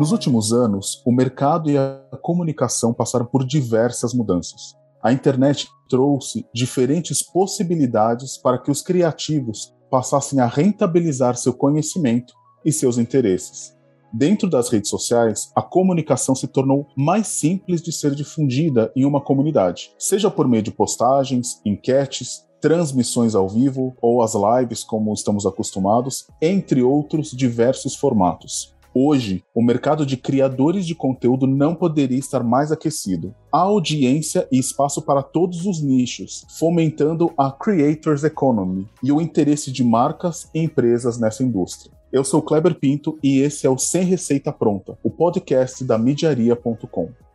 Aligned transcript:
Nos 0.00 0.10
últimos 0.10 0.52
anos, 0.52 1.00
o 1.06 1.12
mercado 1.12 1.70
e 1.70 1.78
a 1.78 2.00
comunicação 2.20 2.92
passaram 2.92 3.24
por 3.24 3.46
diversas 3.46 4.12
mudanças. 4.12 4.74
A 5.00 5.12
internet 5.12 5.68
trouxe 5.88 6.44
diferentes 6.52 7.22
possibilidades 7.22 8.36
para 8.36 8.58
que 8.58 8.70
os 8.70 8.82
criativos 8.82 9.72
passassem 9.90 10.40
a 10.40 10.46
rentabilizar 10.46 11.36
seu 11.36 11.52
conhecimento 11.52 12.34
e 12.64 12.72
seus 12.72 12.98
interesses. 12.98 13.76
Dentro 14.12 14.50
das 14.50 14.68
redes 14.68 14.90
sociais, 14.90 15.50
a 15.54 15.62
comunicação 15.62 16.34
se 16.34 16.48
tornou 16.48 16.88
mais 16.96 17.28
simples 17.28 17.80
de 17.80 17.92
ser 17.92 18.14
difundida 18.14 18.92
em 18.96 19.04
uma 19.04 19.20
comunidade, 19.20 19.92
seja 19.98 20.30
por 20.30 20.48
meio 20.48 20.62
de 20.62 20.70
postagens, 20.70 21.60
enquetes, 21.64 22.44
transmissões 22.60 23.34
ao 23.34 23.48
vivo 23.48 23.96
ou 24.02 24.20
as 24.20 24.34
lives, 24.34 24.82
como 24.84 25.12
estamos 25.14 25.46
acostumados, 25.46 26.26
entre 26.40 26.82
outros 26.82 27.30
diversos 27.30 27.94
formatos. 27.94 28.72
Hoje, 28.94 29.42
o 29.54 29.62
mercado 29.62 30.04
de 30.04 30.18
criadores 30.18 30.86
de 30.86 30.94
conteúdo 30.94 31.46
não 31.46 31.74
poderia 31.74 32.18
estar 32.18 32.42
mais 32.42 32.70
aquecido. 32.70 33.34
Há 33.50 33.60
audiência 33.60 34.46
e 34.52 34.58
espaço 34.58 35.00
para 35.00 35.22
todos 35.22 35.64
os 35.64 35.82
nichos, 35.82 36.44
fomentando 36.58 37.32
a 37.38 37.50
Creators 37.50 38.22
Economy 38.22 38.86
e 39.02 39.10
o 39.10 39.18
interesse 39.18 39.72
de 39.72 39.82
marcas 39.82 40.50
e 40.54 40.60
empresas 40.60 41.18
nessa 41.18 41.42
indústria. 41.42 41.90
Eu 42.12 42.22
sou 42.22 42.42
Kleber 42.42 42.78
Pinto 42.78 43.18
e 43.22 43.38
esse 43.38 43.66
é 43.66 43.70
o 43.70 43.78
Sem 43.78 44.04
Receita 44.04 44.52
Pronta, 44.52 44.98
o 45.02 45.10
podcast 45.10 45.82
da 45.82 45.96
Midiaria.com. 45.96 47.31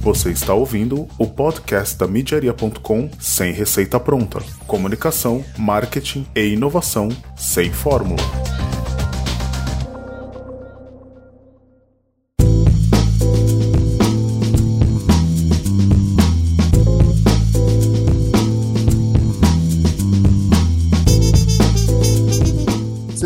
Você 0.00 0.30
está 0.30 0.54
ouvindo 0.54 1.06
o 1.18 1.26
podcast 1.26 1.94
da 1.98 2.08
Midiaria.com 2.08 3.10
Sem 3.20 3.52
Receita 3.52 4.00
Pronta. 4.00 4.38
Comunicação, 4.66 5.44
marketing 5.58 6.26
e 6.34 6.54
inovação 6.54 7.10
sem 7.36 7.70
fórmula. 7.70 8.22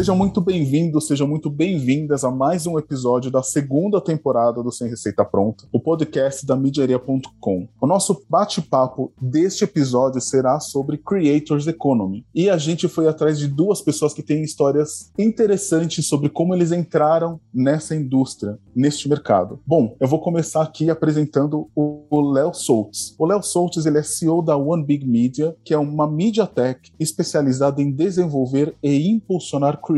Sejam 0.05 0.16
muito 0.16 0.38
bem-vindos, 0.38 1.06
sejam 1.06 1.27
muito 1.27 1.48
bem-vindas 1.48 2.24
a 2.24 2.30
mais 2.30 2.66
um 2.66 2.78
episódio 2.78 3.30
da 3.30 3.42
segunda 3.42 4.02
temporada 4.02 4.62
do 4.62 4.70
Sem 4.70 4.86
Receita 4.86 5.24
Pronta, 5.24 5.64
o 5.72 5.80
podcast 5.80 6.44
da 6.44 6.55
Midiaria.com. 6.55 7.66
O 7.80 7.86
nosso 7.86 8.22
bate-papo 8.28 9.14
deste 9.19 9.64
episódio 9.64 10.20
será 10.20 10.60
sobre 10.60 10.98
Creators 10.98 11.66
Economy. 11.66 12.22
E 12.34 12.50
a 12.50 12.58
gente 12.58 12.86
foi 12.86 13.08
atrás 13.08 13.38
de 13.38 13.48
duas 13.48 13.80
pessoas 13.80 14.12
que 14.12 14.22
têm 14.22 14.42
histórias 14.42 15.10
interessantes 15.19 16.06
sobre 16.06 16.28
como 16.28 16.55
eles 16.55 16.70
entraram 16.70 17.41
nessa 17.50 17.97
indústria, 17.97 18.58
neste 18.77 19.08
mercado. 19.08 19.58
Bom, 19.66 19.97
eu 19.98 20.06
vou 20.06 20.20
começar 20.20 20.64
aqui 20.64 20.91
apresentando 20.91 21.70
o 21.75 22.30
Léo 22.30 22.52
Soltz. 22.52 23.14
O 23.19 23.25
Léo 23.25 23.42
Soltz 23.42 23.86
ele 23.86 23.97
é 23.97 24.02
CEO 24.02 24.42
da 24.42 24.55
One 24.55 24.84
Big 24.84 25.06
Media, 25.06 25.56
que 25.64 25.72
é 25.72 25.78
uma 25.78 26.06
media 26.06 26.47
tech 26.47 26.92
especializada 27.00 27.80
em 27.80 27.91
desenvolver 27.91 28.77
e 28.82 29.10
impulsionar 29.10 29.80
creators 29.80 29.94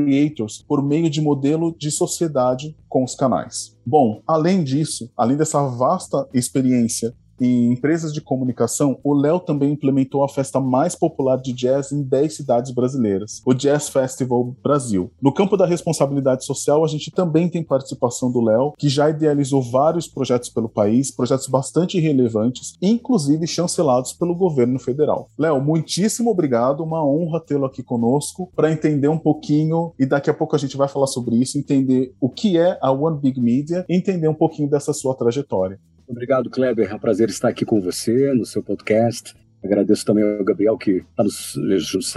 por 0.63 0.83
meio 0.83 1.09
de 1.11 1.21
modelo 1.21 1.75
de 1.77 1.91
sociedade 1.91 2.77
com 2.89 3.05
os 3.05 3.15
canais. 3.15 3.77
Bom, 3.85 4.23
além 4.27 4.63
disso, 4.63 5.11
além 5.17 5.37
dessa 5.37 5.67
vasta 5.67 6.29
experiência 6.33 7.15
em 7.41 7.73
empresas 7.73 8.13
de 8.13 8.21
comunicação, 8.21 8.99
o 9.03 9.15
Léo 9.15 9.41
também 9.41 9.73
implementou 9.73 10.25
a 10.25 10.29
festa 10.29 10.61
mais 10.61 10.95
popular 10.95 11.37
de 11.37 11.53
jazz 11.53 11.93
em 11.93 12.03
10 12.03 12.35
cidades 12.35 12.73
brasileiras, 12.73 13.43
o 13.45 13.55
Jazz 13.55 13.89
Festival 13.89 14.55
Brasil. 14.63 15.11
No 15.21 15.33
campo 15.33 15.57
da 15.57 15.67
responsabilidade 15.67 16.45
social, 16.45 16.85
a 16.85 16.89
gente 16.89 17.11
também 17.11 17.49
tem 17.49 17.63
participação 17.63 18.31
do 18.31 18.41
Léo, 18.41 18.73
que 18.79 18.89
já 18.89 19.11
idealizou 19.11 19.63
vários 19.63 20.07
projetos 20.07 20.49
pelo 20.49 20.69
país, 20.69 21.11
projetos 21.11 21.47
bastante 21.47 22.01
relevantes, 22.01 22.75
inclusive 22.81 23.47
chancelados 23.47 24.13
pelo 24.13 24.35
governo 24.35 24.79
federal. 24.79 25.29
Léo, 25.39 25.61
muitíssimo 25.61 26.31
obrigado, 26.31 26.83
uma 26.83 27.05
honra 27.05 27.41
tê-lo 27.41 27.67
aqui 27.67 27.83
conosco 27.83 28.51
para 28.55 28.73
entender 28.73 29.09
um 29.09 29.19
pouquinho, 29.19 29.93
e 29.99 30.07
daqui 30.07 30.31
a 30.31 30.35
pouco 30.35 30.57
a 30.57 30.59
gente 30.59 30.77
vai 30.77 30.89
falar 30.89 31.07
sobre 31.07 31.37
isso, 31.37 31.59
entender 31.59 32.15
o 32.21 32.29
que 32.29 32.59
é 32.59 32.79
a 32.81 32.91
One 32.91 33.19
Big 33.19 33.41
Media 33.41 33.85
e 33.89 33.97
entender 33.97 34.29
um 34.29 34.35
pouquinho 34.35 34.69
dessa 34.69 34.93
sua 34.93 35.15
trajetória. 35.15 35.79
Obrigado, 36.09 36.51
Kleber. 36.51 36.91
É 36.91 36.95
um 36.95 36.99
prazer 36.99 37.29
estar 37.29 37.49
aqui 37.49 37.65
com 37.65 37.81
você 37.81 38.33
no 38.33 38.45
seu 38.45 38.63
podcast. 38.63 39.35
Agradeço 39.67 40.05
também 40.05 40.23
ao 40.23 40.45
Gabriel 40.45 40.79
que 40.79 41.05
está, 41.11 41.25
nos, 41.25 41.57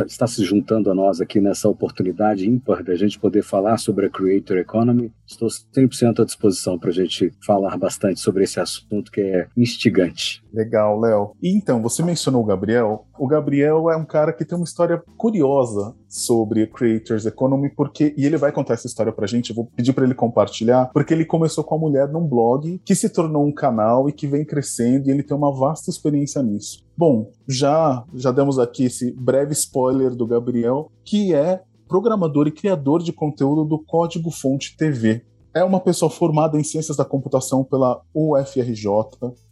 está, 0.05 0.27
se 0.27 0.44
juntando 0.44 0.91
a 0.91 0.95
nós 0.95 1.19
aqui 1.19 1.39
nessa 1.39 1.67
oportunidade 1.67 2.47
ímpar 2.47 2.83
da 2.83 2.95
gente 2.95 3.19
poder 3.19 3.41
falar 3.41 3.78
sobre 3.78 4.05
a 4.05 4.09
Creator 4.09 4.57
Economy. 4.57 5.11
Estou 5.25 5.47
100% 5.47 6.22
à 6.22 6.25
disposição 6.25 6.78
para 6.78 6.89
a 6.89 6.94
gente 6.94 7.31
falar 7.44 7.75
bastante 7.78 8.19
sobre 8.19 8.44
esse 8.44 8.59
assunto 8.59 9.11
que 9.11 9.22
é 9.22 9.47
instigante. 9.57 10.44
Legal, 10.53 10.99
Léo. 10.99 11.31
E 11.41 11.55
então, 11.55 11.81
você 11.81 12.03
mencionou 12.03 12.41
o 12.41 12.45
Gabriel. 12.45 13.05
O 13.17 13.27
Gabriel 13.27 13.89
é 13.89 13.95
um 13.95 14.05
cara 14.05 14.33
que 14.33 14.45
tem 14.45 14.57
uma 14.57 14.63
história 14.63 15.01
curiosa 15.17 15.95
sobre 16.07 16.67
Creators 16.67 17.25
Economy, 17.25 17.69
porque 17.69 18.13
e 18.17 18.25
ele 18.25 18.37
vai 18.37 18.51
contar 18.51 18.73
essa 18.73 18.87
história 18.87 19.11
pra 19.11 19.27
gente, 19.27 19.49
eu 19.49 19.55
vou 19.55 19.65
pedir 19.65 19.93
para 19.93 20.05
ele 20.05 20.15
compartilhar, 20.15 20.89
porque 20.93 21.13
ele 21.13 21.25
começou 21.25 21.63
com 21.63 21.75
a 21.75 21.79
mulher 21.79 22.07
num 22.07 22.27
blog 22.27 22.81
que 22.83 22.95
se 22.95 23.09
tornou 23.09 23.45
um 23.45 23.53
canal 23.53 24.09
e 24.09 24.13
que 24.13 24.27
vem 24.27 24.45
crescendo 24.45 25.07
e 25.07 25.11
ele 25.11 25.23
tem 25.23 25.37
uma 25.37 25.53
vasta 25.53 25.89
experiência 25.89 26.41
nisso. 26.41 26.83
Bom, 26.97 27.31
já 27.47 28.03
já 28.13 28.31
demos 28.31 28.59
aqui 28.59 28.85
esse 28.85 29.11
breve 29.11 29.53
spoiler 29.53 30.16
do 30.16 30.27
Gabriel, 30.27 30.91
que 31.03 31.33
é 31.33 31.61
programador 31.87 32.47
e 32.47 32.51
criador 32.51 33.01
de 33.01 33.11
conteúdo 33.11 33.66
do 33.66 33.79
Código 33.79 34.29
Fonte 34.29 34.77
TV. 34.77 35.23
É 35.53 35.63
uma 35.63 35.79
pessoa 35.79 36.09
formada 36.09 36.59
em 36.59 36.63
Ciências 36.63 36.95
da 36.95 37.03
Computação 37.03 37.63
pela 37.63 38.01
UFRJ, 38.13 38.85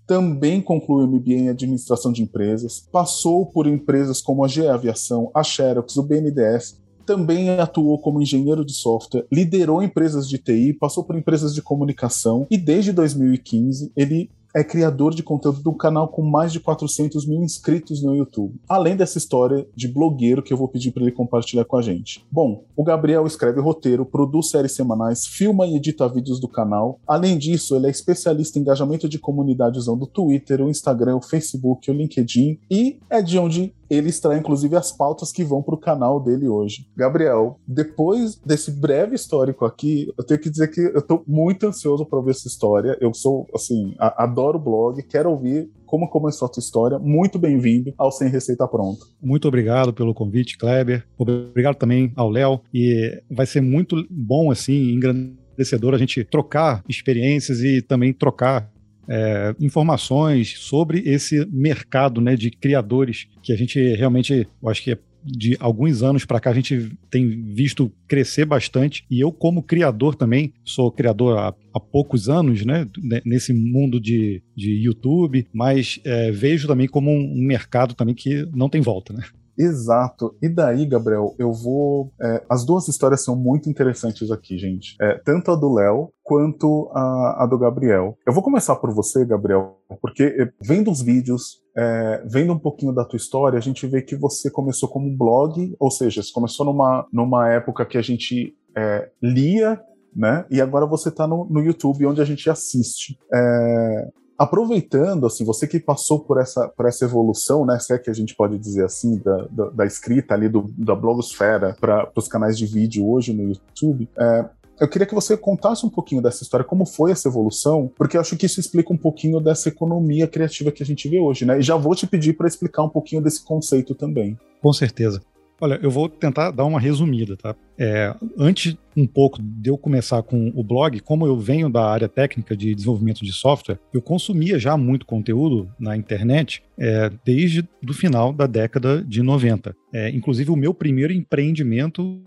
também 0.07 0.61
concluiu 0.61 1.05
MBA 1.05 1.33
em 1.33 1.49
Administração 1.49 2.13
de 2.13 2.23
Empresas, 2.23 2.87
passou 2.91 3.45
por 3.45 3.67
empresas 3.67 4.21
como 4.21 4.43
a 4.43 4.47
GE 4.47 4.65
Aviação, 4.65 5.29
a 5.35 5.43
Xerox, 5.43 5.97
o 5.97 6.03
BNDES, 6.03 6.81
também 7.05 7.49
atuou 7.49 7.99
como 7.99 8.21
engenheiro 8.21 8.65
de 8.65 8.73
software, 8.73 9.25
liderou 9.31 9.83
empresas 9.83 10.27
de 10.27 10.37
TI, 10.37 10.73
passou 10.73 11.03
por 11.03 11.17
empresas 11.17 11.53
de 11.53 11.61
comunicação 11.61 12.47
e 12.49 12.57
desde 12.57 12.91
2015 12.91 13.91
ele 13.95 14.29
é 14.57 14.63
criador 14.63 15.13
de 15.13 15.21
conteúdo 15.21 15.69
um 15.69 15.77
canal 15.77 16.07
com 16.07 16.23
mais 16.23 16.51
de 16.51 16.59
400 16.59 17.27
mil 17.27 17.43
inscritos 17.43 18.01
no 18.01 18.15
YouTube. 18.15 18.59
Além 18.67 18.95
dessa 18.95 19.19
história 19.19 19.67
de 19.75 19.87
blogueiro 19.87 20.41
que 20.41 20.51
eu 20.51 20.57
vou 20.57 20.67
pedir 20.67 20.91
para 20.91 21.03
ele 21.03 21.11
compartilhar 21.11 21.63
com 21.63 21.77
a 21.77 21.81
gente. 21.81 22.25
Bom, 22.31 22.63
o 22.75 22.83
Gabriel 22.83 23.27
escreve 23.27 23.61
roteiro, 23.61 24.03
produz 24.03 24.49
séries 24.49 24.71
semanais, 24.71 25.27
filma 25.27 25.67
e 25.67 25.75
edita 25.75 26.09
vídeos 26.09 26.39
do 26.39 26.47
canal. 26.47 26.99
Além 27.07 27.37
disso, 27.37 27.75
ele 27.75 27.85
é 27.85 27.91
especialista 27.91 28.57
em 28.57 28.63
engajamento 28.63 29.07
de 29.07 29.19
comunidade 29.19 29.77
usando 29.77 30.03
o 30.03 30.07
Twitter, 30.07 30.61
o 30.61 30.69
Instagram, 30.69 31.17
o 31.17 31.21
Facebook, 31.21 31.91
o 31.91 31.93
LinkedIn 31.93 32.59
e 32.69 32.97
é 33.09 33.21
de 33.21 33.37
onde 33.37 33.73
ele 33.89 34.09
extrai 34.09 34.37
inclusive 34.37 34.75
as 34.75 34.91
pautas 34.91 35.31
que 35.31 35.43
vão 35.43 35.61
para 35.61 35.75
o 35.75 35.79
canal 35.79 36.19
dele 36.19 36.47
hoje. 36.47 36.87
Gabriel, 36.95 37.59
depois 37.67 38.35
desse 38.35 38.71
breve 38.71 39.15
histórico 39.15 39.65
aqui, 39.65 40.11
eu 40.17 40.23
tenho 40.23 40.39
que 40.39 40.49
dizer 40.49 40.69
que 40.69 40.81
eu 40.81 40.99
estou 40.99 41.23
muito 41.27 41.67
ansioso 41.67 42.05
para 42.05 42.21
ver 42.21 42.31
essa 42.31 42.47
história. 42.47 42.97
Eu 42.99 43.13
sou, 43.13 43.47
assim, 43.53 43.95
adoro 43.97 44.57
o 44.57 44.61
blog, 44.61 45.01
quero 45.03 45.29
ouvir 45.29 45.69
como 45.85 46.09
começou 46.09 46.45
a 46.45 46.49
tua 46.49 46.59
história. 46.59 46.99
Muito 46.99 47.39
bem-vindo 47.39 47.93
ao 47.97 48.11
Sem 48.11 48.29
Receita 48.29 48.67
Pronta. 48.67 49.05
Muito 49.21 49.47
obrigado 49.47 49.93
pelo 49.93 50.13
convite, 50.13 50.57
Kleber. 50.57 51.05
Obrigado 51.17 51.75
também 51.75 52.11
ao 52.15 52.29
Léo. 52.29 52.59
E 52.73 53.23
vai 53.31 53.45
ser 53.45 53.61
muito 53.61 54.05
bom, 54.09 54.51
assim, 54.51 54.91
engrandecedor 54.91 55.93
a 55.93 55.97
gente 55.97 56.25
trocar 56.25 56.83
experiências 56.89 57.61
e 57.61 57.81
também 57.81 58.13
trocar 58.13 58.69
é, 59.09 59.55
informações 59.59 60.57
sobre 60.57 60.99
esse 61.05 61.45
mercado 61.51 62.21
né, 62.21 62.35
de 62.35 62.51
criadores 62.51 63.27
que 63.41 63.53
a 63.53 63.55
gente 63.55 63.79
realmente, 63.95 64.47
eu 64.61 64.69
acho 64.69 64.83
que 64.83 64.91
é 64.91 64.97
de 65.27 65.57
alguns 65.59 66.03
anos 66.03 66.23
para 66.23 66.39
cá 66.39 66.51
a 66.51 66.53
gente 66.53 66.91
tem 67.09 67.27
visto 67.53 67.91
crescer 68.07 68.45
bastante. 68.45 69.05
E 69.11 69.19
eu 69.19 69.31
como 69.31 69.61
criador 69.61 70.15
também 70.15 70.53
sou 70.63 70.91
criador 70.91 71.37
há, 71.37 71.53
há 71.73 71.79
poucos 71.79 72.29
anos 72.29 72.65
né 72.65 72.87
nesse 73.25 73.53
mundo 73.53 73.99
de, 73.99 74.41
de 74.55 74.71
YouTube 74.71 75.45
mas 75.53 75.99
é, 76.05 76.31
vejo 76.31 76.67
também 76.67 76.87
como 76.87 77.11
um 77.11 77.45
mercado 77.45 77.93
também 77.93 78.15
que 78.15 78.47
não 78.53 78.69
tem 78.69 78.79
volta 78.79 79.13
né 79.13 79.23
Exato. 79.57 80.35
E 80.41 80.47
daí, 80.47 80.85
Gabriel, 80.85 81.35
eu 81.39 81.51
vou. 81.51 82.11
É, 82.21 82.43
as 82.49 82.63
duas 82.63 82.87
histórias 82.87 83.23
são 83.23 83.35
muito 83.35 83.69
interessantes 83.69 84.29
aqui, 84.29 84.57
gente. 84.57 84.95
É, 85.01 85.17
tanto 85.25 85.51
a 85.51 85.55
do 85.55 85.73
Léo 85.73 86.11
quanto 86.23 86.89
a, 86.93 87.43
a, 87.43 87.47
do 87.47 87.57
Gabriel. 87.57 88.17
Eu 88.25 88.33
vou 88.33 88.43
começar 88.43 88.75
por 88.75 88.93
você, 88.93 89.25
Gabriel, 89.25 89.77
porque 90.01 90.23
é, 90.23 90.51
vendo 90.61 90.91
os 90.91 91.01
vídeos, 91.01 91.63
é, 91.75 92.23
vendo 92.29 92.53
um 92.53 92.59
pouquinho 92.59 92.93
da 92.93 93.03
tua 93.03 93.17
história, 93.17 93.57
a 93.57 93.61
gente 93.61 93.87
vê 93.87 94.01
que 94.01 94.15
você 94.15 94.51
começou 94.51 94.87
como 94.89 95.15
blog, 95.17 95.75
ou 95.79 95.89
seja, 95.89 96.21
você 96.21 96.31
começou 96.31 96.65
numa, 96.65 97.07
numa 97.11 97.49
época 97.49 97.85
que 97.85 97.97
a 97.97 98.01
gente 98.01 98.55
é, 98.75 99.09
lia, 99.21 99.81
né? 100.15 100.45
E 100.51 100.61
agora 100.61 100.85
você 100.85 101.09
está 101.09 101.25
no, 101.25 101.45
no 101.49 101.61
YouTube, 101.61 102.05
onde 102.05 102.21
a 102.21 102.25
gente 102.25 102.47
assiste. 102.49 103.17
É, 103.33 104.07
aproveitando, 104.37 105.25
assim, 105.25 105.43
você 105.43 105.67
que 105.67 105.79
passou 105.79 106.19
por 106.19 106.39
essa, 106.39 106.67
por 106.67 106.85
essa 106.85 107.05
evolução, 107.05 107.65
né, 107.65 107.79
se 107.79 107.93
é 107.93 107.97
que 107.97 108.09
a 108.09 108.13
gente 108.13 108.35
pode 108.35 108.57
dizer 108.57 108.85
assim, 108.85 109.17
da, 109.17 109.47
da, 109.49 109.69
da 109.69 109.85
escrita 109.85 110.33
ali 110.33 110.47
do, 110.47 110.71
da 110.77 110.95
blogosfera 110.95 111.75
para 111.79 112.11
os 112.15 112.27
canais 112.27 112.57
de 112.57 112.65
vídeo 112.65 113.09
hoje 113.09 113.33
no 113.33 113.43
YouTube, 113.43 114.07
é, 114.17 114.45
eu 114.79 114.87
queria 114.87 115.07
que 115.07 115.15
você 115.15 115.35
contasse 115.35 115.85
um 115.85 115.89
pouquinho 115.89 116.21
dessa 116.21 116.43
história, 116.43 116.63
como 116.63 116.85
foi 116.85 117.11
essa 117.11 117.27
evolução, 117.27 117.91
porque 117.97 118.15
eu 118.15 118.21
acho 118.21 118.37
que 118.37 118.45
isso 118.45 118.59
explica 118.59 118.93
um 118.93 118.97
pouquinho 118.97 119.39
dessa 119.39 119.69
economia 119.69 120.27
criativa 120.27 120.71
que 120.71 120.83
a 120.83 120.85
gente 120.85 121.09
vê 121.09 121.19
hoje, 121.19 121.45
né? 121.45 121.59
E 121.59 121.63
já 121.63 121.75
vou 121.75 121.95
te 121.95 122.05
pedir 122.05 122.33
para 122.33 122.47
explicar 122.47 122.83
um 122.83 122.89
pouquinho 122.89 123.21
desse 123.21 123.43
conceito 123.43 123.95
também. 123.95 124.37
Com 124.61 124.71
certeza. 124.71 125.19
Olha, 125.59 125.79
eu 125.81 125.89
vou 125.89 126.07
tentar 126.07 126.51
dar 126.51 126.65
uma 126.65 126.79
resumida, 126.79 127.35
tá? 127.35 127.55
É, 127.79 128.13
antes 128.37 128.75
um 128.95 129.07
pouco 129.07 129.41
de 129.41 129.69
eu 129.69 129.77
começar 129.77 130.21
com 130.21 130.51
o 130.55 130.63
blog, 130.63 130.99
como 130.99 131.25
eu 131.25 131.37
venho 131.37 131.69
da 131.69 131.83
área 131.83 132.07
técnica 132.07 132.55
de 132.55 132.73
desenvolvimento 132.75 133.23
de 133.23 133.33
software, 133.33 133.79
eu 133.93 134.01
consumia 134.01 134.59
já 134.59 134.77
muito 134.77 135.05
conteúdo 135.05 135.69
na 135.79 135.97
internet 135.97 136.63
é, 136.79 137.11
desde 137.25 137.67
o 137.87 137.93
final 137.93 138.31
da 138.31 138.45
década 138.45 139.03
de 139.03 139.23
90. 139.23 139.75
É, 139.93 140.09
inclusive, 140.09 140.51
o 140.51 140.55
meu 140.55 140.73
primeiro 140.73 141.11
empreendimento 141.11 142.21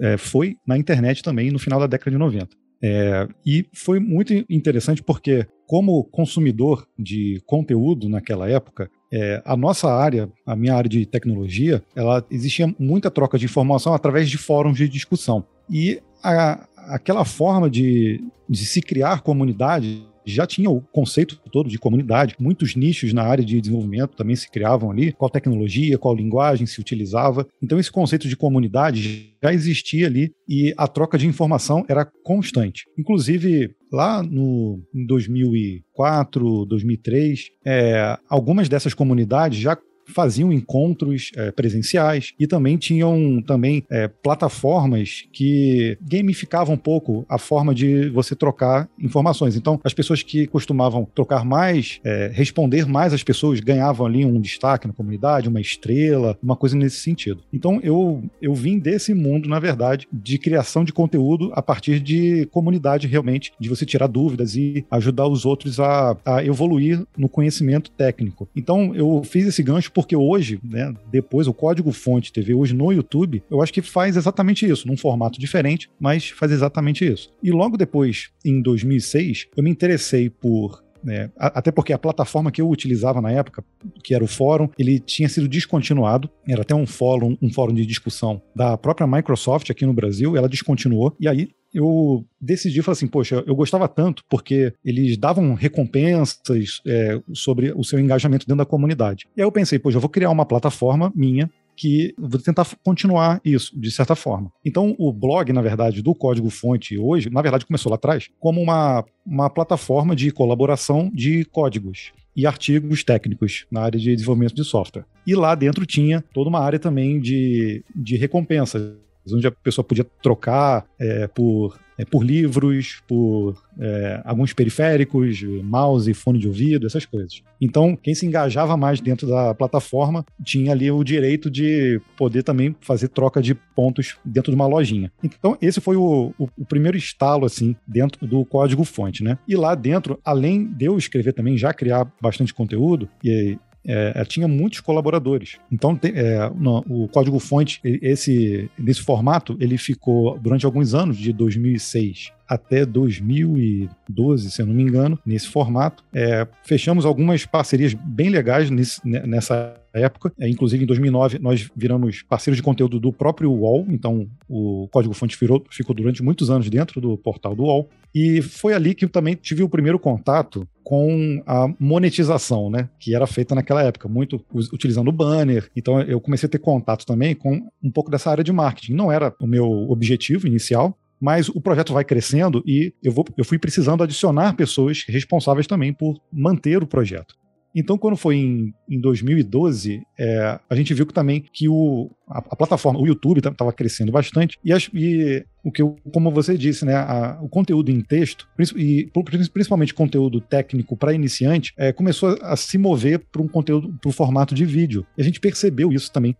é, 0.00 0.16
foi 0.16 0.56
na 0.66 0.76
internet 0.76 1.22
também 1.22 1.50
no 1.50 1.58
final 1.58 1.80
da 1.80 1.86
década 1.86 2.10
de 2.10 2.18
90. 2.18 2.48
É, 2.82 3.26
e 3.46 3.66
foi 3.72 3.98
muito 3.98 4.32
interessante 4.50 5.02
porque, 5.02 5.46
como 5.66 6.04
consumidor 6.04 6.86
de 6.98 7.40
conteúdo 7.46 8.10
naquela 8.10 8.48
época, 8.48 8.90
é, 9.14 9.40
a 9.44 9.56
nossa 9.56 9.88
área, 9.92 10.28
a 10.44 10.56
minha 10.56 10.74
área 10.74 10.90
de 10.90 11.06
tecnologia, 11.06 11.80
ela 11.94 12.26
existia 12.28 12.74
muita 12.76 13.12
troca 13.12 13.38
de 13.38 13.44
informação 13.44 13.94
através 13.94 14.28
de 14.28 14.36
fóruns 14.36 14.76
de 14.76 14.88
discussão. 14.88 15.44
E 15.70 16.02
a, 16.20 16.66
aquela 16.88 17.24
forma 17.24 17.70
de, 17.70 18.20
de 18.48 18.66
se 18.66 18.82
criar 18.82 19.20
comunidade 19.20 20.04
já 20.26 20.46
tinha 20.46 20.70
o 20.70 20.80
conceito 20.80 21.38
todo 21.52 21.68
de 21.68 21.78
comunidade, 21.78 22.34
muitos 22.40 22.74
nichos 22.74 23.12
na 23.12 23.22
área 23.22 23.44
de 23.44 23.60
desenvolvimento 23.60 24.16
também 24.16 24.34
se 24.34 24.50
criavam 24.50 24.90
ali, 24.90 25.12
qual 25.12 25.30
tecnologia, 25.30 25.98
qual 25.98 26.14
linguagem 26.14 26.66
se 26.66 26.80
utilizava. 26.80 27.46
Então 27.62 27.78
esse 27.78 27.92
conceito 27.92 28.26
de 28.26 28.36
comunidade 28.36 29.34
já 29.42 29.52
existia 29.52 30.06
ali 30.06 30.32
e 30.48 30.74
a 30.76 30.88
troca 30.88 31.18
de 31.18 31.26
informação 31.26 31.84
era 31.88 32.10
constante. 32.24 32.86
Inclusive, 32.98 33.74
lá 33.94 34.22
no 34.22 34.82
em 34.94 35.06
2004, 35.06 36.66
2003, 36.66 37.50
é, 37.64 38.18
algumas 38.28 38.68
dessas 38.68 38.92
comunidades 38.92 39.58
já 39.58 39.78
faziam 40.06 40.52
encontros 40.52 41.30
é, 41.36 41.50
presenciais 41.50 42.32
e 42.38 42.46
também 42.46 42.76
tinham 42.76 43.42
também 43.42 43.84
é, 43.90 44.08
plataformas 44.08 45.24
que 45.32 45.96
gamificavam 46.00 46.74
um 46.74 46.78
pouco 46.78 47.24
a 47.28 47.38
forma 47.38 47.74
de 47.74 48.08
você 48.10 48.34
trocar 48.34 48.88
informações. 48.98 49.56
Então, 49.56 49.80
as 49.84 49.94
pessoas 49.94 50.22
que 50.22 50.46
costumavam 50.46 51.06
trocar 51.14 51.44
mais, 51.44 52.00
é, 52.04 52.30
responder 52.32 52.86
mais 52.86 53.12
às 53.12 53.22
pessoas, 53.22 53.60
ganhavam 53.60 54.06
ali 54.06 54.24
um 54.24 54.40
destaque 54.40 54.86
na 54.86 54.92
comunidade, 54.92 55.48
uma 55.48 55.60
estrela, 55.60 56.38
uma 56.42 56.56
coisa 56.56 56.76
nesse 56.76 56.98
sentido. 56.98 57.40
Então, 57.52 57.80
eu, 57.82 58.22
eu 58.40 58.54
vim 58.54 58.78
desse 58.78 59.14
mundo, 59.14 59.48
na 59.48 59.58
verdade, 59.58 60.06
de 60.12 60.38
criação 60.38 60.84
de 60.84 60.92
conteúdo 60.92 61.50
a 61.54 61.62
partir 61.62 62.00
de 62.00 62.46
comunidade 62.46 63.06
realmente, 63.06 63.52
de 63.58 63.68
você 63.68 63.86
tirar 63.86 64.06
dúvidas 64.06 64.56
e 64.56 64.84
ajudar 64.90 65.26
os 65.26 65.44
outros 65.44 65.80
a, 65.80 66.16
a 66.24 66.44
evoluir 66.44 67.04
no 67.16 67.28
conhecimento 67.28 67.90
técnico. 67.90 68.48
Então, 68.54 68.94
eu 68.94 69.22
fiz 69.24 69.46
esse 69.46 69.62
gancho 69.62 69.92
porque 69.94 70.16
hoje, 70.16 70.58
né, 70.62 70.92
depois 71.10 71.46
o 71.46 71.54
código 71.54 71.92
fonte 71.92 72.32
TV 72.32 72.54
hoje 72.54 72.74
no 72.74 72.92
YouTube, 72.92 73.42
eu 73.50 73.62
acho 73.62 73.72
que 73.72 73.80
faz 73.80 74.16
exatamente 74.16 74.68
isso, 74.68 74.86
num 74.86 74.96
formato 74.96 75.38
diferente, 75.38 75.88
mas 75.98 76.30
faz 76.30 76.52
exatamente 76.52 77.06
isso. 77.06 77.32
E 77.42 77.50
logo 77.50 77.76
depois, 77.76 78.30
em 78.44 78.60
2006, 78.60 79.46
eu 79.56 79.62
me 79.62 79.70
interessei 79.70 80.28
por 80.28 80.82
né, 81.04 81.30
até 81.36 81.70
porque 81.70 81.92
a 81.92 81.98
plataforma 81.98 82.50
que 82.50 82.62
eu 82.62 82.68
utilizava 82.68 83.20
na 83.20 83.30
época, 83.30 83.62
que 84.02 84.14
era 84.14 84.24
o 84.24 84.26
fórum, 84.26 84.70
ele 84.78 84.98
tinha 84.98 85.28
sido 85.28 85.46
descontinuado. 85.46 86.30
Era 86.48 86.62
até 86.62 86.74
um 86.74 86.86
fórum, 86.86 87.36
um 87.42 87.52
fórum 87.52 87.74
de 87.74 87.84
discussão 87.84 88.40
da 88.56 88.78
própria 88.78 89.06
Microsoft 89.06 89.68
aqui 89.70 89.84
no 89.84 89.92
Brasil. 89.92 90.34
Ela 90.34 90.48
descontinuou. 90.48 91.14
E 91.20 91.28
aí 91.28 91.50
eu 91.74 92.24
decidi 92.40 92.80
falar 92.82 92.92
assim, 92.92 93.06
poxa, 93.06 93.42
eu 93.46 93.54
gostava 93.54 93.88
tanto 93.88 94.22
porque 94.28 94.72
eles 94.84 95.16
davam 95.16 95.54
recompensas 95.54 96.80
é, 96.86 97.20
sobre 97.32 97.72
o 97.72 97.82
seu 97.82 97.98
engajamento 97.98 98.46
dentro 98.46 98.58
da 98.58 98.64
comunidade. 98.64 99.26
E 99.36 99.40
aí 99.40 99.46
eu 99.46 99.52
pensei, 99.52 99.78
poxa, 99.78 99.96
eu 99.96 100.00
vou 100.00 100.08
criar 100.08 100.30
uma 100.30 100.46
plataforma 100.46 101.12
minha 101.14 101.50
que 101.76 102.14
vou 102.16 102.40
tentar 102.40 102.66
continuar 102.84 103.40
isso, 103.44 103.78
de 103.78 103.90
certa 103.90 104.14
forma. 104.14 104.50
Então, 104.64 104.94
o 104.98 105.12
blog, 105.12 105.52
na 105.52 105.60
verdade, 105.60 106.02
do 106.02 106.14
Código 106.14 106.48
Fonte 106.48 106.96
hoje, 106.96 107.28
na 107.30 107.42
verdade, 107.42 107.66
começou 107.66 107.90
lá 107.90 107.96
atrás 107.96 108.28
como 108.38 108.60
uma, 108.60 109.04
uma 109.26 109.50
plataforma 109.50 110.14
de 110.14 110.30
colaboração 110.30 111.10
de 111.12 111.44
códigos 111.46 112.12
e 112.36 112.46
artigos 112.46 113.04
técnicos 113.04 113.66
na 113.70 113.82
área 113.82 113.98
de 113.98 114.14
desenvolvimento 114.14 114.54
de 114.54 114.64
software. 114.64 115.04
E 115.26 115.34
lá 115.34 115.54
dentro 115.54 115.86
tinha 115.86 116.22
toda 116.32 116.48
uma 116.48 116.60
área 116.60 116.78
também 116.78 117.20
de, 117.20 117.84
de 117.94 118.16
recompensas 118.16 118.94
onde 119.32 119.46
a 119.46 119.50
pessoa 119.50 119.84
podia 119.84 120.04
trocar 120.22 120.84
é, 120.98 121.26
por, 121.26 121.78
é, 121.96 122.04
por 122.04 122.24
livros, 122.24 123.02
por 123.06 123.54
é, 123.78 124.20
alguns 124.24 124.52
periféricos, 124.52 125.42
mouse, 125.62 126.12
fone 126.14 126.38
de 126.38 126.48
ouvido, 126.48 126.86
essas 126.86 127.06
coisas. 127.06 127.42
Então, 127.60 127.96
quem 127.96 128.14
se 128.14 128.26
engajava 128.26 128.76
mais 128.76 129.00
dentro 129.00 129.26
da 129.26 129.54
plataforma 129.54 130.24
tinha 130.44 130.72
ali 130.72 130.90
o 130.90 131.02
direito 131.02 131.50
de 131.50 132.00
poder 132.16 132.42
também 132.42 132.74
fazer 132.80 133.08
troca 133.08 133.40
de 133.40 133.54
pontos 133.54 134.16
dentro 134.24 134.50
de 134.50 134.56
uma 134.56 134.66
lojinha. 134.66 135.10
Então, 135.22 135.56
esse 135.62 135.80
foi 135.80 135.96
o, 135.96 136.34
o, 136.38 136.48
o 136.58 136.64
primeiro 136.64 136.96
estalo, 136.96 137.46
assim, 137.46 137.74
dentro 137.86 138.26
do 138.26 138.44
código-fonte, 138.44 139.22
né? 139.22 139.38
E 139.48 139.56
lá 139.56 139.74
dentro, 139.74 140.18
além 140.24 140.66
de 140.66 140.84
eu 140.86 140.98
escrever 140.98 141.32
também, 141.32 141.56
já 141.56 141.72
criar 141.72 142.10
bastante 142.20 142.52
conteúdo, 142.52 143.08
e 143.22 143.58
é, 143.86 144.12
é, 144.14 144.24
tinha 144.24 144.48
muitos 144.48 144.80
colaboradores. 144.80 145.58
Então, 145.70 145.98
é, 146.02 146.50
no, 146.56 146.84
o 146.88 147.08
código-fonte, 147.08 147.80
esse, 147.84 148.70
nesse 148.78 149.02
formato, 149.02 149.56
ele 149.60 149.76
ficou 149.76 150.38
durante 150.38 150.64
alguns 150.64 150.94
anos, 150.94 151.16
de 151.16 151.32
2006 151.32 152.32
até 152.48 152.84
2012, 152.84 154.50
se 154.50 154.62
eu 154.62 154.66
não 154.66 154.74
me 154.74 154.82
engano, 154.82 155.18
nesse 155.24 155.48
formato. 155.48 156.04
É, 156.12 156.46
fechamos 156.64 157.04
algumas 157.04 157.44
parcerias 157.46 157.94
bem 157.94 158.28
legais 158.28 158.70
nesse, 158.70 159.00
nessa 159.06 159.76
época. 159.94 160.32
É, 160.38 160.48
inclusive, 160.48 160.82
em 160.82 160.86
2009, 160.86 161.38
nós 161.38 161.70
viramos 161.74 162.22
parceiros 162.22 162.56
de 162.56 162.62
conteúdo 162.62 162.98
do 162.98 163.12
próprio 163.12 163.50
UOL, 163.50 163.86
então 163.88 164.28
o 164.48 164.88
código-fonte 164.90 165.36
ficou 165.36 165.94
durante 165.94 166.22
muitos 166.22 166.50
anos 166.50 166.68
dentro 166.68 167.00
do 167.00 167.16
portal 167.16 167.54
do 167.54 167.62
UOL. 167.62 167.88
E 168.14 168.42
foi 168.42 168.74
ali 168.74 168.94
que 168.94 169.04
eu 169.04 169.08
também 169.08 169.34
tive 169.34 169.62
o 169.62 169.68
primeiro 169.68 169.98
contato 169.98 170.68
com 170.84 171.42
a 171.46 171.66
monetização, 171.80 172.70
né, 172.70 172.88
que 172.98 173.14
era 173.14 173.26
feita 173.26 173.54
naquela 173.54 173.82
época, 173.82 174.08
muito 174.08 174.44
utilizando 174.72 175.10
banner. 175.10 175.68
Então 175.74 176.00
eu 176.02 176.20
comecei 176.20 176.46
a 176.46 176.50
ter 176.50 176.58
contato 176.58 177.06
também 177.06 177.34
com 177.34 177.66
um 177.82 177.90
pouco 177.90 178.10
dessa 178.10 178.30
área 178.30 178.44
de 178.44 178.52
marketing. 178.52 178.92
Não 178.92 179.10
era 179.10 179.34
o 179.40 179.46
meu 179.46 179.68
objetivo 179.90 180.46
inicial, 180.46 180.96
mas 181.24 181.48
o 181.48 181.58
projeto 181.58 181.94
vai 181.94 182.04
crescendo 182.04 182.62
e 182.66 182.92
eu, 183.02 183.10
vou, 183.10 183.24
eu 183.38 183.46
fui 183.46 183.58
precisando 183.58 184.02
adicionar 184.02 184.52
pessoas 184.52 185.04
responsáveis 185.08 185.66
também 185.66 185.90
por 185.90 186.20
manter 186.30 186.82
o 186.82 186.86
projeto. 186.86 187.34
Então, 187.74 187.98
quando 187.98 188.16
foi 188.16 188.36
em, 188.36 188.74
em 188.88 189.00
2012, 189.00 190.02
é, 190.18 190.60
a 190.68 190.74
gente 190.76 190.94
viu 190.94 191.06
que 191.06 191.12
também 191.12 191.44
que 191.52 191.68
o, 191.68 192.10
a, 192.28 192.38
a 192.38 192.56
plataforma, 192.56 193.00
o 193.00 193.06
YouTube 193.06 193.38
estava 193.38 193.72
crescendo 193.72 194.12
bastante 194.12 194.58
e, 194.64 194.72
as, 194.72 194.88
e, 194.94 195.44
o 195.62 195.72
que, 195.72 195.82
eu, 195.82 195.96
como 196.12 196.30
você 196.30 196.56
disse, 196.56 196.84
né, 196.84 196.94
a, 196.94 197.38
o 197.42 197.48
conteúdo 197.48 197.90
em 197.90 198.00
texto 198.00 198.46
e 198.76 199.10
principalmente 199.52 199.92
conteúdo 199.92 200.40
técnico 200.40 200.96
para 200.96 201.12
iniciante 201.12 201.72
é, 201.76 201.92
começou 201.92 202.38
a, 202.42 202.52
a 202.52 202.56
se 202.56 202.78
mover 202.78 203.18
para 203.18 203.42
um 203.42 203.48
conteúdo 203.48 203.92
para 204.00 204.08
o 204.08 204.12
formato 204.12 204.54
de 204.54 204.64
vídeo. 204.64 205.04
E 205.16 205.22
a 205.22 205.24
gente 205.24 205.40
percebeu 205.40 205.92
isso 205.92 206.12
também 206.12 206.36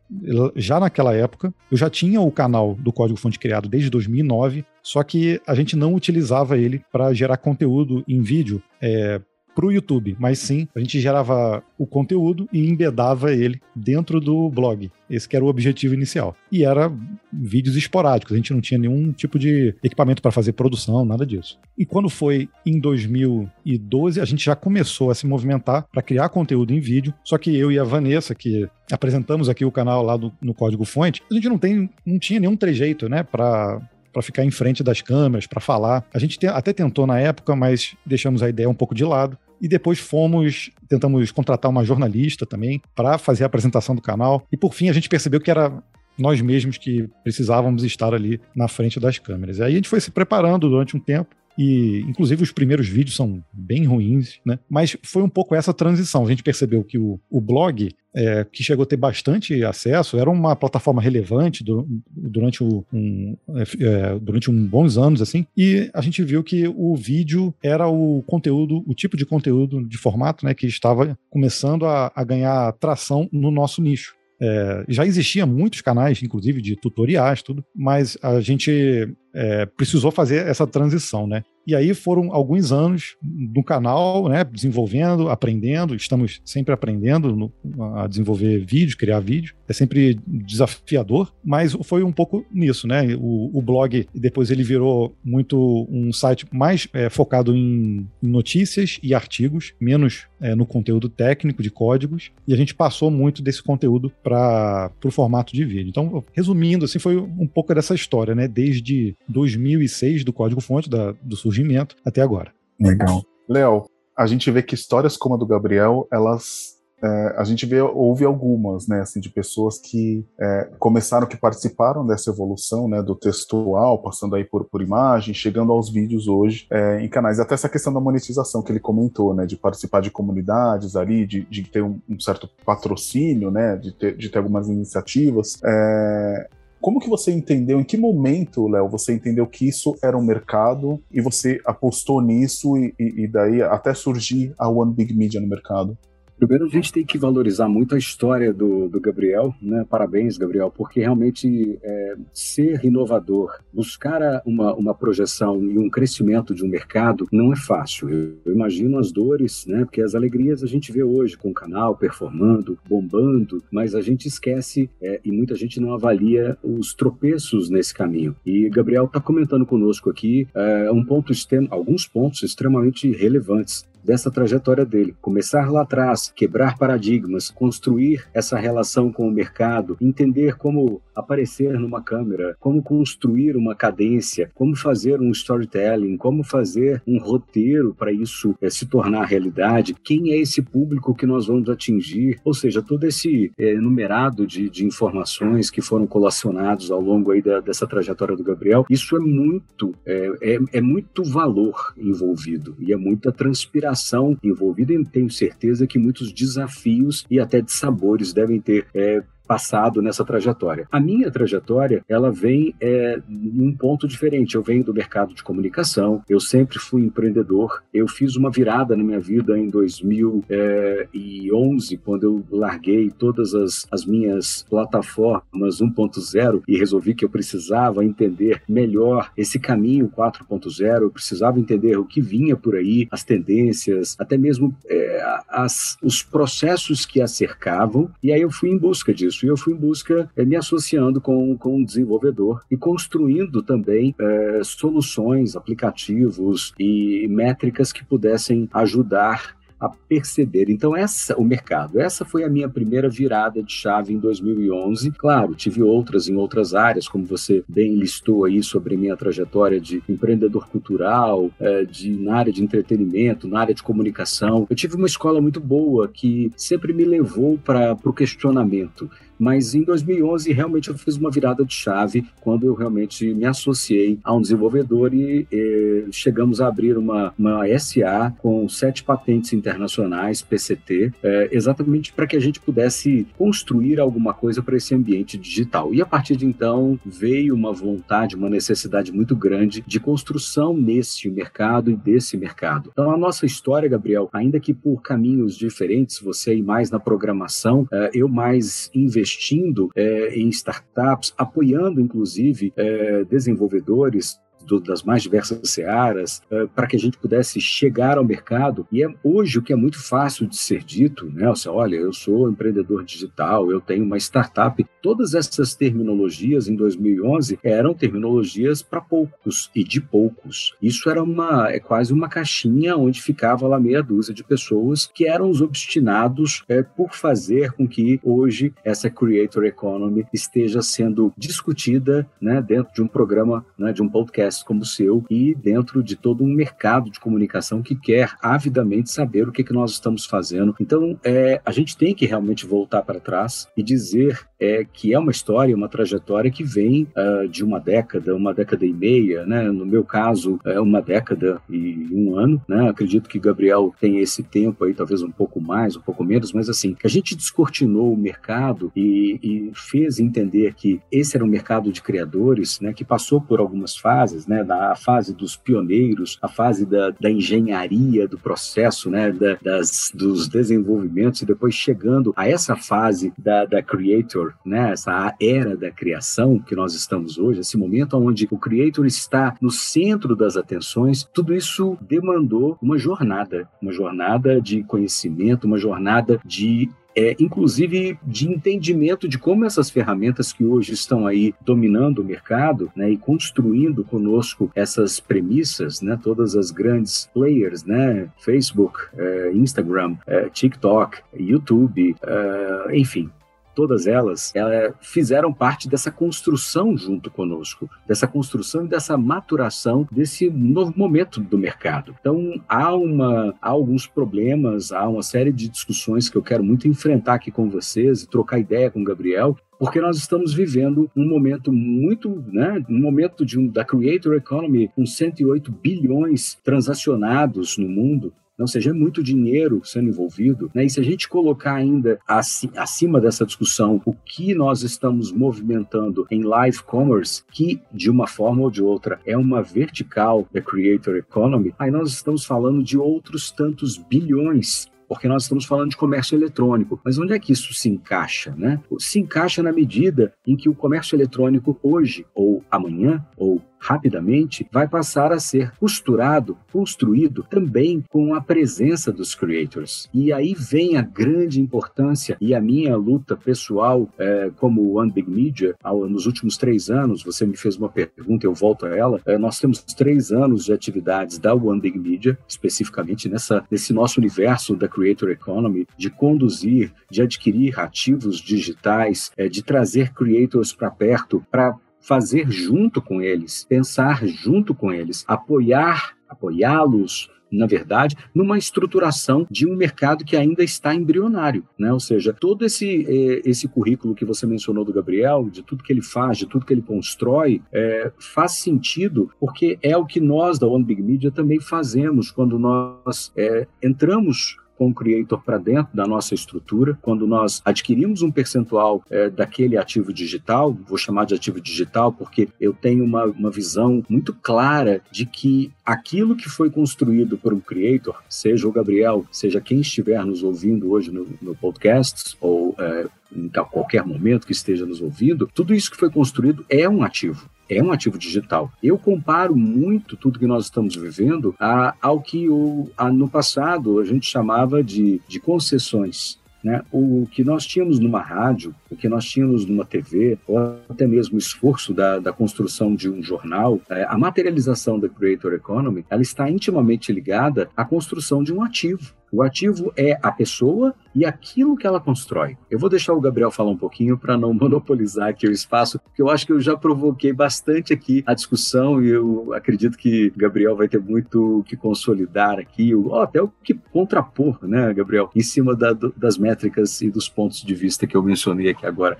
já 0.55 0.79
naquela 0.79 1.15
época. 1.15 1.53
Eu 1.71 1.77
já 1.77 1.91
tinha 1.91 2.21
o 2.21 2.31
canal 2.31 2.75
do 2.75 2.93
Código 2.93 3.19
Fonte 3.19 3.39
criado 3.39 3.69
desde 3.69 3.91
2009, 3.91 4.65
só 4.83 5.03
que 5.03 5.41
a 5.47 5.55
gente 5.55 5.75
não 5.75 5.95
utilizava 5.95 6.59
ele 6.59 6.83
para 6.93 7.13
gerar 7.13 7.39
conteúdo 7.39 8.05
em 8.07 8.21
vídeo. 8.21 8.63
É, 8.81 9.21
para 9.55 9.67
o 9.67 9.73
YouTube, 9.73 10.17
mas 10.19 10.39
sim 10.39 10.69
a 10.75 10.81
gente 10.81 11.01
gerava 11.01 11.63
o 11.79 11.87
conteúdo 11.87 12.49
e 12.53 12.69
embedava 12.69 13.33
ele 13.33 13.61
dentro 13.75 14.21
do 14.21 14.49
blog. 14.51 14.91
Esse 15.09 15.29
era 15.35 15.45
o 15.45 15.49
objetivo 15.49 15.95
inicial. 15.95 16.37
E 16.51 16.65
era 16.65 16.93
vídeos 17.33 17.77
esporádicos, 17.77 18.33
a 18.33 18.37
gente 18.37 18.53
não 18.53 18.61
tinha 18.61 18.79
nenhum 18.79 19.13
tipo 19.13 19.39
de 19.39 19.75
equipamento 19.83 20.23
para 20.23 20.31
fazer 20.31 20.53
produção, 20.53 21.05
nada 21.05 21.27
disso. 21.27 21.59
E 21.77 21.85
quando 21.85 22.09
foi 22.09 22.49
em 22.65 22.79
2012, 22.79 24.21
a 24.21 24.25
gente 24.25 24.45
já 24.45 24.57
começou 24.57 25.11
a 25.11 25.15
se 25.15 25.27
movimentar 25.27 25.87
para 25.93 26.03
criar 26.03 26.29
conteúdo 26.29 26.73
em 26.73 26.81
vídeo, 26.81 27.15
só 27.23 27.39
que 27.39 27.55
eu 27.55 27.71
e 27.71 27.79
a 27.79 27.85
Vanessa, 27.85 28.35
que 28.35 28.69
apresentamos 28.91 29.49
aqui 29.49 29.65
o 29.65 29.73
canal 29.73 30.03
lá 30.03 30.17
do, 30.17 30.33
no 30.41 30.55
Código 30.55 30.85
Fonte, 30.85 31.23
a 31.31 31.35
gente 31.35 31.49
não 31.49 31.59
tem, 31.59 31.91
não 32.05 32.19
tinha 32.19 32.41
nenhum 32.41 32.57
trejeito, 32.57 33.09
né, 33.09 33.23
para 33.23 33.81
para 34.15 34.23
ficar 34.23 34.45
em 34.45 34.51
frente 34.51 34.83
das 34.83 35.03
câmeras, 35.03 35.47
para 35.47 35.61
falar. 35.61 36.05
A 36.15 36.19
gente 36.19 36.45
até 36.47 36.73
tentou 36.73 37.07
na 37.07 37.19
época, 37.21 37.55
mas 37.55 37.95
deixamos 38.07 38.43
a 38.43 38.49
ideia 38.49 38.71
um 38.71 38.75
pouco 38.75 38.95
de 38.95 39.05
lado. 39.05 39.37
E 39.61 39.69
depois 39.69 39.99
fomos, 39.99 40.71
tentamos 40.89 41.31
contratar 41.33 41.71
uma 41.71 41.85
jornalista 41.85 42.47
também 42.47 42.81
para 42.95 43.19
fazer 43.19 43.43
a 43.43 43.47
apresentação 43.47 43.95
do 43.95 44.01
canal. 44.01 44.47
E 44.51 44.57
por 44.57 44.73
fim 44.73 44.89
a 44.89 44.93
gente 44.93 45.09
percebeu 45.09 45.41
que 45.41 45.51
era 45.51 45.83
nós 46.17 46.41
mesmos 46.41 46.79
que 46.79 47.09
precisávamos 47.25 47.83
estar 47.83 48.15
ali 48.15 48.41
na 48.55 48.69
frente 48.69 49.01
das 49.01 49.19
câmeras. 49.19 49.59
E 49.59 49.63
aí 49.63 49.73
a 49.73 49.77
gente 49.77 49.89
foi 49.89 50.01
se 50.01 50.11
preparando 50.11 50.69
durante 50.71 50.97
um 50.97 51.01
tempo 51.01 51.35
e 51.59 52.01
inclusive 52.09 52.43
os 52.43 52.53
primeiros 52.53 52.89
vídeos 52.89 53.17
são 53.17 53.43
bem 53.53 53.85
ruins, 53.85 54.41
né? 54.45 54.59
Mas 54.69 54.97
foi 55.03 55.23
um 55.23 55.29
pouco 55.29 55.55
essa 55.55 55.73
transição. 55.73 56.25
A 56.25 56.29
gente 56.29 56.43
percebeu 56.43 56.83
que 56.83 56.99
o, 56.99 57.21
o 57.31 57.41
blog 57.41 57.91
é, 58.15 58.47
que 58.51 58.63
chegou 58.63 58.85
a 58.85 58.87
ter 58.87 58.97
bastante 58.97 59.65
acesso, 59.65 60.17
era 60.17 60.31
uma 60.31 60.55
plataforma 60.55 61.03
relevante 61.03 61.65
do, 61.65 61.87
durante, 62.09 62.63
o, 62.63 62.85
um, 62.93 63.37
é, 63.49 64.19
durante 64.21 64.51
um 64.51 64.67
bons 64.67 64.97
anos, 64.97 65.21
assim, 65.21 65.45
e 65.57 65.91
a 65.93 66.01
gente 66.01 66.23
viu 66.23 66.43
que 66.45 66.69
o 66.69 66.95
vídeo 66.95 67.53
era 67.63 67.89
o 67.89 68.23
conteúdo, 68.23 68.85
o 68.87 68.95
tipo 68.95 69.17
de 69.17 69.27
conteúdo 69.27 69.85
de 69.85 69.99
formato, 69.99 70.47
né, 70.47 70.55
que 70.55 70.67
estava 70.67 71.19
começando 71.29 71.87
a, 71.87 72.13
a 72.15 72.23
ganhar 72.23 72.73
tração 72.75 73.29
no 73.33 73.51
nosso 73.51 73.83
nicho. 73.83 74.15
É, 74.41 74.85
já 74.89 75.07
existia 75.07 75.47
muitos 75.47 75.81
canais, 75.81 76.23
inclusive 76.23 76.61
de 76.61 76.77
tutoriais, 76.77 77.43
tudo, 77.43 77.65
mas 77.75 78.19
a 78.23 78.41
gente 78.41 79.15
é, 79.35 79.67
precisou 79.67 80.11
fazer 80.11 80.47
essa 80.47 80.67
transição, 80.67 81.27
né? 81.27 81.43
E 81.67 81.75
aí 81.75 81.95
foram 81.95 82.33
alguns 82.33 82.73
anos 82.73 83.17
no 83.23 83.65
canal, 83.65 84.29
né, 84.29 84.45
desenvolvendo, 84.45 85.31
aprendendo, 85.31 85.95
estamos 85.95 86.41
sempre 86.45 86.75
aprendendo 86.75 87.35
no, 87.35 87.53
a 87.97 88.07
desenvolver 88.07 88.59
vídeos, 88.67 88.95
criar 88.95 89.21
vídeos. 89.21 89.55
É 89.67 89.73
sempre 89.73 90.21
desafiador, 90.27 91.33
mas 91.43 91.73
foi 91.85 92.03
um 92.03 92.13
pouco 92.13 92.45
nisso, 92.53 92.87
né? 92.87 93.17
O, 93.19 93.59
o 93.59 93.63
blog 93.63 94.07
depois 94.15 94.51
ele 94.51 94.63
virou 94.63 95.17
muito 95.25 95.87
um 95.91 96.13
site 96.13 96.47
mais 96.53 96.87
é, 96.93 97.09
focado 97.09 97.57
em, 97.57 98.07
notícias 98.21 98.99
e 99.03 99.15
artigos, 99.15 99.73
menos 99.81 100.27
é, 100.45 100.55
no 100.55 100.67
conteúdo 100.67 101.09
técnico 101.09 101.63
de 101.63 101.71
códigos. 101.71 102.31
E 102.47 102.53
a 102.53 102.57
gente 102.57 102.75
passou 102.75 103.11
muito 103.11 103.43
desse 103.43 103.63
conteúdo 103.63 104.13
para 104.23 104.93
o 105.03 105.11
formato 105.11 105.55
de 105.55 105.65
vídeo. 105.65 105.89
Então, 105.89 106.23
resumindo, 106.35 106.85
assim, 106.85 106.99
foi 106.99 107.17
um 107.17 107.47
pouco 107.47 107.75
dessa 107.75 107.95
história, 107.95 108.35
né? 108.35 108.47
Desde 108.47 109.17
2006 109.27 110.23
do 110.23 110.35
código-fonte 110.35 110.91
do 110.91 111.35
surgimento 111.35 111.97
até 112.05 112.21
agora. 112.21 112.53
Legal. 112.79 113.25
Léo, 113.49 113.87
a 114.17 114.27
gente 114.27 114.51
vê 114.51 114.63
que 114.63 114.75
histórias 114.75 115.17
como 115.17 115.35
a 115.35 115.39
do 115.39 115.47
Gabriel, 115.47 116.07
elas 116.13 116.74
é, 117.05 117.35
a 117.37 117.45
gente 117.45 117.67
vê, 117.67 117.83
houve 117.83 118.25
algumas, 118.25 118.89
né, 118.89 119.03
assim, 119.03 119.21
de 119.21 119.29
pessoas 119.29 119.79
que 119.79 120.25
é, 120.41 120.71
começaram, 120.79 121.27
que 121.27 121.37
participaram 121.37 122.07
dessa 122.07 122.31
evolução, 122.31 122.89
né, 122.89 123.03
do 123.03 123.15
textual, 123.15 124.01
passando 124.01 124.37
aí 124.37 124.45
por, 124.45 124.65
por 124.65 124.81
imagem, 124.81 125.35
chegando 125.35 125.71
aos 125.71 125.91
vídeos 125.91 126.27
hoje 126.27 126.67
é, 126.71 127.01
em 127.05 127.09
canais. 127.09 127.39
Até 127.39 127.55
essa 127.55 127.69
questão 127.69 127.93
da 127.93 128.01
monetização 128.01 128.63
que 128.63 128.73
ele 128.73 128.81
comentou, 128.81 129.35
né, 129.35 129.45
de 129.45 129.55
participar 129.55 130.01
de 130.01 130.11
comunidades 130.11 130.97
ali, 130.97 131.27
de, 131.27 131.45
de 131.45 131.65
ter 131.65 131.83
um, 131.83 132.01
um 132.09 132.19
certo 132.19 132.49
patrocínio, 132.65 133.51
né, 133.51 133.77
de 133.77 133.93
ter, 133.93 134.17
de 134.17 134.31
ter 134.31 134.39
algumas 134.39 134.67
iniciativas. 134.69 135.59
É, 135.63 136.49
como 136.81 137.01
que 137.01 137.09
você 137.09 137.33
entendeu, 137.33 137.81
em 137.81 137.85
que 137.85 137.99
momento, 137.99 138.67
Léo, 138.67 138.89
você 138.89 139.13
entendeu 139.13 139.47
que 139.47 139.69
isso 139.69 139.95
era 140.03 140.17
um 140.17 140.25
mercado 140.25 141.03
e 141.13 141.21
você 141.21 141.61
apostou 141.67 142.23
nisso 142.23 142.79
e, 142.79 142.95
e, 142.99 143.25
e 143.25 143.29
daí 143.29 143.61
até 143.61 143.93
surgir 143.93 144.55
a 144.59 144.71
One 144.71 144.95
Big 144.95 145.15
Media 145.15 145.41
no 145.41 145.47
mercado? 145.47 145.99
Primeiro, 146.39 146.65
a 146.65 146.69
gente 146.69 146.93
tem 146.93 147.05
que 147.05 147.17
valorizar 147.17 147.69
muito 147.69 147.95
a 147.95 147.99
história 147.99 148.53
do, 148.53 148.89
do 148.89 149.01
Gabriel, 149.01 149.55
né? 149.63 149.85
Parabéns, 149.89 150.37
Gabriel, 150.37 150.71
porque 150.71 151.01
realmente 151.01 151.79
é, 151.83 152.17
ser 152.33 152.85
inovador, 152.85 153.59
buscar 153.73 154.43
uma, 154.45 154.75
uma 154.75 154.95
projeção 154.95 155.63
e 155.65 155.79
um 155.79 155.89
crescimento 155.89 156.55
de 156.55 156.65
um 156.65 156.69
mercado 156.69 157.27
não 157.33 157.53
é 157.53 157.57
fácil. 157.57 158.11
Eu, 158.11 158.39
eu 158.45 158.55
imagino 158.55 158.99
as 158.99 159.13
dores, 159.13 159.65
né? 159.67 159.85
Porque 159.85 160.03
as 160.03 160.15
alegrias 160.15 160.63
a 160.63 160.67
gente 160.67 160.93
vê 160.93 161.03
hoje 161.03 161.37
com 161.37 161.51
o 161.51 161.55
canal 161.55 161.97
performando, 161.97 162.79
bombando, 162.89 163.63
mas 163.71 163.95
a 163.95 164.01
gente 164.01 164.27
esquece 164.27 164.91
é, 165.01 165.21
e 165.25 165.31
muita 165.31 165.55
gente 165.55 165.81
não 165.81 165.95
avalia 165.95 166.59
os 166.63 166.95
tropeços 166.95 167.71
nesse 167.71 167.95
caminho. 167.95 168.35
E 168.45 168.69
Gabriel 168.71 169.05
está 169.05 169.21
comentando 169.21 169.65
conosco 169.65 170.11
aqui 170.11 170.49
é, 170.55 170.91
um 170.91 171.05
ponto 171.05 171.33
alguns 171.71 172.07
pontos 172.07 172.43
extremamente 172.43 173.11
relevantes 173.11 173.85
dessa 174.05 174.31
trajetória 174.31 174.85
dele. 174.85 175.17
Começar 175.21 175.71
lá 175.71 175.83
atrás, 175.83 176.33
quebrar 176.35 176.77
paradigmas, 176.77 177.51
construir 177.51 178.27
essa 178.35 178.59
relação 178.59 179.11
com 179.11 179.27
o 179.27 179.33
mercado, 179.33 179.97
entender 180.01 180.57
como 180.57 181.01
aparecer 181.15 181.79
numa 181.79 182.03
câmera, 182.03 182.57
como 182.61 182.83
construir 182.83 183.57
uma 183.57 183.75
cadência, 183.75 184.51
como 184.55 184.77
fazer 184.77 185.21
um 185.21 185.31
storytelling, 185.31 186.17
como 186.17 186.43
fazer 186.43 187.03
um 187.07 187.19
roteiro 187.19 187.95
para 187.95 188.13
isso 188.13 188.55
é, 188.61 188.69
se 188.69 188.87
tornar 188.87 189.25
realidade, 189.25 189.95
quem 189.95 190.33
é 190.33 190.37
esse 190.37 190.61
público 190.61 191.15
que 191.15 191.27
nós 191.27 191.47
vamos 191.47 191.69
atingir, 191.69 192.41
ou 192.45 192.53
seja, 192.53 192.83
todo 192.83 193.05
esse 193.05 193.53
é, 193.57 193.75
enumerado 193.75 194.47
de, 194.47 194.69
de, 194.69 194.85
informações 194.85 195.71
que 195.71 195.81
foram 195.81 196.07
colacionados 196.07 196.91
ao 196.91 197.01
longo 197.01 197.31
aí 197.31 197.41
da, 197.41 197.61
dessa 197.61 197.87
trajetória 197.87 198.37
do 198.37 198.45
Gabriel, 198.45 198.85
isso 198.91 199.17
é 199.17 199.21
muito, 199.21 199.95
é, 200.05 200.31
é, 200.43 200.59
é 200.75 200.81
muito 200.81 201.23
valor 201.25 201.95
envolvido 201.97 202.75
e 202.79 202.93
é 202.93 202.97
muita 202.97 203.33
transpiração 203.33 203.94
envolvida 204.43 204.93
e 204.93 205.05
tenho 205.05 205.31
certeza 205.31 205.87
que 205.87 205.99
muitos 205.99 206.33
desafios 206.33 207.25
e 207.31 207.39
até 207.39 207.61
de 207.61 207.73
sabores 207.73 208.33
devem 208.33 208.61
ter 208.61 208.87
é, 208.95 209.23
passado 209.47 210.03
nessa 210.03 210.25
trajetória. 210.25 210.89
A 210.91 210.99
minha 210.99 211.31
trajetória, 211.31 212.03
ela 212.09 212.31
vem 212.31 212.75
é, 212.81 213.21
em 213.29 213.61
um 213.61 213.71
ponto 213.73 214.09
diferente. 214.09 214.55
Eu 214.55 214.63
venho 214.63 214.85
do 214.85 214.95
mercado 214.95 215.35
de 215.35 215.43
comunicação, 215.43 216.23
eu 216.29 216.41
sempre 216.41 216.79
fui 216.79 217.03
empreendedor. 217.03 217.83
Eu 217.93 218.09
fiz 218.09 218.37
uma 218.37 218.51
virada 218.51 218.97
na 218.97 219.05
minha 219.05 219.21
vida 219.21 219.59
em 219.59 219.69
2011, 219.69 221.97
quando 221.99 222.25
eu 222.25 222.43
larguei 222.51 223.11
todas 223.11 223.55
as, 223.55 223.87
as 223.91 224.05
minhas 224.05 224.65
plataformas 224.69 225.81
1.0 225.81 226.63
e 226.67 226.77
resolvi 226.77 227.15
que 227.15 227.25
eu 227.25 227.31
precisava 227.31 228.05
entender 228.05 228.63
melhor 228.69 229.31
esse 229.37 229.59
caminho 229.59 230.09
4.0, 230.09 231.03
eu 231.03 231.11
precisava 231.11 231.59
entender 231.59 231.99
o 231.99 232.05
que 232.05 232.21
vinha 232.21 232.57
por 232.57 232.77
aí, 232.77 233.09
as 233.11 233.25
tendências, 233.25 234.17
até 234.19 234.37
mesmo 234.37 234.77
é, 234.87 235.23
as, 235.49 235.97
os 236.03 236.23
processos 236.23 237.05
que 237.05 237.21
a 237.21 237.27
cercavam, 237.27 238.11
e 238.23 238.33
aí 238.33 238.41
eu 238.41 238.51
fui 238.51 238.71
em 238.71 238.79
busca 238.79 239.13
disso 239.13 239.34
isso. 239.35 239.45
E 239.45 239.49
eu 239.49 239.57
fui 239.57 239.75
em 239.75 239.77
busca, 239.77 240.31
é, 240.37 240.45
me 240.45 240.57
associando 240.57 241.21
com, 241.21 241.57
com 241.59 241.77
um 241.77 241.85
desenvolvedor 241.85 242.63
e 242.71 242.77
construindo 242.77 243.63
também 243.63 244.15
é, 244.19 244.61
soluções, 244.63 245.57
aplicativos 245.57 246.73
e 246.79 247.27
métricas 247.29 247.93
que 247.93 248.05
pudessem 248.05 248.69
ajudar 248.73 249.57
a 249.85 249.89
perceber. 250.09 250.71
Então, 250.71 250.97
essa 250.97 251.37
o 251.37 251.45
mercado. 251.45 252.01
Essa 252.01 252.25
foi 252.25 252.45
a 252.45 252.49
minha 252.49 252.69
primeira 252.69 253.09
virada 253.09 253.63
de 253.63 253.73
chave 253.73 254.13
em 254.13 254.19
2011. 254.19 255.11
Claro, 255.13 255.55
tive 255.55 255.83
outras 255.83 256.29
em 256.29 256.37
outras 256.37 256.75
áreas, 256.75 257.09
como 257.09 257.25
você 257.25 257.65
bem 257.69 257.95
listou 257.95 258.45
aí 258.45 258.63
sobre 258.63 258.97
minha 258.97 259.17
trajetória 259.17 259.81
de 259.81 260.03
empreendedor 260.09 260.69
cultural, 260.69 261.51
é, 261.61 261.85
de 261.85 262.11
na 262.17 262.37
área 262.37 262.53
de 262.53 262.63
entretenimento, 262.63 263.49
na 263.49 263.61
área 263.61 263.75
de 263.75 263.83
comunicação. 263.83 264.67
Eu 264.69 264.77
tive 264.77 264.97
uma 264.97 265.07
escola 265.07 265.41
muito 265.41 265.61
boa 265.61 266.09
que 266.09 266.51
sempre 266.57 266.93
me 266.93 267.05
levou 267.05 267.59
para 267.59 267.97
o 268.05 268.13
questionamento. 268.13 269.11
Mas 269.45 269.75
em 269.75 269.83
2011 269.83 270.51
realmente 270.55 270.89
eu 270.89 270.97
fiz 270.97 271.19
uma 271.19 271.31
virada 271.31 271.67
de 271.67 271.75
chave 271.75 272.25
quando 272.41 272.67
eu 272.67 272.73
realmente 272.73 273.35
me 273.35 273.45
associei 273.45 274.19
a 274.25 274.35
um 274.35 274.41
desenvolvedor 274.41 275.13
e, 275.13 275.47
e 275.53 276.07
chegamos 276.11 276.63
a 276.63 276.67
abrir 276.67 276.97
uma, 276.97 277.35
uma 277.39 277.63
SA 277.79 278.35
com 278.39 278.67
sete 278.71 279.05
patentes 279.05 279.53
internacionais, 279.53 280.41
PCT, 280.41 281.13
é, 281.23 281.51
exatamente 281.53 282.11
para 282.11 282.27
que 282.27 282.37
a 282.37 282.41
gente 282.41 282.59
pudesse 282.59 283.27
construir 283.37 284.01
alguma 284.01 284.33
coisa 284.33 284.63
para 284.63 284.79
esse 284.79 284.95
ambiente 284.95 285.37
digital. 285.37 285.93
E 285.93 286.01
a 286.01 286.07
partir 286.07 286.37
de 286.37 286.47
então 286.47 286.99
veio 287.05 287.55
uma 287.55 287.71
vontade, 287.71 288.37
uma 288.37 288.49
necessidade 288.49 289.13
muito 289.13 289.37
grande 289.37 289.85
de 289.87 290.01
construção 290.01 290.75
nesse 290.75 291.29
mercado 291.29 291.91
e 291.91 291.97
desse 291.97 292.39
mercado. 292.39 292.89
Então 292.95 293.11
a 293.11 293.19
nossa 293.19 293.45
história, 293.45 293.91
Gabriel, 293.91 294.31
ainda 294.33 294.59
que 294.59 294.73
por 294.73 295.03
caminhos 295.03 295.55
diferentes, 295.55 296.19
você 296.19 296.55
ir 296.55 296.63
mais 296.63 296.91
na 296.91 296.99
programação, 296.99 297.87
é, 297.93 298.11
eu 298.15 298.27
mais 298.27 298.91
investi 298.95 299.34
investindo 299.35 299.91
é, 299.95 300.35
em 300.39 300.49
startups, 300.49 301.35
apoiando 301.37 302.01
inclusive 302.01 302.73
é, 302.77 303.25
desenvolvedores 303.25 304.39
do, 304.65 304.81
das 304.81 305.03
mais 305.03 305.23
diversas 305.23 305.71
searas, 305.71 306.43
uh, 306.51 306.69
para 306.69 306.87
que 306.87 306.97
a 306.97 306.99
gente 306.99 307.19
pudesse 307.19 307.61
chegar 307.61 308.19
ao 308.19 308.25
mercado. 308.25 308.87
E 308.91 309.03
é 309.03 309.09
hoje 309.23 309.59
o 309.59 309.63
que 309.63 309.73
é 309.73 309.77
muito 309.77 310.03
fácil 310.03 310.47
de 310.47 310.57
ser 310.57 310.83
dito, 310.83 311.31
né? 311.33 311.53
Olha, 311.67 311.97
eu 311.97 312.13
sou 312.13 312.51
empreendedor 312.51 313.05
digital, 313.05 313.71
eu 313.71 313.81
tenho 313.81 314.05
uma 314.05 314.17
startup. 314.17 314.85
Todas 315.03 315.35
essas 315.35 315.75
terminologias 315.75 316.69
em 316.69 316.75
2011 316.75 317.59
eram 317.63 317.95
terminologias 317.95 318.83
para 318.83 319.01
poucos 319.01 319.71
e 319.75 319.85
de 319.85 320.01
poucos. 320.01 320.75
Isso 320.81 321.09
era 321.09 321.23
uma 321.23 321.69
é 321.71 321.79
quase 321.79 322.13
uma 322.13 322.29
caixinha 322.29 322.97
onde 322.97 323.21
ficava 323.21 323.67
lá 323.67 323.79
meia 323.79 324.03
dúzia 324.03 324.35
de 324.35 324.45
pessoas 324.45 325.11
que 325.13 325.27
eram 325.27 325.51
os 325.51 325.61
obstinados 325.61 326.65
é, 326.69 326.83
por 326.83 327.15
fazer 327.15 327.73
com 327.73 327.87
que 327.87 328.21
hoje 328.23 328.73
essa 328.85 329.11
creator 329.11 329.65
economy 329.65 330.25
esteja 330.33 330.83
sendo 330.83 331.33
discutida, 331.37 332.29
né, 332.41 332.61
dentro 332.63 332.93
de 332.95 333.03
um 333.03 333.09
programa, 333.09 333.65
né, 333.79 333.93
de 333.93 334.03
um 334.03 334.09
podcast 334.09 334.54
como 334.63 334.83
o 334.83 334.87
seu 334.87 335.25
e 335.31 335.55
dentro 335.55 336.03
de 336.03 336.17
todo 336.17 336.45
um 336.45 336.53
mercado 336.53 337.11
de 337.11 337.21
comunicação 337.21 337.83
que 337.83 337.95
quer 337.95 338.35
avidamente 338.43 339.11
saber 339.11 339.49
o 339.49 339.53
que, 339.53 339.65
que 339.65 339.73
nós 339.73 339.93
estamos 339.93 340.25
fazendo. 340.25 340.75
Então, 340.81 341.19
é, 341.25 341.61
a 341.65 341.73
gente 341.73 341.97
tem 341.97 342.15
que 342.15 342.27
realmente 342.27 342.67
voltar 342.67 343.03
para 343.03 343.21
trás 343.21 343.69
e 343.77 343.83
dizer 343.83 344.47
é, 344.65 344.87
que 344.91 345.13
é 345.13 345.19
uma 345.19 345.31
história, 345.31 345.77
uma 345.77 345.89
trajetória 345.89 346.51
que 346.51 346.65
vem 346.65 347.07
uh, 347.17 347.47
de 347.49 347.63
uma 347.63 347.79
década, 347.79 348.35
uma 348.35 348.55
década 348.55 348.87
e 348.87 348.93
meia, 348.93 349.45
né? 349.45 349.71
No 349.71 349.85
meu 349.85 350.05
caso, 350.05 350.59
é 350.65 350.81
uma 350.81 351.03
década 351.03 351.61
e 351.69 352.09
um 352.11 352.37
ano, 352.37 352.63
né? 352.67 352.89
Acredito 352.89 353.29
que 353.29 353.39
Gabriel 353.39 353.95
tem 354.01 354.21
esse 354.21 354.43
tempo 354.43 354.85
aí, 354.85 354.95
talvez 354.95 355.23
um 355.23 355.31
pouco 355.31 355.61
mais, 355.61 355.97
um 355.97 356.01
pouco 356.01 356.25
menos, 356.25 356.53
mas 356.53 356.69
assim, 356.69 356.97
a 357.05 357.09
gente 357.09 357.37
descortinou 357.37 358.13
o 358.13 358.17
mercado 358.17 358.91
e, 358.97 359.39
e 359.43 359.71
fez 359.75 360.19
entender 360.19 360.75
que 360.75 361.01
esse 361.13 361.37
era 361.37 361.45
um 361.45 361.49
mercado 361.49 361.93
de 361.93 362.01
criadores, 362.01 362.81
né? 362.81 362.93
Que 362.93 363.05
passou 363.05 363.41
por 363.41 363.61
algumas 363.61 363.97
fases, 363.97 364.44
né? 364.47 364.65
Da 364.65 364.95
fase 364.97 365.35
dos 365.35 365.57
pioneiros, 365.57 366.39
a 366.41 366.49
fase 366.49 366.85
da, 366.87 367.11
da 367.11 367.31
engenharia 367.31 368.27
do 368.29 368.39
processo, 368.39 369.11
né? 369.11 369.33
Da, 369.33 369.57
das, 369.63 370.11
dos 370.15 370.49
desenvolvimentos 370.49 371.43
e 371.43 371.47
depois 371.47 371.75
chegando 371.75 372.33
a 372.37 372.49
essa 372.49 372.77
fase 372.77 373.33
da, 373.39 373.65
da 373.65 373.83
creator, 373.83 374.55
né? 374.65 374.93
Essa 374.93 375.35
era 375.41 375.77
da 375.77 375.91
criação 375.91 376.59
que 376.59 376.75
nós 376.75 376.95
estamos 376.95 377.39
hoje, 377.39 377.61
esse 377.61 377.77
momento 377.77 378.17
onde 378.17 378.47
o 378.51 378.59
creator 378.59 379.07
está 379.07 379.57
no 379.61 379.71
centro 379.71 380.37
das 380.37 380.57
atenções, 380.57 381.25
tudo 381.25 381.55
isso 381.55 381.97
demandou 382.01 382.79
uma 382.81 382.99
jornada, 382.99 383.69
uma 383.81 383.93
jornada 383.93 384.61
de 384.61 384.83
conhecimento, 384.83 385.67
uma 385.67 385.79
jornada 385.79 386.41
de 386.45 386.89
é, 387.17 387.37
inclusive 387.39 388.19
de 388.23 388.49
entendimento 388.49 389.29
de 389.29 389.39
como 389.39 389.65
essas 389.65 389.91
ferramentas 389.91 390.53
que 390.53 390.65
hoje 390.65 390.93
estão 390.93 391.27
aí 391.27 391.55
dominando 391.61 392.21
o 392.21 392.25
mercado 392.25 392.91
né, 392.95 393.11
e 393.11 393.17
construindo 393.17 394.05
conosco 394.05 394.71
essas 394.75 395.21
premissas, 395.21 396.01
né, 396.01 396.19
todas 396.23 396.57
as 396.57 396.71
grandes 396.71 397.29
players, 397.33 397.85
né, 397.85 398.29
Facebook, 398.39 398.99
é, 399.17 399.53
Instagram, 399.53 400.17
é, 400.27 400.49
TikTok, 400.49 401.19
YouTube, 401.39 402.17
é, 402.23 402.97
enfim, 402.97 403.31
todas 403.75 404.07
elas, 404.07 404.55
elas 404.55 404.95
fizeram 405.01 405.53
parte 405.53 405.89
dessa 405.89 406.11
construção 406.11 406.97
junto 406.97 407.31
conosco, 407.31 407.89
dessa 408.07 408.27
construção 408.27 408.85
e 408.85 408.89
dessa 408.89 409.17
maturação 409.17 410.07
desse 410.11 410.51
novo 410.51 410.93
momento 410.97 411.41
do 411.41 411.59
mercado. 411.59 412.15
Então, 412.21 412.61
há, 412.69 412.95
uma, 412.95 413.55
há 413.61 413.69
alguns 413.69 414.07
problemas, 414.07 414.93
há 414.93 415.09
uma 415.09 415.23
série 415.23 415.53
de 415.53 415.69
discussões 415.69 416.29
que 416.29 416.37
eu 416.37 416.43
quero 416.43 416.65
muito 416.65 416.89
enfrentar 416.89 417.35
aqui 417.35 417.51
com 417.51 417.69
vocês 417.69 418.23
e 418.23 418.29
trocar 418.29 418.59
ideia 418.59 418.91
com 418.91 419.01
o 419.01 419.05
Gabriel, 419.05 419.57
porque 419.79 420.01
nós 420.01 420.17
estamos 420.17 420.55
vivendo 420.55 421.11
um 421.17 421.29
momento 421.29 421.73
muito, 421.73 422.43
né, 422.47 422.83
um 422.89 423.01
momento 423.01 423.45
de 423.45 423.59
um, 423.59 423.67
da 423.67 423.85
creator 423.85 424.35
economy 424.35 424.89
com 424.95 425.05
108 425.05 425.71
bilhões 425.73 426.55
transacionados 426.63 427.77
no 427.77 427.89
mundo, 427.89 428.33
ou 428.59 428.69
seja, 428.69 428.91
é 428.91 428.93
muito 428.93 429.23
dinheiro 429.23 429.81
sendo 429.85 430.09
envolvido. 430.09 430.71
Né? 430.75 430.85
E 430.85 430.91
se 430.91 431.01
a 431.01 431.03
gente 431.03 431.29
colocar 431.29 431.75
ainda 431.75 432.19
acima 432.27 433.21
dessa 433.21 433.45
discussão 433.45 434.01
o 434.05 434.13
que 434.13 434.55
nós 434.55 434.83
estamos 434.83 435.33
movimentando 435.33 436.27
em 436.31 436.43
live 436.43 436.83
commerce, 436.83 437.43
que 437.51 437.81
de 437.93 438.11
uma 438.11 438.27
forma 438.27 438.63
ou 438.63 438.71
de 438.71 438.83
outra 438.83 439.21
é 439.27 439.37
uma 439.37 439.63
vertical 439.63 440.47
da 440.53 440.61
creator 440.61 441.17
economy, 441.17 441.75
aí 441.79 441.91
nós 441.91 442.11
estamos 442.11 442.45
falando 442.45 442.83
de 442.83 442.97
outros 442.97 443.51
tantos 443.51 443.99
bilhões 443.99 444.89
porque 445.09 445.29
nós 445.29 445.45
estamos 445.45 445.65
falando 445.65 445.91
de 445.91 445.97
comércio 445.97 446.37
eletrônico. 446.37 447.01
Mas 447.05 447.19
onde 447.19 447.33
é 447.33 447.39
que 447.39 447.53
isso 447.53 447.73
se 447.75 447.89
encaixa? 447.89 448.55
Né? 448.57 448.81
Se 448.99 449.21
encaixa 449.21 449.63
na 449.63 449.73
medida 449.73 450.33
em 450.47 450.57
que 450.57 450.69
o 450.69 450.75
comércio 450.75 451.15
eletrônico 451.15 451.79
hoje, 451.83 452.27
ou 452.35 452.65
amanhã, 452.71 453.25
ou 453.37 453.61
rapidamente, 453.85 454.67
vai 454.73 454.89
passar 454.89 455.31
a 455.31 455.39
ser 455.39 455.73
costurado, 455.79 456.57
construído 456.73 457.45
também 457.49 458.03
com 458.09 458.35
a 458.35 458.41
presença 458.41 459.13
dos 459.13 459.35
creators. 459.35 460.09
E 460.13 460.33
aí 460.33 460.55
vem 460.59 460.97
a 460.97 461.03
grande 461.03 461.61
importância 461.61 462.37
e 462.41 462.55
a 462.55 462.61
minha 462.61 462.97
luta 462.97 463.37
pessoal 463.37 464.09
é, 464.19 464.51
como 464.57 464.99
One 464.99 465.13
Big 465.13 465.31
Media, 465.31 465.75
ao, 465.83 466.09
nos 466.09 466.25
últimos 466.25 466.57
três 466.57 466.89
anos, 466.89 467.23
você 467.23 467.45
me 467.45 467.57
fez 467.57 467.77
uma 467.77 467.89
pergunta, 467.89 468.47
eu 468.47 468.55
volto 468.55 468.87
a 468.87 468.97
ela, 468.97 469.21
é, 469.27 469.37
nós 469.37 469.59
temos 469.59 469.83
três 469.83 470.33
anos 470.33 470.65
de 470.65 470.73
atividades 470.73 471.39
da 471.39 471.55
One 471.55 471.81
Big 471.81 471.99
Media, 471.99 472.39
especificamente 472.49 473.29
nessa, 473.29 473.65
nesse 473.71 473.93
nosso 473.93 474.19
universo 474.19 474.75
da 474.75 474.89
Creator 474.89 475.31
Economy, 475.31 475.87
de 475.99 476.09
conduzir, 476.09 476.93
de 477.11 477.21
adquirir 477.21 477.79
ativos 477.79 478.39
digitais, 478.39 479.31
é, 479.37 479.49
de 479.49 479.63
trazer 479.63 480.13
creators 480.13 480.73
para 480.73 480.91
perto, 480.91 481.45
para 481.51 481.77
fazer 482.07 482.51
junto 482.51 483.01
com 483.01 483.21
eles, 483.21 483.65
pensar 483.65 484.27
junto 484.27 484.75
com 484.75 484.93
eles, 484.93 485.25
apoiar, 485.27 486.17
apoiá-los, 486.29 487.31
na 487.51 487.67
verdade, 487.67 488.17
numa 488.35 488.59
estruturação 488.59 489.47
de 489.51 489.67
um 489.67 489.77
mercado 489.77 490.25
que 490.25 490.37
ainda 490.37 490.63
está 490.63 490.95
embrionário, 490.95 491.65
né? 491.79 491.93
Ou 491.93 492.01
seja, 492.01 492.33
todo 492.33 492.65
esse 492.65 493.07
eh, 493.09 493.43
esse 493.45 493.69
currículo 493.69 494.15
que 494.15 494.25
você 494.25 494.47
mencionou 494.47 494.85
do 494.85 494.93
Gabriel, 494.93 495.49
de 495.49 495.63
tudo 495.63 495.85
que 495.85 495.93
ele 495.93 496.03
faz, 496.03 496.39
de 496.39 496.47
tudo 496.47 496.67
que 496.67 496.75
ele 496.75 496.83
constrói, 496.83 497.63
é, 497.73 498.13
faz 498.19 498.53
sentido 498.53 499.31
porque 499.39 499.79
é 499.83 499.97
o 499.97 500.05
que 500.05 500.21
nós 500.21 500.59
da 500.59 500.67
One 500.67 500.85
Big 500.85 501.03
Media 501.03 501.31
também 501.31 501.61
fazemos 501.61 502.31
quando 502.31 502.59
nós 502.59 503.33
é, 503.37 503.67
entramos 503.83 504.57
com 504.77 504.89
o 504.89 504.95
Creator 504.95 505.43
para 505.43 505.59
dentro 505.59 505.95
da 505.95 506.07
nossa 506.07 506.35
estrutura. 506.35 506.99
Quando 507.01 507.27
nós 507.27 507.63
adquirimos 507.65 508.23
um 508.23 508.31
percentual 508.31 509.03
é, 509.11 509.31
daquele 509.31 509.77
ativo 509.77 510.13
digital, 510.13 510.77
vou 510.87 510.99
chamar 510.99 511.25
de 511.25 511.35
ativo 511.35 511.61
digital 511.61 512.13
porque 512.13 512.49
eu 512.61 512.73
tenho 512.73 513.05
uma, 513.05 513.25
uma 513.25 513.51
visão 513.51 514.05
muito 514.09 514.33
clara 514.33 515.01
de 515.11 515.27
que 515.27 515.73
aquilo 515.85 516.37
que 516.37 516.49
foi 516.49 516.71
construído 516.71 517.37
por 517.37 517.53
um 517.53 517.61
Creator, 517.61 518.17
seja 518.29 518.69
o 518.69 518.73
Gabriel, 518.73 519.25
seja 519.31 519.61
quem 519.61 519.81
estiver 519.81 520.25
nos 520.25 520.43
ouvindo 520.43 520.91
hoje 520.91 521.11
no, 521.11 521.27
no 521.41 521.55
podcast 521.55 522.37
ou 522.41 522.75
é, 522.79 523.07
em 523.35 523.49
qualquer 523.49 524.05
momento 524.05 524.47
que 524.47 524.53
esteja 524.53 524.87
nos 524.87 525.01
ouvindo, 525.01 525.49
tudo 525.55 525.75
isso 525.75 525.91
que 525.91 525.97
foi 525.97 526.11
construído 526.11 526.65
é 526.69 526.89
um 526.89 527.03
ativo 527.03 527.49
é 527.69 527.83
um 527.83 527.93
ativo 527.93 528.19
digital. 528.19 528.71
Eu 528.83 528.99
comparo 528.99 529.57
muito 529.57 530.17
tudo 530.17 530.39
que 530.39 530.47
nós 530.47 530.65
estamos 530.65 530.95
vivendo 530.97 531.55
a, 531.59 531.95
ao 532.01 532.21
que 532.21 532.49
o, 532.49 532.91
a, 532.97 533.11
no 533.11 533.29
passado 533.29 533.99
a 533.99 534.05
gente 534.05 534.27
chamava 534.27 534.83
de, 534.83 535.21
de 535.29 535.41
concessões. 535.41 536.39
Né? 536.65 536.81
O 536.91 537.29
que 537.31 537.45
nós 537.45 537.67
tínhamos 537.67 537.99
numa 537.99 538.23
rádio, 538.23 538.75
o 538.91 538.97
que 538.97 539.07
nós 539.07 539.27
tínhamos 539.27 539.67
numa 539.67 539.85
TV, 539.85 540.39
ou 540.47 540.57
até 540.89 541.07
mesmo 541.07 541.35
o 541.35 541.39
esforço 541.39 541.93
da, 541.93 542.19
da 542.19 542.33
construção 542.33 542.95
de 542.95 543.11
um 543.11 543.23
jornal, 543.23 543.79
é, 543.91 544.05
a 544.05 544.17
materialização 544.17 544.99
da 544.99 545.07
Creator 545.07 545.53
Economy, 545.53 546.07
ela 546.09 546.23
está 546.23 546.51
intimamente 546.51 547.13
ligada 547.13 547.69
à 547.77 547.85
construção 547.85 548.43
de 548.43 548.51
um 548.51 548.63
ativo. 548.63 549.13
O 549.35 549.43
ativo 549.43 549.93
é 549.97 550.17
a 550.23 550.31
pessoa 550.31 550.95
e 551.13 551.25
aquilo 551.25 551.77
que 551.77 551.85
ela 551.85 551.99
constrói. 551.99 552.57
Eu 552.71 552.79
vou 552.79 552.89
deixar 552.89 553.15
o 553.15 553.21
Gabriel 553.21 553.51
falar 553.51 553.73
um 553.73 553.77
pouquinho 553.77 554.17
para 554.17 554.39
não 554.39 554.55
monopolizar 554.55 555.29
aqui 555.31 555.45
o 555.49 555.51
espaço, 555.51 555.99
porque 555.99 556.23
eu 556.23 556.31
acho 556.31 556.47
que 556.47 556.53
eu 556.53 556.61
já 556.61 556.77
provoquei 556.77 557.33
bastante 557.33 557.93
aqui 557.93 558.23
a 558.27 558.33
discussão 558.33 559.03
e 559.03 559.09
eu 559.09 559.53
acredito 559.53 559.99
que 559.99 560.29
o 560.29 560.39
Gabriel 560.39 560.77
vai 560.77 560.87
ter 560.87 561.01
muito 561.01 561.65
que 561.67 561.77
consolidar 561.77 562.61
aqui, 562.61 562.95
ou 562.95 563.21
até 563.21 563.43
o 563.43 563.51
que 563.65 563.75
contrapor, 563.75 564.57
né, 564.63 564.95
Gabriel, 564.95 565.29
em 565.35 565.43
cima 565.43 565.75
da, 565.75 565.93
das 566.17 566.39
métricas 566.39 567.01
e 567.03 567.11
dos 567.11 567.29
pontos 567.29 567.61
de 567.61 567.75
vista 567.75 568.07
que 568.07 568.17
eu 568.17 568.23
mencionei 568.23 568.71
aqui 568.71 568.87
agora. 568.87 569.19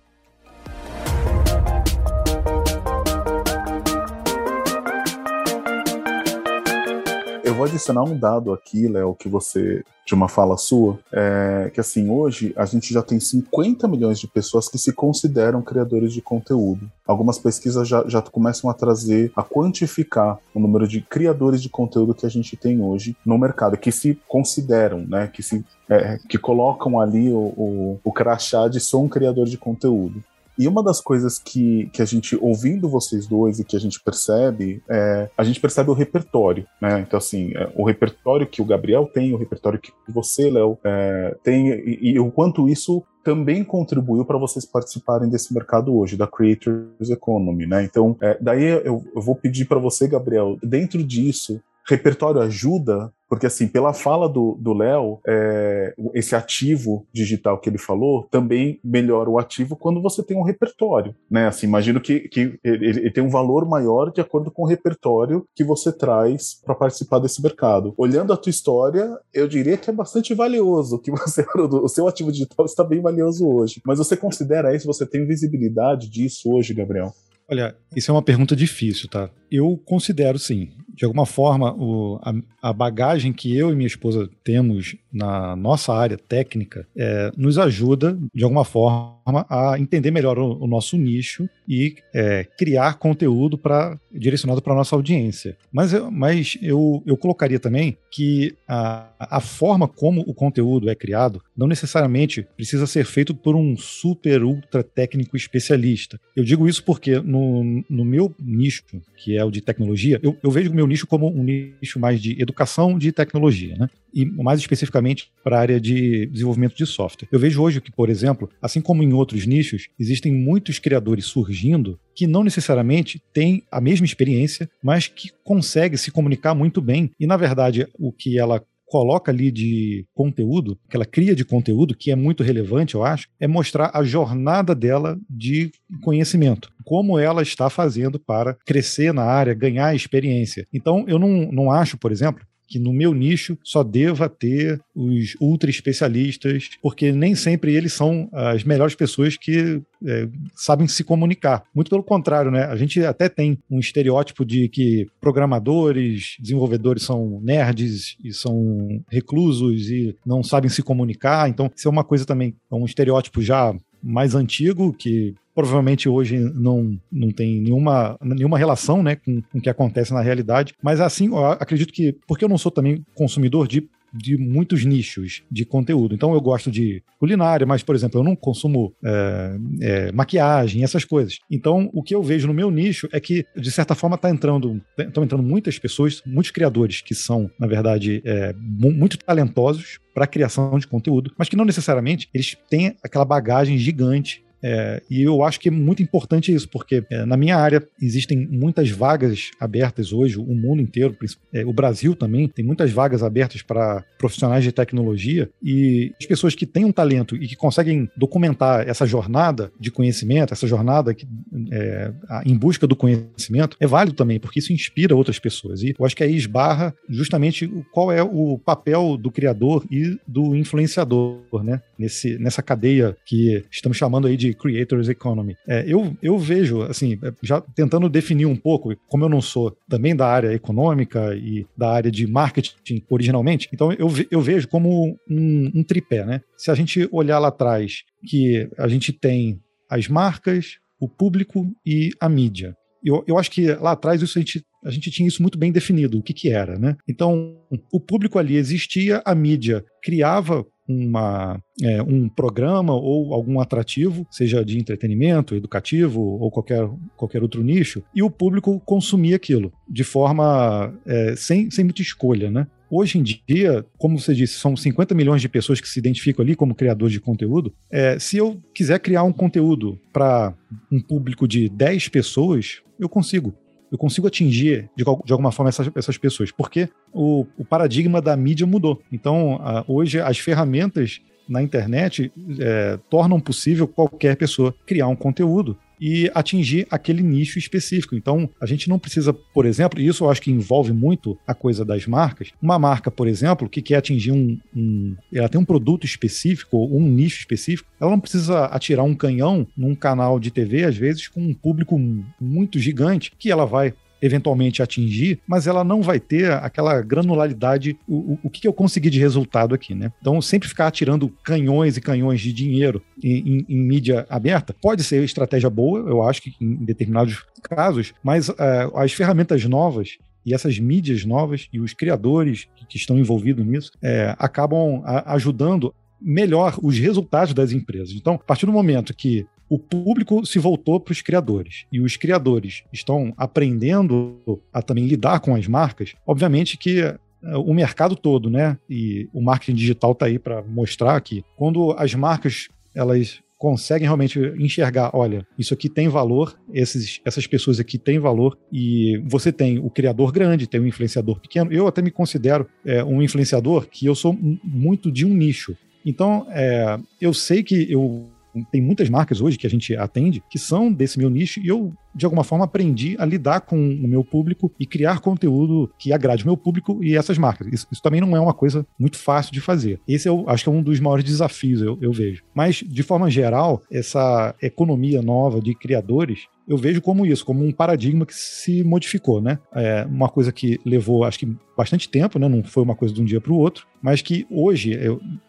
Eu 7.55 7.59
vou 7.59 7.67
adicionar 7.67 8.03
um 8.03 8.19
dado 8.19 8.53
aqui, 8.53 8.89
Léo, 8.89 9.15
que 9.15 9.29
você, 9.29 9.85
de 10.05 10.13
uma 10.13 10.29
fala 10.29 10.57
sua, 10.57 10.99
é, 11.13 11.71
que 11.73 11.79
assim, 11.79 12.11
hoje 12.11 12.53
a 12.57 12.65
gente 12.65 12.93
já 12.93 13.01
tem 13.01 13.21
50 13.21 13.87
milhões 13.87 14.19
de 14.19 14.27
pessoas 14.27 14.69
que 14.69 14.77
se 14.77 14.93
consideram 14.93 15.63
criadores 15.63 16.13
de 16.13 16.21
conteúdo. 16.21 16.91
Algumas 17.07 17.39
pesquisas 17.39 17.87
já, 17.87 18.03
já 18.09 18.21
começam 18.21 18.69
a 18.69 18.75
trazer, 18.75 19.31
a 19.37 19.45
quantificar 19.45 20.37
o 20.53 20.59
número 20.59 20.89
de 20.89 21.01
criadores 21.01 21.63
de 21.63 21.69
conteúdo 21.69 22.13
que 22.13 22.27
a 22.27 22.29
gente 22.29 22.57
tem 22.57 22.83
hoje 22.83 23.17
no 23.25 23.39
mercado, 23.39 23.77
que 23.77 23.93
se 23.93 24.19
consideram, 24.27 25.07
né, 25.07 25.29
que 25.29 25.41
se 25.41 25.65
é, 25.89 26.19
que 26.29 26.39
colocam 26.39 26.99
ali 26.99 27.31
o, 27.31 27.39
o, 27.57 28.01
o 28.03 28.13
crachá 28.13 28.67
de 28.67 28.81
sou 28.81 29.05
um 29.05 29.09
criador 29.09 29.47
de 29.47 29.57
conteúdo. 29.57 30.25
E 30.59 30.69
uma 30.69 30.83
das 30.83 31.01
coisas 31.01 31.39
que, 31.39 31.89
que 31.93 32.01
a 32.01 32.05
gente, 32.05 32.37
ouvindo 32.41 32.89
vocês 32.89 33.27
dois 33.27 33.59
e 33.59 33.65
que 33.65 33.77
a 33.77 33.81
gente 33.81 34.01
percebe, 34.01 34.83
é, 34.89 35.29
a 35.37 35.45
gente 35.45 35.61
percebe 35.61 35.91
o 35.91 35.95
repertório, 35.95 36.67
né? 36.81 37.01
Então, 37.01 37.19
assim, 37.19 37.53
é, 37.57 37.71
o 37.75 37.85
repertório 37.85 38.47
que 38.47 38.63
o 38.63 38.65
Gabriel 38.65 39.11
tem, 39.13 39.33
o 39.33 39.37
repertório 39.37 39.79
que 39.79 39.93
você, 40.09 40.51
Léo, 40.51 40.79
é, 40.85 41.37
tem, 41.43 41.69
e, 41.69 42.13
e 42.13 42.19
o 42.19 42.31
quanto 42.31 42.69
isso 42.69 43.03
também 43.25 43.65
contribuiu 43.65 44.25
para 44.25 44.39
vocês 44.39 44.67
participarem 44.67 45.31
desse 45.31 45.53
mercado 45.55 45.97
hoje, 45.97 46.17
da 46.17 46.27
Creators 46.27 47.09
Economy, 47.11 47.67
né? 47.67 47.83
Então, 47.83 48.17
é, 48.21 48.37
daí 48.41 48.65
eu, 48.65 49.03
eu, 49.15 49.23
vou 49.23 49.35
pedir 49.35 49.65
para 49.65 49.79
você, 49.79 50.07
Gabriel, 50.07 50.59
dentro 50.63 51.03
disso, 51.03 51.61
repertório 51.87 52.41
ajuda 52.41 53.13
porque, 53.35 53.47
assim, 53.47 53.67
pela 53.67 53.93
fala 53.93 54.29
do 54.29 54.73
Léo, 54.73 55.19
é, 55.27 55.93
esse 56.15 56.37
ativo 56.37 57.05
digital 57.13 57.59
que 57.59 57.69
ele 57.69 57.79
falou 57.79 58.29
também 58.31 58.79
melhora 58.85 59.29
o 59.29 59.41
ativo 59.41 59.77
quando 59.77 60.01
você 60.01 60.23
tem 60.23 60.37
um 60.37 60.45
repertório, 60.45 61.17
né? 61.29 61.49
Assim, 61.49 61.67
imagino 61.67 62.01
que, 62.01 62.29
que 62.29 62.57
ele, 62.63 62.87
ele 62.87 63.11
tem 63.11 63.25
um 63.25 63.29
valor 63.29 63.67
maior 63.67 64.13
de 64.13 64.21
acordo 64.21 64.53
com 64.53 64.63
o 64.63 64.67
repertório 64.67 65.45
que 65.53 65.65
você 65.65 65.91
traz 65.91 66.61
para 66.65 66.77
participar 66.77 67.19
desse 67.19 67.43
mercado. 67.43 67.93
Olhando 67.97 68.33
a 68.33 68.37
tua 68.37 68.51
história, 68.51 69.19
eu 69.33 69.49
diria 69.49 69.77
que 69.77 69.91
é 69.91 69.93
bastante 69.93 70.33
valioso 70.33 71.01
que 71.01 71.11
você 71.11 71.45
o 71.59 71.89
seu 71.89 72.07
ativo 72.07 72.31
digital 72.31 72.67
está 72.67 72.85
bem 72.85 73.01
valioso 73.01 73.49
hoje. 73.49 73.81
Mas 73.85 73.99
você 73.99 74.17
considera 74.17 74.75
isso? 74.77 74.87
Você 74.87 75.05
tem 75.05 75.27
visibilidade 75.27 76.09
disso 76.09 76.53
hoje, 76.53 76.73
Gabriel? 76.73 77.13
Olha, 77.51 77.77
isso 77.95 78.11
é 78.11 78.15
uma 78.15 78.23
pergunta 78.23 78.55
difícil, 78.57 79.09
tá? 79.09 79.29
Eu 79.51 79.79
considero 79.85 80.39
sim 80.39 80.71
de 80.95 81.05
alguma 81.05 81.27
forma, 81.27 81.75
o, 81.75 82.19
a, 82.23 82.71
a, 82.71 82.73
bagagem 82.73 83.33
que 83.33 83.57
eu 83.57 83.71
e 83.71 83.77
minha 83.77 83.87
esposa 83.87 84.29
temos 84.43 84.97
na 85.13 85.57
nossa 85.57 85.93
área 85.93 86.17
técnica 86.17 86.87
é, 86.97 87.33
nos 87.37 87.59
ajuda, 87.59 88.17
de 88.33 88.45
alguma 88.45 88.65
forma, 88.65 89.15
a 89.49 89.77
entender 89.79 90.11
melhor 90.11 90.39
o, 90.39 90.63
o 90.63 90.67
nosso 90.67 90.97
nicho 90.97 91.49
e 91.69 91.97
é, 92.15 92.45
criar 92.57 92.95
conteúdo 92.95 93.59
para 93.59 93.99
direcionado 94.13 94.63
para 94.63 94.73
a 94.73 94.77
nossa 94.77 94.95
audiência. 94.95 95.57
Mas, 95.73 95.93
eu, 95.93 96.11
mas 96.11 96.57
eu, 96.63 97.03
eu 97.05 97.17
colocaria 97.17 97.59
também 97.59 97.97
que 98.11 98.55
a, 98.69 99.09
a 99.19 99.41
forma 99.41 99.89
como 99.89 100.21
o 100.21 100.33
conteúdo 100.33 100.89
é 100.89 100.95
criado 100.95 101.43
não 101.57 101.67
necessariamente 101.67 102.47
precisa 102.57 102.87
ser 102.87 103.05
feito 103.05 103.35
por 103.35 103.57
um 103.57 103.77
super 103.77 104.43
ultra 104.43 104.83
técnico 104.83 105.37
especialista. 105.37 106.21
Eu 106.37 106.45
digo 106.45 106.69
isso 106.69 106.85
porque 106.85 107.19
no, 107.19 107.85
no 107.89 108.05
meu 108.05 108.33
nicho, 108.39 108.85
que 109.17 109.37
é 109.37 109.45
o 109.45 109.51
de 109.51 109.61
tecnologia, 109.61 110.21
eu, 110.23 110.37
eu 110.43 110.51
vejo 110.51 110.71
o 110.71 110.75
meu 110.75 110.84
nicho 110.87 111.07
como 111.07 111.29
um 111.29 111.43
nicho 111.43 111.99
mais 111.99 112.21
de 112.21 112.41
educação 112.41 112.99
de 112.99 113.13
tecnologia, 113.13 113.77
né? 113.77 113.89
E 114.13 114.25
mais 114.25 114.61
especificamente 114.61 115.31
para 115.43 115.57
a 115.57 115.61
área 115.61 115.81
de 115.81 116.27
desenvolvimento 116.27 116.77
de 116.77 116.87
software. 116.87 117.29
Eu 117.33 117.39
vejo 117.39 117.61
hoje 117.61 117.81
que, 117.81 117.91
por 117.91 118.09
exemplo, 118.09 118.49
assim 118.63 118.81
como 118.81 119.03
em 119.03 119.13
outros 119.13 119.47
nichos, 119.47 119.89
existem 119.99 120.33
muitos 120.33 120.79
criadores 120.79 121.25
surgindo 121.25 121.99
que 122.15 122.27
não 122.27 122.45
necessariamente 122.45 123.21
têm 123.33 123.63
a 123.71 123.81
mesma 123.81 124.07
experiência, 124.07 124.71
mas 124.83 125.09
que 125.09 125.31
conseguem 125.43 125.99
se 125.99 126.13
comunicar 126.13 126.55
muito 126.55 126.81
bem. 126.81 127.11
E, 127.19 127.27
na 127.27 127.37
verdade, 127.37 127.89
o 127.99 128.13
que 128.13 128.39
ela 128.39 128.63
coloca 128.95 129.33
ali 129.33 129.51
de 129.51 130.07
conteúdo, 130.15 130.79
que 130.89 130.97
ela 130.97 131.05
cria 131.05 131.35
de 131.35 131.45
conteúdo, 131.45 131.97
que 131.97 132.13
é 132.13 132.15
muito 132.15 132.45
relevante, 132.45 132.95
eu 132.95 133.03
acho, 133.03 133.27
é 133.41 133.49
mostrar 133.49 133.91
a 133.93 134.05
jornada 134.05 134.73
dela 134.73 135.19
de 135.29 135.73
conhecimento. 136.01 136.71
Como 136.85 137.19
ela 137.19 137.43
está 137.43 137.69
fazendo 137.69 138.21
para 138.21 138.57
crescer 138.65 139.13
na 139.13 139.25
área, 139.25 139.53
ganhar 139.53 139.97
experiência. 139.97 140.65
Então, 140.73 141.05
eu 141.09 141.19
não, 141.19 141.51
não 141.51 141.73
acho, 141.73 141.99
por 141.99 142.13
exemplo, 142.13 142.47
que 142.67 142.79
no 142.79 142.93
meu 142.93 143.15
nicho 143.15 143.59
só 143.63 143.83
deva 143.83 144.29
ter 144.29 144.81
os 144.95 145.37
ultra 145.41 145.71
especialistas, 145.71 146.71
porque 146.83 147.13
nem 147.13 147.35
sempre 147.35 147.75
eles 147.75 147.93
são 147.93 148.29
as 148.33 148.65
melhores 148.65 148.95
pessoas 148.95 149.37
que 149.37 149.81
é, 150.07 150.29
sabem 150.55 150.87
se 150.87 151.03
comunicar. 151.03 151.65
Muito 151.75 151.91
pelo 151.91 152.03
contrário, 152.03 152.51
né? 152.51 152.65
A 152.65 152.77
gente 152.77 153.05
até 153.05 153.29
tem 153.29 153.59
um 153.71 153.79
estereótipo 153.79 154.45
de 154.45 154.69
que 154.69 155.07
programadores, 155.21 156.37
desenvolvedores 156.39 157.03
são 157.03 157.41
nerds 157.43 158.17
e 158.23 158.33
são 158.33 159.03
reclusos 159.11 159.89
e 159.91 160.17
não 160.25 160.43
sabem 160.43 160.71
se 160.71 160.83
comunicar. 160.83 161.49
Então, 161.49 161.71
isso 161.75 161.89
é 161.89 161.91
uma 161.91 162.05
coisa 162.05 162.25
também, 162.25 162.55
é 162.71 162.75
um 162.75 162.85
estereótipo 162.85 163.41
já 163.41 163.75
mais 164.05 164.35
antigo 164.35 164.93
que 164.93 165.35
provavelmente 165.55 166.09
hoje 166.09 166.39
não, 166.39 166.99
não 167.11 167.31
tem 167.31 167.61
nenhuma, 167.61 168.19
nenhuma 168.21 168.59
relação 168.59 169.03
né, 169.03 169.17
com, 169.17 169.41
com 169.41 169.59
o 169.59 169.61
que 169.61 169.71
acontece 169.71 170.13
na 170.13 170.21
realidade. 170.21 170.75
Mas 170.83 171.01
assim, 171.01 171.31
acredito 171.59 171.93
que, 171.93 172.13
porque 172.27 172.45
eu 172.45 172.49
não 172.49 172.59
sou 172.59 172.73
também 172.73 173.05
consumidor 173.15 173.69
de 173.69 173.89
de 174.15 174.37
muitos 174.37 174.85
nichos 174.85 175.43
de 175.51 175.65
conteúdo. 175.65 176.15
Então 176.15 176.33
eu 176.33 176.41
gosto 176.41 176.71
de 176.71 177.03
culinária, 177.19 177.67
mas, 177.67 177.83
por 177.83 177.95
exemplo, 177.95 178.21
eu 178.21 178.25
não 178.25 178.37
consumo 178.37 178.95
é, 179.05 179.57
é, 179.81 180.13
maquiagem, 180.13 180.85
essas 180.85 181.05
coisas. 181.05 181.39
Então 181.51 181.91
o 181.93 182.03
que 182.03 182.15
eu 182.15 182.23
vejo 182.23 182.47
no 182.47 182.55
meu 182.55 182.71
nicho 182.71 183.09
é 183.13 183.21
que, 183.21 183.45
de 183.57 183.71
certa 183.71 183.95
forma, 183.95 184.17
está 184.17 184.31
entrando, 184.31 184.81
estão 184.99 185.25
entrando 185.25 185.43
muitas 185.43 185.79
pessoas, 185.79 186.23
muitos 186.27 186.51
criadores 186.51 187.01
que 187.01 187.15
são, 187.15 187.51
na 187.59 187.67
verdade, 187.67 188.23
é, 188.25 188.55
muito 188.59 189.19
talentosos 189.19 189.99
para 190.15 190.27
criação 190.27 190.79
de 190.79 190.87
conteúdo, 190.87 191.33
mas 191.37 191.49
que 191.49 191.57
não 191.57 191.65
necessariamente 191.65 192.29
eles 192.33 192.57
têm 192.71 192.97
aquela 193.03 193.25
bagagem 193.25 193.77
gigante 193.77 194.45
é, 194.67 195.03
e 195.11 195.23
eu 195.23 195.45
acho 195.45 195.61
que 195.61 195.69
é 195.69 195.71
muito 195.71 196.03
importante 196.03 196.53
isso, 196.53 196.67
porque 196.71 197.05
é, 197.11 197.27
na 197.27 197.37
minha 197.37 197.59
área 197.59 197.87
existem 198.01 198.49
muitas 198.51 198.91
vagas 198.91 199.51
abertas 199.61 200.11
hoje, 200.11 200.39
o 200.39 200.55
mundo 200.55 200.81
inteiro, 200.81 201.15
é, 201.53 201.67
o 201.67 201.73
Brasil 201.73 202.17
também, 202.17 202.49
tem 202.49 202.65
muitas 202.65 202.91
vagas 202.91 203.23
abertas 203.23 203.61
para 203.61 204.03
profissionais 204.19 204.65
de 204.65 204.73
tecnologia 204.73 205.51
e 205.63 206.15
as 206.19 206.25
pessoas 206.25 206.55
que 206.55 206.65
têm 206.65 206.87
um 206.87 206.93
talento 206.93 207.37
e 207.37 207.47
que 207.47 207.55
conseguem 207.55 208.09
documentar 208.17 208.89
essa 208.89 209.05
jornada 209.05 209.71
de 209.79 209.91
conhecimento, 209.91 210.55
essa 210.55 210.67
jornada 210.67 211.13
que, 211.13 211.27
é, 211.71 212.11
em 212.47 212.57
busca 212.57 212.87
do 212.87 212.97
conhecimento, 212.97 213.77
é 213.79 213.87
válido 213.87 214.17
também, 214.17 214.41
porque 214.41 214.61
isso 214.61 214.73
inspira 214.73 215.15
outras 215.15 215.39
pessoas. 215.39 215.83
E 215.83 215.95
eu 215.99 216.07
acho 216.07 216.17
que 216.17 216.25
aí 216.25 216.35
esbarra 216.35 216.95
justamente 217.07 217.71
qual 217.93 218.11
é 218.11 218.23
o 218.23 218.59
papel 218.59 219.19
do 219.19 219.31
criador 219.31 219.85
e 219.91 220.19
do 220.27 220.57
influenciador, 220.57 221.63
né? 221.63 221.83
Nesse, 221.99 222.39
nessa 222.39 222.63
cadeia 222.63 223.17
que 223.25 223.63
estamos 223.71 223.97
chamando 223.97 224.27
aí 224.27 224.37
de 224.37 224.55
Creators 224.55 225.09
Economy. 225.09 225.57
É, 225.69 225.85
eu, 225.87 226.17
eu 226.23 226.39
vejo, 226.39 226.83
assim, 226.83 227.19
é, 227.23 227.33
já 227.43 227.61
tentando 227.61 228.09
definir 228.09 228.47
um 228.47 228.57
pouco, 228.57 228.95
como 229.09 229.25
eu 229.25 229.29
não 229.29 229.41
sou 229.41 229.77
também 229.89 230.15
da 230.15 230.27
área 230.27 230.53
econômica 230.53 231.35
e 231.35 231.67
da 231.77 231.91
área 231.91 232.11
de 232.11 232.27
marketing 232.27 233.03
originalmente, 233.09 233.69
então 233.73 233.93
eu, 233.93 234.09
eu 234.31 234.41
vejo 234.41 234.69
como 234.69 235.17
um, 235.29 235.73
um 235.75 235.83
tripé, 235.83 236.25
né? 236.25 236.41
Se 236.57 236.71
a 236.71 236.75
gente 236.75 237.09
olhar 237.13 237.39
lá 237.39 237.49
atrás, 237.49 238.03
que 238.27 238.69
a 238.79 238.89
gente 238.89 239.13
tem 239.13 239.61
as 239.89 240.09
marcas, 240.09 240.79
o 241.01 241.09
público 241.09 241.71
e 241.85 242.11
a 242.21 242.29
mídia. 242.29 242.77
Eu, 243.05 243.23
eu 243.27 243.39
acho 243.39 243.51
que 243.51 243.67
lá 243.75 243.93
atrás 243.93 244.23
isso 244.23 244.39
a 244.39 244.41
gente, 244.41 244.65
a 244.85 244.91
gente 244.91 245.11
tinha 245.11 245.29
isso 245.29 245.43
muito 245.43 245.59
bem 245.59 245.71
definido, 245.71 246.19
o 246.19 246.23
que, 246.23 246.33
que 246.33 246.49
era, 246.49 246.79
né? 246.79 246.97
Então, 247.09 247.57
o 247.93 248.01
público 248.01 248.39
ali 248.39 248.57
existia, 248.57 249.23
a 249.25 249.35
mídia 249.35 249.85
criava 250.03 250.67
uma, 250.89 251.59
é, 251.83 252.03
um 252.03 252.29
programa 252.29 252.95
ou 252.95 253.33
algum 253.33 253.61
atrativo, 253.61 254.27
seja 254.31 254.65
de 254.65 254.79
entretenimento, 254.79 255.55
educativo 255.55 256.21
ou 256.21 256.51
qualquer, 256.51 256.89
qualquer 257.17 257.43
outro 257.43 257.63
nicho, 257.63 258.03
e 258.15 258.23
o 258.23 258.31
público 258.31 258.81
consumia 258.81 259.37
aquilo 259.37 259.73
de 259.89 260.05
forma 260.05 260.95
é, 261.07 261.35
sem, 261.37 261.71
sem 261.71 261.85
muita 261.85 262.03
escolha, 262.03 262.51
né? 262.51 262.67
Hoje 262.91 263.19
em 263.19 263.23
dia, 263.23 263.85
como 263.99 264.19
você 264.19 264.35
disse, 264.35 264.55
são 264.55 264.77
50 264.77 265.15
milhões 265.15 265.41
de 265.41 265.49
pessoas 265.49 265.81
que 265.81 265.89
se 265.89 265.99
identificam 265.99 266.45
ali 266.45 266.55
como 266.55 266.75
criadores 266.75 267.13
de 267.13 267.21
conteúdo. 267.21 267.73
É, 267.91 268.19
se 268.19 268.37
eu 268.37 268.61
quiser 268.75 268.99
criar 269.01 269.23
um 269.23 269.33
conteúdo 269.33 269.99
para 270.13 270.55
um 270.93 271.01
público 271.01 271.49
de 271.49 271.69
10 271.69 272.09
pessoas, 272.09 272.83
eu 272.99 273.09
consigo 273.09 273.55
eu 273.93 273.99
consigo 273.99 274.27
atingir 274.27 274.91
de, 274.97 275.05
de 275.05 275.33
alguma 275.33 275.53
forma 275.53 275.69
essas, 275.69 275.89
essas 275.95 276.19
pessoas, 276.19 276.51
porque 276.51 276.89
o, 277.13 277.47
o, 277.57 277.65
paradigma 277.65 278.21
da 278.21 278.37
mídia 278.37 278.67
mudou. 278.67 279.01
Então, 279.13 279.61
a, 279.63 279.85
hoje 279.87 280.21
as 280.21 280.37
ferramentas 280.37 281.21
na 281.49 281.63
internet 281.63 282.33
é, 282.59 282.99
tornam 283.09 283.39
possível 283.39 283.87
qualquer 283.87 284.37
pessoa 284.37 284.75
criar 284.85 285.07
um 285.07 285.15
conteúdo 285.15 285.79
e 286.01 286.31
atingir 286.35 286.87
aquele 286.91 287.23
nicho 287.23 287.59
específico. 287.59 288.15
Então, 288.15 288.49
a 288.61 288.67
gente 288.67 288.89
não 288.89 288.99
precisa, 288.99 289.33
por 289.33 289.67
exemplo, 289.67 290.01
e 290.01 290.07
isso 290.07 290.25
eu 290.25 290.31
acho 290.31 290.43
que 290.43 290.51
envolve 290.51 290.93
muito 290.93 291.39
a 291.47 291.55
coisa 291.55 291.85
das 291.85 292.07
marcas. 292.07 292.51
Uma 292.61 292.79
marca, 292.79 293.11
por 293.11 293.29
exemplo, 293.29 293.69
que 293.69 293.83
quer 293.83 293.97
atingir 293.97 294.33
um, 294.33 294.59
um 294.75 295.17
ela 295.33 295.49
tem 295.49 295.61
um 295.61 295.65
produto 295.65 296.05
específico 296.05 296.77
ou 296.77 296.99
um 296.99 297.07
nicho 297.07 297.39
específico, 297.39 297.89
ela 298.01 298.11
não 298.11 298.21
precisa 298.21 298.67
atirar 298.67 299.05
um 299.05 299.15
canhão 299.15 299.67
num 299.77 299.95
canal 299.95 300.39
de 300.39 300.51
TV, 300.51 300.85
às 300.85 300.97
vezes, 300.97 301.29
com 301.29 301.41
um 301.41 301.55
público 301.55 301.99
muito 302.41 302.79
gigante, 302.79 303.33
que 303.39 303.51
ela 303.51 303.65
vai 303.65 303.95
eventualmente 304.25 304.83
atingir, 304.83 305.39
mas 305.47 305.67
ela 305.67 305.85
não 305.85 306.01
vai 306.01 306.19
ter 306.19 306.51
aquela 306.53 307.01
granularidade, 307.03 307.99
o, 308.09 308.15
o, 308.15 308.39
o 308.45 308.51
que 308.51 308.67
eu 308.67 308.73
consegui 308.73 309.11
de 309.11 309.21
resultado 309.21 309.75
aqui, 309.75 309.95
né? 309.95 310.11
Então, 310.21 310.41
sempre 310.41 310.69
ficar 310.69 310.87
atirando 310.87 311.29
canhões 311.45 311.97
e 311.97 312.01
canhões 312.01 312.41
de 312.41 312.53
dinheiro 312.53 313.03
em, 313.23 313.39
em, 313.39 313.67
em 313.69 313.79
mídia 313.79 314.27
aberta 314.31 314.75
pode 314.81 315.05
ser 315.05 315.23
estratégia 315.23 315.69
boa, 315.69 316.01
eu 316.01 316.23
acho 316.23 316.41
que 316.41 316.55
em 316.61 316.77
determinados 316.85 317.45
casos, 317.63 318.15
mas 318.23 318.49
uh, 318.49 318.55
as 318.97 319.13
ferramentas 319.13 319.65
novas 319.65 320.17
e 320.45 320.55
essas 320.55 320.79
mídias 320.79 321.25
novas 321.25 321.69
e 321.73 321.81
os 321.81 321.93
criadores 321.93 322.67
que 322.89 322.97
estão 322.97 323.19
envolvidos 323.19 323.65
nisso 323.65 323.93
é, 324.03 324.35
acabam 324.39 325.03
a, 325.05 325.35
ajudando 325.35 325.95
melhor 326.21 326.79
os 326.83 326.99
resultados 326.99 327.53
das 327.53 327.73
empresas. 327.73 328.15
Então, 328.15 328.35
a 328.35 328.39
partir 328.39 328.67
do 328.67 328.73
momento 328.73 329.15
que 329.15 329.47
o 329.75 329.79
público 329.79 330.47
se 330.47 330.61
voltou 330.61 331.01
para 331.01 331.11
os 331.11 331.21
criadores 331.21 331.85
e 331.91 332.01
os 332.01 332.17
criadores 332.17 332.85
estão 332.93 333.35
aprendendo 333.37 334.63
a 334.73 334.81
também 334.81 335.05
lidar 335.05 335.41
com 335.41 335.53
as 335.57 335.67
marcas, 335.67 336.15
obviamente 336.25 336.79
que 336.79 337.01
eh, 337.01 337.19
o 337.43 337.75
mercado 337.75 338.15
todo, 338.15 338.49
né? 338.49 338.79
E 338.89 339.29
o 339.33 339.43
marketing 339.43 339.75
digital 339.75 340.13
está 340.13 340.27
aí 340.27 340.39
para 340.39 340.63
mostrar 340.63 341.21
que 341.21 341.43
quando 341.57 341.91
as 341.99 342.15
marcas 342.15 342.69
elas 342.95 343.41
conseguem 343.59 344.07
realmente 344.07 344.39
enxergar, 344.59 345.11
olha, 345.13 345.45
isso 345.59 345.75
aqui 345.75 345.89
tem 345.89 346.07
valor, 346.07 346.57
esses, 346.73 347.21
essas 347.25 347.45
pessoas 347.45 347.81
aqui 347.81 347.99
têm 347.99 348.21
valor, 348.21 348.57
e 348.71 349.21
você 349.27 349.51
tem 349.51 349.81
o 349.81 349.91
criador 349.91 350.31
grande, 350.31 350.69
tem 350.69 350.79
o 350.79 350.87
influenciador 350.87 351.41
pequeno. 351.41 351.73
Eu 351.73 351.89
até 351.89 352.01
me 352.01 352.13
considero 352.13 352.69
é, 352.85 353.03
um 353.03 353.21
influenciador 353.21 353.89
que 353.89 354.07
eu 354.07 354.15
sou 354.15 354.39
muito 354.63 355.11
de 355.11 355.27
um 355.27 355.35
nicho. 355.35 355.77
Então, 356.07 356.47
é, 356.51 356.97
eu 357.21 357.35
sei 357.35 357.63
que 357.63 357.91
eu 357.91 358.29
tem 358.71 358.81
muitas 358.81 359.09
marcas 359.09 359.41
hoje 359.41 359.59
que 359.59 359.67
a 359.67 359.71
gente 359.71 359.97
atende 359.97 360.43
que 360.49 360.59
são 360.59 360.93
desse 360.93 361.19
meu 361.19 361.29
nicho 361.29 361.61
e 361.61 361.69
eu, 361.69 361.93
de 362.15 362.25
alguma 362.25 362.45
forma, 362.45 362.65
aprendi 362.65 363.17
a 363.19 363.25
lidar 363.25 363.61
com 363.61 363.77
o 363.77 364.09
meu 364.09 364.25
público 364.25 364.73
e 364.79 364.87
criar 364.87 365.21
conteúdo 365.21 365.91
que 365.99 366.13
agrade 366.13 366.45
o 366.45 366.47
meu 366.47 366.57
público 366.57 367.03
e 367.03 367.17
essas 367.17 367.39
marcas. 367.39 367.67
Isso, 367.73 367.87
isso 367.91 368.03
também 368.03 368.21
não 368.21 368.37
é 368.37 368.41
uma 368.41 368.55
coisa 368.55 368.87
muito 368.99 369.19
fácil 369.19 369.53
de 369.53 369.61
fazer. 369.61 370.01
Esse 370.07 370.29
eu 370.29 370.45
acho 370.49 370.65
que 370.65 370.71
é 370.71 370.73
um 370.73 370.83
dos 370.83 371.01
maiores 371.01 371.25
desafios, 371.25 371.83
eu, 371.83 371.99
eu 372.01 372.13
vejo. 372.13 372.43
Mas, 372.55 372.77
de 372.77 373.03
forma 373.03 373.31
geral, 373.31 373.83
essa 373.91 374.55
economia 374.63 375.23
nova 375.23 375.61
de 375.61 375.75
criadores 375.75 376.47
eu 376.67 376.79
vejo 376.79 377.01
como 377.03 377.27
isso, 377.27 377.45
como 377.45 377.65
um 377.65 377.73
paradigma 377.73 378.25
que 378.25 378.35
se 378.35 378.83
modificou, 378.83 379.41
né? 379.41 379.59
É 379.75 380.05
uma 380.07 380.29
coisa 380.29 380.51
que 380.51 380.81
levou, 380.85 381.25
acho 381.25 381.39
que 381.39 381.57
bastante 381.77 382.09
tempo, 382.09 382.39
né? 382.39 382.49
Não 382.49 382.63
foi 382.63 382.83
uma 382.83 382.95
coisa 382.95 383.15
de 383.15 383.21
um 383.21 383.25
dia 383.25 383.41
para 383.41 383.53
o 383.53 383.59
outro, 383.59 383.87
mas 384.03 384.23
que 384.23 384.47
hoje, 384.51 384.99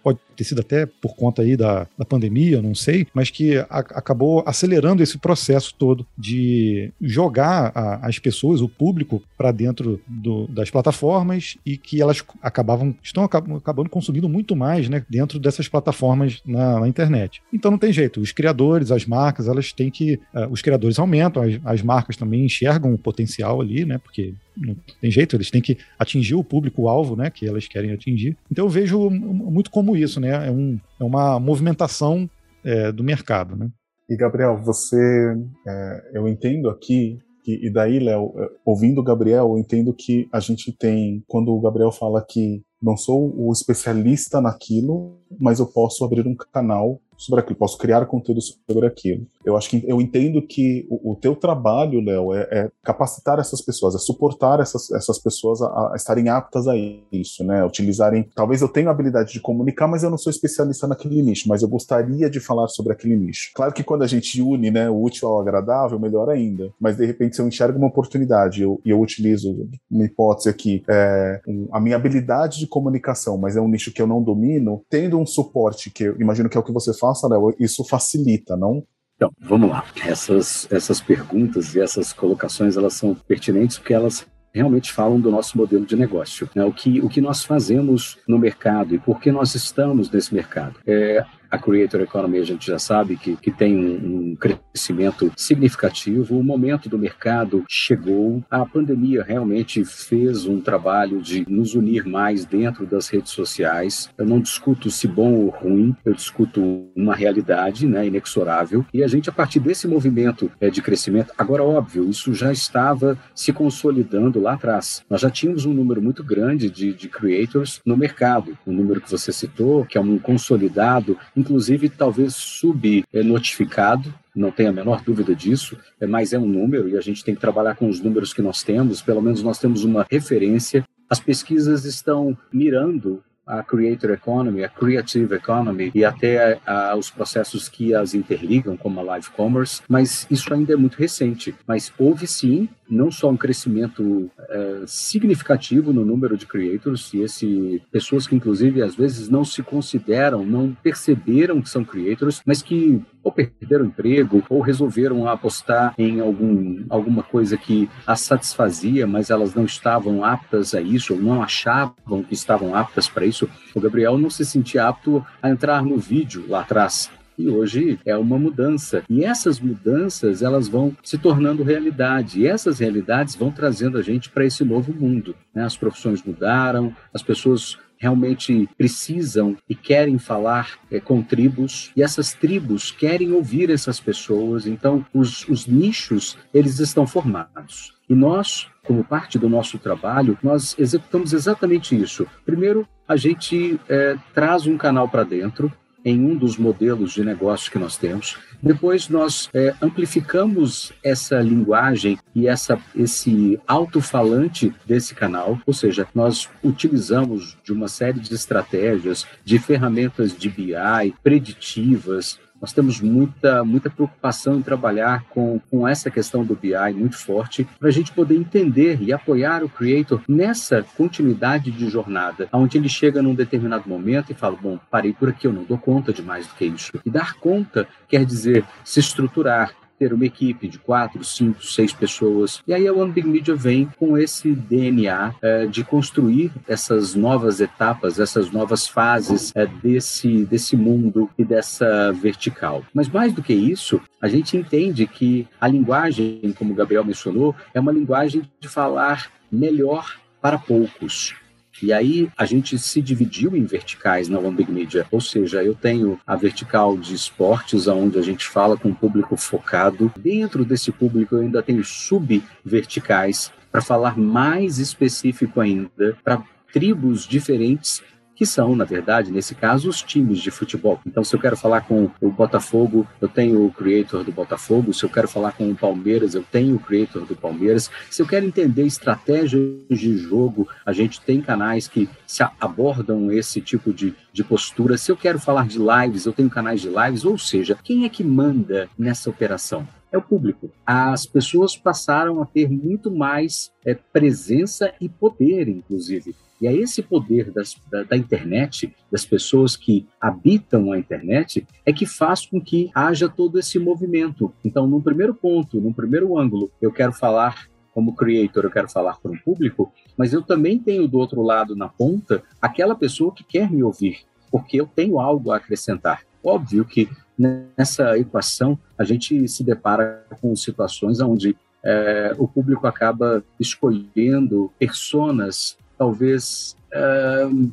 pode 0.03 0.19
ter 0.35 0.43
sido 0.43 0.59
até 0.59 0.85
por 0.85 1.15
conta 1.15 1.41
aí 1.41 1.55
da, 1.55 1.87
da 1.97 2.05
pandemia, 2.05 2.61
não 2.61 2.75
sei, 2.75 3.07
mas 3.13 3.29
que 3.29 3.57
a, 3.57 3.65
acabou 3.69 4.43
acelerando 4.45 5.01
esse 5.01 5.17
processo 5.17 5.73
todo 5.77 6.05
de 6.17 6.54
jogar 7.01 7.71
a, 7.75 8.07
as 8.07 8.19
pessoas, 8.19 8.61
o 8.61 8.69
público, 8.69 9.21
para 9.37 9.51
dentro 9.51 10.01
do, 10.07 10.47
das 10.47 10.69
plataformas 10.69 11.57
e 11.65 11.77
que 11.77 12.01
elas 12.01 12.23
acabavam, 12.41 12.95
estão 13.01 13.23
acabando 13.23 13.89
consumindo 13.89 14.29
muito 14.29 14.55
mais, 14.55 14.89
né? 14.89 15.05
Dentro 15.09 15.39
dessas 15.39 15.67
plataformas 15.67 16.41
na, 16.45 16.79
na 16.79 16.87
internet. 16.87 17.41
Então 17.53 17.71
não 17.71 17.77
tem 17.77 17.91
jeito, 17.91 18.19
os 18.19 18.31
criadores, 18.31 18.91
as 18.91 19.05
marcas, 19.05 19.47
elas 19.47 19.71
têm 19.71 19.89
que, 19.89 20.19
uh, 20.33 20.49
os 20.49 20.61
criadores 20.61 20.99
aumentam, 20.99 21.43
as, 21.43 21.59
as 21.63 21.81
marcas 21.81 22.15
também 22.15 22.45
enxergam 22.45 22.93
o 22.93 22.97
potencial 22.97 23.61
ali, 23.61 23.85
né? 23.85 23.97
Porque 23.97 24.33
não 24.55 24.75
tem 25.01 25.11
jeito, 25.11 25.35
eles 25.35 25.51
têm 25.51 25.61
que 25.61 25.77
atingir 25.99 26.35
o 26.35 26.43
público-alvo, 26.43 27.15
né, 27.15 27.29
que 27.29 27.47
elas 27.47 27.67
querem 27.67 27.91
atingir. 27.91 28.37
Então 28.49 28.65
eu 28.65 28.69
vejo 28.69 29.09
muito 29.09 29.69
como 29.69 29.97
isso, 29.97 30.19
né, 30.19 30.47
é, 30.47 30.51
um, 30.51 30.79
é 30.99 31.03
uma 31.03 31.39
movimentação 31.39 32.29
é, 32.63 32.91
do 32.91 33.03
mercado, 33.03 33.55
né. 33.55 33.69
E 34.09 34.15
Gabriel, 34.15 34.61
você, 34.61 35.35
é, 35.67 36.11
eu 36.13 36.27
entendo 36.27 36.69
aqui 36.69 37.17
e 37.47 37.69
daí, 37.71 37.99
Léo, 37.99 38.33
é, 38.37 38.49
ouvindo 38.65 39.01
o 39.01 39.03
Gabriel, 39.03 39.51
eu 39.51 39.59
entendo 39.59 39.93
que 39.93 40.27
a 40.31 40.39
gente 40.39 40.71
tem, 40.71 41.23
quando 41.27 41.53
o 41.53 41.61
Gabriel 41.61 41.91
fala 41.91 42.25
que 42.27 42.63
não 42.81 42.97
sou 42.97 43.33
o 43.37 43.51
especialista 43.51 44.41
naquilo, 44.41 45.19
mas 45.39 45.59
eu 45.59 45.67
posso 45.67 46.03
abrir 46.03 46.27
um 46.27 46.35
canal 46.35 46.99
sobre 47.17 47.39
aquilo, 47.39 47.57
posso 47.57 47.77
criar 47.77 48.05
conteúdo 48.05 48.41
sobre 48.41 48.87
aquilo. 48.87 49.25
Eu 49.43 49.55
acho 49.55 49.69
que 49.69 49.83
eu 49.87 50.01
entendo 50.01 50.41
que 50.41 50.87
o, 50.89 51.11
o 51.11 51.15
teu 51.15 51.35
trabalho, 51.35 52.01
Léo, 52.01 52.33
é, 52.33 52.47
é, 52.51 52.71
capacitar 52.83 53.39
essas 53.39 53.61
pessoas, 53.61 53.95
é 53.95 53.99
suportar 53.99 54.59
essas, 54.59 54.91
essas 54.91 55.19
pessoas 55.19 55.61
a, 55.61 55.67
a, 55.67 55.93
estarem 55.95 56.29
aptas 56.29 56.67
a 56.67 56.75
isso, 57.11 57.43
né? 57.43 57.63
Utilizarem. 57.63 58.27
Talvez 58.35 58.61
eu 58.61 58.67
tenha 58.67 58.89
habilidade 58.89 59.33
de 59.33 59.39
comunicar, 59.39 59.87
mas 59.87 60.03
eu 60.03 60.09
não 60.09 60.17
sou 60.17 60.31
especialista 60.31 60.87
naquele 60.87 61.21
nicho, 61.21 61.47
mas 61.47 61.61
eu 61.61 61.67
gostaria 61.67 62.29
de 62.29 62.39
falar 62.39 62.67
sobre 62.67 62.93
aquele 62.93 63.15
nicho. 63.15 63.51
Claro 63.53 63.73
que 63.73 63.83
quando 63.83 64.03
a 64.03 64.07
gente 64.07 64.41
une, 64.41 64.71
né, 64.71 64.89
o 64.89 65.01
útil 65.01 65.27
ao 65.27 65.39
agradável, 65.39 65.99
melhor 65.99 66.29
ainda. 66.29 66.71
Mas 66.79 66.97
de 66.97 67.05
repente, 67.05 67.35
se 67.35 67.41
eu 67.41 67.47
enxergo 67.47 67.77
uma 67.77 67.87
oportunidade 67.87 68.61
e 68.61 68.63
eu, 68.63 68.81
eu, 68.85 68.99
utilizo 68.99 69.67
uma 69.89 70.05
hipótese 70.05 70.49
aqui, 70.49 70.83
é, 70.89 71.41
um, 71.47 71.67
a 71.71 71.79
minha 71.79 71.95
habilidade 71.95 72.59
de 72.59 72.67
comunicação, 72.67 73.37
mas 73.37 73.55
é 73.55 73.61
um 73.61 73.67
nicho 73.67 73.93
que 73.93 74.01
eu 74.01 74.07
não 74.07 74.21
domino, 74.21 74.81
tendo 74.89 75.19
um 75.19 75.25
suporte 75.25 75.89
que 75.89 76.05
eu 76.05 76.19
imagino 76.19 76.49
que 76.49 76.57
é 76.57 76.59
o 76.59 76.63
que 76.63 76.71
você 76.71 76.93
faça, 76.93 77.04
Léo, 77.29 77.55
isso 77.59 77.83
facilita, 77.83 78.55
não? 78.55 78.83
Então, 79.15 79.31
vamos 79.39 79.69
lá. 79.69 79.83
Essas, 80.05 80.67
essas 80.71 80.99
perguntas 80.99 81.73
e 81.73 81.79
essas 81.79 82.11
colocações, 82.11 82.75
elas 82.75 82.93
são 82.93 83.15
pertinentes 83.15 83.77
porque 83.77 83.93
elas 83.93 84.25
realmente 84.53 84.93
falam 84.93 85.19
do 85.19 85.29
nosso 85.29 85.57
modelo 85.57 85.85
de 85.85 85.95
negócio. 85.95 86.49
Né? 86.55 86.63
O, 86.63 86.71
que, 86.71 87.01
o 87.01 87.09
que 87.09 87.19
nós 87.19 87.43
fazemos 87.43 88.17
no 88.27 88.37
mercado 88.37 88.95
e 88.95 88.99
por 88.99 89.19
que 89.19 89.31
nós 89.31 89.53
estamos 89.53 90.09
nesse 90.09 90.33
mercado. 90.33 90.79
É, 90.87 91.25
a 91.55 91.59
Creator 91.59 92.01
Economy 92.01 92.37
a 92.37 92.43
gente 92.43 92.67
já 92.67 92.77
sabe 92.77 93.15
que, 93.17 93.35
que 93.37 93.51
tem 93.51 93.75
um, 93.75 94.31
um, 94.31 94.35
crescimento 94.35 95.31
significativo. 95.35 96.37
O 96.37 96.43
momento 96.43 96.89
do 96.89 96.99
mercado 96.99 97.63
chegou. 97.67 98.43
A 98.51 98.65
pandemia 98.65 99.23
realmente 99.23 99.83
fez 99.85 100.45
um 100.45 100.59
trabalho 100.59 101.21
de 101.21 101.45
nos 101.49 101.73
unir 101.73 102.05
mais 102.05 102.45
dentro 102.45 102.85
das 102.85 103.07
redes 103.07 103.31
sociais. 103.31 104.09
Eu 104.17 104.25
não 104.25 104.39
discuto 104.39 104.91
se 104.91 105.07
bom 105.07 105.33
ou 105.33 105.49
ruim, 105.49 105.95
eu 106.05 106.13
discuto 106.13 106.89
uma 106.95 107.15
realidade 107.15 107.87
né, 107.87 108.05
inexorável. 108.05 108.85
E 108.93 109.03
a 109.03 109.07
gente, 109.07 109.29
a 109.29 109.33
partir 109.33 109.59
desse 109.59 109.87
movimento 109.87 110.51
é, 110.59 110.69
de 110.69 110.81
crescimento, 110.81 111.33
agora, 111.37 111.63
óbvio, 111.63 112.09
isso 112.09 112.33
já 112.33 112.51
estava 112.51 113.17
se 113.33 113.53
consolidando 113.53 114.39
lá 114.39 114.53
atrás. 114.53 115.03
Nós 115.09 115.21
já 115.21 115.29
tínhamos 115.29 115.65
um 115.65 115.73
número 115.73 116.01
muito 116.01 116.23
grande 116.23 116.69
de, 116.69 116.93
de 116.93 117.07
creators 117.07 117.81
no 117.85 117.95
mercado. 117.95 118.57
O 118.65 118.71
número 118.71 119.01
que 119.01 119.09
você 119.09 119.31
citou, 119.31 119.85
que 119.85 119.97
é 119.97 120.01
um 120.01 120.19
consolidado, 120.19 121.17
inclusive 121.45 121.89
talvez 121.89 122.33
subnotificado, 122.33 124.13
não 124.35 124.51
tenho 124.51 124.69
a 124.69 124.73
menor 124.73 125.01
dúvida 125.01 125.35
disso, 125.35 125.77
é, 126.01 126.07
mas 126.07 126.33
é 126.33 126.39
um 126.39 126.45
número 126.45 126.89
e 126.89 126.97
a 126.97 127.01
gente 127.01 127.23
tem 127.23 127.35
que 127.35 127.41
trabalhar 127.41 127.75
com 127.75 127.87
os 127.87 128.01
números 128.01 128.33
que 128.33 128.41
nós 128.41 128.63
temos, 128.63 129.01
pelo 129.01 129.21
menos 129.21 129.43
nós 129.43 129.59
temos 129.59 129.83
uma 129.83 130.05
referência. 130.09 130.83
As 131.09 131.19
pesquisas 131.19 131.85
estão 131.85 132.35
mirando 132.51 133.23
a 133.45 133.63
Creator 133.63 134.11
Economy, 134.11 134.63
a 134.63 134.69
Creative 134.69 135.35
Economy 135.35 135.91
e 135.93 136.03
até 136.03 136.59
a, 136.65 136.91
a, 136.91 136.95
os 136.95 137.09
processos 137.09 137.69
que 137.69 137.93
as 137.93 138.13
interligam, 138.13 138.75
como 138.75 138.99
a 138.99 139.03
Live 139.03 139.29
Commerce, 139.31 139.81
mas 139.87 140.25
isso 140.29 140.53
ainda 140.53 140.73
é 140.73 140.75
muito 140.75 140.97
recente. 140.97 141.53
Mas 141.67 141.91
houve 141.97 142.25
sim 142.27 142.67
não 142.89 143.11
só 143.11 143.29
um 143.29 143.37
crescimento 143.37 144.29
é, 144.49 144.83
significativo 144.85 145.91
no 145.91 146.05
número 146.05 146.37
de 146.37 146.45
creators 146.45 147.13
e 147.13 147.21
esse 147.21 147.81
pessoas 147.91 148.27
que 148.27 148.35
inclusive 148.35 148.81
às 148.81 148.95
vezes 148.95 149.29
não 149.29 149.43
se 149.43 149.63
consideram, 149.63 150.45
não 150.45 150.75
perceberam 150.83 151.61
que 151.61 151.69
são 151.69 151.83
creators, 151.83 152.41
mas 152.45 152.61
que 152.61 153.01
ou 153.25 153.31
perderam 153.31 153.85
emprego 153.85 154.43
ou 154.47 154.61
resolveram 154.61 155.27
apostar 155.27 155.95
em 155.97 156.19
algum, 156.19 156.85
alguma 156.89 157.23
coisa 157.23 157.57
que 157.57 157.89
as 158.05 158.21
satisfazia, 158.21 159.07
mas 159.07 159.31
elas 159.31 159.55
não 159.55 159.65
estavam 159.65 160.23
aptas 160.23 160.75
a 160.75 160.81
isso 160.81 161.15
ou 161.15 161.19
não 161.19 161.41
achavam 161.41 162.23
que 162.27 162.35
estavam 162.35 162.75
aptas 162.75 163.09
para 163.09 163.25
isso. 163.25 163.49
O 163.73 163.81
Gabriel 163.81 164.17
não 164.17 164.29
se 164.29 164.45
sentia 164.45 164.87
apto 164.87 165.25
a 165.41 165.49
entrar 165.49 165.83
no 165.83 165.97
vídeo 165.97 166.45
lá 166.47 166.61
atrás 166.61 167.09
e 167.37 167.49
hoje 167.49 167.99
é 168.05 168.15
uma 168.15 168.37
mudança. 168.37 169.03
E 169.09 169.23
essas 169.23 169.59
mudanças, 169.59 170.41
elas 170.41 170.67
vão 170.67 170.95
se 171.03 171.17
tornando 171.17 171.63
realidade. 171.63 172.41
E 172.41 172.47
essas 172.47 172.79
realidades 172.79 173.35
vão 173.35 173.51
trazendo 173.51 173.97
a 173.97 174.01
gente 174.01 174.29
para 174.29 174.45
esse 174.45 174.63
novo 174.63 174.93
mundo. 174.93 175.35
Né? 175.53 175.63
As 175.63 175.75
profissões 175.75 176.23
mudaram, 176.23 176.95
as 177.13 177.21
pessoas 177.21 177.77
realmente 177.97 178.69
precisam 178.77 179.57
e 179.69 179.75
querem 179.75 180.17
falar 180.17 180.79
é, 180.91 180.99
com 180.99 181.21
tribos 181.21 181.91
e 181.95 182.03
essas 182.03 182.33
tribos 182.33 182.91
querem 182.91 183.31
ouvir 183.31 183.69
essas 183.69 183.99
pessoas. 183.99 184.65
Então 184.65 185.05
os, 185.13 185.47
os 185.47 185.67
nichos 185.67 186.37
eles 186.53 186.79
estão 186.79 187.05
formados. 187.07 187.93
E 188.09 188.13
nós 188.13 188.67
como 188.83 189.03
parte 189.03 189.39
do 189.39 189.49
nosso 189.49 189.79
trabalho 189.79 190.37
nós 190.43 190.75
executamos 190.77 191.33
exatamente 191.33 191.99
isso. 191.99 192.27
Primeiro 192.45 192.87
a 193.07 193.15
gente 193.15 193.79
é, 193.87 194.17
traz 194.33 194.65
um 194.65 194.77
canal 194.77 195.07
para 195.07 195.23
dentro 195.23 195.71
em 196.05 196.23
um 196.23 196.37
dos 196.37 196.55
modelos 196.55 197.13
de 197.13 197.25
negócio 197.25 197.71
que 197.71 197.79
nós 197.79 197.97
temos. 197.97 198.37
Depois 198.61 199.09
nós 199.09 199.49
é, 199.53 199.73
amplificamos 199.81 200.93
essa 201.03 201.41
linguagem 201.41 202.17
e 202.33 202.47
essa, 202.47 202.79
esse 202.95 203.59
alto-falante 203.67 204.73
desse 204.85 205.15
canal, 205.15 205.59
ou 205.65 205.73
seja, 205.73 206.07
nós 206.13 206.47
utilizamos 206.63 207.57
de 207.63 207.73
uma 207.73 207.87
série 207.87 208.19
de 208.19 208.33
estratégias, 208.33 209.25
de 209.43 209.57
ferramentas 209.57 210.37
de 210.37 210.49
BI 210.49 211.13
preditivas, 211.23 212.39
nós 212.61 212.73
temos 212.73 213.01
muita, 213.01 213.63
muita 213.63 213.89
preocupação 213.89 214.57
em 214.57 214.61
trabalhar 214.61 215.23
com, 215.29 215.59
com 215.69 215.87
essa 215.87 216.09
questão 216.09 216.43
do 216.43 216.55
BI 216.55 216.93
muito 216.93 217.17
forte, 217.17 217.67
para 217.79 217.89
a 217.89 217.91
gente 217.91 218.11
poder 218.11 218.35
entender 218.35 219.01
e 219.01 219.13
apoiar 219.13 219.63
o 219.63 219.69
creator 219.69 220.21
nessa 220.27 220.83
continuidade 220.95 221.71
de 221.71 221.89
jornada, 221.89 222.47
onde 222.51 222.77
ele 222.77 222.89
chega 222.89 223.21
num 223.21 223.35
determinado 223.35 223.87
momento 223.87 224.31
e 224.31 224.35
fala: 224.35 224.57
Bom, 224.59 224.79
parei 224.89 225.13
por 225.13 225.29
aqui, 225.29 225.47
eu 225.47 225.53
não 225.53 225.63
dou 225.63 225.77
conta 225.77 226.11
de 226.13 226.21
mais 226.21 226.47
do 226.47 226.53
que 226.55 226.65
isso. 226.65 226.91
E 227.05 227.09
dar 227.09 227.35
conta 227.35 227.87
quer 228.07 228.25
dizer 228.25 228.65
se 228.83 228.99
estruturar, 228.99 229.73
ter 229.97 230.13
uma 230.13 230.25
equipe 230.25 230.67
de 230.67 230.77
quatro, 230.77 231.23
cinco, 231.23 231.63
seis 231.63 231.93
pessoas. 231.93 232.61
E 232.67 232.73
aí 232.73 232.87
a 232.87 232.93
One 232.93 233.11
Big 233.11 233.27
Media 233.27 233.55
vem 233.55 233.89
com 233.97 234.17
esse 234.17 234.53
DNA 234.53 235.33
é, 235.41 235.65
de 235.65 235.83
construir 235.83 236.51
essas 236.67 237.15
novas 237.15 237.59
etapas, 237.59 238.19
essas 238.19 238.51
novas 238.51 238.87
fases 238.87 239.51
é, 239.55 239.65
desse, 239.65 240.45
desse 240.45 240.75
mundo 240.75 241.29
e 241.37 241.43
dessa 241.43 242.11
vertical. 242.11 242.83
Mas 242.93 243.07
mais 243.09 243.33
do 243.33 243.41
que 243.41 243.53
isso, 243.53 244.01
a 244.21 244.27
gente 244.27 244.57
entende 244.57 245.07
que 245.07 245.47
a 245.59 245.67
linguagem, 245.67 246.53
como 246.57 246.73
o 246.73 246.75
Gabriel 246.75 247.03
mencionou, 247.03 247.55
é 247.73 247.79
uma 247.79 247.91
linguagem 247.91 248.43
de 248.59 248.67
falar 248.67 249.31
melhor 249.51 250.15
para 250.41 250.57
poucos. 250.57 251.35
E 251.81 251.91
aí 251.91 252.29
a 252.37 252.45
gente 252.45 252.77
se 252.77 253.01
dividiu 253.01 253.55
em 253.55 253.65
verticais 253.65 254.29
na 254.29 254.39
One 254.39 254.55
Big 254.55 254.71
Media, 254.71 255.05
ou 255.11 255.19
seja, 255.19 255.63
eu 255.63 255.75
tenho 255.75 256.19
a 256.25 256.35
vertical 256.35 256.97
de 256.97 257.13
esportes, 257.13 257.87
onde 257.87 258.17
a 258.17 258.21
gente 258.21 258.47
fala 258.47 258.77
com 258.77 258.89
um 258.89 258.93
público 258.93 259.35
focado. 259.35 260.11
Dentro 260.17 260.63
desse 260.63 260.91
público 260.91 261.35
eu 261.35 261.41
ainda 261.41 261.61
tenho 261.61 261.83
subverticais 261.83 263.51
para 263.71 263.81
falar 263.81 264.17
mais 264.17 264.79
específico 264.79 265.59
ainda 265.59 266.17
para 266.23 266.41
tribos 266.71 267.27
diferentes 267.27 268.01
que 268.35 268.45
são, 268.45 268.75
na 268.75 268.85
verdade, 268.85 269.31
nesse 269.31 269.55
caso, 269.55 269.89
os 269.89 270.03
times 270.03 270.39
de 270.39 270.51
futebol. 270.51 270.99
Então, 271.05 271.23
se 271.23 271.35
eu 271.35 271.39
quero 271.39 271.55
falar 271.55 271.81
com 271.81 272.11
o 272.21 272.29
Botafogo, 272.29 273.07
eu 273.21 273.27
tenho 273.27 273.65
o 273.65 273.71
creator 273.71 274.23
do 274.23 274.31
Botafogo. 274.31 274.93
Se 274.93 275.05
eu 275.05 275.09
quero 275.09 275.27
falar 275.27 275.53
com 275.53 275.69
o 275.69 275.75
Palmeiras, 275.75 276.35
eu 276.35 276.43
tenho 276.43 276.75
o 276.75 276.79
creator 276.79 277.25
do 277.25 277.35
Palmeiras. 277.35 277.89
Se 278.09 278.21
eu 278.21 278.27
quero 278.27 278.45
entender 278.45 278.85
estratégias 278.85 279.71
de 279.89 280.17
jogo, 280.17 280.67
a 280.85 280.91
gente 280.91 281.21
tem 281.21 281.41
canais 281.41 281.87
que 281.87 282.09
se 282.27 282.43
abordam 282.59 283.31
esse 283.31 283.61
tipo 283.61 283.93
de, 283.93 284.13
de 284.33 284.43
postura. 284.43 284.97
Se 284.97 285.11
eu 285.11 285.17
quero 285.17 285.39
falar 285.39 285.67
de 285.67 285.79
lives, 285.79 286.25
eu 286.25 286.33
tenho 286.33 286.49
canais 286.49 286.81
de 286.81 286.89
lives. 286.89 287.23
Ou 287.23 287.37
seja, 287.37 287.77
quem 287.81 288.05
é 288.05 288.09
que 288.09 288.23
manda 288.23 288.89
nessa 288.97 289.29
operação? 289.29 289.87
é 290.11 290.17
o 290.17 290.21
público. 290.21 290.71
As 290.85 291.25
pessoas 291.25 291.75
passaram 291.75 292.41
a 292.41 292.45
ter 292.45 292.69
muito 292.69 293.11
mais 293.11 293.71
é, 293.85 293.93
presença 293.93 294.93
e 295.01 295.09
poder, 295.09 295.67
inclusive. 295.67 296.33
E 296.61 296.67
é 296.67 296.73
esse 296.73 297.01
poder 297.01 297.51
das, 297.51 297.75
da, 297.91 298.03
da, 298.03 298.17
internet, 298.17 298.93
das 299.11 299.25
pessoas 299.25 299.75
que 299.75 300.07
habitam 300.19 300.91
a 300.91 300.97
internet, 300.97 301.67
é 301.85 301.91
que 301.91 302.05
faz 302.05 302.45
com 302.45 302.61
que 302.61 302.89
haja 302.93 303.27
todo 303.27 303.59
esse 303.59 303.77
movimento. 303.77 304.53
Então, 304.63 304.87
num 304.87 305.01
primeiro 305.01 305.33
ponto, 305.33 305.81
num 305.81 305.93
primeiro 305.93 306.37
ângulo, 306.37 306.71
eu 306.81 306.91
quero 306.91 307.11
falar 307.11 307.67
como 307.93 308.15
creator, 308.15 308.65
eu 308.65 308.71
quero 308.71 308.89
falar 308.89 309.17
para 309.21 309.31
um 309.31 309.37
público, 309.37 309.91
mas 310.17 310.33
eu 310.33 310.41
também 310.41 310.77
tenho 310.77 311.07
do 311.07 311.17
outro 311.17 311.41
lado, 311.41 311.75
na 311.75 311.87
ponta, 311.87 312.43
aquela 312.61 312.93
pessoa 312.93 313.33
que 313.33 313.43
quer 313.43 313.71
me 313.71 313.83
ouvir, 313.83 314.19
porque 314.51 314.79
eu 314.79 314.85
tenho 314.85 315.17
algo 315.17 315.51
a 315.51 315.57
acrescentar. 315.57 316.23
Óbvio 316.43 316.83
que 316.83 317.09
nessa 317.37 318.17
equação 318.17 318.77
a 318.97 319.03
gente 319.03 319.47
se 319.47 319.63
depara 319.63 320.25
com 320.41 320.55
situações 320.55 321.21
onde 321.21 321.55
é, 321.83 322.35
o 322.37 322.47
público 322.47 322.85
acaba 322.87 323.43
escolhendo 323.59 324.71
personas 324.77 325.77
talvez 325.97 326.75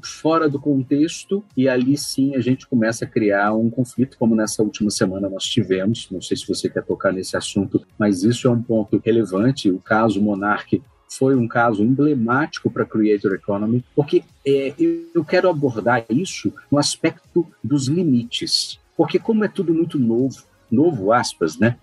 fora 0.03 0.49
do 0.49 0.59
contexto, 0.59 1.45
e 1.57 1.69
ali 1.69 1.97
sim 1.97 2.35
a 2.35 2.41
gente 2.41 2.67
começa 2.67 3.05
a 3.05 3.09
criar 3.09 3.55
um 3.55 3.71
conflito, 3.71 4.17
como 4.19 4.35
nessa 4.35 4.63
última 4.63 4.91
semana 4.91 5.29
nós 5.29 5.45
tivemos. 5.45 6.09
Não 6.11 6.21
sei 6.21 6.37
se 6.37 6.47
você 6.47 6.69
quer 6.69 6.83
tocar 6.83 7.13
nesse 7.13 7.37
assunto, 7.37 7.87
mas 7.99 8.25
isso 8.25 8.49
é 8.49 8.51
um 8.51 8.61
ponto 8.61 9.01
relevante. 9.05 9.71
O 9.71 9.79
caso 9.79 10.21
Monarch 10.21 10.83
foi 11.09 11.37
um 11.37 11.47
caso 11.47 11.83
emblemático 11.85 12.71
para 12.71 12.83
a 12.83 12.87
Creator 12.87 13.35
Economy, 13.35 13.85
porque 13.95 14.25
é, 14.47 14.75
eu 15.15 15.25
quero 15.25 15.49
abordar 15.49 16.05
isso 16.09 16.53
no 16.71 16.79
aspecto 16.79 17.47
dos 17.63 17.87
limites. 17.87 18.81
Porque 18.97 19.19
como 19.19 19.45
é 19.45 19.49
tudo 19.49 19.73
muito 19.73 19.99
novo, 19.99 20.43
novo 20.71 21.13
aspas, 21.13 21.59
né? 21.59 21.77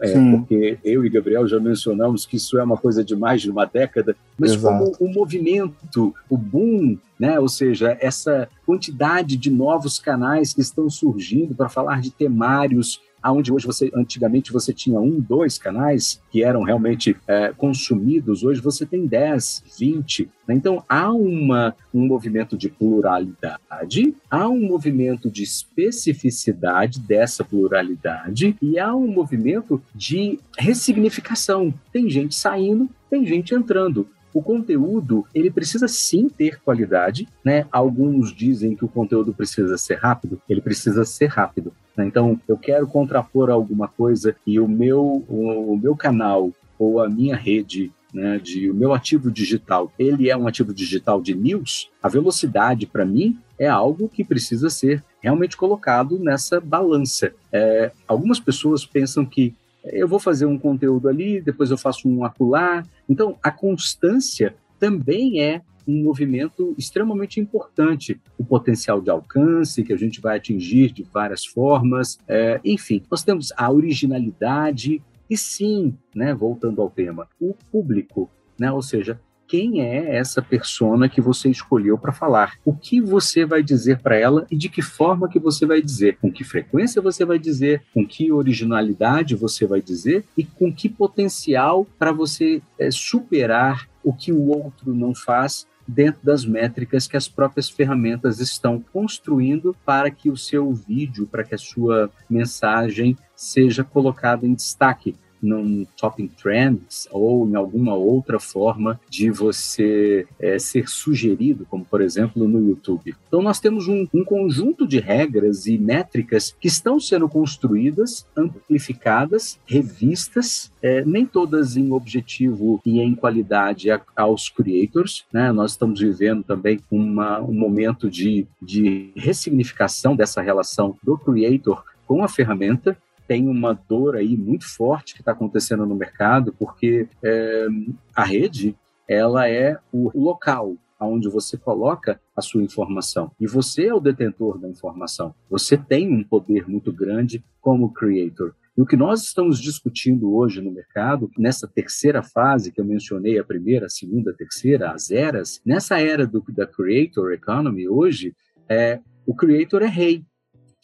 É, 0.00 0.12
porque 0.30 0.78
eu 0.82 1.04
e 1.04 1.10
Gabriel 1.10 1.46
já 1.46 1.60
mencionamos 1.60 2.24
que 2.24 2.36
isso 2.36 2.58
é 2.58 2.64
uma 2.64 2.78
coisa 2.78 3.04
de 3.04 3.14
mais 3.14 3.42
de 3.42 3.50
uma 3.50 3.66
década, 3.66 4.16
mas 4.38 4.52
Exato. 4.52 4.92
como 4.92 4.96
o 4.98 5.12
movimento, 5.12 6.14
o 6.30 6.36
boom, 6.36 6.96
né? 7.18 7.38
ou 7.38 7.48
seja, 7.48 7.96
essa 8.00 8.48
quantidade 8.64 9.36
de 9.36 9.50
novos 9.50 9.98
canais 9.98 10.54
que 10.54 10.62
estão 10.62 10.88
surgindo 10.88 11.54
para 11.54 11.68
falar 11.68 12.00
de 12.00 12.10
temários 12.10 13.02
aonde 13.26 13.52
hoje 13.52 13.66
você, 13.66 13.90
antigamente 13.92 14.52
você 14.52 14.72
tinha 14.72 15.00
um, 15.00 15.18
dois 15.18 15.58
canais 15.58 16.22
que 16.30 16.44
eram 16.44 16.62
realmente 16.62 17.16
é, 17.26 17.52
consumidos, 17.56 18.44
hoje 18.44 18.60
você 18.60 18.86
tem 18.86 19.04
10, 19.04 19.64
20. 19.76 20.30
Né? 20.46 20.54
Então 20.54 20.84
há 20.88 21.12
uma, 21.12 21.74
um 21.92 22.06
movimento 22.06 22.56
de 22.56 22.68
pluralidade, 22.68 24.14
há 24.30 24.48
um 24.48 24.60
movimento 24.60 25.28
de 25.28 25.42
especificidade 25.42 27.00
dessa 27.00 27.42
pluralidade 27.42 28.56
e 28.62 28.78
há 28.78 28.94
um 28.94 29.08
movimento 29.08 29.82
de 29.92 30.38
ressignificação. 30.56 31.74
Tem 31.92 32.08
gente 32.08 32.36
saindo, 32.36 32.88
tem 33.10 33.26
gente 33.26 33.52
entrando 33.52 34.06
o 34.32 34.42
conteúdo 34.42 35.24
ele 35.34 35.50
precisa 35.50 35.88
sim 35.88 36.28
ter 36.28 36.60
qualidade, 36.60 37.26
né? 37.42 37.66
Alguns 37.72 38.34
dizem 38.34 38.76
que 38.76 38.84
o 38.84 38.88
conteúdo 38.88 39.32
precisa 39.32 39.78
ser 39.78 39.94
rápido, 39.94 40.38
ele 40.46 40.60
precisa 40.60 41.06
ser 41.06 41.28
rápido. 41.28 41.72
Né? 41.96 42.06
Então, 42.06 42.40
eu 42.46 42.56
quero 42.56 42.86
contrapor 42.86 43.50
alguma 43.50 43.88
coisa 43.88 44.36
e 44.46 44.60
o 44.60 44.68
meu 44.68 45.24
o, 45.28 45.72
o 45.72 45.76
meu 45.76 45.96
canal 45.96 46.50
ou 46.78 47.00
a 47.00 47.08
minha 47.08 47.36
rede 47.36 47.90
né, 48.12 48.38
de 48.38 48.70
o 48.70 48.74
meu 48.74 48.94
ativo 48.94 49.30
digital, 49.30 49.92
ele 49.98 50.30
é 50.30 50.36
um 50.36 50.46
ativo 50.46 50.72
digital 50.72 51.20
de 51.20 51.34
news, 51.34 51.90
a 52.02 52.08
velocidade 52.08 52.86
para 52.86 53.04
mim 53.04 53.38
é 53.58 53.68
algo 53.68 54.08
que 54.08 54.24
precisa 54.24 54.70
ser 54.70 55.04
realmente 55.20 55.56
colocado 55.56 56.18
nessa 56.18 56.60
balança. 56.60 57.32
É, 57.52 57.90
algumas 58.06 58.38
pessoas 58.38 58.86
pensam 58.86 59.24
que 59.24 59.54
eu 59.84 60.08
vou 60.08 60.18
fazer 60.18 60.46
um 60.46 60.58
conteúdo 60.58 61.08
ali, 61.08 61.40
depois 61.40 61.70
eu 61.70 61.78
faço 61.78 62.08
um 62.08 62.24
acular. 62.24 62.86
Então, 63.08 63.36
a 63.42 63.50
constância 63.50 64.54
também 64.78 65.40
é 65.40 65.62
um 65.86 66.02
movimento 66.02 66.74
extremamente 66.76 67.40
importante. 67.40 68.20
O 68.38 68.44
potencial 68.44 69.00
de 69.00 69.10
alcance 69.10 69.82
que 69.82 69.92
a 69.92 69.96
gente 69.96 70.20
vai 70.20 70.36
atingir 70.36 70.92
de 70.92 71.02
várias 71.02 71.44
formas, 71.44 72.18
é, 72.26 72.60
enfim, 72.64 73.02
nós 73.10 73.22
temos 73.22 73.52
a 73.56 73.70
originalidade 73.70 75.02
e 75.28 75.36
sim, 75.36 75.96
né, 76.14 76.34
voltando 76.34 76.80
ao 76.80 76.90
tema, 76.90 77.28
o 77.40 77.54
público, 77.70 78.30
né, 78.58 78.70
ou 78.70 78.82
seja, 78.82 79.20
quem 79.46 79.80
é 79.80 80.16
essa 80.16 80.42
persona 80.42 81.08
que 81.08 81.20
você 81.20 81.48
escolheu 81.48 81.96
para 81.96 82.12
falar, 82.12 82.54
o 82.64 82.74
que 82.74 83.00
você 83.00 83.44
vai 83.44 83.62
dizer 83.62 84.00
para 84.00 84.16
ela 84.16 84.46
e 84.50 84.56
de 84.56 84.68
que 84.68 84.82
forma 84.82 85.28
que 85.28 85.38
você 85.38 85.64
vai 85.64 85.80
dizer, 85.80 86.18
com 86.20 86.32
que 86.32 86.42
frequência 86.42 87.00
você 87.00 87.24
vai 87.24 87.38
dizer, 87.38 87.82
com 87.94 88.06
que 88.06 88.32
originalidade 88.32 89.36
você 89.36 89.66
vai 89.66 89.80
dizer? 89.80 90.24
E 90.36 90.44
com 90.44 90.72
que 90.72 90.88
potencial 90.88 91.86
para 91.98 92.12
você 92.12 92.60
é, 92.78 92.90
superar 92.90 93.88
o 94.02 94.12
que 94.12 94.32
o 94.32 94.48
outro 94.48 94.94
não 94.94 95.14
faz 95.14 95.66
dentro 95.86 96.20
das 96.24 96.44
métricas 96.44 97.06
que 97.06 97.16
as 97.16 97.28
próprias 97.28 97.68
ferramentas 97.68 98.40
estão 98.40 98.82
construindo 98.92 99.76
para 99.84 100.10
que 100.10 100.30
o 100.30 100.36
seu 100.36 100.72
vídeo, 100.72 101.26
para 101.26 101.44
que 101.44 101.54
a 101.54 101.58
sua 101.58 102.10
mensagem 102.28 103.16
seja 103.34 103.84
colocada 103.84 104.46
em 104.46 104.54
destaque 104.54 105.14
num 105.46 105.86
Topping 105.96 106.28
Trends 106.28 107.08
ou 107.10 107.48
em 107.48 107.54
alguma 107.54 107.94
outra 107.94 108.38
forma 108.40 109.00
de 109.08 109.30
você 109.30 110.26
é, 110.38 110.58
ser 110.58 110.88
sugerido, 110.88 111.66
como 111.70 111.84
por 111.84 112.00
exemplo 112.00 112.46
no 112.46 112.68
YouTube. 112.68 113.14
Então 113.28 113.40
nós 113.40 113.60
temos 113.60 113.88
um, 113.88 114.06
um 114.12 114.24
conjunto 114.24 114.86
de 114.86 114.98
regras 114.98 115.66
e 115.66 115.78
métricas 115.78 116.54
que 116.60 116.68
estão 116.68 116.98
sendo 116.98 117.28
construídas, 117.28 118.26
amplificadas, 118.36 119.58
revistas, 119.66 120.70
é, 120.82 121.04
nem 121.04 121.24
todas 121.24 121.76
em 121.76 121.92
objetivo 121.92 122.80
e 122.84 123.00
em 123.00 123.14
qualidade 123.14 123.90
a, 123.90 124.00
aos 124.16 124.48
creators. 124.48 125.24
Né? 125.32 125.52
Nós 125.52 125.72
estamos 125.72 126.00
vivendo 126.00 126.42
também 126.42 126.80
uma, 126.90 127.40
um 127.40 127.54
momento 127.54 128.10
de, 128.10 128.46
de 128.60 129.10
ressignificação 129.16 130.16
dessa 130.16 130.40
relação 130.40 130.96
do 131.02 131.16
creator 131.16 131.84
com 132.06 132.22
a 132.22 132.28
ferramenta 132.28 132.96
tem 133.26 133.48
uma 133.48 133.72
dor 133.72 134.16
aí 134.16 134.36
muito 134.36 134.66
forte 134.66 135.14
que 135.14 135.20
está 135.20 135.32
acontecendo 135.32 135.84
no 135.86 135.94
mercado, 135.94 136.54
porque 136.58 137.08
é, 137.22 137.66
a 138.14 138.24
rede 138.24 138.76
ela 139.08 139.48
é 139.48 139.78
o 139.92 140.10
local 140.14 140.76
onde 140.98 141.28
você 141.28 141.56
coloca 141.56 142.20
a 142.34 142.40
sua 142.40 142.62
informação. 142.62 143.30
E 143.38 143.46
você 143.46 143.86
é 143.88 143.94
o 143.94 144.00
detentor 144.00 144.58
da 144.58 144.68
informação. 144.68 145.34
Você 145.50 145.76
tem 145.76 146.10
um 146.10 146.24
poder 146.24 146.68
muito 146.68 146.92
grande 146.92 147.44
como 147.60 147.92
creator. 147.92 148.54
E 148.76 148.82
o 148.82 148.86
que 148.86 148.96
nós 148.96 149.22
estamos 149.22 149.58
discutindo 149.58 150.34
hoje 150.34 150.60
no 150.60 150.70
mercado, 150.70 151.30
nessa 151.38 151.66
terceira 151.66 152.22
fase 152.22 152.70
que 152.70 152.80
eu 152.80 152.84
mencionei, 152.84 153.38
a 153.38 153.44
primeira, 153.44 153.86
a 153.86 153.90
segunda, 153.90 154.30
a 154.30 154.34
terceira, 154.34 154.90
as 154.90 155.10
eras, 155.10 155.60
nessa 155.64 155.98
era 155.98 156.26
do, 156.26 156.44
da 156.48 156.66
creator 156.66 157.32
economy 157.32 157.88
hoje, 157.88 158.34
é, 158.68 159.00
o 159.26 159.34
creator 159.34 159.82
é 159.82 159.86
rei. 159.86 160.24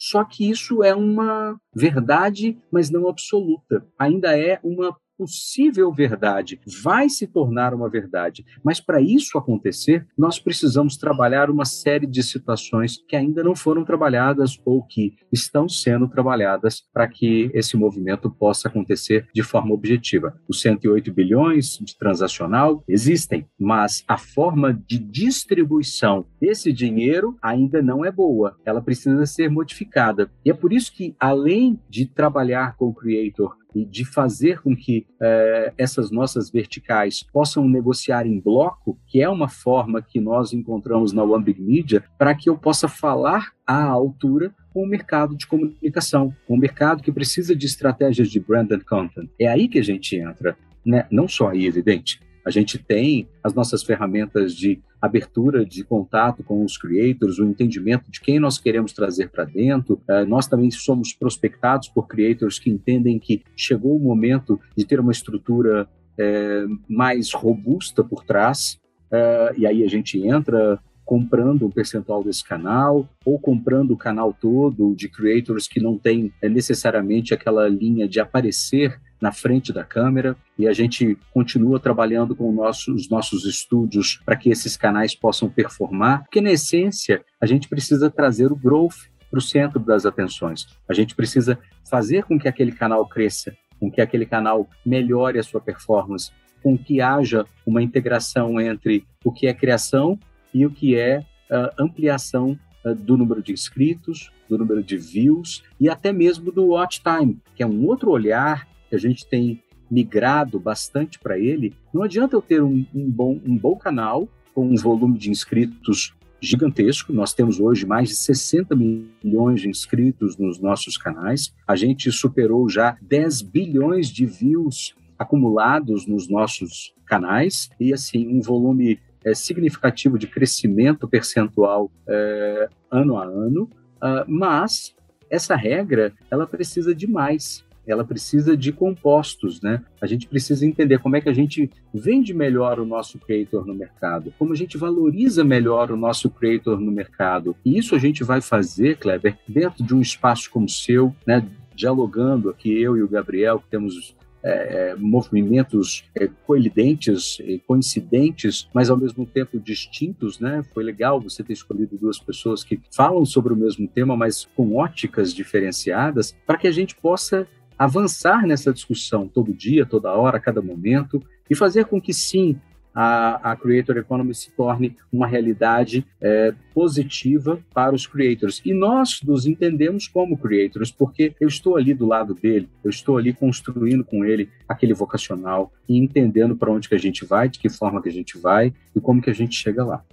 Só 0.05 0.25
que 0.25 0.49
isso 0.49 0.83
é 0.83 0.93
uma 0.93 1.57
verdade, 1.73 2.57
mas 2.69 2.89
não 2.89 3.07
absoluta. 3.07 3.87
Ainda 3.97 4.37
é 4.37 4.59
uma 4.61 4.93
possível 5.17 5.91
verdade 5.91 6.59
vai 6.83 7.09
se 7.09 7.27
tornar 7.27 7.73
uma 7.73 7.89
verdade. 7.89 8.45
Mas 8.63 8.79
para 8.79 9.01
isso 9.01 9.37
acontecer, 9.37 10.07
nós 10.17 10.39
precisamos 10.39 10.97
trabalhar 10.97 11.49
uma 11.49 11.65
série 11.65 12.07
de 12.07 12.23
situações 12.23 12.97
que 13.07 13.15
ainda 13.15 13.43
não 13.43 13.55
foram 13.55 13.83
trabalhadas 13.83 14.59
ou 14.65 14.83
que 14.83 15.15
estão 15.31 15.67
sendo 15.67 16.07
trabalhadas 16.07 16.83
para 16.93 17.07
que 17.07 17.49
esse 17.53 17.77
movimento 17.77 18.29
possa 18.29 18.67
acontecer 18.67 19.27
de 19.33 19.43
forma 19.43 19.73
objetiva. 19.73 20.39
Os 20.47 20.61
108 20.61 21.11
bilhões 21.13 21.77
de 21.81 21.97
transacional 21.97 22.83
existem, 22.87 23.47
mas 23.59 24.03
a 24.07 24.17
forma 24.17 24.73
de 24.73 24.97
distribuição 24.97 26.25
desse 26.39 26.71
dinheiro 26.71 27.37
ainda 27.41 27.81
não 27.81 28.03
é 28.05 28.11
boa, 28.11 28.57
ela 28.65 28.81
precisa 28.81 29.25
ser 29.25 29.49
modificada. 29.49 30.31
E 30.45 30.49
é 30.49 30.53
por 30.53 30.73
isso 30.73 30.91
que, 30.93 31.15
além 31.19 31.79
de 31.89 32.05
trabalhar 32.05 32.75
com 32.75 32.87
o 32.87 32.93
creator 32.93 33.55
de 33.73 34.05
fazer 34.05 34.61
com 34.61 34.75
que 34.75 35.05
é, 35.21 35.73
essas 35.77 36.11
nossas 36.11 36.49
verticais 36.49 37.23
possam 37.23 37.67
negociar 37.67 38.25
em 38.25 38.39
bloco, 38.39 38.97
que 39.07 39.21
é 39.21 39.29
uma 39.29 39.47
forma 39.47 40.01
que 40.01 40.19
nós 40.19 40.53
encontramos 40.53 41.13
na 41.13 41.23
One 41.23 41.43
Big 41.43 41.61
Media, 41.61 42.03
para 42.17 42.35
que 42.35 42.49
eu 42.49 42.57
possa 42.57 42.87
falar 42.87 43.51
à 43.65 43.83
altura 43.83 44.53
com 44.73 44.83
o 44.83 44.87
mercado 44.87 45.35
de 45.35 45.47
comunicação, 45.47 46.35
com 46.47 46.55
o 46.55 46.59
mercado 46.59 47.03
que 47.03 47.11
precisa 47.11 47.55
de 47.55 47.65
estratégias 47.65 48.29
de 48.29 48.39
brand 48.39 48.71
and 48.71 48.81
content. 48.87 49.29
É 49.39 49.47
aí 49.47 49.67
que 49.67 49.79
a 49.79 49.83
gente 49.83 50.15
entra, 50.15 50.57
né? 50.85 51.05
não 51.11 51.27
só 51.27 51.49
aí, 51.49 51.65
evidente, 51.65 52.19
a 52.45 52.49
gente 52.49 52.77
tem 52.77 53.27
as 53.43 53.53
nossas 53.53 53.83
ferramentas 53.83 54.53
de 54.53 54.81
abertura 55.01 55.65
de 55.65 55.83
contato 55.83 56.43
com 56.43 56.63
os 56.63 56.77
creators, 56.77 57.39
o 57.39 57.45
entendimento 57.45 58.09
de 58.09 58.21
quem 58.21 58.39
nós 58.39 58.57
queremos 58.57 58.93
trazer 58.93 59.29
para 59.29 59.43
dentro. 59.43 60.01
Uh, 60.07 60.25
nós 60.25 60.47
também 60.47 60.71
somos 60.71 61.13
prospectados 61.13 61.89
por 61.89 62.07
creators 62.07 62.59
que 62.59 62.69
entendem 62.69 63.19
que 63.19 63.43
chegou 63.55 63.95
o 63.95 63.99
momento 63.99 64.59
de 64.75 64.85
ter 64.85 64.99
uma 64.99 65.11
estrutura 65.11 65.87
é, 66.17 66.65
mais 66.87 67.33
robusta 67.33 68.03
por 68.03 68.23
trás. 68.23 68.79
Uh, 69.11 69.57
e 69.57 69.65
aí 69.65 69.83
a 69.83 69.87
gente 69.87 70.17
entra 70.25 70.79
comprando 71.13 71.67
um 71.67 71.69
percentual 71.69 72.23
desse 72.23 72.43
canal 72.43 73.07
ou 73.23 73.37
comprando 73.37 73.91
o 73.91 73.97
canal 73.97 74.33
todo 74.33 74.95
de 74.95 75.07
creators 75.07 75.67
que 75.67 75.79
não 75.79 75.95
tem 75.95 76.33
é, 76.41 76.49
necessariamente 76.49 77.35
aquela 77.35 77.67
linha 77.67 78.07
de 78.07 78.19
aparecer 78.19 78.99
na 79.21 79.31
frente 79.31 79.71
da 79.71 79.83
câmera 79.83 80.35
e 80.57 80.67
a 80.67 80.73
gente 80.73 81.15
continua 81.31 81.79
trabalhando 81.79 82.35
com 82.35 82.51
nosso, 82.51 82.91
os 82.95 83.07
nossos 83.11 83.45
estúdios 83.45 84.19
para 84.25 84.35
que 84.35 84.49
esses 84.49 84.75
canais 84.75 85.13
possam 85.13 85.51
performar, 85.51 86.23
porque 86.23 86.41
na 86.41 86.49
essência 86.49 87.23
a 87.39 87.45
gente 87.45 87.69
precisa 87.69 88.09
trazer 88.09 88.51
o 88.51 88.55
growth 88.55 89.07
para 89.29 89.37
o 89.37 89.41
centro 89.41 89.79
das 89.79 90.07
atenções. 90.07 90.65
A 90.89 90.95
gente 90.95 91.13
precisa 91.13 91.59
fazer 91.87 92.23
com 92.23 92.39
que 92.39 92.47
aquele 92.47 92.71
canal 92.71 93.07
cresça, 93.07 93.55
com 93.79 93.91
que 93.91 94.01
aquele 94.01 94.25
canal 94.25 94.67
melhore 94.83 95.37
a 95.37 95.43
sua 95.43 95.61
performance, 95.61 96.31
com 96.63 96.75
que 96.75 97.01
haja 97.01 97.45
uma 97.67 97.83
integração 97.83 98.59
entre 98.59 99.05
o 99.23 99.31
que 99.31 99.45
é 99.45 99.53
criação 99.53 100.17
e 100.53 100.65
o 100.65 100.71
que 100.71 100.95
é 100.95 101.19
uh, 101.19 101.81
ampliação 101.81 102.57
uh, 102.85 102.95
do 102.95 103.17
número 103.17 103.41
de 103.41 103.51
inscritos, 103.51 104.31
do 104.49 104.57
número 104.57 104.83
de 104.83 104.97
views 104.97 105.63
e 105.79 105.89
até 105.89 106.11
mesmo 106.11 106.51
do 106.51 106.67
watch 106.67 107.01
time, 107.01 107.39
que 107.55 107.63
é 107.63 107.67
um 107.67 107.85
outro 107.85 108.11
olhar 108.11 108.67
que 108.89 108.95
a 108.95 108.99
gente 108.99 109.25
tem 109.25 109.61
migrado 109.89 110.59
bastante 110.59 111.19
para 111.19 111.37
ele, 111.37 111.73
não 111.93 112.03
adianta 112.03 112.35
eu 112.35 112.41
ter 112.41 112.61
um, 112.61 112.85
um, 112.93 113.09
bom, 113.09 113.39
um 113.45 113.57
bom 113.57 113.75
canal 113.75 114.27
com 114.53 114.67
um 114.67 114.75
volume 114.75 115.17
de 115.17 115.29
inscritos 115.29 116.13
gigantesco. 116.41 117.13
Nós 117.13 117.33
temos 117.33 117.59
hoje 117.59 117.85
mais 117.85 118.09
de 118.09 118.15
60 118.15 118.75
milhões 118.75 119.61
de 119.61 119.69
inscritos 119.69 120.37
nos 120.37 120.59
nossos 120.59 120.97
canais. 120.97 121.53
A 121.67 121.75
gente 121.75 122.11
superou 122.11 122.67
já 122.67 122.97
10 123.01 123.41
bilhões 123.43 124.09
de 124.09 124.25
views 124.25 124.95
acumulados 125.17 126.05
nos 126.05 126.27
nossos 126.27 126.93
canais 127.05 127.69
e 127.79 127.93
assim 127.93 128.27
um 128.27 128.41
volume 128.41 128.99
é, 129.23 129.33
significativo 129.33 130.17
de 130.17 130.27
crescimento 130.27 131.07
percentual 131.07 131.91
é, 132.07 132.69
ano 132.91 133.17
a 133.17 133.25
ano. 133.25 133.69
Uh, 133.95 134.25
mas 134.27 134.93
essa 135.29 135.55
regra 135.55 136.13
ela 136.29 136.45
precisa 136.45 136.93
de 136.93 137.07
mais 137.07 137.63
ela 137.85 138.03
precisa 138.03 138.55
de 138.55 138.71
compostos, 138.71 139.61
né? 139.61 139.81
A 140.01 140.07
gente 140.07 140.27
precisa 140.27 140.65
entender 140.65 140.99
como 140.99 141.15
é 141.15 141.21
que 141.21 141.29
a 141.29 141.33
gente 141.33 141.69
vende 141.93 142.33
melhor 142.33 142.79
o 142.79 142.85
nosso 142.85 143.19
creator 143.19 143.65
no 143.65 143.73
mercado, 143.73 144.33
como 144.39 144.53
a 144.53 144.55
gente 144.55 144.77
valoriza 144.77 145.43
melhor 145.43 145.91
o 145.91 145.97
nosso 145.97 146.29
creator 146.29 146.79
no 146.79 146.91
mercado. 146.91 147.55
E 147.65 147.77
isso 147.77 147.95
a 147.95 147.99
gente 147.99 148.23
vai 148.23 148.41
fazer, 148.41 148.97
Kleber, 148.97 149.37
dentro 149.47 149.83
de 149.83 149.93
um 149.93 150.01
espaço 150.01 150.49
como 150.49 150.65
o 150.65 150.69
seu, 150.69 151.13
né? 151.27 151.45
Dialogando 151.75 152.49
aqui, 152.49 152.71
eu 152.81 152.95
e 152.95 153.03
o 153.03 153.09
Gabriel, 153.09 153.59
que 153.59 153.67
temos 153.69 154.15
é, 154.43 154.91
é 154.91 154.95
movimentos 154.95 156.03
é, 156.15 156.27
colidentes, 156.45 157.37
coincidentes, 157.65 158.67
mas 158.73 158.89
ao 158.89 158.97
mesmo 158.97 159.25
tempo 159.25 159.59
distintos, 159.59 160.39
né? 160.39 160.63
Foi 160.73 160.83
legal 160.83 161.19
você 161.19 161.43
ter 161.43 161.53
escolhido 161.53 161.97
duas 161.97 162.19
pessoas 162.19 162.63
que 162.63 162.79
falam 162.95 163.25
sobre 163.25 163.53
o 163.53 163.57
mesmo 163.57 163.87
tema, 163.87 164.15
mas 164.15 164.45
com 164.55 164.75
óticas 164.75 165.33
diferenciadas, 165.33 166.35
para 166.45 166.57
que 166.57 166.67
a 166.67 166.71
gente 166.71 166.95
possa 166.95 167.47
avançar 167.77 168.45
nessa 168.45 168.71
discussão 168.71 169.27
todo 169.27 169.53
dia, 169.53 169.85
toda 169.85 170.13
hora, 170.13 170.37
a 170.37 170.41
cada 170.41 170.61
momento, 170.61 171.21
e 171.49 171.55
fazer 171.55 171.85
com 171.85 171.99
que 171.99 172.13
sim, 172.13 172.59
a, 172.93 173.51
a 173.51 173.55
Creator 173.55 173.97
Economy 173.97 174.33
se 174.33 174.51
torne 174.51 174.95
uma 175.11 175.27
realidade 175.27 176.05
é, 176.21 176.53
positiva 176.73 177.59
para 177.73 177.95
os 177.95 178.05
creators. 178.05 178.61
E 178.65 178.73
nós 178.73 179.19
nos 179.23 179.45
entendemos 179.45 180.07
como 180.07 180.37
creators, 180.37 180.91
porque 180.91 181.33
eu 181.39 181.47
estou 181.47 181.75
ali 181.77 181.93
do 181.93 182.05
lado 182.05 182.33
dele, 182.33 182.69
eu 182.83 182.89
estou 182.89 183.17
ali 183.17 183.33
construindo 183.33 184.03
com 184.03 184.23
ele 184.23 184.49
aquele 184.67 184.93
vocacional 184.93 185.71
e 185.87 185.97
entendendo 185.97 186.55
para 186.55 186.71
onde 186.71 186.87
que 186.87 186.95
a 186.95 186.99
gente 186.99 187.25
vai, 187.25 187.49
de 187.49 187.59
que 187.59 187.69
forma 187.69 188.01
que 188.01 188.09
a 188.09 188.11
gente 188.13 188.37
vai 188.37 188.73
e 188.95 188.99
como 188.99 189.21
que 189.21 189.29
a 189.29 189.33
gente 189.33 189.55
chega 189.55 189.83
lá. 189.83 190.03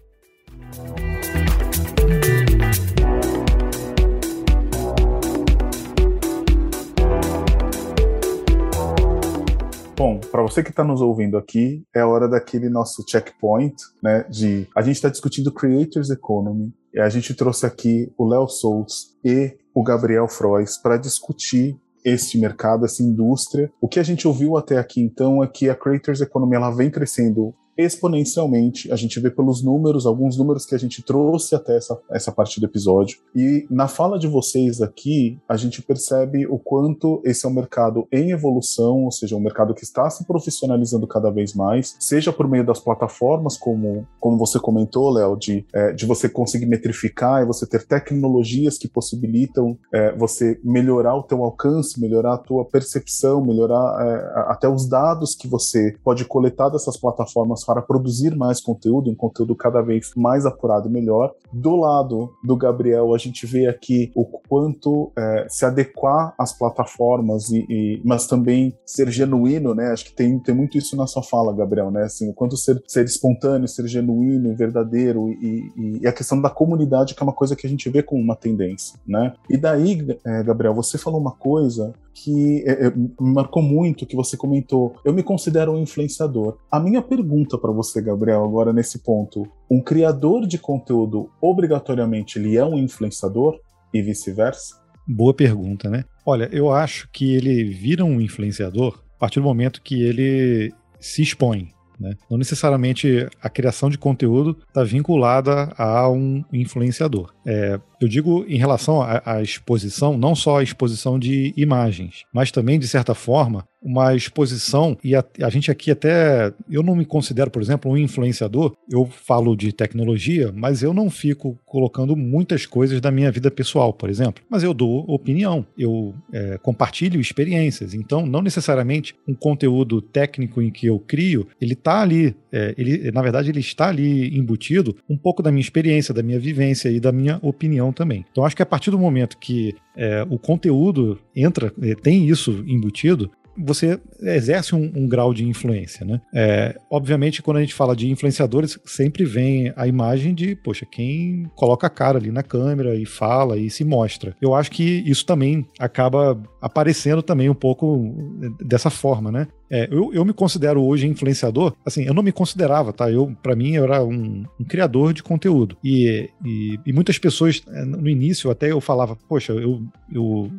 Bom, 10.01 10.19
para 10.19 10.41
você 10.41 10.63
que 10.63 10.71
está 10.71 10.83
nos 10.83 11.03
ouvindo 11.03 11.37
aqui, 11.37 11.85
é 11.95 12.03
hora 12.03 12.27
daquele 12.27 12.71
nosso 12.71 13.05
checkpoint, 13.07 13.77
né? 14.03 14.25
De 14.31 14.67
a 14.75 14.81
gente 14.81 14.95
está 14.95 15.11
discutindo 15.11 15.53
Creators 15.53 16.09
Economy 16.09 16.73
e 16.95 16.99
a 16.99 17.11
gente 17.11 17.35
trouxe 17.35 17.67
aqui 17.67 18.11
o 18.17 18.27
Léo 18.27 18.49
Souls 18.49 19.15
e 19.23 19.59
o 19.75 19.83
Gabriel 19.83 20.27
Frois 20.27 20.79
para 20.79 20.97
discutir 20.97 21.79
este 22.03 22.39
mercado, 22.39 22.87
essa 22.87 23.03
indústria. 23.03 23.71
O 23.79 23.87
que 23.87 24.01
a 24.01 24.03
gente 24.03 24.27
ouviu 24.27 24.57
até 24.57 24.79
aqui 24.79 25.03
então 25.03 25.45
é 25.45 25.47
que 25.47 25.69
a 25.69 25.75
Creators 25.75 26.23
Economy 26.23 26.57
ela 26.57 26.71
vem 26.71 26.91
crescendo 26.91 27.55
exponencialmente. 27.85 28.93
A 28.93 28.97
gente 28.97 29.19
vê 29.21 29.31
pelos 29.31 29.63
números, 29.63 30.07
alguns 30.07 30.37
números 30.37 30.67
que 30.67 30.75
a 30.75 30.79
gente 30.79 31.03
trouxe 31.03 31.55
até 31.55 31.77
essa, 31.77 31.99
essa 32.11 32.33
parte 32.33 32.61
do 32.61 32.67
episódio. 32.67 33.19
E 33.35 33.67
na 33.71 33.89
fala 33.89 34.19
de 34.19 34.27
vocês 34.27 34.81
aqui, 34.81 35.39
a 35.49 35.57
gente 35.57 35.83
percebe 35.83 36.47
o 36.47 36.59
quanto 36.59 37.21
esse 37.25 37.47
é 37.47 37.49
um 37.49 37.53
mercado 37.53 38.07
em 38.13 38.31
evolução, 38.31 39.05
ou 39.05 39.13
seja, 39.13 39.37
um 39.37 39.41
mercado 39.41 39.75
que 39.75 39.85
está 39.85 40.09
se 40.11 40.25
profissionalizando 40.25 41.07
cada 41.07 41.31
vez 41.31 41.55
mais, 41.55 41.97
seja 41.99 42.33
por 42.33 42.49
meio 42.49 42.65
das 42.65 42.81
plataformas, 42.81 43.57
como, 43.57 44.07
como 44.19 44.39
você 44.39 44.59
comentou, 44.59 45.11
Léo, 45.11 45.37
de, 45.37 45.65
é, 45.73 45.93
de 45.93 46.07
você 46.07 46.29
conseguir 46.29 46.67
metrificar 46.67 47.43
e 47.43 47.47
você 47.47 47.67
ter 47.67 47.87
tecnologias 47.87 48.79
que 48.79 48.89
possibilitam 48.89 49.79
é, 49.93 50.15
você 50.17 50.61
melhorar 50.63 51.17
o 51.17 51.23
teu 51.23 51.45
alcance, 51.45 52.01
melhorar 52.01 52.35
a 52.35 52.39
tua 52.39 52.65
percepção, 52.65 53.45
melhorar 53.45 53.97
é, 54.01 54.53
até 54.53 54.69
os 54.69 54.89
dados 54.89 55.35
que 55.35 55.49
você 55.49 55.97
pode 56.03 56.25
coletar 56.25 56.69
dessas 56.69 56.97
plataformas 56.97 57.65
para 57.71 57.83
produzir 57.83 58.35
mais 58.35 58.61
conteúdo, 58.61 59.11
um 59.11 59.15
conteúdo 59.15 59.55
cada 59.55 59.81
vez 59.81 60.11
mais 60.17 60.45
apurado 60.45 60.89
e 60.89 60.91
melhor. 60.91 61.33
Do 61.53 61.77
lado 61.77 62.33
do 62.43 62.57
Gabriel, 62.57 63.15
a 63.15 63.19
gente 63.19 63.47
vê 63.47 63.69
aqui 63.69 64.11
o 64.13 64.25
quanto 64.25 65.13
é, 65.17 65.47
se 65.49 65.65
adequar 65.65 66.35
às 66.37 66.53
plataformas, 66.53 67.51
e, 67.51 67.65
e, 67.69 68.03
mas 68.05 68.27
também 68.27 68.77
ser 68.85 69.09
genuíno, 69.11 69.73
né? 69.73 69.93
Acho 69.93 70.07
que 70.07 70.13
tem, 70.13 70.37
tem 70.41 70.55
muito 70.55 70.77
isso 70.77 70.97
na 70.97 71.07
sua 71.07 71.23
fala, 71.23 71.55
Gabriel, 71.55 71.93
né? 71.93 72.03
Assim, 72.03 72.29
o 72.29 72.35
quanto 72.35 72.57
ser, 72.57 72.83
ser 72.89 73.05
espontâneo, 73.05 73.69
ser 73.69 73.87
genuíno, 73.87 74.57
verdadeiro 74.57 75.29
e, 75.31 76.01
e, 76.03 76.07
a 76.07 76.13
questão 76.13 76.41
da 76.41 76.51
comunidade, 76.51 77.15
que 77.15 77.23
é 77.23 77.25
uma 77.25 77.33
coisa 77.33 77.55
que 77.55 77.67
a 77.67 77.71
gente 77.71 77.89
vê 77.89 78.03
como 78.03 78.21
uma 78.21 78.35
tendência, 78.35 78.99
né? 79.07 79.33
E 79.49 79.57
daí, 79.57 80.19
é, 80.27 80.43
Gabriel, 80.43 80.75
você 80.75 80.99
falou 80.99 81.21
uma 81.21 81.33
coisa 81.33 81.95
que 82.23 82.63
é, 82.67 82.87
é, 82.87 82.93
marcou 83.19 83.63
muito, 83.63 84.07
que 84.07 84.17
você 84.17 84.37
comentou. 84.37 84.95
Eu 85.05 85.13
me 85.13 85.23
considero 85.23 85.73
um 85.73 85.79
influenciador. 85.79 86.59
A 86.71 86.79
minha 86.79 87.01
pergunta 87.01 87.57
para 87.61 87.73
você, 87.73 88.01
Gabriel, 88.01 88.45
agora 88.45 88.73
nesse 88.73 88.99
ponto: 88.99 89.47
um 89.71 89.81
criador 89.81 90.47
de 90.47 90.59
conteúdo 90.59 91.31
obrigatoriamente 91.41 92.39
ele 92.39 92.57
é 92.57 92.65
um 92.65 92.79
influenciador 92.79 93.61
e 93.93 94.03
vice-versa? 94.03 94.81
Boa 95.07 95.35
pergunta, 95.35 95.89
né? 95.89 96.05
Olha, 96.25 96.49
eu 96.53 96.71
acho 96.71 97.09
que 97.13 97.35
ele 97.35 97.65
vira 97.65 98.05
um 98.05 98.21
influenciador 98.21 99.03
a 99.17 99.19
partir 99.19 99.41
do 99.41 99.45
momento 99.45 99.83
que 99.83 100.03
ele 100.03 100.73
se 100.99 101.23
expõe. 101.23 101.69
Né? 101.99 102.15
Não 102.31 102.39
necessariamente 102.39 103.29
a 103.43 103.51
criação 103.51 103.91
de 103.91 103.99
conteúdo 103.99 104.57
está 104.67 104.83
vinculada 104.83 105.73
a 105.77 106.09
um 106.09 106.43
influenciador. 106.51 107.35
É, 107.47 107.81
eu 108.01 108.09
digo 108.09 108.45
em 108.49 108.57
relação 108.57 109.03
à, 109.03 109.43
exposição, 109.43 110.17
não 110.17 110.35
só 110.35 110.59
a 110.59 110.63
exposição 110.63 111.19
de 111.19 111.53
imagens, 111.57 112.25
mas 112.33 112.51
também, 112.51 112.79
de 112.79 112.89
certa 112.89 113.15
forma, 113.15 113.69
uma 113.83 114.15
exposição, 114.15 114.97
e 115.03 115.15
a, 115.15 115.25
a, 115.43 115.49
gente 115.49 115.71
aqui 115.71 115.91
até. 115.91 116.53
Eu 116.71 116.83
não 116.83 116.95
me 116.95 117.05
considero, 117.05 117.51
por 117.51 117.63
exemplo, 117.63 117.91
um 117.91 117.97
influenciador. 117.97 118.75
Eu 118.91 119.07
falo 119.07 119.57
de 119.57 119.73
tecnologia, 119.73 120.53
mas 120.55 120.83
eu 120.83 120.93
não 120.93 121.09
fico 121.09 121.59
colocando 121.65 122.15
muitas 122.15 122.67
coisas 122.67 123.01
da 123.01 123.11
minha 123.11 123.31
vida 123.31 123.51
pessoal, 123.51 123.93
por 123.93 124.11
exemplo. 124.11 124.45
Mas 124.51 124.63
eu 124.63 124.75
dou 124.75 125.05
opinião, 125.09 125.65
eu 125.79 126.15
é, 126.33 126.59
compartilho 126.59 127.21
experiências. 127.21 127.95
Então, 127.95 128.27
não 128.27 128.43
necessariamente 128.43 129.15
um 129.27 129.35
conteúdo 129.35 130.03
técnico 130.03 130.61
em 130.61 130.71
que 130.71 130.87
eu 130.87 130.99
crio, 130.99 131.49
ele 131.59 131.73
está 131.73 132.03
ali, 132.03 132.37
é, 132.53 132.75
ele, 132.77 133.11
na 133.11 133.23
verdade, 133.23 133.49
ele 133.49 133.61
está 133.61 133.89
ali 133.89 134.37
embutido 134.37 134.95
um 135.09 135.17
pouco 135.17 135.43
da 135.43 135.51
minha 135.51 135.63
experiência, 135.63 136.13
da 136.13 136.23
minha 136.23 136.39
vivência 136.39 136.91
e 136.91 137.01
da 137.01 137.11
minha 137.11 137.40
opinião 137.43 137.93
também. 137.93 138.25
Então, 138.31 138.45
acho 138.45 138.57
que 138.57 138.63
a 138.63 138.67
partir 138.67 138.91
do 138.91 138.99
momento 138.99 139.39
que 139.39 139.75
é, 139.97 140.27
o 140.29 140.39
conteúdo 140.39 141.19
entra, 141.35 141.73
é, 141.83 141.95
tem 141.95 142.29
isso 142.29 142.65
embutido, 142.67 143.31
você 143.57 144.01
exerce 144.23 144.75
um, 144.75 144.91
um, 144.95 145.07
grau 145.07 145.35
de 145.35 145.45
influência, 145.47 146.07
né? 146.07 146.21
É, 146.35 146.79
obviamente, 146.91 147.43
quando 147.43 147.59
a 147.59 147.61
gente 147.61 147.75
fala 147.75 147.95
de 147.95 148.11
influenciadores, 148.11 148.79
sempre 148.85 149.25
vem 149.25 149.73
a 149.77 149.87
imagem 149.87 150.35
de, 150.35 150.55
poxa, 150.55 150.87
quem 150.87 151.51
coloca 151.55 151.87
a 151.87 151.91
cara 151.91 152.19
ali 152.19 152.31
na 152.31 152.43
câmera 152.43 152.95
e 152.95 153.05
fala 153.05 153.59
e 153.59 153.69
se 153.69 153.85
mostra. 153.85 154.35
Eu 154.41 154.55
acho 154.55 154.71
que 154.71 155.03
isso 155.07 155.27
também 155.27 155.67
acaba 155.79 156.41
aparecendo 156.61 157.23
também 157.23 157.51
um 157.51 157.55
pouco 157.55 158.15
dessa 158.61 158.91
forma, 158.91 159.31
né? 159.31 159.49
É, 159.71 159.89
eu, 159.91 160.13
eu 160.13 160.25
me 160.25 160.33
considero 160.33 160.83
hoje 160.83 161.07
influenciador. 161.07 161.75
Assim, 161.87 162.03
eu 162.03 162.13
não 162.13 162.23
me 162.23 162.33
considerava, 162.33 162.93
tá? 162.93 163.11
Eu, 163.11 163.35
para 163.41 163.55
mim, 163.55 163.75
eu 163.75 163.85
era 163.85 164.03
um, 164.03 164.45
um 164.59 164.65
criador 164.65 165.13
de 165.13 165.23
conteúdo. 165.23 165.77
E, 165.83 166.29
e, 166.45 166.79
e, 166.85 166.93
muitas 166.93 167.19
pessoas, 167.19 167.63
é, 167.69 167.85
no 167.85 168.09
início, 168.09 168.51
até 168.51 168.73
eu 168.73 168.81
falava, 168.81 169.17
poxa, 169.29 169.53
eu, 169.53 169.83
eu 170.13 170.51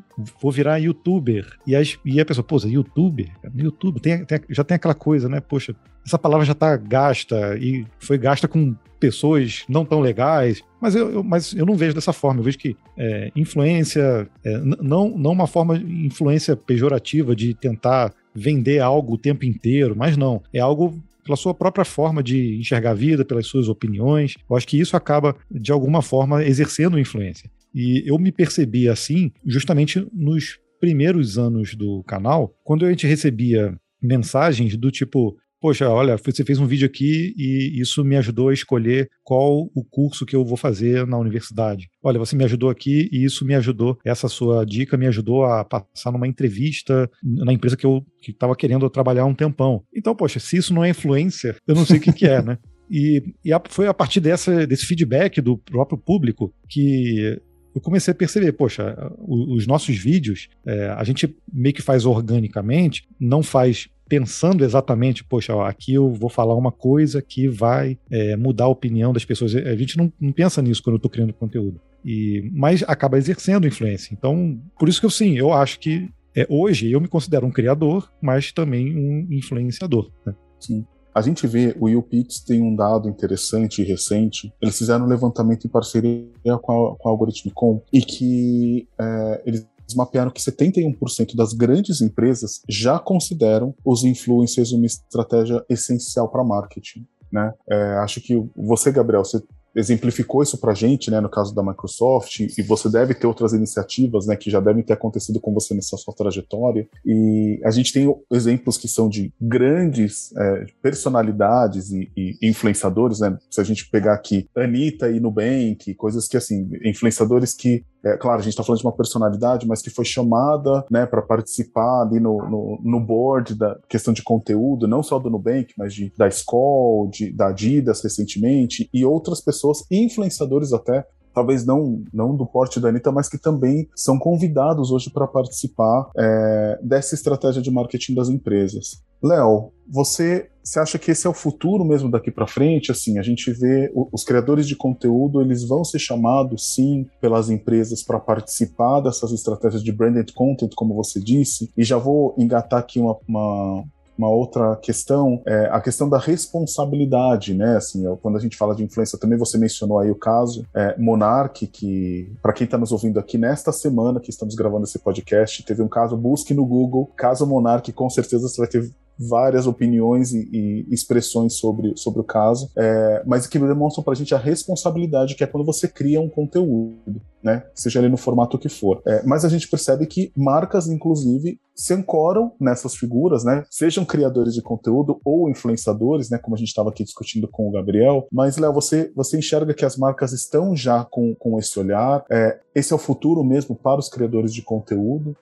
vou 0.42 0.52
virar 0.52 0.78
youtuber. 0.78 1.46
E, 1.68 1.76
as, 1.76 1.98
e 2.06 2.22
a 2.22 2.26
pessoa, 2.26 2.44
poxa, 2.44 2.70
youtuber? 2.70 3.30
YouTube, 3.54 4.00
tem, 4.00 4.24
tem, 4.24 4.40
já 4.50 4.64
tem 4.64 4.76
aquela 4.76 4.96
coisa, 4.96 5.28
né? 5.28 5.42
Poxa, 5.42 5.76
essa 6.06 6.18
palavra 6.18 6.46
já 6.46 6.54
tá 6.54 6.76
gasta 6.78 7.58
e 7.58 7.86
foi 8.00 8.18
gasta 8.18 8.48
com 8.48 8.76
pessoas 9.00 9.64
não 9.68 9.84
tão 9.84 10.00
legais. 10.00 10.62
Mas 10.80 10.96
eu, 10.96 11.12
eu, 11.12 11.24
mas 11.24 11.54
eu 11.54 11.66
não 11.66 11.76
vejo 11.76 11.96
dessa 11.96 12.14
forma. 12.14 12.40
Eu 12.40 12.44
vejo 12.44 12.58
que 12.58 12.78
é, 12.98 13.32
influência, 13.36 14.30
é, 14.44 14.58
não, 14.60 15.10
não 15.10 15.32
uma 15.32 15.48
forma 15.48 15.78
de 15.78 16.06
influência 16.06 16.56
pejorativa 16.56 17.36
de 17.36 17.54
tentar 17.54 18.14
vender 18.34 18.80
algo 18.80 19.14
o 19.14 19.18
tempo 19.18 19.46
inteiro, 19.46 19.96
mas 19.96 20.18
não. 20.18 20.42
É 20.54 20.60
algo 20.60 21.02
pela 21.24 21.36
sua 21.36 21.54
própria 21.54 21.86
forma 21.86 22.24
de 22.24 22.58
enxergar 22.58 22.92
a 22.92 22.96
vida, 22.96 23.24
pelas 23.24 23.48
suas 23.48 23.70
opiniões. 23.70 24.36
Eu 24.50 24.56
acho 24.56 24.68
que 24.68 24.80
isso 24.80 24.98
acaba, 24.98 25.36
de 25.50 25.72
alguma 25.72 26.02
forma, 26.02 26.44
exercendo 26.44 27.00
influência. 27.00 27.50
E 27.74 28.04
eu 28.06 28.18
me 28.18 28.32
percebi 28.32 28.90
assim 28.90 29.32
justamente 29.46 30.06
nos 30.12 30.60
primeiros 30.80 31.38
anos 31.38 31.76
do 31.76 32.04
canal, 32.04 32.54
quando 32.64 32.86
a 32.86 32.90
gente 32.90 33.08
recebia 33.08 33.78
mensagens 34.02 34.76
do 34.76 34.92
tipo: 34.92 35.38
poxa, 35.62 35.88
olha, 35.88 36.18
você 36.18 36.44
fez 36.44 36.60
um 36.60 36.66
vídeo 36.66 36.88
aqui 36.88 37.36
e 37.38 37.80
isso 37.80 38.04
me 38.04 38.18
ajudou 38.18 38.50
a 38.50 38.54
escolher 38.54 39.10
qual 39.24 39.70
o 39.76 39.84
curso 39.84 40.26
que 40.26 40.36
eu 40.36 40.44
vou 40.44 40.58
fazer 40.58 41.06
na 41.06 41.20
universidade. 41.20 41.88
Olha, 42.04 42.18
você 42.18 42.36
me 42.36 42.44
ajudou 42.44 42.70
aqui 42.70 43.08
e 43.12 43.24
isso 43.24 43.46
me 43.46 43.54
ajudou, 43.54 43.98
essa 44.04 44.28
sua 44.28 44.66
dica 44.66 44.98
me 44.98 45.06
ajudou 45.06 45.46
a 45.46 45.64
passar 45.64 46.12
numa 46.12 46.28
entrevista 46.28 47.10
na 47.24 47.54
empresa 47.54 47.78
que 47.78 47.86
eu 47.86 48.04
estava 48.28 48.56
que 48.56 48.62
querendo 48.62 48.90
trabalhar 48.90 49.26
um 49.26 49.36
tempão. 49.36 49.84
Então, 49.96 50.16
poxa, 50.16 50.40
se 50.40 50.58
isso 50.58 50.74
não 50.74 50.84
é 50.84 50.90
influência, 50.90 51.56
eu 51.68 51.76
não 51.76 51.86
sei 51.86 51.98
o 51.98 52.02
que, 52.02 52.12
que 52.12 52.26
é, 52.26 52.42
né? 52.42 52.58
E, 52.94 53.24
e 53.46 53.54
a, 53.54 53.62
foi 53.70 53.88
a 53.88 53.94
partir 53.94 54.20
dessa, 54.20 54.68
desse 54.68 54.86
feedback 54.86 55.40
do 55.40 55.58
próprio 55.58 55.98
público 55.98 56.54
que 56.68 57.40
eu 57.74 57.80
comecei 57.80 58.12
a 58.12 58.16
perceber, 58.16 58.52
poxa, 58.52 58.96
os 59.18 59.66
nossos 59.66 59.96
vídeos, 59.98 60.50
é, 60.66 60.90
a 60.90 61.04
gente 61.06 61.34
meio 61.52 61.74
que 61.74 61.82
faz 61.82 62.06
organicamente, 62.06 63.08
não 63.18 63.42
faz 63.42 63.88
pensando 64.12 64.66
exatamente, 64.66 65.24
poxa, 65.24 65.56
ó, 65.56 65.64
aqui 65.64 65.94
eu 65.94 66.12
vou 66.12 66.30
falar 66.30 66.54
uma 66.54 66.70
coisa 66.70 67.22
que 67.22 67.48
vai 67.48 67.98
é, 68.10 68.36
mudar 68.36 68.66
a 68.66 68.68
opinião 68.68 69.14
das 69.14 69.24
pessoas. 69.24 69.56
A 69.56 69.74
gente 69.78 69.98
não, 69.98 70.12
não 70.20 70.34
pensa 70.34 70.62
nisso 70.62 70.84
quando 70.84 70.96
eu 70.96 70.98
estou 70.98 71.10
criando 71.10 71.32
conteúdo. 71.32 71.80
E, 72.04 72.52
mas 72.54 72.84
acaba 72.86 73.18
exercendo 73.18 73.66
influência. 73.66 74.14
Então, 74.14 74.60
por 74.78 74.90
isso 74.90 75.00
que 75.00 75.06
eu 75.06 75.10
sim, 75.10 75.38
eu 75.38 75.54
acho 75.54 75.80
que 75.80 76.10
é, 76.36 76.46
hoje 76.50 76.92
eu 76.92 77.00
me 77.00 77.08
considero 77.08 77.48
um 77.48 77.52
criador, 77.52 78.12
mas 78.22 78.52
também 78.52 78.94
um 78.94 79.28
influenciador. 79.32 80.12
Né? 80.26 80.36
Sim. 80.60 80.86
A 81.16 81.22
gente 81.22 81.48
vê, 81.48 81.74
o 81.80 81.88
YouPix 81.88 82.42
tem 82.42 82.62
um 82.62 82.76
dado 82.76 83.08
interessante 83.08 83.82
e 83.82 83.86
recente. 83.86 84.54
Eles 84.62 84.78
fizeram 84.78 85.06
um 85.06 85.08
levantamento 85.08 85.66
em 85.66 85.70
parceria 85.70 86.58
com 86.62 86.72
a, 86.72 86.96
com 86.98 87.10
a 87.10 87.82
e 87.94 88.02
que 88.02 88.88
é, 89.00 89.42
eles 89.46 89.66
mapearam 89.94 90.32
que 90.32 90.42
71% 90.42 91.36
das 91.36 91.54
grandes 91.54 92.02
empresas 92.02 92.62
já 92.68 93.00
consideram 93.00 93.74
os 93.86 94.04
influencers 94.04 94.72
uma 94.72 94.86
estratégia 94.86 95.64
essencial 95.70 96.30
para 96.30 96.44
marketing. 96.44 97.06
Né? 97.32 97.54
É, 97.70 97.94
acho 98.00 98.20
que 98.22 98.36
você, 98.56 98.92
Gabriel, 98.92 99.24
você 99.24 99.42
exemplificou 99.76 100.44
isso 100.44 100.58
para 100.58 100.72
a 100.72 100.76
gente, 100.76 101.10
né, 101.10 101.20
no 101.20 101.30
caso 101.30 101.56
da 101.56 101.64
Microsoft, 101.64 102.40
e 102.40 102.62
você 102.62 102.90
deve 102.90 103.14
ter 103.14 103.26
outras 103.26 103.54
iniciativas, 103.54 104.26
né, 104.26 104.36
que 104.36 104.50
já 104.50 104.60
devem 104.60 104.84
ter 104.84 104.94
acontecido 104.94 105.40
com 105.40 105.54
você 105.54 105.74
nessa 105.74 105.98
sua 105.98 106.14
trajetória. 106.14 106.88
E 107.06 107.60
a 107.64 107.72
gente 107.72 107.94
tem 107.94 108.14
exemplos 108.32 108.78
que 108.78 108.88
são 108.88 109.08
de 109.08 109.34
grandes 109.40 110.36
é, 110.36 110.66
personalidades 110.82 111.92
e, 111.92 112.12
e, 112.16 112.38
influenciadores, 112.44 113.20
né? 113.20 113.38
Se 113.50 113.62
a 113.62 113.64
gente 113.64 113.90
pegar 113.90 114.14
aqui 114.14 114.48
Anitta 114.56 115.10
e 115.10 115.20
Nubank, 115.20 115.94
coisas 115.96 116.28
que 116.28 116.38
assim, 116.38 116.70
influenciadores 116.84 117.54
que 117.54 117.86
é, 118.04 118.18
claro, 118.18 118.40
a 118.40 118.44
gente 118.44 118.54
está 118.54 118.64
falando 118.64 118.80
de 118.80 118.88
uma 118.88 118.96
personalidade, 118.96 119.68
mas 119.68 119.82
que 119.82 119.90
foi 119.90 120.04
chamada 120.04 120.84
né, 120.90 121.06
para 121.06 121.22
participar 121.22 122.02
ali 122.02 122.20
no, 122.20 122.38
no, 122.50 122.80
no, 122.84 123.00
board 123.00 123.54
da 123.56 123.78
questão 123.88 124.14
de 124.14 124.24
conteúdo, 124.24 124.88
não 124.88 125.04
só 125.04 125.20
do 125.20 125.30
Nubank, 125.30 125.74
mas 125.78 125.94
de, 125.94 126.12
da 126.18 126.28
Skoll, 126.28 127.10
de, 127.10 127.32
da 127.32 127.50
Adidas 127.50 128.02
recentemente, 128.04 128.90
e 128.92 129.06
outras 129.06 129.40
pessoas, 129.40 129.84
influenciadores 129.92 130.74
até, 130.74 131.06
talvez 131.34 131.66
não, 131.66 132.04
não 132.14 132.36
do 132.36 132.46
porte 132.46 132.80
da 132.80 132.90
Anitta, 132.90 133.12
mas 133.12 133.30
que 133.30 133.38
também 133.38 133.88
são 133.96 134.18
convidados 134.18 134.92
hoje 134.92 135.10
para 135.10 135.28
participar 135.28 136.10
é, 136.18 136.80
dessa 136.82 137.16
estratégia 137.16 137.62
de 137.62 137.72
marketing 137.72 138.16
das 138.16 138.30
empresas. 138.30 139.02
Léo, 139.24 139.72
você, 139.88 140.50
você 140.64 140.80
acha 140.80 140.98
que 140.98 141.12
esse 141.12 141.28
é 141.28 141.30
o 141.30 141.34
futuro 141.34 141.86
mesmo 141.86 142.10
daqui 142.10 142.32
para 142.32 142.48
frente? 142.48 142.92
Assim, 142.92 143.20
a 143.20 143.22
gente 143.22 143.52
vê 143.52 143.92
os 144.12 144.24
criadores 144.24 144.68
de 144.68 144.76
conteúdo, 144.76 145.42
eles 145.42 145.68
vão 145.68 145.84
ser 145.84 146.00
chamados 146.00 146.74
sim 146.74 147.06
pelas 147.20 147.50
empresas 147.50 148.02
para 148.02 148.20
participar 148.20 149.02
dessas 149.02 149.32
estratégias 149.32 149.84
de 149.84 149.92
branded 149.92 150.34
content, 150.34 150.72
como 150.76 150.96
você 150.96 151.20
disse. 151.20 151.72
E 151.78 151.84
já 151.84 151.98
vou 151.98 152.34
engatar 152.38 152.80
aqui 152.80 153.00
uma, 153.00 153.16
uma 153.28 153.84
uma 154.22 154.30
outra 154.30 154.76
questão 154.76 155.42
é 155.48 155.66
a 155.72 155.82
questão 155.82 156.08
da 156.08 156.20
responsabilidade, 156.20 157.56
né? 157.56 157.78
Assim, 157.78 158.04
quando 158.22 158.38
a 158.38 158.40
gente 158.40 158.56
fala 158.56 158.76
de 158.76 158.84
influência, 158.84 159.18
também 159.18 159.38
você 159.38 159.58
mencionou 159.58 159.98
aí 159.98 160.12
o 160.12 160.16
caso 160.16 160.64
é, 160.76 160.96
Monark, 161.00 161.66
que 161.66 162.32
para 162.42 162.54
quem 162.54 162.66
está 162.66 162.78
nos 162.78 162.92
ouvindo 162.92 163.20
aqui 163.20 163.38
nesta 163.40 163.72
semana 163.72 164.20
que 164.20 164.30
estamos 164.30 164.54
gravando 164.54 164.84
esse 164.84 165.00
podcast, 165.00 165.64
teve 165.64 165.82
um 165.82 165.88
caso, 165.88 166.16
busque 166.16 166.54
no 166.54 166.64
Google, 166.64 167.08
caso 167.18 167.48
Monark, 167.48 167.92
com 167.94 168.10
certeza 168.12 168.48
você 168.48 168.62
vai 168.62 168.70
ter 168.70 168.92
várias 169.30 169.68
opiniões 169.68 170.34
e, 170.34 170.50
e, 170.52 170.86
expressões 170.94 171.54
sobre, 171.56 171.94
sobre 171.96 172.22
o 172.22 172.24
caso, 172.24 172.70
é, 172.78 173.24
mas 173.26 173.48
que 173.48 173.60
demonstram 173.60 174.04
para 174.04 174.14
a 174.14 174.16
gente 174.16 174.34
a 174.34 174.38
responsabilidade 174.38 175.36
que 175.36 175.44
é 175.44 175.48
quando 175.48 175.66
você 175.66 175.88
cria 175.88 176.20
um 176.20 176.30
conteúdo, 176.30 177.22
né? 177.44 177.64
Seja 177.74 178.00
ele 178.00 178.10
no 178.10 178.18
formato 178.18 178.58
que 178.58 178.70
for. 178.70 179.02
É, 179.06 179.24
mas 179.24 179.46
a 179.46 179.50
gente 179.50 179.68
percebe 179.68 180.06
que 180.06 180.32
marcas, 180.36 180.88
inclusive, 180.88 181.60
se 181.76 181.94
ancoram 181.94 182.52
nessas 182.60 182.96
figuras, 182.96 183.44
né? 183.44 183.64
Sejam 183.70 184.06
criadores 184.06 184.54
de 184.54 184.62
conteúdo 184.62 185.20
ou 185.26 185.50
influenciadores, 185.50 186.30
né? 186.30 186.38
Como 186.38 186.56
a 186.56 186.60
gente 186.60 186.68
estava 186.68 186.90
aqui 186.90 187.04
discutindo 187.04 187.48
com 187.48 187.68
o 187.68 187.72
Gabriel. 187.72 188.28
Mas, 188.32 188.58
Léo, 188.58 188.74
você, 188.74 189.12
você 189.16 189.38
enxerga 189.38 189.74
que 189.74 189.86
as 189.86 189.98
marcas 189.98 190.32
estão 190.32 190.76
já 190.76 191.04
com, 191.06 191.36
com 191.36 191.58
esse 191.58 191.80
olhar? 191.80 192.24
É, 192.32 192.60
esse 192.76 192.94
é 192.94 192.96
o 192.96 193.00
futuro 193.00 193.44
mesmo 193.44 193.76
para 193.76 194.00
os 194.00 194.10
criadores 194.10 194.54
de 194.54 194.62
conteúdo? 194.62 195.36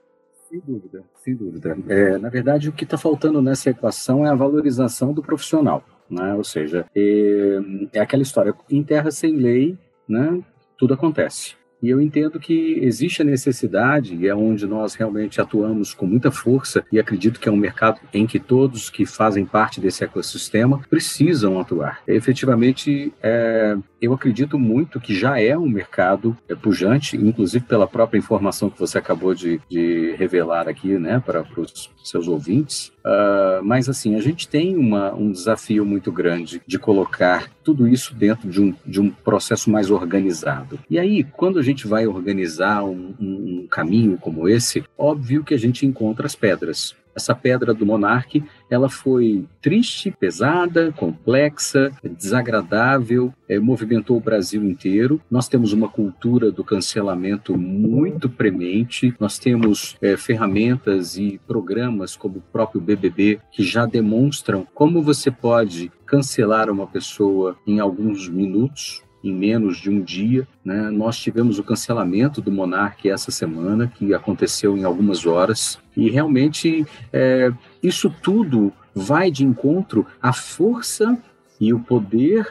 Sem 0.50 0.60
dúvida, 0.60 1.04
sem 1.24 1.36
dúvida. 1.36 1.78
É, 1.88 2.18
na 2.18 2.28
verdade, 2.28 2.70
o 2.70 2.72
que 2.72 2.84
está 2.84 2.98
faltando 2.98 3.40
nessa 3.40 3.70
equação 3.70 4.26
é 4.26 4.30
a 4.30 4.36
valorização 4.36 5.14
do 5.14 5.22
profissional. 5.22 5.84
Né? 6.10 6.34
Ou 6.34 6.44
seja, 6.44 6.88
é, 6.96 7.60
é 7.94 8.00
aquela 8.00 8.24
história, 8.24 8.56
em 8.68 8.84
terra 8.84 9.12
sem 9.12 9.36
lei, 9.36 9.78
né, 10.08 10.42
tudo 10.76 10.96
acontece. 10.96 11.54
E 11.82 11.90
eu 11.90 12.02
entendo 12.02 12.40
que 12.40 12.80
existe 12.82 13.22
a 13.22 13.26
necessidade, 13.26 14.16
e 14.16 14.28
é 14.28 14.36
onde 14.36 14.68
nós 14.68 14.96
realmente 14.96 15.40
atuamos 15.40 15.94
com 15.94 16.06
muita 16.06 16.30
força, 16.30 16.84
e 16.92 17.00
acredito 17.00 17.40
que 17.40 17.48
é 17.48 17.52
um 17.52 17.56
mercado 17.56 18.02
em 18.14 18.28
que 18.28 18.40
todos 18.40 18.90
que 18.90 19.06
fazem 19.06 19.46
parte 19.46 19.80
desse 19.80 20.04
ecossistema 20.04 20.82
precisam 20.90 21.60
atuar. 21.60 22.02
É, 22.06 22.16
efetivamente, 22.16 23.14
é, 23.22 23.78
eu 24.02 24.14
acredito 24.14 24.58
muito 24.58 25.00
que 25.00 25.14
já 25.14 25.40
é 25.40 25.58
um 25.58 25.68
mercado 25.68 26.36
é, 26.48 26.56
pujante, 26.56 27.18
inclusive 27.18 27.66
pela 27.66 27.88
própria 27.88 28.18
informação 28.18 28.70
que 28.70 28.80
você 28.80 28.98
acabou 28.98 29.34
de, 29.34 29.60
de 29.70 30.16
revelar 30.18 30.68
aqui, 30.68 30.98
né, 30.98 31.22
para 31.24 31.46
os 31.58 31.90
seus 32.04 32.28
ouvintes. 32.28 32.92
Uh, 33.00 33.64
mas, 33.64 33.90
assim, 33.90 34.16
a 34.16 34.22
gente 34.22 34.48
tem 34.48 34.76
uma, 34.76 35.14
um 35.14 35.32
desafio 35.32 35.86
muito 35.86 36.12
grande 36.12 36.62
de 36.66 36.78
colocar 36.78 37.50
tudo 37.64 37.88
isso 37.88 38.14
dentro 38.14 38.50
de 38.50 38.62
um, 38.62 38.74
de 38.86 39.00
um 39.00 39.10
processo 39.10 39.70
mais 39.70 39.90
organizado. 39.90 40.80
E 40.90 41.00
aí, 41.00 41.24
quando 41.24 41.60
a 41.60 41.64
gente 41.64 41.88
vai 41.88 42.08
organizar 42.08 42.84
um, 42.84 43.14
um, 43.20 43.62
um 43.64 43.68
caminho 43.70 44.18
como 44.18 44.48
esse, 44.48 44.84
óbvio 44.98 45.44
que 45.44 45.54
a 45.54 45.60
gente 45.60 45.86
encontra 45.86 46.26
as 46.26 46.36
pedras. 46.36 46.96
Essa 47.16 47.36
pedra 47.36 47.74
do 47.74 47.86
monarque, 47.86 48.44
ela 48.70 48.90
foi 48.90 49.46
triste, 49.62 50.12
pesada, 50.12 50.92
complexa, 50.92 51.92
desagradável, 52.04 53.34
é, 53.48 53.60
movimentou 53.60 54.18
o 54.18 54.22
Brasil 54.22 54.64
inteiro. 54.64 55.20
Nós 55.30 55.48
temos 55.48 55.74
uma 55.74 55.90
cultura 55.90 56.52
do 56.52 56.64
cancelamento 56.64 57.58
muito 57.58 58.30
premente. 58.30 59.14
Nós 59.20 59.40
temos 59.40 59.98
é, 60.02 60.16
ferramentas 60.16 61.18
e 61.18 61.40
programas 61.48 62.16
como 62.16 62.38
o 62.38 62.44
próprio 62.52 62.82
BBB 62.82 63.40
que 63.52 63.64
já 63.64 63.86
demonstram 63.86 64.68
como 64.74 65.02
você 65.02 65.32
pode 65.32 65.92
cancelar 66.06 66.70
uma 66.70 66.88
pessoa 66.88 67.58
em 67.66 67.80
alguns 67.80 68.30
minutos 68.30 69.04
em 69.24 69.34
menos 69.34 69.78
de 69.78 69.90
um 69.90 70.02
dia. 70.02 70.48
Né? 70.64 70.90
Nós 70.90 71.18
tivemos 71.18 71.60
o 71.60 71.64
cancelamento 71.64 72.42
do 72.42 72.52
Monark 72.52 73.10
essa 73.10 73.32
semana, 73.32 73.88
que 73.88 74.14
aconteceu 74.14 74.78
em 74.78 74.84
algumas 74.84 75.26
horas, 75.26 75.80
e 75.96 76.10
realmente 76.10 76.86
é, 77.12 77.52
isso 77.82 78.10
tudo 78.22 78.72
vai 78.94 79.32
de 79.32 79.44
encontro 79.44 80.06
à 80.22 80.34
força 80.34 81.18
e 81.60 81.74
o 81.74 81.80
poder 81.80 82.48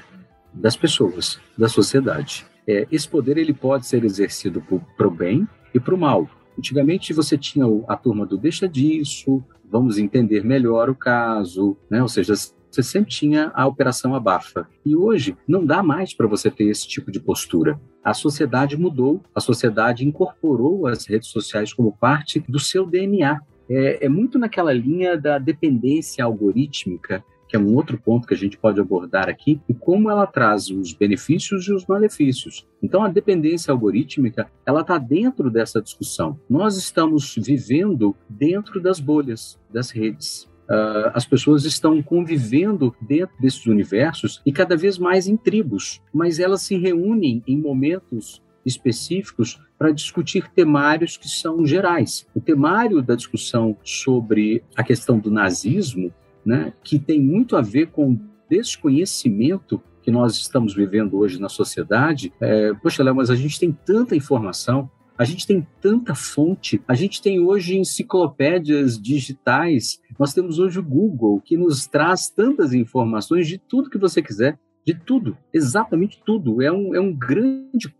das 0.52 0.76
pessoas, 0.76 1.40
da 1.56 1.68
sociedade. 1.68 2.46
É, 2.66 2.86
esse 2.90 3.08
poder 3.08 3.38
ele 3.38 3.54
pode 3.54 3.86
ser 3.86 4.04
exercido 4.04 4.62
para 4.96 5.08
o 5.08 5.10
bem 5.10 5.48
e 5.74 5.80
para 5.80 5.94
o 5.94 5.98
mal. 5.98 6.28
Antigamente 6.58 7.12
você 7.12 7.38
tinha 7.38 7.64
a 7.86 7.96
turma 7.96 8.26
do 8.26 8.36
deixa 8.36 8.68
disso, 8.68 9.42
vamos 9.70 9.98
entender 9.98 10.44
melhor 10.44 10.90
o 10.90 10.94
caso, 10.94 11.76
né? 11.90 12.02
ou 12.02 12.08
seja, 12.08 12.34
você 12.70 12.82
sempre 12.82 13.10
tinha 13.10 13.50
a 13.54 13.66
operação 13.66 14.14
abafa. 14.14 14.68
E 14.84 14.94
hoje 14.94 15.36
não 15.46 15.64
dá 15.64 15.82
mais 15.82 16.12
para 16.14 16.26
você 16.26 16.50
ter 16.50 16.64
esse 16.64 16.86
tipo 16.86 17.10
de 17.10 17.20
postura. 17.20 17.80
A 18.04 18.14
sociedade 18.14 18.76
mudou, 18.76 19.22
a 19.34 19.40
sociedade 19.40 20.06
incorporou 20.06 20.86
as 20.86 21.06
redes 21.06 21.28
sociais 21.28 21.72
como 21.72 21.96
parte 21.96 22.44
do 22.48 22.58
seu 22.58 22.86
DNA. 22.86 23.40
É, 23.70 24.06
é 24.06 24.08
muito 24.08 24.38
naquela 24.38 24.72
linha 24.72 25.16
da 25.16 25.38
dependência 25.38 26.24
algorítmica 26.24 27.24
que 27.48 27.56
é 27.56 27.58
um 27.58 27.74
outro 27.74 27.98
ponto 27.98 28.28
que 28.28 28.34
a 28.34 28.36
gente 28.36 28.58
pode 28.58 28.78
abordar 28.78 29.28
aqui, 29.28 29.60
e 29.68 29.72
como 29.72 30.10
ela 30.10 30.26
traz 30.26 30.68
os 30.68 30.92
benefícios 30.92 31.66
e 31.66 31.72
os 31.72 31.86
malefícios. 31.86 32.66
Então, 32.82 33.02
a 33.02 33.08
dependência 33.08 33.72
algorítmica, 33.72 34.50
ela 34.66 34.82
está 34.82 34.98
dentro 34.98 35.50
dessa 35.50 35.80
discussão. 35.80 36.38
Nós 36.48 36.76
estamos 36.76 37.34
vivendo 37.36 38.14
dentro 38.28 38.80
das 38.80 39.00
bolhas, 39.00 39.58
das 39.72 39.90
redes. 39.90 40.47
Uh, 40.68 41.10
as 41.14 41.24
pessoas 41.24 41.64
estão 41.64 42.02
convivendo 42.02 42.94
dentro 43.00 43.34
desses 43.40 43.64
universos 43.64 44.42
e 44.44 44.52
cada 44.52 44.76
vez 44.76 44.98
mais 44.98 45.26
em 45.26 45.36
tribos, 45.36 46.02
mas 46.12 46.38
elas 46.38 46.60
se 46.60 46.76
reúnem 46.76 47.42
em 47.46 47.56
momentos 47.56 48.42
específicos 48.66 49.58
para 49.78 49.92
discutir 49.92 50.50
temários 50.50 51.16
que 51.16 51.28
são 51.28 51.64
gerais. 51.64 52.26
O 52.34 52.40
temário 52.40 53.00
da 53.00 53.14
discussão 53.14 53.76
sobre 53.82 54.62
a 54.76 54.82
questão 54.82 55.18
do 55.18 55.30
nazismo, 55.30 56.12
né, 56.44 56.72
que 56.84 56.98
tem 56.98 57.20
muito 57.20 57.56
a 57.56 57.62
ver 57.62 57.86
com 57.86 58.12
o 58.12 58.20
desconhecimento 58.50 59.82
que 60.02 60.10
nós 60.10 60.36
estamos 60.36 60.74
vivendo 60.74 61.18
hoje 61.18 61.40
na 61.40 61.48
sociedade, 61.48 62.32
é, 62.40 62.72
poxa, 62.74 63.02
Léo, 63.02 63.14
mas 63.14 63.30
a 63.30 63.36
gente 63.36 63.58
tem 63.58 63.70
tanta 63.70 64.16
informação, 64.16 64.90
a 65.18 65.24
gente 65.24 65.44
tem 65.46 65.66
tanta 65.80 66.14
fonte, 66.14 66.80
a 66.86 66.94
gente 66.94 67.20
tem 67.20 67.40
hoje 67.40 67.76
enciclopédias 67.76 68.96
digitais, 68.96 70.00
nós 70.16 70.32
temos 70.32 70.60
hoje 70.60 70.78
o 70.78 70.82
Google, 70.82 71.40
que 71.40 71.56
nos 71.56 71.88
traz 71.88 72.30
tantas 72.30 72.72
informações 72.72 73.48
de 73.48 73.58
tudo 73.58 73.90
que 73.90 73.98
você 73.98 74.22
quiser, 74.22 74.56
de 74.86 74.94
tudo, 74.94 75.36
exatamente 75.52 76.22
tudo. 76.24 76.62
É 76.62 76.70
um, 76.70 76.94
é 76.94 77.00
um 77.00 77.12
grande 77.12 77.92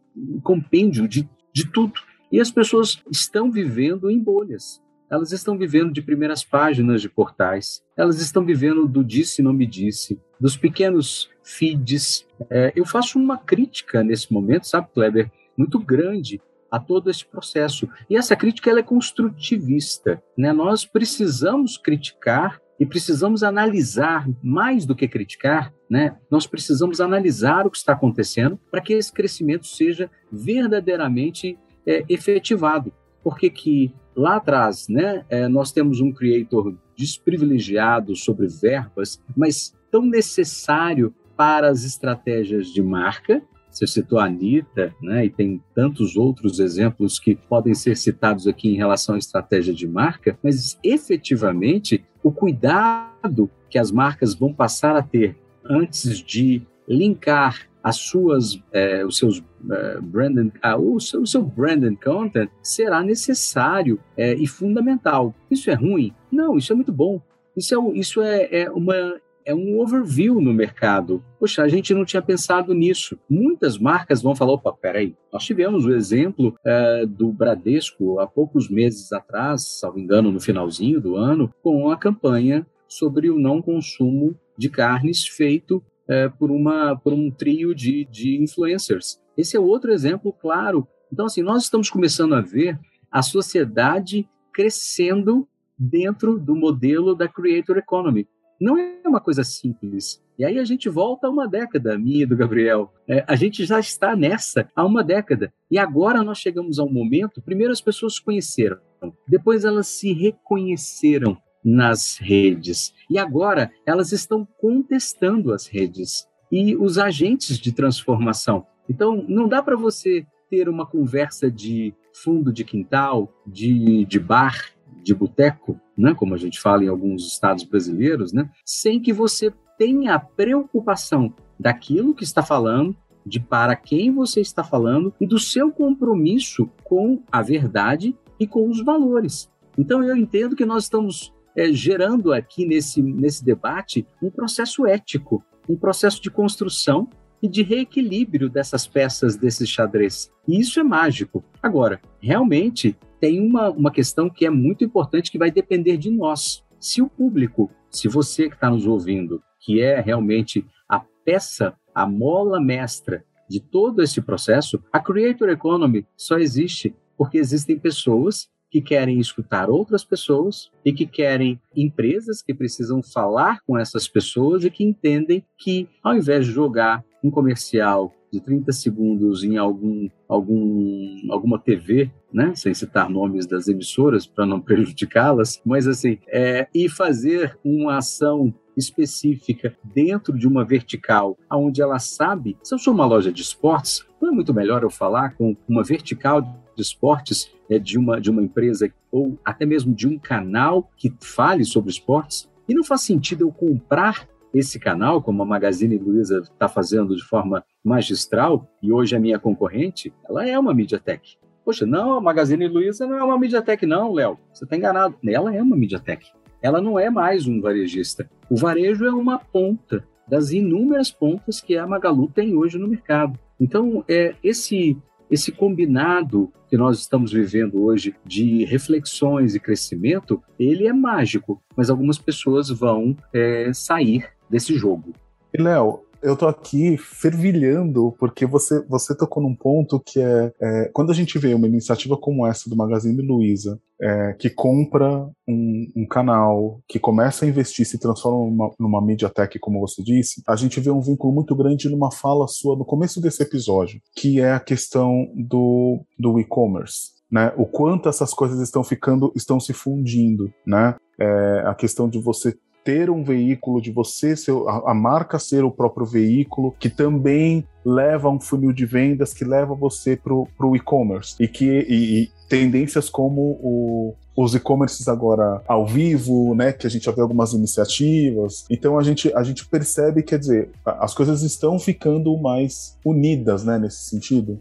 compêndio 0.45 1.09
de, 1.09 1.29
de 1.53 1.69
tudo. 1.71 1.95
E 2.31 2.41
as 2.41 2.53
pessoas 2.53 3.03
estão 3.11 3.51
vivendo 3.51 4.09
em 4.09 4.23
bolhas. 4.23 4.81
Elas 5.11 5.33
estão 5.33 5.59
vivendo 5.59 5.93
de 5.93 6.03
primeiras 6.03 6.45
páginas 6.45 7.03
de 7.03 7.09
portais, 7.09 7.83
elas 7.97 8.21
estão 8.21 8.45
vivendo 8.45 8.87
do 8.87 9.03
disse 9.03 9.43
não 9.43 9.55
me 9.55 9.67
disse, 9.67 10.21
dos 10.39 10.57
pequenos 10.57 11.31
feeds. 11.43 12.27
É, 12.51 12.73
eu 12.77 12.85
faço 12.85 13.19
uma 13.19 13.39
crítica 13.39 14.05
nesse 14.05 14.33
momento, 14.33 14.69
sabe, 14.69 14.89
Kleber, 14.93 15.33
muito 15.57 15.79
grande 15.79 16.41
a 16.71 16.79
todo 16.79 17.11
esse 17.11 17.25
processo. 17.25 17.89
E 18.09 18.17
essa 18.17 18.37
crítica 18.37 18.71
ela 18.71 18.81
é 18.81 18.83
construtivista. 18.83 20.23
Né? 20.37 20.53
Nós 20.53 20.85
precisamos 20.85 21.77
criticar 21.77 22.61
e 22.79 22.87
precisamos 22.87 23.43
analisar, 23.43 24.29
mais 24.43 24.87
do 24.87 24.95
que 24.95 25.09
criticar, 25.09 25.73
né? 25.91 26.17
nós 26.31 26.47
precisamos 26.47 27.01
analisar 27.01 27.67
o 27.67 27.71
que 27.71 27.77
está 27.77 27.93
acontecendo 27.93 28.59
para 28.71 28.81
que 28.81 28.93
esse 28.93 29.13
crescimento 29.13 29.67
seja 29.67 30.09
verdadeiramente 30.31 31.59
é, 31.87 32.05
efetivado. 32.09 32.93
Porque 33.23 33.51
que 33.51 33.93
lá 34.15 34.37
atrás 34.37 34.87
né, 34.89 35.25
é, 35.29 35.49
nós 35.49 35.73
temos 35.73 36.01
um 36.01 36.13
creator 36.13 36.77
desprivilegiado 36.97 38.15
sobre 38.15 38.47
verbas, 38.47 39.21
mas 39.37 39.75
tão 39.91 40.03
necessário 40.03 41.15
para 41.37 41.69
as 41.69 41.85
estratégias 41.85 42.67
de 42.69 42.83
marca, 42.83 43.43
você 43.79 43.87
citou 43.87 44.19
a 44.19 44.25
Anitta, 44.25 44.95
né, 45.01 45.27
e 45.27 45.31
tem 45.31 45.63
tantos 45.75 46.17
outros 46.17 46.59
exemplos 46.59 47.19
que 47.19 47.35
podem 47.35 47.75
ser 47.75 47.97
citados 47.97 48.47
aqui 48.47 48.69
em 48.69 48.77
relação 48.77 49.15
à 49.15 49.19
estratégia 49.19 49.73
de 49.73 49.87
marca, 49.87 50.39
mas 50.43 50.79
efetivamente 50.83 52.05
o 52.23 52.33
cuidado 52.33 53.51
que 53.71 53.79
as 53.79 53.91
marcas 53.91 54.35
vão 54.35 54.53
passar 54.53 54.97
a 54.97 55.03
ter 55.03 55.37
antes 55.65 56.19
de 56.19 56.63
linkar 56.89 57.69
as 57.83 57.97
suas, 57.97 58.61
é, 58.73 59.05
os 59.05 59.17
seus 59.17 59.43
é, 59.71 60.01
branded, 60.01 60.53
ah, 60.63 60.77
o, 60.77 60.99
seu, 60.99 61.23
o 61.23 61.27
seu 61.27 61.43
branded 61.43 61.97
content 62.03 62.51
será 62.63 63.03
necessário 63.03 64.01
é, 64.17 64.35
e 64.35 64.47
fundamental. 64.47 65.35
Isso 65.51 65.71
é 65.71 65.75
ruim? 65.75 66.13
Não, 66.31 66.59
isso 66.59 66.73
é 66.73 66.77
muito 66.77 66.93
bom. 66.93 67.21
Isso 67.57 67.75
é, 67.75 67.99
isso 67.99 68.23
é, 68.23 68.49
é 68.51 68.71
uma 68.71 69.21
é 69.49 69.55
um 69.55 69.81
overview 69.81 70.43
no 70.43 70.53
mercado. 70.53 71.25
Poxa, 71.41 71.63
a 71.63 71.69
gente 71.69 71.95
não 71.95 72.05
tinha 72.05 72.21
pensado 72.21 72.75
nisso. 72.75 73.19
Muitas 73.31 73.79
marcas 73.79 74.21
vão 74.21 74.37
falar: 74.37 74.53
opa, 74.53 74.71
peraí, 74.75 75.17
nós 75.33 75.43
tivemos 75.43 75.87
o 75.87 75.95
exemplo 75.95 76.55
é, 76.63 77.07
do 77.07 77.33
Bradesco 77.33 78.21
há 78.21 78.27
poucos 78.27 78.69
meses 78.69 79.11
atrás, 79.11 79.79
salvo 79.81 79.99
engano, 79.99 80.31
no 80.31 80.39
finalzinho 80.39 81.01
do 81.01 81.17
ano, 81.17 81.51
com 81.63 81.91
a 81.91 81.97
campanha 81.97 82.67
sobre 82.87 83.31
o 83.31 83.39
não 83.39 83.63
consumo 83.63 84.39
de 84.57 84.69
carnes 84.69 85.27
feito 85.27 85.83
é, 86.07 86.29
por, 86.29 86.51
uma, 86.51 86.95
por 86.97 87.15
um 87.15 87.31
trio 87.31 87.75
de, 87.75 88.05
de 88.05 88.43
influencers. 88.43 89.19
Esse 89.35 89.57
é 89.57 89.61
outro 89.61 89.91
exemplo 89.93 90.31
claro. 90.31 90.87
Então, 91.11 91.25
assim, 91.25 91.43
nós 91.43 91.63
estamos 91.63 91.89
começando 91.89 92.35
a 92.35 92.43
ver 92.43 92.79
a 93.11 93.23
sociedade 93.23 94.29
crescendo 94.53 95.49
dentro 95.79 96.39
do 96.39 96.55
modelo 96.55 97.15
da 97.15 97.27
Creator 97.27 97.79
Economy 97.79 98.27
não 98.61 98.77
é 98.77 99.01
uma 99.07 99.21
coisa 99.21 99.45
simples. 99.45 100.23
E 100.39 100.45
aí 100.45 100.59
a 100.59 100.65
gente 100.65 100.89
volta 100.89 101.27
a 101.27 101.31
uma 101.31 101.49
década, 101.49 101.99
minha 101.99 102.23
e 102.23 102.27
do 102.27 102.37
Gabriel. 102.37 102.93
É, 103.09 103.25
a 103.27 103.35
gente 103.35 103.65
já 103.65 103.79
está 103.81 104.15
nessa 104.15 104.69
há 104.75 104.85
uma 104.85 105.03
década. 105.03 105.53
E 105.71 105.79
agora 105.79 106.23
nós 106.23 106.39
chegamos 106.39 106.79
a 106.79 106.85
um 106.85 106.93
momento, 106.93 107.43
primeiro 107.43 107.73
as 107.73 107.81
pessoas 107.81 108.15
se 108.15 108.23
conheceram, 108.25 108.79
depois 109.27 109.65
elas 109.65 109.89
se 109.89 110.13
reconheceram 110.13 111.37
nas 111.65 112.19
redes. 112.19 112.95
E 113.11 113.19
agora 113.19 113.71
elas 113.85 114.13
estão 114.13 114.47
contestando 114.61 115.53
as 115.53 115.67
redes 115.67 116.27
e 116.51 116.77
os 116.77 116.99
agentes 116.99 117.59
de 117.59 117.73
transformação. 117.73 118.67
Então, 118.89 119.25
não 119.29 119.47
dá 119.47 119.63
para 119.63 119.77
você 119.77 120.25
ter 120.49 120.69
uma 120.69 120.87
conversa 120.87 121.51
de 121.51 121.95
fundo 122.15 122.53
de 122.53 122.65
quintal, 122.65 123.33
de, 123.47 124.05
de 124.07 124.19
bar, 124.19 124.73
de 125.03 125.15
boteco, 125.15 125.81
né, 125.97 126.15
como 126.15 126.35
a 126.35 126.39
gente 126.39 126.61
fala 126.61 126.85
em 126.85 126.89
alguns 126.89 127.27
estados 127.27 127.65
brasileiros, 127.65 128.33
né, 128.33 128.51
sem 128.65 129.01
que 129.01 129.13
você 129.13 129.53
tenha 129.79 130.15
a 130.15 130.19
preocupação 130.19 131.33
daquilo 131.59 132.15
que 132.15 132.25
está 132.25 132.43
falando, 132.43 132.97
de 133.25 133.39
para 133.39 133.77
quem 133.77 134.13
você 134.13 134.41
está 134.41 134.65
falando 134.65 135.13
e 135.21 135.27
do 135.27 135.39
seu 135.39 135.71
compromisso 135.71 136.69
com 136.83 137.23
a 137.31 137.43
verdade 137.43 138.17
e 138.41 138.47
com 138.47 138.69
os 138.69 138.83
valores. 138.83 139.51
Então 139.77 140.03
eu 140.03 140.17
entendo 140.17 140.57
que 140.57 140.65
nós 140.65 140.85
estamos 140.85 141.33
é, 141.57 141.73
gerando 141.73 142.33
aqui 142.33 142.65
nesse, 142.65 143.03
nesse 143.03 143.45
debate 143.45 144.07
um 144.23 144.31
processo 144.31 144.87
ético, 144.87 145.45
um 145.69 145.77
processo 145.77 146.23
de 146.23 146.31
construção 146.31 147.09
e 147.43 147.49
de 147.49 147.63
reequilíbrio 147.63 148.49
dessas 148.49 148.87
peças 148.87 149.37
desse 149.37 149.67
xadrez. 149.67 150.31
E 150.47 150.59
isso 150.59 150.81
é 150.81 150.83
mágico. 150.83 151.45
Agora, 151.63 152.01
realmente 152.21 152.97
tem 153.21 153.41
uma, 153.41 153.71
uma 153.71 153.91
questão 153.91 154.29
que 154.31 154.47
é 154.47 154.51
muito 154.51 154.85
importante 154.85 155.31
que 155.31 155.39
vai 155.39 155.51
depender 155.51 155.97
de 155.97 156.11
nós. 156.11 156.65
Se 156.79 157.03
o 157.03 157.09
público, 157.09 157.71
se 157.91 158.09
você 158.09 158.49
que 158.49 158.55
está 158.55 158.71
nos 158.71 158.87
ouvindo, 158.87 159.43
que 159.61 159.81
é 159.81 160.01
realmente 160.01 160.65
a 160.89 161.01
peça, 161.25 161.75
a 161.95 162.07
mola 162.07 162.61
mestra 162.61 163.25
de 163.49 163.61
todo 163.61 164.03
esse 164.03 164.21
processo, 164.21 164.83
a 164.93 165.01
Creator 165.01 165.49
Economy 165.49 166.07
só 166.17 166.39
existe 166.39 166.95
porque 167.17 167.39
existem 167.39 167.79
pessoas 167.79 168.49
que 168.71 168.83
querem 168.83 169.19
escutar 169.19 169.71
outras 169.71 170.05
pessoas 170.05 170.71
e 170.85 170.93
que 170.93 171.07
querem 171.07 171.61
empresas 171.75 172.43
que 172.43 172.55
precisam 172.55 173.03
falar 173.03 173.61
com 173.67 173.79
essas 173.79 174.07
pessoas 174.07 174.65
e 174.65 174.71
que 174.71 174.85
entendem 174.85 175.45
que, 175.57 175.89
ao 176.03 176.15
invés 176.15 176.47
de 176.47 176.53
jogar 176.53 177.03
um 177.23 177.31
comercial 177.31 178.13
de 178.33 178.41
30 178.41 178.73
segundos 178.73 179.43
em 179.43 179.57
algum, 179.57 180.09
algum, 180.29 181.17
alguma 181.31 181.59
TV, 181.59 182.11
né? 182.33 182.55
sem 182.55 182.75
citar 182.75 183.09
nomes 183.09 183.47
das 183.47 183.69
emissoras 183.69 184.27
para 184.27 184.47
não 184.47 184.61
prejudicá-las, 184.63 185.61
mas 185.65 185.87
assim, 185.87 186.19
é, 186.29 186.69
e 186.75 186.89
fazer 186.89 187.59
uma 187.65 187.99
ação 187.99 188.53
específica 188.77 189.77
dentro 189.83 190.39
de 190.39 190.47
uma 190.47 190.65
vertical, 190.65 191.37
onde 191.51 191.83
ela 191.83 191.99
sabe, 191.99 192.57
se 192.63 192.73
eu 192.73 192.79
sou 192.79 192.95
uma 192.95 193.07
loja 193.07 193.33
de 193.33 193.43
esportes, 193.43 194.07
não 194.21 194.31
é 194.31 194.33
muito 194.33 194.55
melhor 194.55 194.83
eu 194.83 194.91
falar 194.91 195.35
com 195.35 195.57
uma 195.69 195.83
vertical 195.83 196.43
de 196.43 196.83
esportes 196.83 197.51
é, 197.69 197.79
de, 197.79 197.99
uma, 197.99 198.21
de 198.21 198.31
uma 198.31 198.43
empresa 198.43 198.89
ou 199.11 199.37
até 199.45 199.67
mesmo 199.67 199.93
de 199.93 200.07
um 200.07 200.19
canal 200.19 200.89
que 200.97 201.13
fale 201.21 201.65
sobre 201.65 201.91
esportes? 201.91 202.49
E 202.69 202.75
não 202.75 202.85
faz 202.85 203.01
sentido 203.01 203.45
eu 203.45 203.51
comprar 203.51 204.29
esse 204.53 204.79
canal, 204.79 205.23
como 205.23 205.43
a 205.43 205.47
Magazine 205.47 205.97
Luiza 205.99 206.41
está 206.41 206.69
fazendo 206.69 207.15
de 207.15 207.23
forma 207.25 207.65
magistral, 207.85 208.69
e 208.83 208.93
hoje 208.93 209.17
a 209.17 209.21
minha 209.21 209.39
concorrente, 209.39 210.13
ela 210.29 210.47
é 210.47 210.59
uma 210.59 210.75
MediaTek. 210.75 211.37
Poxa, 211.65 211.85
não, 211.85 212.15
a 212.15 212.21
Magazine 212.21 212.67
Luiza 212.67 213.07
não 213.07 213.19
é 213.19 213.23
uma 213.23 213.39
MediaTek 213.39 213.85
não, 213.85 214.13
Léo. 214.13 214.39
Você 214.53 214.65
está 214.65 214.77
enganado. 214.77 215.17
Ela 215.27 215.55
é 215.55 215.63
uma 215.63 215.77
MediaTek. 215.77 216.27
Ela 216.63 216.81
não 216.81 216.99
é 216.99 217.11
mais 217.11 217.47
um 217.47 217.61
varejista. 217.61 218.29
O 218.51 218.57
varejo 218.57 219.05
é 219.05 219.11
uma 219.11 219.39
ponta 219.39 220.03
das 220.27 220.51
inúmeras 220.51 221.11
pontas 221.11 221.61
que 221.61 221.77
a 221.77 221.87
Magalu 221.87 222.29
tem 222.29 222.57
hoje 222.57 222.79
no 222.79 222.89
mercado. 222.89 223.39
Então, 223.61 224.05
é, 224.09 224.35
esse 224.43 224.97
esse 225.31 225.53
combinado 225.53 226.51
que 226.71 226.77
nós 226.77 226.99
estamos 226.99 227.33
vivendo 227.33 227.83
hoje 227.83 228.15
de 228.25 228.65
reflexões 228.65 229.55
e 229.55 229.61
crescimento, 229.61 230.43
ele 230.59 230.87
é 230.87 230.93
mágico, 230.93 231.63
mas 231.77 231.91
algumas 231.91 232.19
pessoas 232.19 232.71
vão 232.71 233.17
é, 233.33 233.71
sair 233.73 234.27
desse 234.51 234.77
jogo. 234.77 235.13
E 235.53 235.63
Léo, 235.63 236.01
eu 236.23 236.37
tô 236.37 236.49
aqui 236.49 236.97
fervilhando 236.97 238.15
porque 238.19 238.45
você, 238.45 238.85
você 238.87 239.17
tocou 239.17 239.43
num 239.43 239.55
ponto 239.55 240.01
que 240.01 240.21
é, 240.21 240.53
é 240.61 240.91
quando 240.93 241.11
a 241.11 241.15
gente 241.15 241.39
vê 241.39 241.55
uma 241.55 241.67
iniciativa 241.67 242.17
como 242.17 242.47
essa 242.47 242.69
do 242.69 242.77
Magazine 242.77 243.23
Luiza, 243.23 243.81
é, 244.01 244.33
que 244.39 244.51
compra 244.51 245.29
um, 245.47 245.87
um, 245.97 246.07
canal, 246.07 246.81
que 246.89 246.99
começa 246.99 247.45
a 247.45 247.49
investir, 247.49 247.87
se 247.87 247.99
transforma 247.99 248.39
numa, 248.39 248.71
numa 248.79 249.05
MediaTek, 249.05 249.59
como 249.59 249.81
você 249.81 250.03
disse, 250.03 250.43
a 250.47 250.57
gente 250.57 250.81
vê 250.81 250.91
um 250.91 251.01
vínculo 251.01 251.33
muito 251.33 251.55
grande 251.55 251.89
numa 251.89 252.11
fala 252.11 252.47
sua 252.47 252.77
no 252.77 252.85
começo 252.85 253.21
desse 253.21 253.43
episódio, 253.43 254.01
que 254.17 254.41
é 254.41 254.53
a 254.53 254.61
questão 254.61 255.29
do, 255.37 256.01
do 256.19 256.39
e-commerce. 256.39 257.19
Né, 257.31 257.53
o 257.59 257.67
quanto 257.67 258.09
essas 258.09 258.33
coisas 258.33 258.59
estão 258.59 258.83
ficando, 258.83 259.31
estão 259.37 259.61
se 259.61 259.75
fundindo, 259.75 260.51
né? 260.67 260.97
É, 261.21 261.63
a 261.67 261.75
questão 261.75 262.09
de 262.09 262.19
você 262.19 262.57
ter 262.89 263.11
um 263.11 263.23
veículo, 263.23 263.83
de 263.83 263.93
você 263.93 264.35
ser 264.35 264.53
a, 264.67 264.93
a 264.93 264.95
marca 264.95 265.39
ser 265.39 265.63
o 265.63 265.71
próprio 265.71 266.07
veículo, 266.07 266.75
que 266.79 266.89
também 266.89 267.63
leva 267.85 268.31
um 268.31 268.41
funil 268.41 268.73
de 268.73 268.87
vendas 268.87 269.35
que 269.35 269.45
leva 269.45 269.75
você 269.75 270.17
para 270.17 270.33
o 270.35 270.75
e-commerce 270.75 271.37
e 271.39 271.47
que 271.47 271.67
e, 271.67 272.23
e 272.23 272.31
tendências 272.49 273.11
como 273.11 273.59
o, 273.63 274.15
os 274.35 274.55
e-commerces 274.55 275.07
agora 275.07 275.63
ao 275.69 275.87
vivo, 275.87 276.55
né, 276.55 276.73
que 276.73 276.87
a 276.87 276.91
gente 276.91 277.05
já 277.05 277.13
vê 277.13 277.21
algumas 277.21 277.53
iniciativas. 277.53 278.65
Então 278.71 278.99
a 278.99 279.03
gente, 279.03 279.31
a 279.35 279.43
gente 279.43 279.67
percebe, 279.67 280.23
quer 280.23 280.39
dizer, 280.39 280.71
as 280.83 281.13
coisas 281.13 281.43
estão 281.43 281.79
ficando 281.79 282.35
mais 282.39 282.97
unidas, 283.05 283.65
né, 283.65 283.79
nesse 283.79 284.05
sentido 284.05 284.59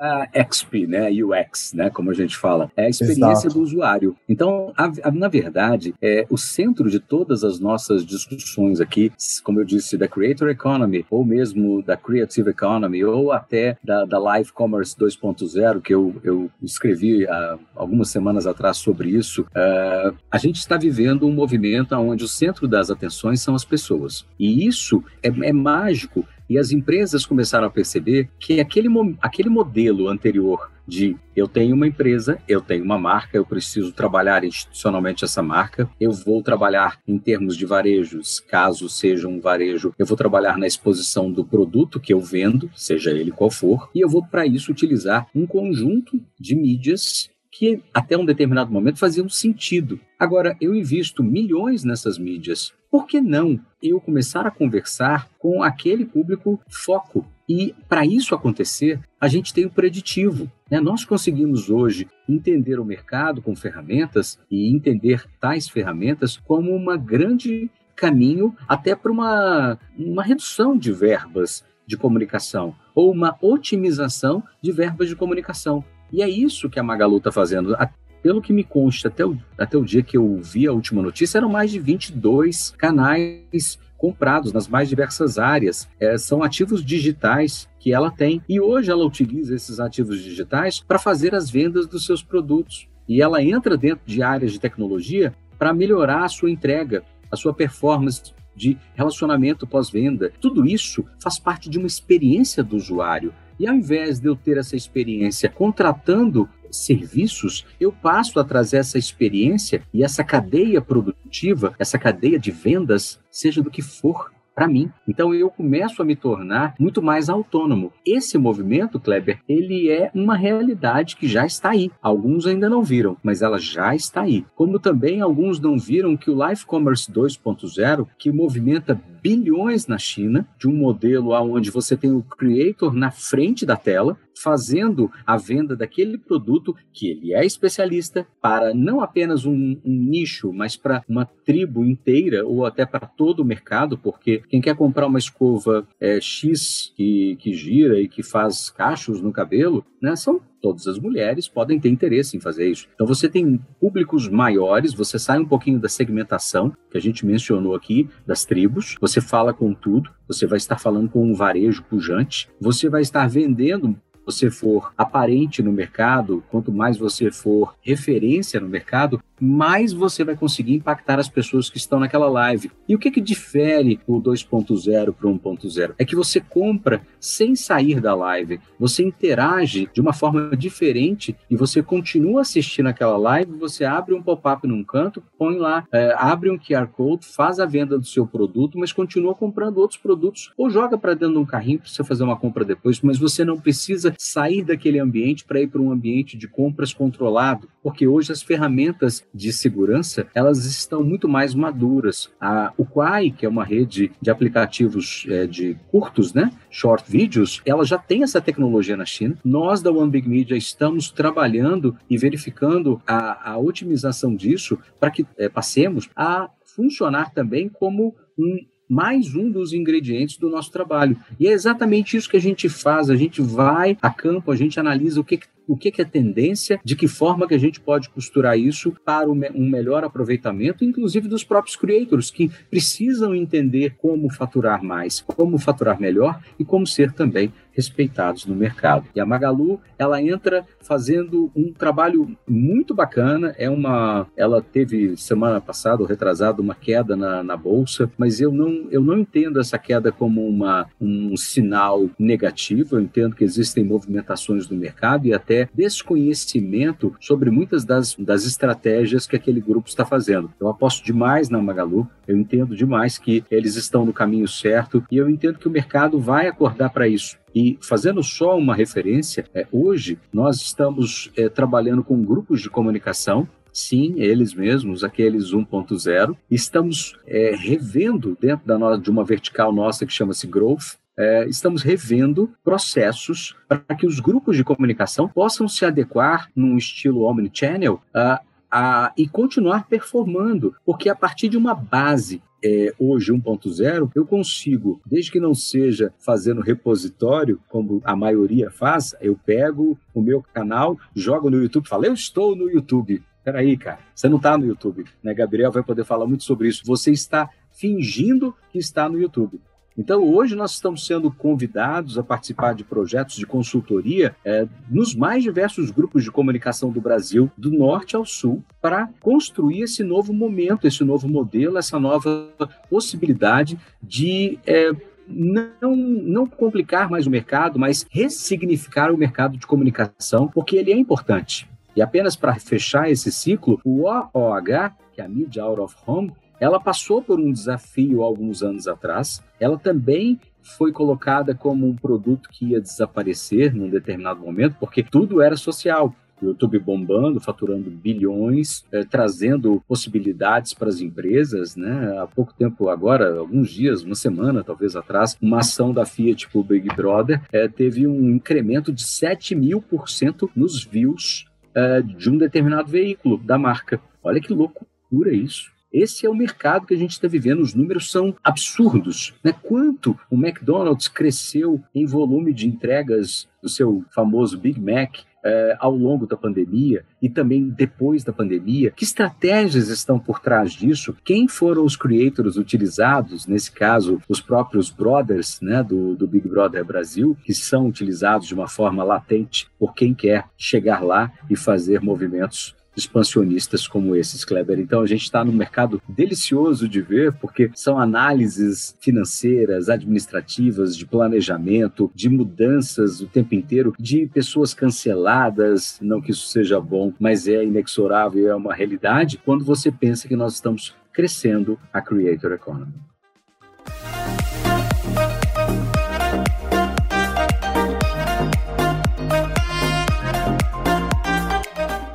a 0.00 0.28
XP, 0.50 0.86
né, 0.86 1.10
UX, 1.10 1.72
né, 1.72 1.90
como 1.90 2.10
a 2.10 2.14
gente 2.14 2.36
fala, 2.36 2.70
é 2.76 2.86
a 2.86 2.88
experiência 2.88 3.48
Exato. 3.48 3.54
do 3.54 3.60
usuário. 3.60 4.16
Então, 4.28 4.72
a, 4.76 4.90
a, 5.04 5.10
na 5.10 5.28
verdade, 5.28 5.94
é 6.00 6.26
o 6.30 6.36
centro 6.36 6.90
de 6.90 7.00
todas 7.00 7.44
as 7.44 7.58
nossas 7.58 8.04
discussões 8.04 8.80
aqui, 8.80 9.12
como 9.42 9.60
eu 9.60 9.64
disse, 9.64 9.96
da 9.96 10.08
Creator 10.08 10.48
Economy, 10.48 11.04
ou 11.10 11.24
mesmo 11.24 11.82
da 11.82 11.96
Creative 11.96 12.50
Economy, 12.50 13.04
ou 13.04 13.32
até 13.32 13.76
da, 13.82 14.04
da 14.04 14.18
Live 14.18 14.52
Commerce 14.52 14.96
2.0, 14.96 15.80
que 15.80 15.94
eu, 15.94 16.14
eu 16.22 16.50
escrevi 16.62 17.26
há 17.26 17.58
algumas 17.74 18.08
semanas 18.08 18.46
atrás 18.46 18.76
sobre 18.76 19.10
isso, 19.10 19.42
uh, 19.42 20.16
a 20.30 20.38
gente 20.38 20.58
está 20.58 20.76
vivendo 20.76 21.26
um 21.26 21.32
movimento 21.32 21.94
onde 21.94 22.24
o 22.24 22.28
centro 22.28 22.68
das 22.68 22.90
atenções 22.90 23.40
são 23.40 23.54
as 23.54 23.64
pessoas. 23.64 24.26
E 24.38 24.66
isso 24.66 25.02
é, 25.22 25.28
é 25.28 25.52
mágico 25.52 26.24
e 26.48 26.58
as 26.58 26.70
empresas 26.70 27.26
começaram 27.26 27.66
a 27.66 27.70
perceber 27.70 28.28
que 28.38 28.60
aquele, 28.60 28.88
aquele 29.20 29.48
modelo 29.48 30.08
anterior 30.08 30.70
de 30.86 31.16
eu 31.34 31.48
tenho 31.48 31.74
uma 31.74 31.86
empresa, 31.86 32.38
eu 32.48 32.60
tenho 32.60 32.84
uma 32.84 32.98
marca, 32.98 33.36
eu 33.36 33.44
preciso 33.44 33.92
trabalhar 33.92 34.44
institucionalmente 34.44 35.24
essa 35.24 35.42
marca, 35.42 35.90
eu 36.00 36.12
vou 36.12 36.42
trabalhar 36.42 36.98
em 37.06 37.18
termos 37.18 37.56
de 37.56 37.66
varejos, 37.66 38.40
caso 38.40 38.88
seja 38.88 39.26
um 39.26 39.40
varejo, 39.40 39.92
eu 39.98 40.06
vou 40.06 40.16
trabalhar 40.16 40.56
na 40.56 40.66
exposição 40.66 41.30
do 41.30 41.44
produto 41.44 42.00
que 42.00 42.12
eu 42.12 42.20
vendo, 42.20 42.70
seja 42.74 43.10
ele 43.10 43.32
qual 43.32 43.50
for, 43.50 43.90
e 43.94 44.00
eu 44.00 44.08
vou 44.08 44.24
para 44.24 44.46
isso 44.46 44.70
utilizar 44.70 45.26
um 45.34 45.46
conjunto 45.46 46.20
de 46.38 46.54
mídias 46.54 47.28
que 47.58 47.82
até 47.94 48.18
um 48.18 48.24
determinado 48.24 48.70
momento 48.70 48.98
faziam 48.98 49.28
sentido. 49.30 49.98
Agora, 50.18 50.54
eu 50.60 50.74
invisto 50.74 51.22
milhões 51.22 51.84
nessas 51.84 52.18
mídias. 52.18 52.74
Por 52.90 53.06
que 53.06 53.18
não 53.18 53.58
eu 53.82 53.98
começar 53.98 54.46
a 54.46 54.50
conversar 54.50 55.26
com 55.38 55.62
aquele 55.62 56.04
público 56.04 56.60
foco? 56.68 57.26
E 57.48 57.74
para 57.88 58.04
isso 58.04 58.34
acontecer, 58.34 59.00
a 59.18 59.26
gente 59.26 59.54
tem 59.54 59.64
o 59.64 59.70
preditivo. 59.70 60.52
Né? 60.70 60.80
Nós 60.80 61.02
conseguimos 61.02 61.70
hoje 61.70 62.06
entender 62.28 62.78
o 62.78 62.84
mercado 62.84 63.40
com 63.40 63.56
ferramentas 63.56 64.38
e 64.50 64.70
entender 64.70 65.24
tais 65.40 65.66
ferramentas 65.66 66.36
como 66.36 66.74
uma 66.74 66.98
grande 66.98 67.70
caminho 67.94 68.54
até 68.68 68.94
para 68.94 69.10
uma, 69.10 69.78
uma 69.98 70.22
redução 70.22 70.76
de 70.76 70.92
verbas 70.92 71.64
de 71.86 71.96
comunicação 71.96 72.74
ou 72.94 73.10
uma 73.10 73.34
otimização 73.40 74.42
de 74.60 74.72
verbas 74.72 75.08
de 75.08 75.16
comunicação. 75.16 75.82
E 76.12 76.22
é 76.22 76.28
isso 76.28 76.70
que 76.70 76.78
a 76.78 76.82
Magalu 76.82 77.18
está 77.18 77.32
fazendo. 77.32 77.76
Pelo 78.22 78.42
que 78.42 78.52
me 78.52 78.64
consta, 78.64 79.08
até 79.08 79.24
o, 79.24 79.38
até 79.56 79.76
o 79.76 79.84
dia 79.84 80.02
que 80.02 80.16
eu 80.16 80.40
vi 80.42 80.66
a 80.66 80.72
última 80.72 81.02
notícia, 81.02 81.38
eram 81.38 81.48
mais 81.48 81.70
de 81.70 81.78
22 81.78 82.74
canais 82.76 83.78
comprados 83.96 84.52
nas 84.52 84.68
mais 84.68 84.88
diversas 84.88 85.38
áreas. 85.38 85.88
É, 85.98 86.18
são 86.18 86.42
ativos 86.42 86.84
digitais 86.84 87.68
que 87.78 87.92
ela 87.92 88.10
tem. 88.10 88.42
E 88.48 88.60
hoje 88.60 88.90
ela 88.90 89.04
utiliza 89.04 89.54
esses 89.54 89.80
ativos 89.80 90.20
digitais 90.22 90.80
para 90.80 90.98
fazer 90.98 91.34
as 91.34 91.50
vendas 91.50 91.86
dos 91.86 92.04
seus 92.04 92.22
produtos. 92.22 92.88
E 93.08 93.22
ela 93.22 93.42
entra 93.42 93.76
dentro 93.76 94.04
de 94.04 94.22
áreas 94.22 94.52
de 94.52 94.60
tecnologia 94.60 95.32
para 95.58 95.72
melhorar 95.72 96.24
a 96.24 96.28
sua 96.28 96.50
entrega, 96.50 97.02
a 97.30 97.36
sua 97.36 97.54
performance 97.54 98.34
de 98.54 98.76
relacionamento 98.94 99.66
pós-venda. 99.66 100.32
Tudo 100.40 100.66
isso 100.66 101.04
faz 101.22 101.38
parte 101.38 101.68
de 101.68 101.78
uma 101.78 101.86
experiência 101.86 102.62
do 102.62 102.76
usuário. 102.76 103.32
E 103.58 103.66
ao 103.66 103.74
invés 103.74 104.18
de 104.18 104.28
eu 104.28 104.36
ter 104.36 104.58
essa 104.58 104.76
experiência 104.76 105.48
contratando 105.48 106.48
serviços, 106.70 107.64
eu 107.80 107.92
passo 107.92 108.38
a 108.38 108.44
trazer 108.44 108.78
essa 108.78 108.98
experiência 108.98 109.82
e 109.92 110.04
essa 110.04 110.22
cadeia 110.22 110.80
produtiva, 110.80 111.74
essa 111.78 111.98
cadeia 111.98 112.38
de 112.38 112.50
vendas, 112.50 113.18
seja 113.30 113.62
do 113.62 113.70
que 113.70 113.82
for, 113.82 114.30
para 114.56 114.66
mim. 114.66 114.90
Então 115.06 115.34
eu 115.34 115.50
começo 115.50 116.00
a 116.00 116.04
me 116.04 116.16
tornar 116.16 116.74
muito 116.80 117.02
mais 117.02 117.28
autônomo. 117.28 117.92
Esse 118.04 118.38
movimento, 118.38 118.98
Kleber, 118.98 119.40
ele 119.46 119.90
é 119.90 120.10
uma 120.14 120.34
realidade 120.34 121.14
que 121.14 121.28
já 121.28 121.44
está 121.44 121.70
aí. 121.70 121.90
Alguns 122.00 122.46
ainda 122.46 122.68
não 122.68 122.82
viram, 122.82 123.18
mas 123.22 123.42
ela 123.42 123.58
já 123.58 123.94
está 123.94 124.22
aí. 124.22 124.46
Como 124.54 124.80
também 124.80 125.20
alguns 125.20 125.60
não 125.60 125.78
viram 125.78 126.16
que 126.16 126.30
o 126.30 126.48
Life 126.48 126.64
Commerce 126.64 127.12
2.0, 127.12 128.06
que 128.18 128.32
movimenta 128.32 128.98
bilhões 129.22 129.86
na 129.86 129.98
China, 129.98 130.48
de 130.58 130.66
um 130.66 130.74
modelo 130.74 131.32
onde 131.32 131.70
você 131.70 131.96
tem 131.96 132.12
o 132.12 132.22
creator 132.22 132.94
na 132.94 133.10
frente 133.10 133.66
da 133.66 133.76
tela, 133.76 134.16
fazendo 134.36 135.10
a 135.26 135.36
venda 135.36 135.74
daquele 135.74 136.18
produto 136.18 136.74
que 136.92 137.08
ele 137.08 137.34
é 137.34 137.44
especialista 137.44 138.26
para 138.40 138.74
não 138.74 139.00
apenas 139.00 139.44
um, 139.44 139.76
um 139.84 139.94
nicho, 139.94 140.52
mas 140.52 140.76
para 140.76 141.02
uma 141.08 141.24
tribo 141.24 141.84
inteira 141.84 142.46
ou 142.46 142.64
até 142.64 142.84
para 142.84 143.06
todo 143.06 143.40
o 143.40 143.44
mercado, 143.44 143.96
porque 143.96 144.42
quem 144.48 144.60
quer 144.60 144.76
comprar 144.76 145.06
uma 145.06 145.18
escova 145.18 145.86
é, 146.00 146.20
X 146.20 146.92
que, 146.96 147.36
que 147.36 147.52
gira 147.54 148.00
e 148.00 148.08
que 148.08 148.22
faz 148.22 148.70
cachos 148.70 149.20
no 149.20 149.32
cabelo, 149.32 149.84
né, 150.00 150.14
são 150.16 150.40
todas 150.66 150.88
as 150.88 150.98
mulheres 150.98 151.46
podem 151.46 151.78
ter 151.78 151.88
interesse 151.88 152.36
em 152.36 152.40
fazer 152.40 152.68
isso. 152.68 152.88
Então 152.94 153.06
você 153.06 153.28
tem 153.28 153.60
públicos 153.78 154.28
maiores, 154.28 154.92
você 154.92 155.16
sai 155.16 155.38
um 155.38 155.46
pouquinho 155.46 155.78
da 155.78 155.88
segmentação 155.88 156.72
que 156.90 156.98
a 156.98 157.00
gente 157.00 157.24
mencionou 157.24 157.74
aqui 157.74 158.08
das 158.26 158.44
tribos, 158.44 158.96
você 159.00 159.20
fala 159.20 159.54
com 159.54 159.72
tudo, 159.72 160.10
você 160.26 160.44
vai 160.44 160.56
estar 160.56 160.78
falando 160.78 161.08
com 161.08 161.24
um 161.24 161.34
varejo 161.34 161.84
pujante, 161.84 162.48
você 162.60 162.88
vai 162.88 163.02
estar 163.02 163.28
vendendo 163.28 163.96
você 164.26 164.50
for 164.50 164.92
aparente 164.98 165.62
no 165.62 165.72
mercado, 165.72 166.42
quanto 166.50 166.72
mais 166.72 166.98
você 166.98 167.30
for 167.30 167.76
referência 167.80 168.60
no 168.60 168.68
mercado, 168.68 169.22
mais 169.40 169.92
você 169.92 170.24
vai 170.24 170.34
conseguir 170.34 170.74
impactar 170.74 171.18
as 171.18 171.28
pessoas 171.28 171.70
que 171.70 171.76
estão 171.76 172.00
naquela 172.00 172.28
live. 172.28 172.70
E 172.88 172.94
o 172.94 172.98
que, 172.98 173.10
que 173.10 173.20
difere 173.20 174.00
o 174.06 174.20
2.0 174.20 175.12
para 175.12 175.28
o 175.28 175.38
1.0? 175.38 175.94
É 175.98 176.04
que 176.04 176.16
você 176.16 176.40
compra 176.40 177.02
sem 177.20 177.54
sair 177.54 178.00
da 178.00 178.14
live, 178.14 178.60
você 178.78 179.04
interage 179.04 179.88
de 179.92 180.00
uma 180.00 180.12
forma 180.12 180.56
diferente 180.56 181.36
e 181.50 181.56
você 181.56 181.82
continua 181.82 182.40
assistindo 182.40 182.88
aquela 182.88 183.16
live, 183.16 183.52
você 183.52 183.84
abre 183.84 184.14
um 184.14 184.22
pop-up 184.22 184.66
num 184.66 184.82
canto, 184.82 185.22
põe 185.38 185.58
lá, 185.58 185.86
é, 185.92 186.14
abre 186.16 186.50
um 186.50 186.58
QR 186.58 186.86
Code, 186.88 187.26
faz 187.26 187.60
a 187.60 187.66
venda 187.66 187.98
do 187.98 188.06
seu 188.06 188.26
produto, 188.26 188.78
mas 188.78 188.92
continua 188.92 189.34
comprando 189.34 189.78
outros 189.78 190.00
produtos 190.00 190.52
ou 190.56 190.70
joga 190.70 190.96
para 190.96 191.14
dentro 191.14 191.34
de 191.34 191.40
um 191.40 191.44
carrinho 191.44 191.78
para 191.78 191.88
você 191.88 192.02
fazer 192.02 192.24
uma 192.24 192.36
compra 192.36 192.64
depois, 192.64 193.00
mas 193.00 193.18
você 193.18 193.44
não 193.44 193.58
precisa 193.58 194.14
sair 194.18 194.62
daquele 194.62 194.98
ambiente 194.98 195.44
para 195.44 195.60
ir 195.60 195.68
para 195.68 195.80
um 195.80 195.90
ambiente 195.90 196.36
de 196.36 196.48
compras 196.48 196.92
controlado, 196.92 197.68
porque 197.82 198.06
hoje 198.06 198.32
as 198.32 198.42
ferramentas 198.42 199.24
de 199.32 199.52
segurança 199.52 200.26
elas 200.34 200.64
estão 200.64 201.02
muito 201.02 201.28
mais 201.28 201.54
maduras. 201.54 202.30
A, 202.40 202.72
o 202.76 202.84
Quai, 202.84 203.30
que 203.30 203.46
é 203.46 203.48
uma 203.48 203.64
rede 203.64 204.10
de 204.20 204.30
aplicativos 204.30 205.26
é, 205.28 205.46
de 205.46 205.76
curtos, 205.90 206.34
né, 206.34 206.50
short 206.70 207.10
videos, 207.10 207.62
ela 207.64 207.84
já 207.84 207.98
tem 207.98 208.22
essa 208.22 208.40
tecnologia 208.40 208.96
na 208.96 209.04
China. 209.04 209.38
Nós 209.44 209.82
da 209.82 209.90
One 209.90 210.10
Big 210.10 210.28
Media 210.28 210.56
estamos 210.56 211.10
trabalhando 211.10 211.96
e 212.08 212.18
verificando 212.18 213.00
a, 213.06 213.52
a 213.52 213.58
otimização 213.58 214.34
disso 214.34 214.78
para 214.98 215.10
que 215.10 215.26
é, 215.38 215.48
passemos 215.48 216.08
a 216.14 216.50
funcionar 216.64 217.32
também 217.32 217.68
como 217.68 218.14
um 218.38 218.58
mais 218.88 219.34
um 219.34 219.50
dos 219.50 219.72
ingredientes 219.72 220.36
do 220.36 220.48
nosso 220.48 220.70
trabalho. 220.70 221.16
E 221.38 221.46
é 221.46 221.52
exatamente 221.52 222.16
isso 222.16 222.30
que 222.30 222.36
a 222.36 222.40
gente 222.40 222.68
faz. 222.68 223.10
A 223.10 223.16
gente 223.16 223.42
vai 223.42 223.96
a 224.00 224.10
campo, 224.10 224.50
a 224.50 224.56
gente 224.56 224.78
analisa 224.78 225.20
o 225.20 225.24
que, 225.24 225.40
o 225.66 225.76
que, 225.76 226.00
é 226.00 226.04
tendência, 226.04 226.80
de 226.84 226.94
que 226.94 227.08
forma 227.08 227.48
que 227.48 227.54
a 227.54 227.58
gente 227.58 227.80
pode 227.80 228.08
costurar 228.08 228.58
isso 228.58 228.94
para 229.04 229.28
um 229.28 229.68
melhor 229.68 230.04
aproveitamento, 230.04 230.84
inclusive 230.84 231.28
dos 231.28 231.42
próprios 231.42 231.76
creators, 231.76 232.30
que 232.30 232.50
precisam 232.70 233.34
entender 233.34 233.96
como 233.98 234.30
faturar 234.30 234.82
mais, 234.82 235.20
como 235.20 235.58
faturar 235.58 236.00
melhor 236.00 236.40
e 236.58 236.64
como 236.64 236.86
ser 236.86 237.12
também 237.12 237.52
respeitados 237.76 238.46
no 238.46 238.54
mercado. 238.54 239.06
E 239.14 239.20
a 239.20 239.26
Magalu, 239.26 239.78
ela 239.98 240.20
entra 240.22 240.64
fazendo 240.80 241.50
um 241.54 241.72
trabalho 241.72 242.36
muito 242.48 242.94
bacana. 242.94 243.54
É 243.58 243.68
uma, 243.68 244.26
ela 244.36 244.62
teve 244.62 245.16
semana 245.16 245.60
passada, 245.60 246.02
ou 246.02 246.08
retrasada, 246.08 246.62
uma 246.62 246.74
queda 246.74 247.14
na, 247.14 247.42
na 247.42 247.56
bolsa, 247.56 248.10
mas 248.16 248.40
eu 248.40 248.50
não, 248.50 248.86
eu 248.90 249.02
não 249.02 249.18
entendo 249.18 249.60
essa 249.60 249.78
queda 249.78 250.10
como 250.10 250.46
uma, 250.48 250.86
um 251.00 251.36
sinal 251.36 252.08
negativo. 252.18 252.96
Eu 252.96 253.00
entendo 253.00 253.36
que 253.36 253.44
existem 253.44 253.84
movimentações 253.84 254.68
no 254.68 254.76
mercado 254.76 255.26
e 255.26 255.34
até 255.34 255.68
desconhecimento 255.74 257.14
sobre 257.20 257.50
muitas 257.50 257.84
das, 257.84 258.14
das 258.14 258.46
estratégias 258.46 259.26
que 259.26 259.36
aquele 259.36 259.60
grupo 259.60 259.88
está 259.88 260.04
fazendo. 260.04 260.50
Eu 260.58 260.68
aposto 260.68 261.04
demais 261.04 261.50
na 261.50 261.60
Magalu. 261.60 262.08
Eu 262.26 262.36
entendo 262.36 262.74
demais 262.74 263.18
que 263.18 263.44
eles 263.50 263.76
estão 263.76 264.06
no 264.06 264.12
caminho 264.12 264.48
certo 264.48 265.04
e 265.10 265.16
eu 265.16 265.28
entendo 265.28 265.58
que 265.58 265.68
o 265.68 265.70
mercado 265.70 266.18
vai 266.18 266.46
acordar 266.46 266.90
para 266.90 267.06
isso. 267.06 267.36
E 267.56 267.78
fazendo 267.80 268.22
só 268.22 268.54
uma 268.58 268.74
referência, 268.74 269.46
é, 269.54 269.66
hoje 269.72 270.18
nós 270.30 270.56
estamos 270.56 271.30
é, 271.34 271.48
trabalhando 271.48 272.04
com 272.04 272.22
grupos 272.22 272.60
de 272.60 272.68
comunicação 272.68 273.48
sim, 273.72 274.14
eles 274.16 274.52
mesmos, 274.52 275.02
aqueles 275.02 275.52
1.0. 275.52 276.36
Estamos 276.50 277.18
é, 277.26 277.54
revendo 277.56 278.36
dentro 278.38 278.66
da 278.66 278.78
nossa, 278.78 279.00
de 279.00 279.10
uma 279.10 279.24
vertical 279.24 279.72
nossa 279.72 280.04
que 280.04 280.12
chama-se 280.12 280.46
Growth. 280.46 280.98
É, 281.18 281.46
estamos 281.48 281.82
revendo 281.82 282.52
processos 282.62 283.56
para 283.66 283.96
que 283.96 284.06
os 284.06 284.20
grupos 284.20 284.54
de 284.54 284.64
comunicação 284.64 285.26
possam 285.26 285.66
se 285.66 285.84
adequar 285.86 286.50
num 286.54 286.76
estilo 286.76 287.22
omnichannel 287.22 288.02
uh, 288.14 288.34
uh, 288.74 289.10
e 289.16 289.26
continuar 289.26 289.86
performando, 289.86 290.74
porque 290.84 291.08
a 291.08 291.14
partir 291.14 291.48
de 291.48 291.56
uma 291.56 291.74
base 291.74 292.42
é, 292.64 292.94
hoje 292.98 293.32
1.0, 293.32 294.10
eu 294.14 294.26
consigo, 294.26 295.00
desde 295.06 295.30
que 295.30 295.40
não 295.40 295.54
seja 295.54 296.12
fazendo 296.18 296.60
repositório, 296.60 297.60
como 297.68 298.00
a 298.04 298.16
maioria 298.16 298.70
faz, 298.70 299.14
eu 299.20 299.36
pego 299.36 299.98
o 300.14 300.20
meu 300.20 300.42
canal, 300.42 300.98
jogo 301.14 301.50
no 301.50 301.62
YouTube, 301.62 301.88
falo, 301.88 302.06
eu 302.06 302.14
estou 302.14 302.56
no 302.56 302.70
YouTube. 302.70 303.22
Peraí, 303.44 303.76
cara, 303.76 304.00
você 304.12 304.28
não 304.28 304.38
está 304.38 304.58
no 304.58 304.66
YouTube, 304.66 305.04
né? 305.22 305.32
Gabriel 305.32 305.70
vai 305.70 305.82
poder 305.82 306.04
falar 306.04 306.26
muito 306.26 306.42
sobre 306.42 306.66
isso. 306.66 306.82
Você 306.84 307.12
está 307.12 307.48
fingindo 307.70 308.52
que 308.72 308.78
está 308.78 309.08
no 309.08 309.20
YouTube. 309.20 309.60
Então, 309.98 310.22
hoje 310.22 310.54
nós 310.54 310.72
estamos 310.72 311.06
sendo 311.06 311.30
convidados 311.30 312.18
a 312.18 312.22
participar 312.22 312.74
de 312.74 312.84
projetos 312.84 313.36
de 313.36 313.46
consultoria 313.46 314.36
é, 314.44 314.66
nos 314.90 315.14
mais 315.14 315.42
diversos 315.42 315.90
grupos 315.90 316.22
de 316.22 316.30
comunicação 316.30 316.90
do 316.90 317.00
Brasil, 317.00 317.50
do 317.56 317.70
norte 317.70 318.14
ao 318.14 318.24
sul, 318.26 318.62
para 318.80 319.08
construir 319.20 319.82
esse 319.82 320.04
novo 320.04 320.34
momento, 320.34 320.86
esse 320.86 321.02
novo 321.02 321.26
modelo, 321.26 321.78
essa 321.78 321.98
nova 321.98 322.48
possibilidade 322.90 323.78
de. 324.02 324.58
É, 324.66 324.92
não, 325.28 325.96
não 325.96 326.46
complicar 326.46 327.10
mais 327.10 327.26
o 327.26 327.30
mercado, 327.30 327.80
mas 327.80 328.06
ressignificar 328.10 329.10
o 329.10 329.16
mercado 329.16 329.56
de 329.56 329.66
comunicação, 329.66 330.46
porque 330.46 330.76
ele 330.76 330.92
é 330.92 330.96
importante. 330.96 331.68
E 331.96 332.02
apenas 332.02 332.36
para 332.36 332.54
fechar 332.56 333.10
esse 333.10 333.32
ciclo, 333.32 333.80
o 333.84 334.02
OOH, 334.02 334.92
que 335.12 335.20
é 335.20 335.24
a 335.24 335.28
Media 335.28 335.64
Out 335.64 335.80
of 335.80 335.96
Home, 336.06 336.32
ela 336.60 336.80
passou 336.80 337.22
por 337.22 337.38
um 337.38 337.52
desafio 337.52 338.22
alguns 338.22 338.62
anos 338.62 338.88
atrás. 338.88 339.42
Ela 339.60 339.78
também 339.78 340.40
foi 340.62 340.92
colocada 340.92 341.54
como 341.54 341.86
um 341.86 341.94
produto 341.94 342.48
que 342.48 342.72
ia 342.72 342.80
desaparecer 342.80 343.74
num 343.74 343.88
determinado 343.88 344.40
momento, 344.40 344.76
porque 344.80 345.02
tudo 345.02 345.40
era 345.40 345.56
social. 345.56 346.14
YouTube 346.42 346.78
bombando, 346.78 347.40
faturando 347.40 347.90
bilhões, 347.90 348.84
eh, 348.92 349.04
trazendo 349.04 349.82
possibilidades 349.88 350.74
para 350.74 350.88
as 350.88 351.00
empresas, 351.00 351.76
né? 351.76 352.18
Há 352.18 352.26
pouco 352.26 352.52
tempo 352.52 352.90
agora, 352.90 353.38
alguns 353.38 353.70
dias, 353.70 354.02
uma 354.02 354.14
semana 354.14 354.62
talvez 354.62 354.94
atrás, 354.94 355.36
uma 355.40 355.60
ação 355.60 355.94
da 355.94 356.04
Fiat 356.04 356.46
o 356.52 356.62
Big 356.62 356.88
Brother 356.94 357.40
eh, 357.52 357.68
teve 357.68 358.06
um 358.06 358.28
incremento 358.28 358.92
de 358.92 359.02
7 359.02 359.54
mil 359.54 359.80
por 359.80 360.10
cento 360.10 360.50
nos 360.54 360.84
views 360.84 361.46
eh, 361.74 362.02
de 362.02 362.28
um 362.28 362.36
determinado 362.36 362.88
veículo 362.88 363.38
da 363.38 363.56
marca. 363.56 364.00
Olha 364.22 364.40
que 364.40 364.52
loucura 364.52 365.32
isso. 365.32 365.75
Esse 365.96 366.26
é 366.26 366.28
o 366.28 366.34
mercado 366.34 366.84
que 366.84 366.92
a 366.92 366.96
gente 366.98 367.12
está 367.12 367.26
vivendo. 367.26 367.60
Os 367.60 367.72
números 367.72 368.10
são 368.10 368.36
absurdos. 368.44 369.32
Né? 369.42 369.54
Quanto 369.62 370.14
o 370.30 370.36
McDonald's 370.36 371.08
cresceu 371.08 371.82
em 371.94 372.04
volume 372.04 372.52
de 372.52 372.68
entregas 372.68 373.48
do 373.62 373.68
seu 373.70 374.04
famoso 374.14 374.58
Big 374.58 374.78
Mac 374.78 375.20
é, 375.42 375.74
ao 375.80 375.96
longo 375.96 376.26
da 376.26 376.36
pandemia 376.36 377.02
e 377.22 377.30
também 377.30 377.70
depois 377.70 378.22
da 378.22 378.30
pandemia? 378.30 378.90
Que 378.90 379.04
estratégias 379.04 379.88
estão 379.88 380.18
por 380.18 380.38
trás 380.38 380.72
disso? 380.72 381.16
Quem 381.24 381.48
foram 381.48 381.82
os 381.82 381.96
creators 381.96 382.58
utilizados, 382.58 383.46
nesse 383.46 383.72
caso, 383.72 384.20
os 384.28 384.38
próprios 384.38 384.90
brothers 384.90 385.58
né, 385.62 385.82
do, 385.82 386.14
do 386.14 386.26
Big 386.26 386.46
Brother 386.46 386.84
Brasil, 386.84 387.34
que 387.42 387.54
são 387.54 387.86
utilizados 387.86 388.46
de 388.46 388.52
uma 388.52 388.68
forma 388.68 389.02
latente 389.02 389.66
por 389.78 389.94
quem 389.94 390.12
quer 390.12 390.44
chegar 390.58 391.02
lá 391.02 391.32
e 391.48 391.56
fazer 391.56 392.02
movimentos 392.02 392.76
expansionistas 392.96 393.86
como 393.86 394.16
esses, 394.16 394.44
Kleber. 394.44 394.78
Então 394.78 395.00
a 395.02 395.06
gente 395.06 395.22
está 395.22 395.44
num 395.44 395.52
mercado 395.52 396.00
delicioso 396.08 396.88
de 396.88 397.00
ver, 397.00 397.32
porque 397.34 397.70
são 397.74 397.98
análises 397.98 398.96
financeiras, 399.00 399.88
administrativas, 399.88 400.96
de 400.96 401.06
planejamento, 401.06 402.10
de 402.14 402.28
mudanças 402.28 403.20
o 403.20 403.26
tempo 403.26 403.54
inteiro, 403.54 403.94
de 403.98 404.26
pessoas 404.26 404.74
canceladas, 404.74 405.98
não 406.00 406.20
que 406.20 406.30
isso 406.30 406.48
seja 406.48 406.80
bom, 406.80 407.12
mas 407.18 407.46
é 407.46 407.64
inexorável, 407.64 408.48
é 408.48 408.54
uma 408.54 408.74
realidade, 408.74 409.40
quando 409.44 409.64
você 409.64 409.90
pensa 409.90 410.28
que 410.28 410.36
nós 410.36 410.54
estamos 410.54 410.94
crescendo 411.12 411.78
a 411.92 412.00
Creator 412.00 412.52
Economy. 412.52 412.92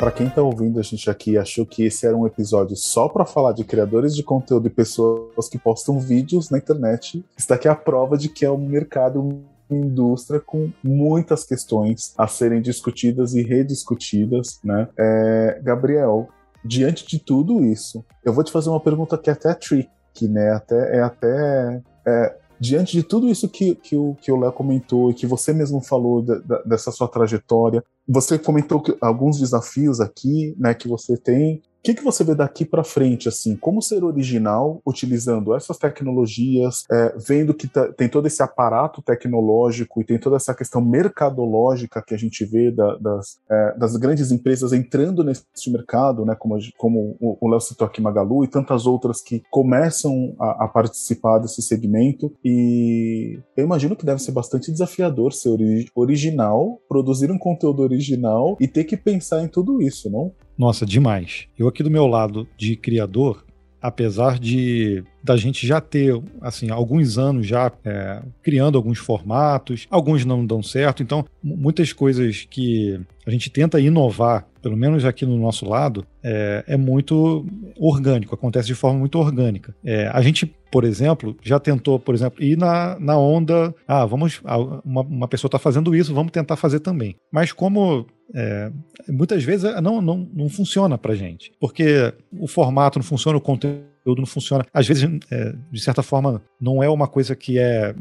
Para 0.02 0.12
quem 0.12 0.26
está 0.26 0.42
ouvindo 0.42 0.80
a 0.80 0.82
gente 0.82 1.12
aqui 1.12 1.38
achou 1.38 1.64
que 1.64 1.84
esse 1.84 2.08
era 2.08 2.18
um 2.18 2.26
episódio 2.26 2.76
só 2.76 3.08
para 3.08 3.24
falar 3.24 3.52
de 3.52 3.64
criadores 3.64 4.16
de 4.16 4.24
conteúdo 4.24 4.66
e 4.66 4.72
pessoas 4.72 5.48
que 5.48 5.60
postam 5.60 6.00
vídeos 6.00 6.50
na 6.50 6.58
internet, 6.58 7.24
está 7.38 7.54
aqui 7.54 7.68
a 7.68 7.76
prova 7.76 8.18
de 8.18 8.28
que 8.28 8.44
é 8.44 8.50
um 8.50 8.58
mercado 8.58 9.44
indústria 9.70 10.40
com 10.40 10.72
muitas 10.84 11.44
questões 11.44 12.16
a 12.18 12.26
serem 12.26 12.64
discutidas 12.64 13.36
e 13.36 13.44
rediscutidas, 13.44 14.60
né? 14.64 14.88
É, 14.98 15.62
Gabriel, 15.62 16.30
diante 16.66 17.06
de 17.06 17.20
tudo 17.20 17.64
isso, 17.64 18.04
eu 18.26 18.34
vou 18.34 18.44
te 18.44 18.52
fazer 18.52 18.72
uma 18.72 18.80
pergunta 18.80 19.20
que 19.20 19.30
é 19.30 19.34
até 19.34 19.54
tricky, 19.54 20.28
né? 20.28 20.50
Até, 20.52 20.98
é 20.98 21.02
até 21.04 21.80
é, 22.08 22.36
diante 22.60 22.94
de 22.94 23.04
tudo 23.04 23.28
isso 23.28 23.48
que, 23.48 23.76
que 23.76 23.96
o 23.96 24.16
que 24.20 24.32
o 24.32 24.40
Léo 24.40 24.52
comentou 24.52 25.12
e 25.12 25.14
que 25.14 25.28
você 25.28 25.54
mesmo 25.54 25.80
falou 25.80 26.24
de, 26.24 26.42
dessa 26.66 26.92
sua 26.92 27.08
trajetória, 27.08 27.84
você 28.08 28.38
comentou 28.38 28.84
alguns 29.02 29.40
desafios 29.40 30.00
aqui, 30.00 30.56
né, 30.58 30.74
que 30.74 30.88
você 30.88 31.18
tem. 31.18 31.62
Que, 31.84 31.94
que 31.94 32.04
você 32.04 32.24
vê 32.24 32.36
daqui 32.36 32.66
para 32.66 32.84
frente, 32.84 33.28
assim, 33.28 33.56
como 33.56 33.82
ser 33.82 34.04
original 34.04 34.82
utilizando 34.86 35.56
essas 35.56 35.78
tecnologias, 35.78 36.84
é, 36.92 37.16
vendo 37.18 37.54
que 37.54 37.68
tá, 37.68 37.92
tem 37.92 38.08
todo 38.08 38.28
esse 38.28 38.42
aparato 38.44 39.02
tecnológico 39.02 40.02
e 40.02 40.06
tem 40.06 40.20
toda 40.20 40.36
essa 40.36 40.54
questão 40.54 40.82
mercadológica 40.82 42.04
que 42.06 42.14
a 42.14 42.18
gente 42.18 42.46
vê 42.46 42.72
da, 42.72 42.96
das, 42.98 43.40
é, 43.50 43.78
das 43.78 43.96
grandes 43.98 44.32
empresas 44.32 44.74
entrando 44.74 45.24
nesse 45.24 45.72
mercado, 45.72 46.26
né, 46.26 46.36
como, 46.36 46.58
como 46.78 47.18
o 47.20 47.50
Léo 47.50 47.60
citou 47.60 47.88
aqui 47.88 48.02
Magalu 48.02 48.44
e 48.44 48.48
tantas 48.48 48.86
outras 48.86 49.22
que 49.22 49.44
começam 49.50 50.36
a, 50.40 50.66
a 50.66 50.68
participar 50.68 51.40
desse 51.40 51.62
segmento. 51.62 52.32
E 52.44 53.40
eu 53.58 53.66
imagino 53.66 53.96
que 53.96 54.06
deve 54.06 54.22
ser 54.22 54.32
bastante 54.32 54.72
desafiador 54.72 55.34
ser 55.34 55.50
ori 55.50 55.86
original, 55.96 56.80
produzir 56.88 57.32
um 57.32 57.38
conteúdo 57.38 57.82
original 57.82 58.58
e 58.60 58.68
ter 58.68 58.84
que 58.84 58.98
pensar 58.98 59.44
em 59.44 59.48
tudo 59.48 59.82
isso, 59.82 60.10
não? 60.10 60.32
Nossa, 60.62 60.86
demais. 60.86 61.48
Eu 61.58 61.68
aqui 61.68 61.82
do 61.82 61.90
meu 61.90 62.06
lado 62.06 62.48
de 62.56 62.76
criador, 62.76 63.44
apesar 63.82 64.38
de 64.38 65.04
da 65.24 65.36
gente 65.36 65.66
já 65.66 65.82
ter 65.82 66.14
assim 66.40 66.70
alguns 66.70 67.18
anos 67.18 67.48
já 67.48 67.72
é, 67.84 68.22
criando 68.44 68.78
alguns 68.78 69.00
formatos, 69.00 69.88
alguns 69.90 70.24
não 70.24 70.46
dão 70.46 70.62
certo, 70.62 71.02
então 71.02 71.26
muitas 71.44 71.92
coisas 71.94 72.46
que 72.48 73.00
a 73.26 73.32
gente 73.32 73.50
tenta 73.50 73.80
inovar, 73.80 74.46
pelo 74.62 74.78
menos 74.78 75.04
aqui 75.04 75.26
no 75.26 75.36
nosso 75.36 75.68
lado, 75.68 76.06
é, 76.24 76.64
é 76.68 76.78
muito 76.78 77.44
orgânico, 77.76 78.36
acontece 78.36 78.68
de 78.68 78.76
forma 78.76 79.00
muito 79.00 79.18
orgânica. 79.18 79.76
É, 79.84 80.10
a 80.14 80.22
gente, 80.22 80.46
por 80.72 80.84
exemplo, 80.84 81.36
já 81.42 81.60
tentou, 81.60 82.00
por 82.00 82.14
exemplo, 82.14 82.44
ir 82.44 82.56
na, 82.56 83.00
na 83.00 83.18
onda, 83.18 83.74
ah, 83.88 84.06
vamos, 84.06 84.42
uma, 84.86 85.02
uma 85.02 85.28
pessoa 85.28 85.48
está 85.48 85.58
fazendo 85.58 85.96
isso, 85.96 86.14
vamos 86.14 86.32
tentar 86.32 86.56
fazer 86.56 86.82
também. 86.82 87.16
Mas 87.32 87.52
como 87.52 88.06
é, 88.34 88.72
muitas 89.08 89.44
vezes 89.44 89.66
é, 89.66 89.82
não, 89.82 90.02
não, 90.02 90.30
não 90.34 90.50
funciona 90.50 90.98
pra 90.98 91.16
gente, 91.16 91.52
porque 91.60 92.14
o 92.32 92.48
formato 92.48 93.00
não 93.00 93.04
funciona, 93.04 93.38
o 93.38 93.42
conteúdo 93.42 93.86
não 94.06 94.26
funciona. 94.26 94.66
Às 94.74 94.88
vezes, 94.88 95.08
é, 95.30 95.56
de 95.72 95.82
certa 95.82 96.02
forma, 96.02 96.42
não 96.60 96.82
é 96.82 96.90
uma 96.90 97.08
coisa 97.08 97.36
que 97.36 97.60
é 97.60 97.96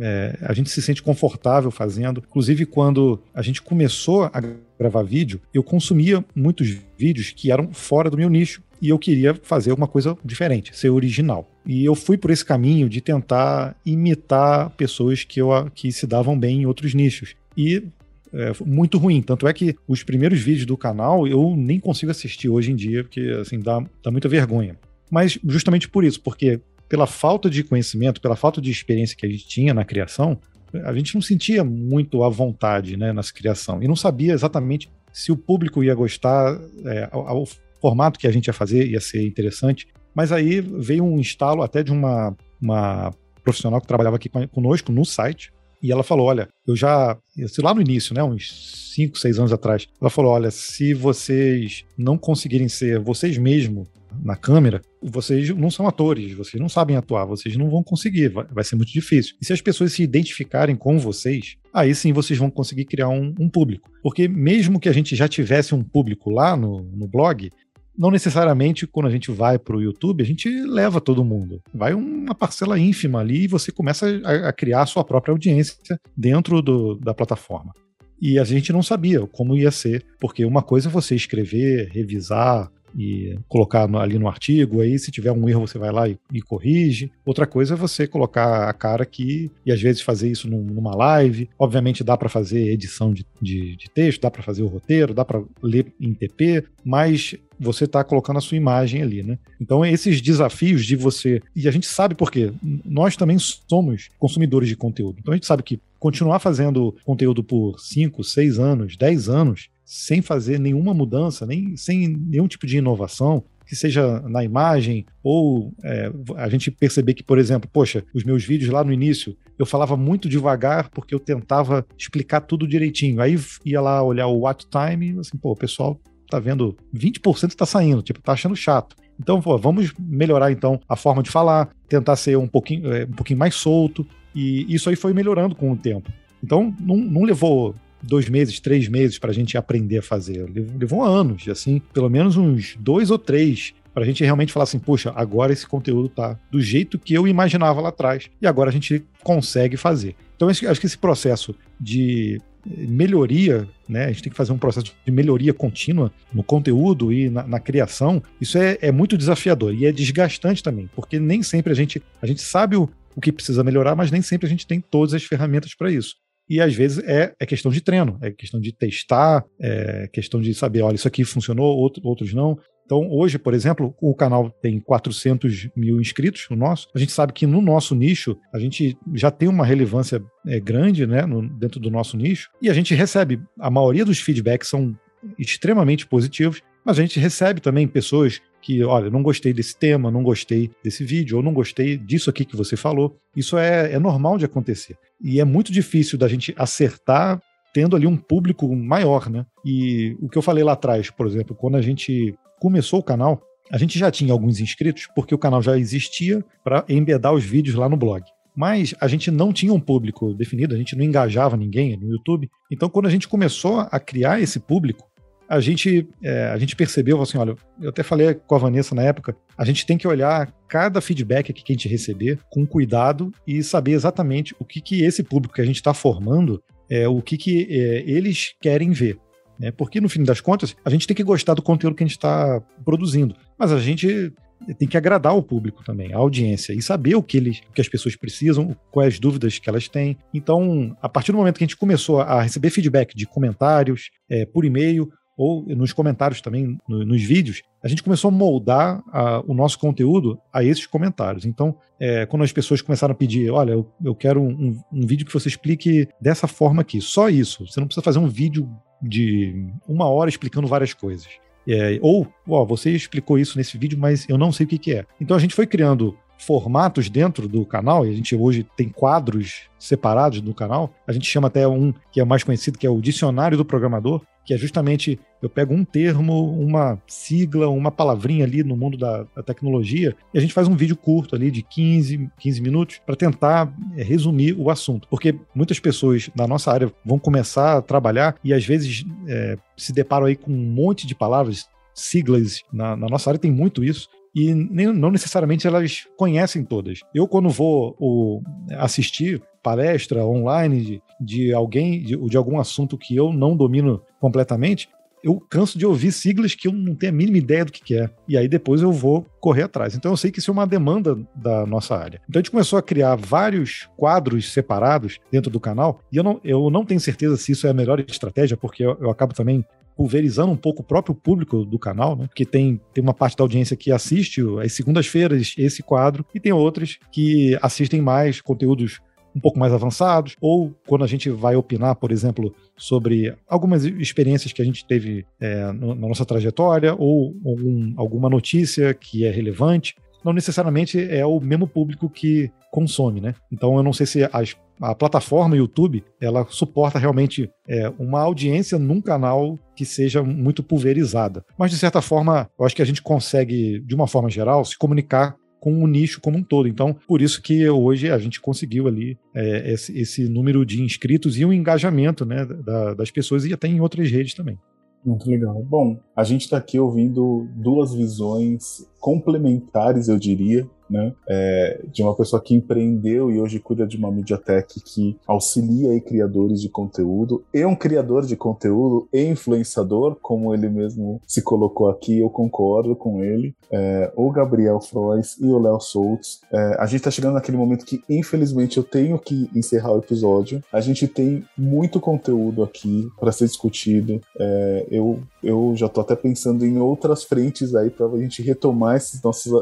é, 0.00 0.38
a 0.42 0.52
gente 0.52 0.70
se 0.70 0.82
sente 0.82 1.02
confortável 1.02 1.70
fazendo. 1.70 2.22
Inclusive, 2.26 2.66
quando 2.66 3.20
a 3.34 3.42
gente 3.42 3.62
começou 3.62 4.24
a 4.24 4.42
gravar 4.78 5.02
vídeo, 5.02 5.40
eu 5.52 5.62
consumia 5.62 6.24
muitos 6.34 6.76
vídeos 6.98 7.30
que 7.30 7.50
eram 7.50 7.72
fora 7.72 8.10
do 8.10 8.16
meu 8.16 8.28
nicho 8.28 8.62
e 8.80 8.88
eu 8.88 8.98
queria 8.98 9.34
fazer 9.34 9.72
uma 9.72 9.86
coisa 9.86 10.16
diferente, 10.24 10.76
ser 10.76 10.90
original. 10.90 11.48
E 11.66 11.84
eu 11.84 11.94
fui 11.94 12.16
por 12.16 12.30
esse 12.30 12.44
caminho 12.44 12.88
de 12.88 13.00
tentar 13.00 13.76
imitar 13.84 14.70
pessoas 14.70 15.24
que, 15.24 15.40
eu, 15.40 15.50
que 15.74 15.92
se 15.92 16.06
davam 16.06 16.38
bem 16.38 16.62
em 16.62 16.66
outros 16.66 16.94
nichos. 16.94 17.34
E 17.56 17.84
é, 18.32 18.52
muito 18.64 18.98
ruim. 18.98 19.22
Tanto 19.22 19.46
é 19.46 19.52
que 19.52 19.76
os 19.86 20.02
primeiros 20.02 20.40
vídeos 20.40 20.66
do 20.66 20.76
canal 20.76 21.26
eu 21.26 21.54
nem 21.56 21.80
consigo 21.80 22.10
assistir 22.10 22.48
hoje 22.48 22.72
em 22.72 22.76
dia, 22.76 23.04
porque 23.04 23.20
assim, 23.40 23.58
dá, 23.58 23.82
dá 24.02 24.10
muita 24.10 24.28
vergonha. 24.28 24.76
Mas 25.10 25.38
justamente 25.44 25.88
por 25.88 26.04
isso, 26.04 26.20
porque 26.20 26.60
pela 26.88 27.06
falta 27.06 27.48
de 27.48 27.62
conhecimento, 27.62 28.20
pela 28.20 28.36
falta 28.36 28.60
de 28.60 28.70
experiência 28.70 29.16
que 29.16 29.26
a 29.26 29.28
gente 29.28 29.46
tinha 29.46 29.74
na 29.74 29.84
criação, 29.84 30.38
a 30.84 30.92
gente 30.92 31.14
não 31.14 31.22
sentia 31.22 31.64
muito 31.64 32.22
à 32.22 32.28
vontade 32.28 32.96
né, 32.96 33.12
nessa 33.12 33.32
criação. 33.32 33.82
E 33.82 33.88
não 33.88 33.96
sabia 33.96 34.32
exatamente 34.32 34.90
se 35.12 35.32
o 35.32 35.36
público 35.36 35.82
ia 35.82 35.94
gostar, 35.94 36.58
é, 36.84 37.08
o 37.12 37.44
formato 37.80 38.18
que 38.18 38.26
a 38.26 38.30
gente 38.30 38.46
ia 38.46 38.52
fazer 38.52 38.86
ia 38.86 39.00
ser 39.00 39.26
interessante. 39.26 39.88
Mas 40.14 40.32
aí 40.32 40.60
veio 40.60 41.04
um 41.04 41.18
instalo 41.18 41.62
até 41.62 41.82
de 41.82 41.92
uma, 41.92 42.36
uma 42.60 43.12
profissional 43.42 43.80
que 43.80 43.86
trabalhava 43.86 44.16
aqui 44.16 44.28
conosco 44.48 44.92
no 44.92 45.04
site, 45.04 45.52
e 45.82 45.90
ela 45.90 46.02
falou: 46.02 46.26
Olha, 46.26 46.48
eu 46.66 46.76
já. 46.76 47.16
Isso 47.36 47.62
lá 47.62 47.74
no 47.74 47.80
início, 47.80 48.14
né? 48.14 48.22
Uns 48.22 48.92
5, 48.94 49.18
6 49.18 49.38
anos 49.38 49.52
atrás. 49.52 49.86
Ela 50.00 50.10
falou: 50.10 50.32
Olha, 50.32 50.50
se 50.50 50.94
vocês 50.94 51.84
não 51.96 52.18
conseguirem 52.18 52.68
ser 52.68 52.98
vocês 53.00 53.38
mesmos 53.38 53.88
na 54.22 54.36
câmera, 54.36 54.82
vocês 55.02 55.50
não 55.50 55.70
são 55.70 55.86
atores, 55.86 56.32
vocês 56.32 56.60
não 56.60 56.68
sabem 56.68 56.96
atuar, 56.96 57.24
vocês 57.24 57.56
não 57.56 57.70
vão 57.70 57.82
conseguir, 57.82 58.28
vai, 58.28 58.44
vai, 58.46 58.64
ser 58.64 58.76
muito 58.76 58.92
difícil. 58.92 59.36
E 59.40 59.46
se 59.46 59.52
as 59.52 59.60
pessoas 59.60 59.92
se 59.92 60.02
identificarem 60.02 60.74
com 60.74 60.98
vocês, 60.98 61.56
aí 61.72 61.94
sim 61.94 62.12
vocês 62.12 62.38
vão 62.38 62.50
conseguir 62.50 62.84
criar 62.84 63.08
um, 63.08 63.32
um 63.38 63.48
público. 63.48 63.88
Porque 64.02 64.26
mesmo 64.26 64.80
que 64.80 64.88
a 64.88 64.92
gente 64.92 65.14
já 65.14 65.28
tivesse 65.28 65.74
um 65.74 65.82
público 65.82 66.30
lá 66.30 66.56
no, 66.56 66.82
no 66.82 67.06
blog, 67.06 67.50
não 67.96 68.10
necessariamente 68.10 68.86
quando 68.86 69.06
a 69.06 69.10
gente 69.10 69.30
vai 69.30 69.58
para 69.58 69.76
o 69.76 69.82
YouTube, 69.82 70.22
a 70.22 70.26
gente 70.26 70.48
leva 70.48 71.00
todo 71.00 71.24
mundo. 71.24 71.60
Vai 71.74 71.92
uma 71.94 72.34
parcela 72.34 72.78
ínfima 72.78 73.20
ali 73.20 73.44
e 73.44 73.48
você 73.48 73.70
começa 73.70 74.06
a, 74.24 74.48
a 74.48 74.52
criar 74.52 74.82
a 74.82 74.86
sua 74.86 75.04
própria 75.04 75.32
audiência 75.32 75.76
dentro 76.16 76.62
do, 76.62 76.94
da 76.96 77.14
plataforma. 77.14 77.72
E 78.20 78.38
a 78.38 78.44
gente 78.44 78.72
não 78.72 78.82
sabia 78.82 79.26
como 79.26 79.56
ia 79.56 79.70
ser, 79.70 80.04
porque 80.20 80.44
uma 80.44 80.62
coisa 80.62 80.88
é 80.88 80.92
você 80.92 81.14
escrever, 81.14 81.88
revisar, 81.90 82.70
e 82.96 83.38
colocar 83.48 83.88
ali 83.96 84.18
no 84.18 84.28
artigo, 84.28 84.80
aí 84.80 84.98
se 84.98 85.10
tiver 85.10 85.32
um 85.32 85.48
erro 85.48 85.66
você 85.66 85.78
vai 85.78 85.90
lá 85.90 86.08
e, 86.08 86.18
e, 86.32 86.40
corrige. 86.40 87.10
Outra 87.24 87.46
coisa 87.46 87.74
é 87.74 87.76
você 87.76 88.06
colocar 88.06 88.68
a 88.68 88.72
cara 88.72 89.02
aqui 89.02 89.50
e 89.64 89.72
às 89.72 89.80
vezes 89.80 90.02
fazer 90.02 90.30
isso 90.30 90.48
num, 90.48 90.62
numa 90.62 90.94
live. 90.94 91.48
Obviamente 91.58 92.04
dá 92.04 92.16
para 92.16 92.28
fazer 92.28 92.68
edição 92.68 93.12
de, 93.12 93.26
de, 93.40 93.76
de, 93.76 93.90
texto, 93.90 94.22
dá 94.22 94.30
para 94.30 94.42
fazer 94.42 94.62
o 94.62 94.68
roteiro, 94.68 95.14
dá 95.14 95.24
para 95.24 95.42
ler 95.62 95.92
em 96.00 96.12
TP, 96.14 96.64
mas 96.84 97.34
você 97.58 97.84
está 97.84 98.02
colocando 98.02 98.38
a 98.38 98.40
sua 98.40 98.56
imagem 98.56 99.02
ali, 99.02 99.22
né? 99.22 99.38
Então 99.60 99.84
esses 99.84 100.20
desafios 100.20 100.84
de 100.84 100.96
você 100.96 101.42
e 101.54 101.68
a 101.68 101.70
gente 101.70 101.86
sabe 101.86 102.14
por 102.14 102.30
quê. 102.30 102.52
Nós 102.84 103.16
também 103.16 103.38
somos 103.38 104.08
consumidores 104.18 104.68
de 104.68 104.76
conteúdo. 104.76 105.18
Então 105.20 105.32
a 105.32 105.36
gente 105.36 105.46
sabe 105.46 105.62
que 105.62 105.80
continuar 105.98 106.38
fazendo 106.38 106.96
conteúdo 107.04 107.44
por 107.44 107.78
5, 107.78 108.24
6 108.24 108.58
anos, 108.58 108.96
10 108.96 109.28
anos 109.28 109.68
sem 109.90 110.22
fazer 110.22 110.60
nenhuma 110.60 110.94
mudança, 110.94 111.44
nem 111.44 111.76
sem 111.76 112.06
nenhum 112.06 112.46
tipo 112.46 112.64
de 112.64 112.78
inovação, 112.78 113.42
que 113.66 113.74
seja 113.74 114.20
na 114.20 114.44
imagem, 114.44 115.04
ou 115.20 115.74
é, 115.82 116.12
a 116.36 116.48
gente 116.48 116.70
perceber 116.70 117.12
que, 117.12 117.24
por 117.24 117.38
exemplo, 117.38 117.68
poxa, 117.72 118.04
os 118.14 118.22
meus 118.22 118.44
vídeos 118.44 118.70
lá 118.70 118.84
no 118.84 118.92
início, 118.92 119.36
eu 119.58 119.66
falava 119.66 119.96
muito 119.96 120.28
devagar 120.28 120.90
porque 120.90 121.12
eu 121.12 121.18
tentava 121.18 121.84
explicar 121.98 122.40
tudo 122.42 122.68
direitinho. 122.68 123.20
Aí 123.20 123.36
ia 123.64 123.80
lá 123.80 124.00
olhar 124.00 124.28
o 124.28 124.42
watch 124.42 124.64
time, 124.70 125.18
assim, 125.18 125.36
pô, 125.36 125.50
o 125.50 125.56
pessoal 125.56 126.00
tá 126.30 126.38
vendo 126.38 126.76
20% 126.94 127.52
tá 127.56 127.66
saindo, 127.66 128.00
tipo, 128.00 128.22
tá 128.22 128.34
achando 128.34 128.54
chato. 128.54 128.94
Então, 129.18 129.42
pô, 129.42 129.58
vamos 129.58 129.92
melhorar 129.98 130.52
então 130.52 130.80
a 130.88 130.94
forma 130.94 131.20
de 131.20 131.30
falar, 131.30 131.68
tentar 131.88 132.14
ser 132.14 132.38
um 132.38 132.46
pouquinho, 132.46 132.92
é, 132.92 133.06
um 133.06 133.12
pouquinho 133.12 133.40
mais 133.40 133.56
solto, 133.56 134.06
e 134.32 134.72
isso 134.72 134.88
aí 134.88 134.94
foi 134.94 135.12
melhorando 135.12 135.56
com 135.56 135.72
o 135.72 135.76
tempo. 135.76 136.12
Então, 136.44 136.72
não, 136.78 136.96
não 136.96 137.24
levou 137.24 137.74
dois 138.02 138.28
meses, 138.28 138.60
três 138.60 138.88
meses 138.88 139.18
para 139.18 139.30
a 139.30 139.34
gente 139.34 139.56
aprender 139.56 139.98
a 139.98 140.02
fazer. 140.02 140.48
Levou 140.78 141.04
anos, 141.04 141.48
assim, 141.48 141.80
pelo 141.92 142.08
menos 142.08 142.36
uns 142.36 142.76
dois 142.78 143.10
ou 143.10 143.18
três 143.18 143.74
para 143.92 144.04
a 144.04 144.06
gente 144.06 144.22
realmente 144.22 144.52
falar 144.52 144.64
assim, 144.64 144.78
poxa, 144.78 145.12
agora 145.16 145.52
esse 145.52 145.66
conteúdo 145.66 146.08
tá 146.08 146.38
do 146.50 146.60
jeito 146.60 146.98
que 146.98 147.12
eu 147.12 147.26
imaginava 147.26 147.80
lá 147.80 147.88
atrás 147.88 148.30
e 148.40 148.46
agora 148.46 148.70
a 148.70 148.72
gente 148.72 149.04
consegue 149.22 149.76
fazer. 149.76 150.14
Então 150.36 150.48
acho 150.48 150.80
que 150.80 150.86
esse 150.86 150.96
processo 150.96 151.54
de 151.78 152.40
melhoria, 152.64 153.66
né? 153.88 154.04
A 154.04 154.08
gente 154.08 154.22
tem 154.22 154.30
que 154.30 154.36
fazer 154.36 154.52
um 154.52 154.58
processo 154.58 154.92
de 155.04 155.12
melhoria 155.12 155.52
contínua 155.52 156.12
no 156.32 156.42
conteúdo 156.42 157.12
e 157.12 157.30
na, 157.30 157.46
na 157.46 157.60
criação. 157.60 158.22
Isso 158.40 158.58
é, 158.58 158.78
é, 158.80 158.92
muito 158.92 159.16
desafiador 159.16 159.74
e 159.74 159.86
é 159.86 159.92
desgastante 159.92 160.62
também, 160.62 160.88
porque 160.94 161.18
nem 161.18 161.42
sempre 161.42 161.72
a 161.72 161.76
gente 161.76 162.02
a 162.20 162.26
gente 162.26 162.42
sabe 162.42 162.76
o, 162.76 162.88
o 163.14 163.20
que 163.20 163.32
precisa 163.32 163.64
melhorar, 163.64 163.96
mas 163.96 164.10
nem 164.10 164.22
sempre 164.22 164.46
a 164.46 164.50
gente 164.50 164.66
tem 164.66 164.80
todas 164.80 165.14
as 165.14 165.24
ferramentas 165.24 165.74
para 165.74 165.90
isso. 165.90 166.16
E 166.50 166.60
às 166.60 166.74
vezes 166.74 166.98
é, 167.04 167.32
é 167.38 167.46
questão 167.46 167.70
de 167.70 167.80
treino, 167.80 168.18
é 168.20 168.32
questão 168.32 168.60
de 168.60 168.72
testar, 168.72 169.44
é 169.60 170.08
questão 170.12 170.40
de 170.40 170.52
saber, 170.52 170.82
olha, 170.82 170.96
isso 170.96 171.06
aqui 171.06 171.24
funcionou, 171.24 171.76
outro, 171.76 172.02
outros 172.04 172.34
não. 172.34 172.58
Então, 172.84 173.08
hoje, 173.08 173.38
por 173.38 173.54
exemplo, 173.54 173.94
o 174.00 174.12
canal 174.12 174.50
tem 174.50 174.80
400 174.80 175.68
mil 175.76 176.00
inscritos, 176.00 176.48
o 176.50 176.56
nosso. 176.56 176.88
A 176.92 176.98
gente 176.98 177.12
sabe 177.12 177.32
que 177.32 177.46
no 177.46 177.62
nosso 177.62 177.94
nicho, 177.94 178.36
a 178.52 178.58
gente 178.58 178.98
já 179.14 179.30
tem 179.30 179.48
uma 179.48 179.64
relevância 179.64 180.20
é, 180.44 180.58
grande 180.58 181.06
né, 181.06 181.24
no, 181.24 181.48
dentro 181.56 181.78
do 181.78 181.88
nosso 181.88 182.16
nicho. 182.16 182.50
E 182.60 182.68
a 182.68 182.74
gente 182.74 182.92
recebe, 182.92 183.40
a 183.60 183.70
maioria 183.70 184.04
dos 184.04 184.18
feedbacks 184.18 184.68
são 184.68 184.92
extremamente 185.38 186.04
positivos, 186.04 186.62
mas 186.84 186.98
a 186.98 187.02
gente 187.02 187.20
recebe 187.20 187.60
também 187.60 187.86
pessoas 187.86 188.40
que, 188.60 188.82
olha, 188.84 189.10
não 189.10 189.22
gostei 189.22 189.52
desse 189.52 189.76
tema, 189.76 190.10
não 190.10 190.22
gostei 190.22 190.70
desse 190.82 191.04
vídeo, 191.04 191.38
ou 191.38 191.42
não 191.42 191.52
gostei 191.52 191.96
disso 191.96 192.30
aqui 192.30 192.44
que 192.44 192.56
você 192.56 192.76
falou. 192.76 193.16
Isso 193.34 193.56
é, 193.56 193.92
é 193.92 193.98
normal 193.98 194.38
de 194.38 194.44
acontecer. 194.44 194.96
E 195.20 195.40
é 195.40 195.44
muito 195.44 195.72
difícil 195.72 196.18
da 196.18 196.28
gente 196.28 196.54
acertar 196.56 197.40
tendo 197.72 197.94
ali 197.94 198.06
um 198.06 198.16
público 198.16 198.74
maior, 198.74 199.30
né? 199.30 199.46
E 199.64 200.16
o 200.20 200.28
que 200.28 200.36
eu 200.36 200.42
falei 200.42 200.64
lá 200.64 200.72
atrás, 200.72 201.10
por 201.10 201.26
exemplo, 201.26 201.54
quando 201.54 201.76
a 201.76 201.82
gente 201.82 202.34
começou 202.58 203.00
o 203.00 203.02
canal, 203.02 203.40
a 203.70 203.78
gente 203.78 203.98
já 203.98 204.10
tinha 204.10 204.32
alguns 204.32 204.60
inscritos, 204.60 205.06
porque 205.14 205.34
o 205.34 205.38
canal 205.38 205.62
já 205.62 205.78
existia 205.78 206.44
para 206.64 206.84
embedar 206.88 207.32
os 207.32 207.44
vídeos 207.44 207.76
lá 207.76 207.88
no 207.88 207.96
blog. 207.96 208.24
Mas 208.56 208.94
a 209.00 209.06
gente 209.06 209.30
não 209.30 209.52
tinha 209.52 209.72
um 209.72 209.80
público 209.80 210.34
definido, 210.34 210.74
a 210.74 210.78
gente 210.78 210.96
não 210.96 211.04
engajava 211.04 211.56
ninguém 211.56 211.96
no 211.96 212.10
YouTube. 212.10 212.50
Então, 212.70 212.90
quando 212.90 213.06
a 213.06 213.10
gente 213.10 213.28
começou 213.28 213.80
a 213.80 214.00
criar 214.00 214.40
esse 214.40 214.58
público, 214.58 215.08
a 215.50 215.58
gente, 215.58 216.08
é, 216.22 216.44
a 216.44 216.56
gente 216.58 216.76
percebeu, 216.76 217.20
assim, 217.20 217.36
olha, 217.36 217.56
eu 217.82 217.90
até 217.90 218.04
falei 218.04 218.34
com 218.34 218.54
a 218.54 218.58
Vanessa 218.58 218.94
na 218.94 219.02
época, 219.02 219.36
a 219.58 219.64
gente 219.64 219.84
tem 219.84 219.98
que 219.98 220.06
olhar 220.06 220.54
cada 220.68 221.00
feedback 221.00 221.52
que 221.52 221.72
a 221.72 221.74
gente 221.74 221.88
receber 221.88 222.38
com 222.48 222.64
cuidado 222.64 223.32
e 223.44 223.60
saber 223.64 223.90
exatamente 223.90 224.54
o 224.60 224.64
que, 224.64 224.80
que 224.80 225.02
esse 225.02 225.24
público 225.24 225.52
que 225.56 225.60
a 225.60 225.64
gente 225.64 225.74
está 225.74 225.92
formando, 225.92 226.62
é, 226.88 227.08
o 227.08 227.20
que, 227.20 227.36
que 227.36 227.66
é, 227.68 228.08
eles 228.08 228.54
querem 228.60 228.92
ver. 228.92 229.18
né? 229.58 229.72
Porque 229.72 230.00
no 230.00 230.08
fim 230.08 230.22
das 230.22 230.40
contas, 230.40 230.76
a 230.84 230.90
gente 230.90 231.04
tem 231.04 231.16
que 231.16 231.24
gostar 231.24 231.54
do 231.54 231.62
conteúdo 231.62 231.96
que 231.96 232.04
a 232.04 232.06
gente 232.06 232.16
está 232.16 232.62
produzindo, 232.84 233.34
mas 233.58 233.72
a 233.72 233.80
gente 233.80 234.32
tem 234.78 234.86
que 234.86 234.96
agradar 234.96 235.34
o 235.36 235.42
público 235.42 235.82
também, 235.82 236.12
a 236.12 236.18
audiência, 236.18 236.72
e 236.72 236.80
saber 236.80 237.16
o 237.16 237.22
que, 237.22 237.36
eles, 237.36 237.60
o 237.68 237.72
que 237.72 237.80
as 237.80 237.88
pessoas 237.88 238.14
precisam, 238.14 238.76
quais 238.90 239.18
dúvidas 239.18 239.58
que 239.58 239.68
elas 239.68 239.88
têm. 239.88 240.16
Então, 240.32 240.96
a 241.02 241.08
partir 241.08 241.32
do 241.32 241.38
momento 241.38 241.58
que 241.58 241.64
a 241.64 241.66
gente 241.66 241.76
começou 241.76 242.20
a 242.20 242.42
receber 242.42 242.70
feedback 242.70 243.16
de 243.16 243.26
comentários, 243.26 244.10
é, 244.28 244.44
por 244.44 244.64
e-mail, 244.64 245.10
ou 245.40 245.64
nos 245.74 245.94
comentários 245.94 246.42
também, 246.42 246.78
no, 246.86 247.02
nos 247.02 247.22
vídeos, 247.22 247.62
a 247.82 247.88
gente 247.88 248.02
começou 248.02 248.28
a 248.28 248.30
moldar 248.30 249.02
a, 249.10 249.42
o 249.46 249.54
nosso 249.54 249.78
conteúdo 249.78 250.38
a 250.52 250.62
esses 250.62 250.86
comentários. 250.86 251.46
Então, 251.46 251.74
é, 251.98 252.26
quando 252.26 252.42
as 252.42 252.52
pessoas 252.52 252.82
começaram 252.82 253.12
a 253.12 253.16
pedir, 253.16 253.50
olha, 253.50 253.72
eu, 253.72 253.90
eu 254.04 254.14
quero 254.14 254.42
um, 254.42 254.78
um, 254.92 255.06
vídeo 255.06 255.24
que 255.24 255.32
você 255.32 255.48
explique 255.48 256.06
dessa 256.20 256.46
forma 256.46 256.82
aqui, 256.82 257.00
só 257.00 257.30
isso. 257.30 257.66
Você 257.66 257.80
não 257.80 257.86
precisa 257.86 258.04
fazer 258.04 258.18
um 258.18 258.28
vídeo 258.28 258.68
de 259.00 259.66
uma 259.88 260.06
hora 260.10 260.28
explicando 260.28 260.68
várias 260.68 260.92
coisas. 260.92 261.26
É, 261.66 261.98
ou, 262.02 262.28
ó, 262.46 262.62
você 262.66 262.90
explicou 262.90 263.38
isso 263.38 263.56
nesse 263.56 263.78
vídeo, 263.78 263.98
mas 263.98 264.28
eu 264.28 264.36
não 264.36 264.52
sei 264.52 264.66
o 264.66 264.68
que, 264.68 264.76
que 264.76 264.92
é. 264.92 265.06
Então 265.18 265.34
a 265.34 265.40
gente 265.40 265.54
foi 265.54 265.66
criando 265.66 266.18
formatos 266.36 267.08
dentro 267.08 267.46
do 267.46 267.64
canal, 267.64 268.06
e 268.06 268.10
a 268.10 268.12
gente 268.12 268.34
hoje 268.34 268.66
tem 268.76 268.88
quadros 268.88 269.68
separados 269.78 270.40
do 270.40 270.54
canal. 270.54 270.92
A 271.06 271.12
gente 271.12 271.26
chama 271.26 271.48
até 271.48 271.66
um 271.68 271.94
que 272.12 272.20
é 272.20 272.24
mais 272.24 272.42
conhecido, 272.42 272.78
que 272.78 272.86
é 272.86 272.90
o 272.90 273.00
Dicionário 273.00 273.58
do 273.58 273.64
Programador, 273.64 274.22
que 274.44 274.54
é 274.54 274.56
justamente 274.56 275.18
eu 275.42 275.48
pego 275.48 275.72
um 275.72 275.84
termo, 275.84 276.52
uma 276.60 277.00
sigla, 277.06 277.68
uma 277.68 277.90
palavrinha 277.90 278.44
ali 278.44 278.62
no 278.62 278.76
mundo 278.76 278.98
da, 278.98 279.24
da 279.34 279.42
tecnologia, 279.42 280.14
e 280.34 280.38
a 280.38 280.40
gente 280.40 280.52
faz 280.52 280.68
um 280.68 280.76
vídeo 280.76 280.96
curto 280.96 281.34
ali 281.34 281.50
de 281.50 281.62
15, 281.62 282.30
15 282.38 282.60
minutos 282.60 283.00
para 283.04 283.16
tentar 283.16 283.72
é, 283.96 284.02
resumir 284.02 284.54
o 284.58 284.70
assunto. 284.70 285.08
Porque 285.08 285.34
muitas 285.54 285.78
pessoas 285.78 286.30
da 286.34 286.46
nossa 286.46 286.70
área 286.72 286.92
vão 287.04 287.18
começar 287.18 287.78
a 287.78 287.82
trabalhar 287.82 288.36
e 288.44 288.52
às 288.52 288.64
vezes 288.64 289.04
é, 289.26 289.56
se 289.76 289.92
deparam 289.92 290.26
aí 290.26 290.36
com 290.36 290.52
um 290.52 290.72
monte 290.72 291.06
de 291.06 291.14
palavras, 291.14 291.68
siglas. 291.94 292.62
Na, 292.72 292.96
na 292.96 293.06
nossa 293.08 293.30
área 293.30 293.40
tem 293.40 293.50
muito 293.50 293.82
isso 293.82 294.08
e 294.34 294.54
nem, 294.54 294.92
não 294.92 295.10
necessariamente 295.10 295.66
elas 295.66 296.06
conhecem 296.16 296.64
todas. 296.64 297.00
Eu, 297.14 297.26
quando 297.26 297.48
vou 297.48 297.96
o, 297.98 298.42
assistir 298.76 299.42
palestra 299.62 300.24
online 300.24 300.84
de, 300.84 301.02
de 301.20 301.52
alguém, 301.52 302.02
de, 302.02 302.16
de, 302.16 302.36
algum 302.36 302.58
assunto 302.58 302.96
que 302.96 303.14
eu 303.14 303.32
não 303.32 303.56
domino 303.56 304.02
completamente, 304.20 304.88
eu 305.22 305.40
canso 305.48 305.78
de 305.78 305.86
ouvir 305.86 306.12
siglas 306.12 306.54
que 306.54 306.68
eu 306.68 306.72
não 306.72 306.94
tenho 306.94 307.12
a 307.12 307.16
mínima 307.16 307.38
ideia 307.38 307.64
do 307.64 307.72
que, 307.72 307.82
que 307.82 307.96
é. 307.96 308.10
E 308.28 308.36
aí 308.36 308.48
depois 308.48 308.82
eu 308.82 308.92
vou 308.92 309.26
correr 309.40 309.62
atrás. 309.62 309.94
Então 309.94 310.10
eu 310.10 310.16
sei 310.16 310.30
que 310.30 310.38
isso 310.38 310.50
é 310.50 310.52
uma 310.52 310.66
demanda 310.66 311.18
da 311.34 311.66
nossa 311.66 311.96
área. 311.96 312.20
Então 312.28 312.40
a 312.40 312.42
gente 312.42 312.50
começou 312.50 312.78
a 312.78 312.82
criar 312.82 313.16
vários 313.16 313.88
quadros 313.96 314.52
separados 314.52 315.18
dentro 315.30 315.50
do 315.50 315.60
canal, 315.60 316.00
e 316.12 316.16
eu 316.16 316.22
não, 316.22 316.40
eu 316.44 316.70
não 316.70 316.84
tenho 316.84 317.00
certeza 317.00 317.36
se 317.36 317.52
isso 317.52 317.66
é 317.66 317.70
a 317.70 317.74
melhor 317.74 318.00
estratégia, 318.00 318.56
porque 318.56 318.84
eu, 318.84 318.96
eu 319.00 319.10
acabo 319.10 319.34
também 319.34 319.64
pulverizando 319.96 320.50
um 320.50 320.56
pouco 320.56 320.80
o 320.80 320.84
próprio 320.84 321.14
público 321.14 321.62
do 321.62 321.78
canal, 321.78 322.16
né? 322.16 322.26
Porque 322.26 322.46
tem, 322.46 322.80
tem 322.94 323.02
uma 323.02 323.12
parte 323.12 323.36
da 323.36 323.44
audiência 323.44 323.76
que 323.76 323.92
assiste 323.92 324.40
às 324.64 324.72
segundas-feiras 324.72 325.52
esse 325.58 325.82
quadro 325.82 326.24
e 326.34 326.40
tem 326.40 326.52
outras 326.52 326.98
que 327.12 327.58
assistem 327.60 328.00
mais 328.00 328.40
conteúdos 328.40 329.00
um 329.34 329.40
pouco 329.40 329.58
mais 329.58 329.72
avançados, 329.72 330.36
ou 330.40 330.74
quando 330.86 331.04
a 331.04 331.06
gente 331.06 331.30
vai 331.30 331.56
opinar, 331.56 331.94
por 331.96 332.12
exemplo, 332.12 332.54
sobre 332.76 333.34
algumas 333.48 333.84
experiências 333.84 334.52
que 334.52 334.62
a 334.62 334.64
gente 334.64 334.86
teve 334.86 335.24
é, 335.40 335.72
na 335.72 335.94
nossa 335.94 336.24
trajetória, 336.24 336.94
ou 336.98 337.34
algum, 337.44 337.94
alguma 337.96 338.28
notícia 338.28 338.92
que 338.94 339.24
é 339.24 339.30
relevante, 339.30 339.94
não 340.24 340.32
necessariamente 340.32 341.00
é 341.00 341.24
o 341.24 341.40
mesmo 341.40 341.66
público 341.66 342.08
que 342.08 342.50
consome, 342.70 343.20
né? 343.20 343.34
Então 343.50 343.76
eu 343.76 343.82
não 343.82 343.92
sei 343.92 344.06
se 344.06 344.28
as 344.32 344.54
a 344.80 344.94
plataforma 344.94 345.56
YouTube 345.56 346.02
ela 346.20 346.46
suporta 346.48 346.98
realmente 346.98 347.50
é, 347.68 347.92
uma 347.98 348.20
audiência 348.22 348.78
num 348.78 349.00
canal 349.00 349.58
que 349.76 349.84
seja 349.84 350.22
muito 350.22 350.62
pulverizada. 350.62 351.44
Mas 351.58 351.70
de 351.70 351.76
certa 351.76 352.00
forma, 352.00 352.48
eu 352.58 352.64
acho 352.64 352.74
que 352.74 352.82
a 352.82 352.86
gente 352.86 353.02
consegue, 353.02 353.80
de 353.80 353.94
uma 353.94 354.06
forma 354.06 354.30
geral, 354.30 354.64
se 354.64 354.78
comunicar 354.78 355.36
com 355.60 355.84
o 355.84 355.86
nicho 355.86 356.20
como 356.20 356.38
um 356.38 356.42
todo. 356.42 356.66
Então, 356.66 356.96
por 357.06 357.20
isso 357.20 357.42
que 357.42 357.68
hoje 357.68 358.10
a 358.10 358.18
gente 358.18 358.40
conseguiu 358.40 358.88
ali 358.88 359.16
é, 359.34 359.72
esse, 359.72 359.96
esse, 359.96 360.28
número 360.28 360.64
de 360.64 360.82
inscritos 360.82 361.38
e 361.38 361.44
o 361.44 361.48
um 361.48 361.52
engajamento 361.52 362.24
né, 362.24 362.44
da, 362.44 362.94
das 362.94 363.10
pessoas 363.10 363.44
e 363.44 363.52
até 363.52 363.68
em 363.68 363.80
outras 363.80 364.10
redes 364.10 364.34
também. 364.34 364.58
Muito 365.04 365.28
legal. 365.30 365.62
Bom, 365.62 365.98
a 366.14 366.24
gente 366.24 366.42
está 366.42 366.56
aqui 366.56 366.78
ouvindo 366.78 367.46
duas 367.54 367.94
visões 367.94 368.86
complementares, 368.98 370.08
eu 370.08 370.18
diria, 370.18 370.68
né? 370.90 371.12
É, 371.28 371.80
de 371.92 372.02
uma 372.02 372.14
pessoa 372.14 372.42
que 372.42 372.54
empreendeu 372.54 373.30
e 373.30 373.40
hoje 373.40 373.58
cuida 373.58 373.86
de 373.86 373.96
uma 373.96 374.10
mediatek 374.10 374.80
que 374.80 375.16
auxilia 375.26 375.92
aí 375.92 376.00
criadores 376.00 376.60
de 376.60 376.68
conteúdo, 376.68 377.42
e 377.54 377.64
um 377.64 377.76
criador 377.76 378.26
de 378.26 378.36
conteúdo 378.36 379.08
e 379.12 379.22
influenciador, 379.24 380.16
como 380.20 380.52
ele 380.52 380.68
mesmo 380.68 381.20
se 381.26 381.42
colocou 381.42 381.88
aqui, 381.88 382.18
eu 382.18 382.30
concordo 382.30 382.96
com 382.96 383.22
ele, 383.22 383.54
é, 383.70 384.12
o 384.16 384.30
Gabriel 384.30 384.80
Frois 384.80 385.36
e 385.40 385.46
o 385.46 385.58
Léo 385.58 385.80
Soltz. 385.80 386.40
É, 386.52 386.76
a 386.78 386.86
gente 386.86 386.96
está 386.96 387.10
chegando 387.10 387.34
naquele 387.34 387.56
momento 387.56 387.84
que, 387.84 388.02
infelizmente, 388.08 388.78
eu 388.78 388.82
tenho 388.82 389.18
que 389.18 389.48
encerrar 389.54 389.92
o 389.92 389.98
episódio. 389.98 390.62
A 390.72 390.80
gente 390.80 391.06
tem 391.06 391.44
muito 391.56 392.00
conteúdo 392.00 392.62
aqui 392.62 393.08
para 393.18 393.32
ser 393.32 393.46
discutido. 393.46 394.20
É, 394.38 394.86
eu, 394.90 395.20
eu 395.42 395.72
já 395.76 395.86
estou 395.86 396.02
até 396.02 396.16
pensando 396.16 396.66
em 396.66 396.78
outras 396.78 397.22
frentes 397.22 397.74
aí 397.74 397.90
para 397.90 398.06
a 398.06 398.18
gente 398.18 398.42
retomar 398.42 398.96
esses 398.96 399.22
nossos, 399.22 399.52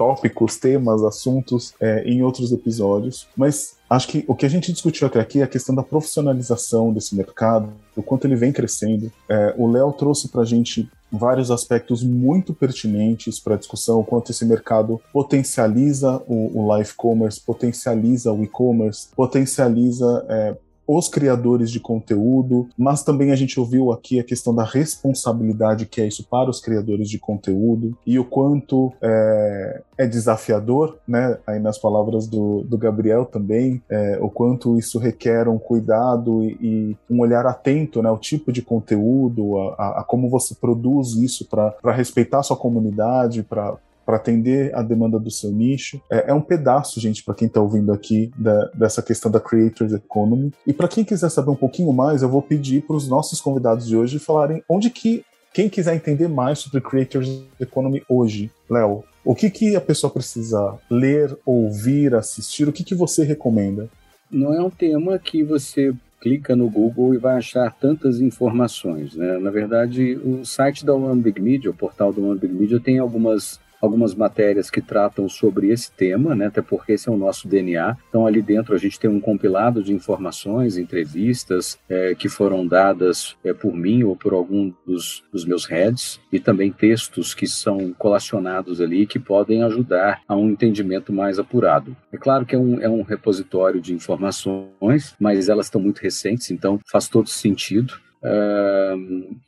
tópicos, 0.00 0.56
temas, 0.56 1.04
assuntos 1.04 1.74
é, 1.78 2.02
em 2.04 2.22
outros 2.22 2.50
episódios, 2.52 3.28
mas 3.36 3.76
acho 3.90 4.08
que 4.08 4.24
o 4.26 4.34
que 4.34 4.46
a 4.46 4.48
gente 4.48 4.72
discutiu 4.72 5.06
até 5.06 5.20
aqui 5.20 5.40
é 5.40 5.42
a 5.42 5.46
questão 5.46 5.74
da 5.74 5.82
profissionalização 5.82 6.90
desse 6.90 7.14
mercado, 7.14 7.70
o 7.94 8.02
quanto 8.02 8.26
ele 8.26 8.34
vem 8.34 8.50
crescendo. 8.50 9.12
É, 9.28 9.54
o 9.58 9.70
Léo 9.70 9.92
trouxe 9.92 10.28
para 10.28 10.40
a 10.40 10.44
gente 10.46 10.90
vários 11.12 11.50
aspectos 11.50 12.02
muito 12.02 12.54
pertinentes 12.54 13.38
para 13.38 13.56
a 13.56 13.58
discussão, 13.58 14.00
o 14.00 14.04
quanto 14.04 14.30
esse 14.30 14.46
mercado 14.46 14.98
potencializa 15.12 16.22
o, 16.26 16.58
o 16.58 16.66
live 16.68 16.94
commerce, 16.94 17.38
potencializa 17.38 18.32
o 18.32 18.42
e-commerce, 18.42 19.08
potencializa 19.14 20.24
é, 20.30 20.56
os 20.96 21.08
criadores 21.08 21.70
de 21.70 21.78
conteúdo, 21.78 22.68
mas 22.76 23.02
também 23.02 23.30
a 23.30 23.36
gente 23.36 23.58
ouviu 23.60 23.92
aqui 23.92 24.18
a 24.18 24.24
questão 24.24 24.54
da 24.54 24.64
responsabilidade 24.64 25.86
que 25.86 26.00
é 26.00 26.06
isso 26.06 26.24
para 26.28 26.50
os 26.50 26.60
criadores 26.60 27.08
de 27.08 27.18
conteúdo 27.18 27.96
e 28.06 28.18
o 28.18 28.24
quanto 28.24 28.92
é, 29.00 29.82
é 29.96 30.06
desafiador, 30.06 30.98
né? 31.06 31.38
Aí 31.46 31.58
nas 31.58 31.78
palavras 31.78 32.26
do, 32.26 32.62
do 32.62 32.76
Gabriel 32.76 33.24
também, 33.24 33.82
é, 33.88 34.18
o 34.20 34.28
quanto 34.28 34.78
isso 34.78 34.98
requer 34.98 35.48
um 35.48 35.58
cuidado 35.58 36.42
e, 36.42 36.56
e, 36.60 36.96
um 37.08 37.20
olhar 37.20 37.46
atento, 37.46 38.02
né? 38.02 38.10
O 38.10 38.18
tipo 38.18 38.52
de 38.52 38.62
conteúdo, 38.62 39.58
a, 39.58 39.74
a, 39.74 40.00
a 40.00 40.04
como 40.04 40.28
você 40.28 40.54
produz 40.54 41.14
isso 41.14 41.46
para 41.46 41.92
respeitar 41.92 42.40
a 42.40 42.42
sua 42.42 42.56
comunidade, 42.56 43.42
para 43.42 43.76
para 44.10 44.16
atender 44.16 44.74
a 44.74 44.82
demanda 44.82 45.20
do 45.20 45.30
seu 45.30 45.52
nicho. 45.52 46.02
É, 46.10 46.32
é 46.32 46.34
um 46.34 46.40
pedaço, 46.40 46.98
gente, 46.98 47.22
para 47.22 47.32
quem 47.32 47.46
está 47.46 47.60
ouvindo 47.60 47.92
aqui, 47.92 48.28
da, 48.36 48.64
dessa 48.74 49.00
questão 49.00 49.30
da 49.30 49.38
Creators 49.38 49.92
Economy. 49.92 50.52
E 50.66 50.72
para 50.72 50.88
quem 50.88 51.04
quiser 51.04 51.28
saber 51.28 51.50
um 51.50 51.56
pouquinho 51.56 51.92
mais, 51.92 52.20
eu 52.20 52.28
vou 52.28 52.42
pedir 52.42 52.82
para 52.82 52.96
os 52.96 53.06
nossos 53.06 53.40
convidados 53.40 53.86
de 53.86 53.96
hoje 53.96 54.18
falarem 54.18 54.64
onde 54.68 54.90
que 54.90 55.24
quem 55.54 55.68
quiser 55.68 55.94
entender 55.94 56.26
mais 56.26 56.58
sobre 56.58 56.80
Creators 56.80 57.44
Economy 57.60 58.02
hoje, 58.08 58.50
Léo, 58.68 59.04
o 59.24 59.32
que, 59.32 59.48
que 59.48 59.76
a 59.76 59.80
pessoa 59.80 60.12
precisa 60.12 60.76
ler, 60.90 61.38
ouvir, 61.46 62.12
assistir? 62.12 62.68
O 62.68 62.72
que, 62.72 62.82
que 62.82 62.96
você 62.96 63.22
recomenda? 63.22 63.88
Não 64.28 64.52
é 64.52 64.60
um 64.60 64.70
tema 64.70 65.20
que 65.20 65.44
você 65.44 65.94
clica 66.20 66.56
no 66.56 66.68
Google 66.68 67.14
e 67.14 67.18
vai 67.18 67.36
achar 67.36 67.72
tantas 67.72 68.20
informações. 68.20 69.14
Né? 69.14 69.38
Na 69.38 69.50
verdade, 69.52 70.16
o 70.16 70.44
site 70.44 70.84
da 70.84 70.94
One 70.94 71.22
Big 71.22 71.40
Media, 71.40 71.70
o 71.70 71.74
portal 71.74 72.12
da 72.12 72.20
One 72.20 72.40
Big 72.40 72.52
Media, 72.52 72.80
tem 72.80 72.98
algumas 72.98 73.60
algumas 73.80 74.14
matérias 74.14 74.70
que 74.70 74.80
tratam 74.80 75.28
sobre 75.28 75.70
esse 75.70 75.90
tema, 75.92 76.34
né, 76.34 76.46
até 76.46 76.60
porque 76.60 76.92
esse 76.92 77.08
é 77.08 77.12
o 77.12 77.16
nosso 77.16 77.48
DNA. 77.48 77.96
Então, 78.08 78.26
ali 78.26 78.42
dentro 78.42 78.74
a 78.74 78.78
gente 78.78 78.98
tem 78.98 79.10
um 79.10 79.20
compilado 79.20 79.82
de 79.82 79.92
informações, 79.92 80.76
entrevistas 80.76 81.78
é, 81.88 82.14
que 82.14 82.28
foram 82.28 82.66
dadas 82.66 83.36
é, 83.44 83.52
por 83.52 83.74
mim 83.74 84.02
ou 84.02 84.16
por 84.16 84.32
algum 84.32 84.72
dos, 84.86 85.24
dos 85.32 85.44
meus 85.44 85.64
heads, 85.64 86.20
e 86.32 86.38
também 86.38 86.70
textos 86.70 87.34
que 87.34 87.46
são 87.46 87.92
colacionados 87.98 88.80
ali 88.80 89.06
que 89.06 89.18
podem 89.18 89.62
ajudar 89.62 90.22
a 90.28 90.36
um 90.36 90.50
entendimento 90.50 91.12
mais 91.12 91.38
apurado. 91.38 91.96
É 92.12 92.16
claro 92.16 92.44
que 92.44 92.54
é 92.54 92.58
um, 92.58 92.80
é 92.80 92.88
um 92.88 93.02
repositório 93.02 93.80
de 93.80 93.94
informações, 93.94 95.14
mas 95.18 95.48
elas 95.48 95.66
estão 95.66 95.80
muito 95.80 96.00
recentes, 96.00 96.50
então 96.50 96.78
faz 96.86 97.08
todo 97.08 97.28
sentido. 97.28 97.94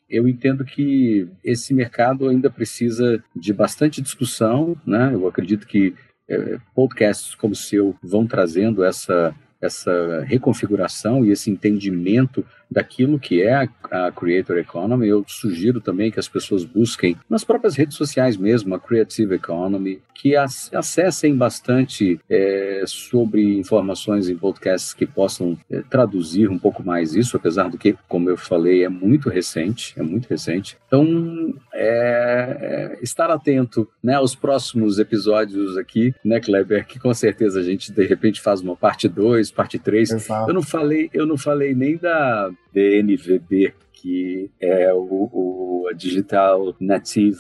Eu 0.09 0.29
entendo 0.29 0.64
que 0.64 1.29
esse 1.45 1.75
mercado 1.75 2.29
ainda 2.29 2.51
precisa 2.51 3.23
de 3.35 3.53
bastante 3.53 4.01
discussão, 4.01 4.77
né? 4.87 5.11
Eu 5.12 5.27
acredito 5.27 5.66
que 5.66 5.95
eh, 6.29 6.59
podcasts 6.75 7.35
como 7.35 7.53
o 7.53 7.57
seu 7.57 7.95
vão 8.03 8.27
trazendo 8.27 8.85
essa 8.85 9.35
essa 9.61 10.25
reconfiguração 10.25 11.25
e 11.25 11.31
esse 11.31 11.49
entendimento 11.49 12.45
daquilo 12.73 13.18
que 13.18 13.43
é 13.43 13.55
a, 13.55 13.68
a 13.91 14.12
Creator 14.12 14.59
Economy. 14.59 15.09
Eu 15.09 15.25
sugiro 15.27 15.81
também 15.81 16.11
que 16.11 16.18
as 16.18 16.29
pessoas 16.29 16.64
busquem 16.64 17.16
nas 17.29 17.45
próprias 17.45 17.77
redes 17.77 17.97
sociais 17.97 18.37
mesmo, 18.37 18.75
a 18.75 18.81
Creative 18.81 19.35
Economy, 19.35 20.01
que 20.14 20.37
acessem 20.37 21.37
bastante 21.37 22.20
é, 22.31 22.85
sobre 22.87 23.59
informações 23.59 24.29
em 24.29 24.37
podcasts 24.37 24.95
que 24.95 25.05
possam 25.05 25.59
é, 25.70 25.83
traduzir 25.91 26.49
um 26.49 26.59
pouco 26.59 26.83
mais 26.85 27.14
isso, 27.14 27.37
apesar 27.37 27.68
do 27.68 27.77
que, 27.77 27.97
como 28.09 28.31
eu 28.31 28.37
falei, 28.37 28.85
é 28.85 28.89
muito 28.89 29.29
recente, 29.29 29.95
é 29.97 30.03
muito 30.03 30.29
recente. 30.29 30.77
Então, 30.87 31.53
é, 31.75 32.57
é, 32.61 32.99
estar 33.03 33.31
atento 33.31 33.89
né, 34.03 34.14
aos 34.14 34.35
próximos 34.37 34.99
episódios 34.99 35.77
aqui, 35.77 36.14
né, 36.25 36.39
Kleber, 36.39 36.87
que 36.87 37.01
com 37.01 37.12
certeza 37.12 37.61
a 37.61 37.62
gente 37.62 37.93
de 37.93 38.07
repente 38.07 38.41
faz 38.41 38.61
uma 38.61 38.77
parte 38.77 39.09
2, 39.09 39.51
parte 39.51 39.79
3. 39.79 40.29
Eu 40.47 40.55
não 40.55 40.62
falei, 40.62 41.11
eu 41.12 41.27
não 41.27 41.37
falei 41.37 41.75
nem 41.75 41.97
da 41.97 42.51
DNVB, 42.73 43.75
que 43.93 44.51
é 44.61 44.93
o, 44.93 45.31
o 45.33 45.91
Digital 45.95 46.75
Native 46.81 47.39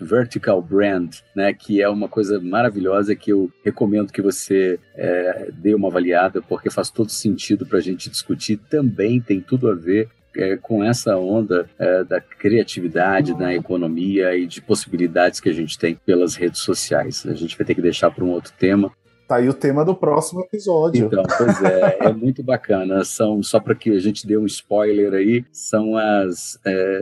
Vertical 0.00 0.60
Brand, 0.60 1.16
né, 1.34 1.54
que 1.54 1.80
é 1.80 1.88
uma 1.88 2.08
coisa 2.08 2.40
maravilhosa 2.40 3.14
que 3.14 3.32
eu 3.32 3.50
recomendo 3.64 4.12
que 4.12 4.20
você 4.20 4.78
é, 4.94 5.50
dê 5.52 5.74
uma 5.74 5.88
avaliada, 5.88 6.42
porque 6.42 6.68
faz 6.68 6.90
todo 6.90 7.10
sentido 7.10 7.64
para 7.64 7.78
a 7.78 7.82
gente 7.82 8.10
discutir. 8.10 8.58
Também 8.68 9.20
tem 9.20 9.40
tudo 9.40 9.70
a 9.70 9.74
ver 9.74 10.08
é, 10.36 10.56
com 10.56 10.82
essa 10.82 11.16
onda 11.16 11.68
é, 11.78 12.04
da 12.04 12.20
criatividade 12.20 13.34
na 13.34 13.54
economia 13.54 14.36
e 14.36 14.46
de 14.46 14.60
possibilidades 14.60 15.40
que 15.40 15.48
a 15.48 15.52
gente 15.52 15.78
tem 15.78 15.94
pelas 15.94 16.34
redes 16.34 16.60
sociais. 16.60 17.24
A 17.26 17.34
gente 17.34 17.56
vai 17.56 17.66
ter 17.66 17.74
que 17.74 17.82
deixar 17.82 18.10
para 18.10 18.24
um 18.24 18.30
outro 18.30 18.52
tema, 18.58 18.92
Tá 19.32 19.38
aí 19.38 19.48
o 19.48 19.54
tema 19.54 19.82
do 19.82 19.94
próximo 19.94 20.42
episódio. 20.42 21.06
Então, 21.06 21.22
pois 21.38 21.62
é, 21.62 21.96
é 22.00 22.12
muito 22.12 22.42
bacana. 22.42 23.02
São, 23.02 23.42
só 23.42 23.58
para 23.58 23.74
que 23.74 23.88
a 23.88 23.98
gente 23.98 24.26
dê 24.26 24.36
um 24.36 24.44
spoiler 24.44 25.14
aí, 25.14 25.42
são 25.50 25.96
as, 25.96 26.60
é, 26.66 27.00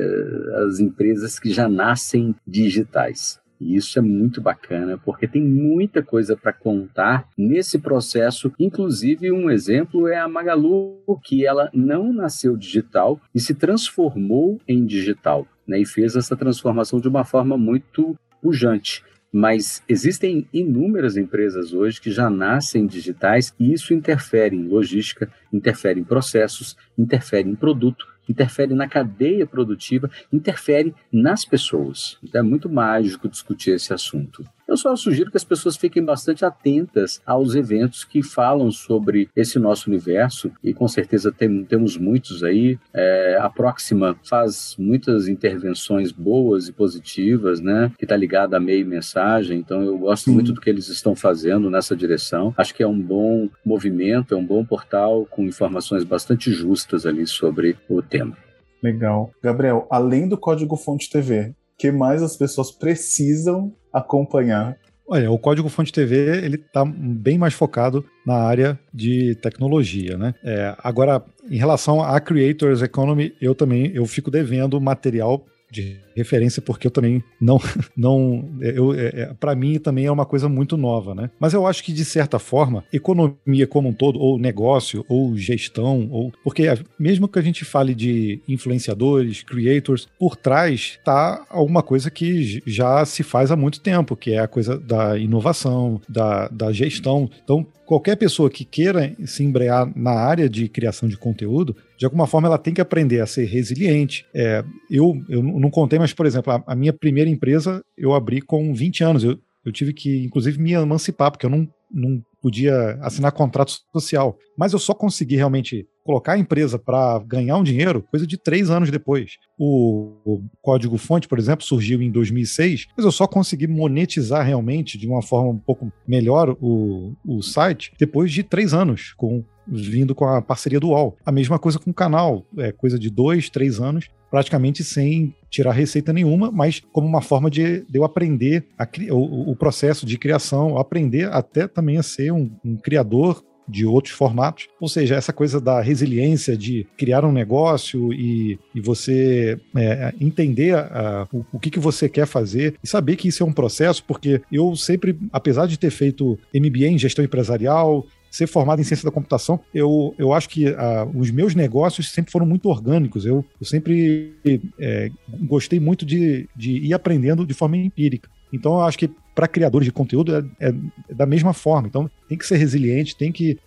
as 0.64 0.78
empresas 0.78 1.40
que 1.40 1.50
já 1.50 1.68
nascem 1.68 2.32
digitais. 2.46 3.40
E 3.60 3.74
isso 3.74 3.98
é 3.98 4.02
muito 4.02 4.40
bacana, 4.40 4.96
porque 4.96 5.26
tem 5.26 5.42
muita 5.42 6.04
coisa 6.04 6.36
para 6.36 6.52
contar 6.52 7.28
nesse 7.36 7.80
processo. 7.80 8.52
Inclusive, 8.60 9.32
um 9.32 9.50
exemplo 9.50 10.06
é 10.06 10.16
a 10.16 10.28
Magalu, 10.28 11.02
que 11.24 11.44
ela 11.44 11.68
não 11.74 12.12
nasceu 12.12 12.56
digital 12.56 13.20
e 13.34 13.40
se 13.40 13.54
transformou 13.56 14.60
em 14.68 14.86
digital, 14.86 15.48
né? 15.66 15.80
E 15.80 15.84
fez 15.84 16.14
essa 16.14 16.36
transformação 16.36 17.00
de 17.00 17.08
uma 17.08 17.24
forma 17.24 17.58
muito 17.58 18.16
pujante. 18.40 19.02
Mas 19.32 19.82
existem 19.88 20.48
inúmeras 20.52 21.16
empresas 21.16 21.72
hoje 21.72 22.00
que 22.00 22.10
já 22.10 22.28
nascem 22.28 22.86
digitais 22.86 23.54
e 23.58 23.72
isso 23.72 23.94
interfere 23.94 24.56
em 24.56 24.66
logística, 24.66 25.30
interfere 25.52 26.00
em 26.00 26.04
processos, 26.04 26.76
interfere 26.98 27.48
em 27.48 27.54
produto, 27.54 28.06
interfere 28.28 28.74
na 28.74 28.88
cadeia 28.88 29.46
produtiva, 29.46 30.10
interfere 30.32 30.94
nas 31.12 31.44
pessoas. 31.44 32.18
Então 32.22 32.40
é 32.40 32.44
muito 32.44 32.68
mágico 32.68 33.28
discutir 33.28 33.72
esse 33.72 33.92
assunto. 33.92 34.44
Eu 34.70 34.76
só 34.76 34.94
sugiro 34.94 35.32
que 35.32 35.36
as 35.36 35.42
pessoas 35.42 35.76
fiquem 35.76 36.04
bastante 36.04 36.44
atentas 36.44 37.20
aos 37.26 37.56
eventos 37.56 38.04
que 38.04 38.22
falam 38.22 38.70
sobre 38.70 39.28
esse 39.34 39.58
nosso 39.58 39.90
universo, 39.90 40.52
e 40.62 40.72
com 40.72 40.86
certeza 40.86 41.32
tem, 41.32 41.64
temos 41.64 41.96
muitos 41.96 42.44
aí. 42.44 42.78
É, 42.94 43.36
a 43.40 43.50
Próxima 43.50 44.16
faz 44.22 44.76
muitas 44.78 45.26
intervenções 45.26 46.12
boas 46.12 46.68
e 46.68 46.72
positivas, 46.72 47.60
né? 47.60 47.90
Que 47.98 48.04
está 48.04 48.16
ligada 48.16 48.58
a 48.58 48.60
meio 48.60 48.86
mensagem, 48.86 49.58
então 49.58 49.82
eu 49.82 49.98
gosto 49.98 50.26
Sim. 50.26 50.34
muito 50.34 50.52
do 50.52 50.60
que 50.60 50.70
eles 50.70 50.88
estão 50.88 51.16
fazendo 51.16 51.68
nessa 51.68 51.96
direção. 51.96 52.54
Acho 52.56 52.72
que 52.72 52.84
é 52.84 52.86
um 52.86 52.98
bom 52.98 53.48
movimento, 53.66 54.34
é 54.34 54.36
um 54.36 54.46
bom 54.46 54.64
portal 54.64 55.26
com 55.28 55.42
informações 55.42 56.04
bastante 56.04 56.52
justas 56.52 57.06
ali 57.06 57.26
sobre 57.26 57.76
o 57.88 58.00
tema. 58.00 58.36
Legal. 58.80 59.32
Gabriel, 59.42 59.88
além 59.90 60.28
do 60.28 60.38
Código 60.38 60.76
Fonte 60.76 61.10
TV, 61.10 61.56
que 61.76 61.90
mais 61.90 62.22
as 62.22 62.36
pessoas 62.36 62.70
precisam 62.70 63.74
acompanhar? 63.92 64.76
Olha, 65.12 65.28
o 65.28 65.38
Código 65.38 65.68
Fonte 65.68 65.92
TV 65.92 66.44
ele 66.44 66.54
está 66.54 66.84
bem 66.84 67.36
mais 67.36 67.52
focado 67.52 68.04
na 68.24 68.34
área 68.34 68.78
de 68.94 69.34
tecnologia, 69.36 70.16
né? 70.16 70.34
É, 70.44 70.76
agora, 70.78 71.20
em 71.50 71.56
relação 71.56 72.00
à 72.00 72.20
Creators 72.20 72.80
Economy, 72.80 73.34
eu 73.40 73.52
também 73.52 73.90
eu 73.92 74.06
fico 74.06 74.30
devendo 74.30 74.80
material 74.80 75.44
de 75.68 75.98
referência 76.20 76.62
porque 76.62 76.86
eu 76.86 76.90
também 76.90 77.22
não 77.40 77.60
não 77.96 78.48
eu 78.60 78.94
é, 78.94 79.06
é 79.06 79.34
para 79.38 79.54
mim 79.54 79.78
também 79.78 80.06
é 80.06 80.12
uma 80.12 80.26
coisa 80.26 80.48
muito 80.48 80.76
nova, 80.76 81.14
né? 81.14 81.30
Mas 81.38 81.52
eu 81.52 81.66
acho 81.66 81.82
que 81.82 81.92
de 81.92 82.04
certa 82.04 82.38
forma, 82.38 82.84
economia 82.92 83.66
como 83.66 83.88
um 83.88 83.92
todo 83.92 84.18
ou 84.18 84.38
negócio 84.38 85.04
ou 85.08 85.36
gestão 85.36 86.08
ou 86.10 86.32
porque 86.44 86.66
mesmo 86.98 87.28
que 87.28 87.38
a 87.38 87.42
gente 87.42 87.64
fale 87.64 87.94
de 87.94 88.40
influenciadores, 88.48 89.42
creators, 89.42 90.08
por 90.18 90.36
trás 90.36 90.98
tá 91.04 91.44
alguma 91.48 91.82
coisa 91.82 92.10
que 92.10 92.62
já 92.66 93.04
se 93.04 93.22
faz 93.22 93.50
há 93.50 93.56
muito 93.56 93.80
tempo, 93.80 94.16
que 94.16 94.32
é 94.32 94.38
a 94.38 94.48
coisa 94.48 94.78
da 94.78 95.18
inovação, 95.18 96.00
da, 96.08 96.48
da 96.48 96.72
gestão. 96.72 97.30
Então, 97.42 97.66
qualquer 97.90 98.14
pessoa 98.14 98.48
que 98.48 98.64
queira 98.64 99.12
se 99.24 99.42
embrear 99.42 99.90
na 99.96 100.12
área 100.12 100.48
de 100.48 100.68
criação 100.68 101.08
de 101.08 101.16
conteúdo, 101.16 101.76
de 101.98 102.04
alguma 102.04 102.24
forma 102.24 102.46
ela 102.46 102.56
tem 102.56 102.72
que 102.72 102.80
aprender 102.80 103.20
a 103.20 103.26
ser 103.26 103.46
resiliente. 103.46 104.24
É, 104.32 104.64
eu, 104.88 105.20
eu 105.28 105.42
não 105.42 105.68
contei, 105.70 105.98
mas, 105.98 106.09
por 106.12 106.26
exemplo, 106.26 106.52
a, 106.52 106.62
a, 106.66 106.74
minha 106.74 106.92
primeira 106.92 107.30
empresa 107.30 107.82
eu 107.96 108.12
abri 108.14 108.40
com 108.40 108.74
20 108.74 109.04
anos. 109.04 109.24
Eu, 109.24 109.38
eu 109.64 109.72
tive 109.72 109.92
que, 109.92 110.24
inclusive, 110.24 110.60
me 110.60 110.72
emancipar, 110.72 111.30
porque 111.30 111.46
eu 111.46 111.50
não, 111.50 111.68
não 111.90 112.22
podia 112.40 112.98
assinar 113.02 113.32
contrato 113.32 113.78
social. 113.92 114.38
Mas 114.56 114.72
eu 114.72 114.78
só 114.78 114.94
consegui 114.94 115.36
realmente 115.36 115.86
colocar 116.04 116.32
a 116.32 116.38
empresa 116.38 116.78
para 116.78 117.18
ganhar 117.20 117.56
um 117.56 117.62
dinheiro 117.62 118.02
coisa 118.10 118.26
de 118.26 118.36
três 118.38 118.70
anos 118.70 118.90
depois. 118.90 119.32
O, 119.58 120.16
o 120.24 120.42
código-fonte, 120.62 121.28
por 121.28 121.38
exemplo, 121.38 121.64
surgiu 121.64 122.00
em 122.02 122.10
2006, 122.10 122.86
mas 122.96 123.04
eu 123.04 123.12
só 123.12 123.26
consegui 123.26 123.66
monetizar 123.66 124.44
realmente 124.44 124.98
de 124.98 125.06
uma 125.06 125.22
forma 125.22 125.50
um 125.50 125.58
pouco 125.58 125.92
melhor 126.06 126.56
o, 126.60 127.12
o 127.26 127.42
site 127.42 127.92
depois 127.98 128.32
de 128.32 128.42
três 128.42 128.72
anos, 128.72 129.12
com 129.16 129.44
vindo 129.66 130.14
com 130.14 130.26
a 130.26 130.42
parceria 130.42 130.80
do 130.80 130.88
UOL. 130.88 131.16
A 131.24 131.30
mesma 131.30 131.58
coisa 131.58 131.78
com 131.78 131.90
o 131.90 131.94
canal, 131.94 132.44
é 132.58 132.72
coisa 132.72 132.98
de 132.98 133.08
dois, 133.08 133.48
três 133.48 133.80
anos, 133.80 134.08
praticamente 134.30 134.82
sem 134.82 135.34
tirar 135.50 135.72
receita 135.72 136.12
nenhuma, 136.12 136.50
mas 136.50 136.80
como 136.92 137.06
uma 137.06 137.20
forma 137.20 137.50
de, 137.50 137.80
de 137.82 137.98
eu 137.98 138.04
aprender 138.04 138.64
a, 138.78 138.88
o, 139.10 139.50
o, 139.50 139.56
processo 139.56 140.06
de 140.06 140.16
criação, 140.16 140.78
aprender 140.78 141.28
até 141.32 141.66
também 141.66 141.98
a 141.98 142.02
ser 142.02 142.32
um, 142.32 142.50
um 142.64 142.76
criador 142.76 143.42
de 143.70 143.86
outros 143.86 144.14
formatos. 144.14 144.68
Ou 144.80 144.88
seja, 144.88 145.14
essa 145.14 145.32
coisa 145.32 145.60
da 145.60 145.80
resiliência 145.80 146.56
de 146.56 146.86
criar 146.96 147.24
um 147.24 147.32
negócio 147.32 148.12
e, 148.12 148.58
e 148.74 148.80
você 148.80 149.58
é, 149.76 150.12
entender 150.20 150.74
a, 150.74 151.26
o, 151.32 151.44
o, 151.52 151.58
que, 151.58 151.70
que 151.70 151.78
você 151.78 152.08
quer 152.08 152.26
fazer 152.26 152.74
e 152.82 152.86
saber 152.86 153.16
que 153.16 153.28
isso 153.28 153.42
é 153.42 153.46
um 153.46 153.52
processo, 153.52 154.02
porque 154.04 154.42
eu 154.50 154.74
sempre, 154.74 155.16
apesar 155.32 155.66
de 155.66 155.78
ter 155.78 155.90
feito 155.90 156.38
MBA 156.54 156.88
em 156.88 156.98
gestão 156.98 157.24
empresarial, 157.24 158.06
ser 158.30 158.46
formado 158.46 158.80
em 158.80 158.84
ciência 158.84 159.04
da 159.04 159.10
computação, 159.10 159.58
eu, 159.74 160.14
eu 160.16 160.32
acho 160.32 160.48
que 160.48 160.68
uh, 160.68 160.74
os 161.14 161.30
meus 161.30 161.54
negócios 161.54 162.10
sempre 162.10 162.30
foram 162.30 162.46
muito 162.46 162.68
orgânicos. 162.68 163.26
Eu, 163.26 163.44
eu 163.60 163.66
sempre 163.66 164.34
é, 164.78 165.10
gostei 165.42 165.80
muito 165.80 166.06
de, 166.06 166.48
de 166.54 166.72
ir 166.78 166.94
aprendendo 166.94 167.44
de 167.44 167.54
forma 167.54 167.76
empírica. 167.76 168.30
Então, 168.52 168.74
eu 168.74 168.82
acho 168.82 168.98
que 168.98 169.10
para 169.34 169.48
criadores 169.48 169.86
de 169.86 169.92
conteúdo 169.92 170.36
é, 170.36 170.68
é, 170.68 170.74
é, 171.08 171.14
da 171.14 171.26
mesma 171.26 171.52
forma. 171.52 171.88
Então, 171.88 172.10
tem 172.28 172.36
que 172.36 172.46
ser 172.46 172.56
resiliente, 172.56 173.16
tem 173.16 173.32
que 173.32 173.58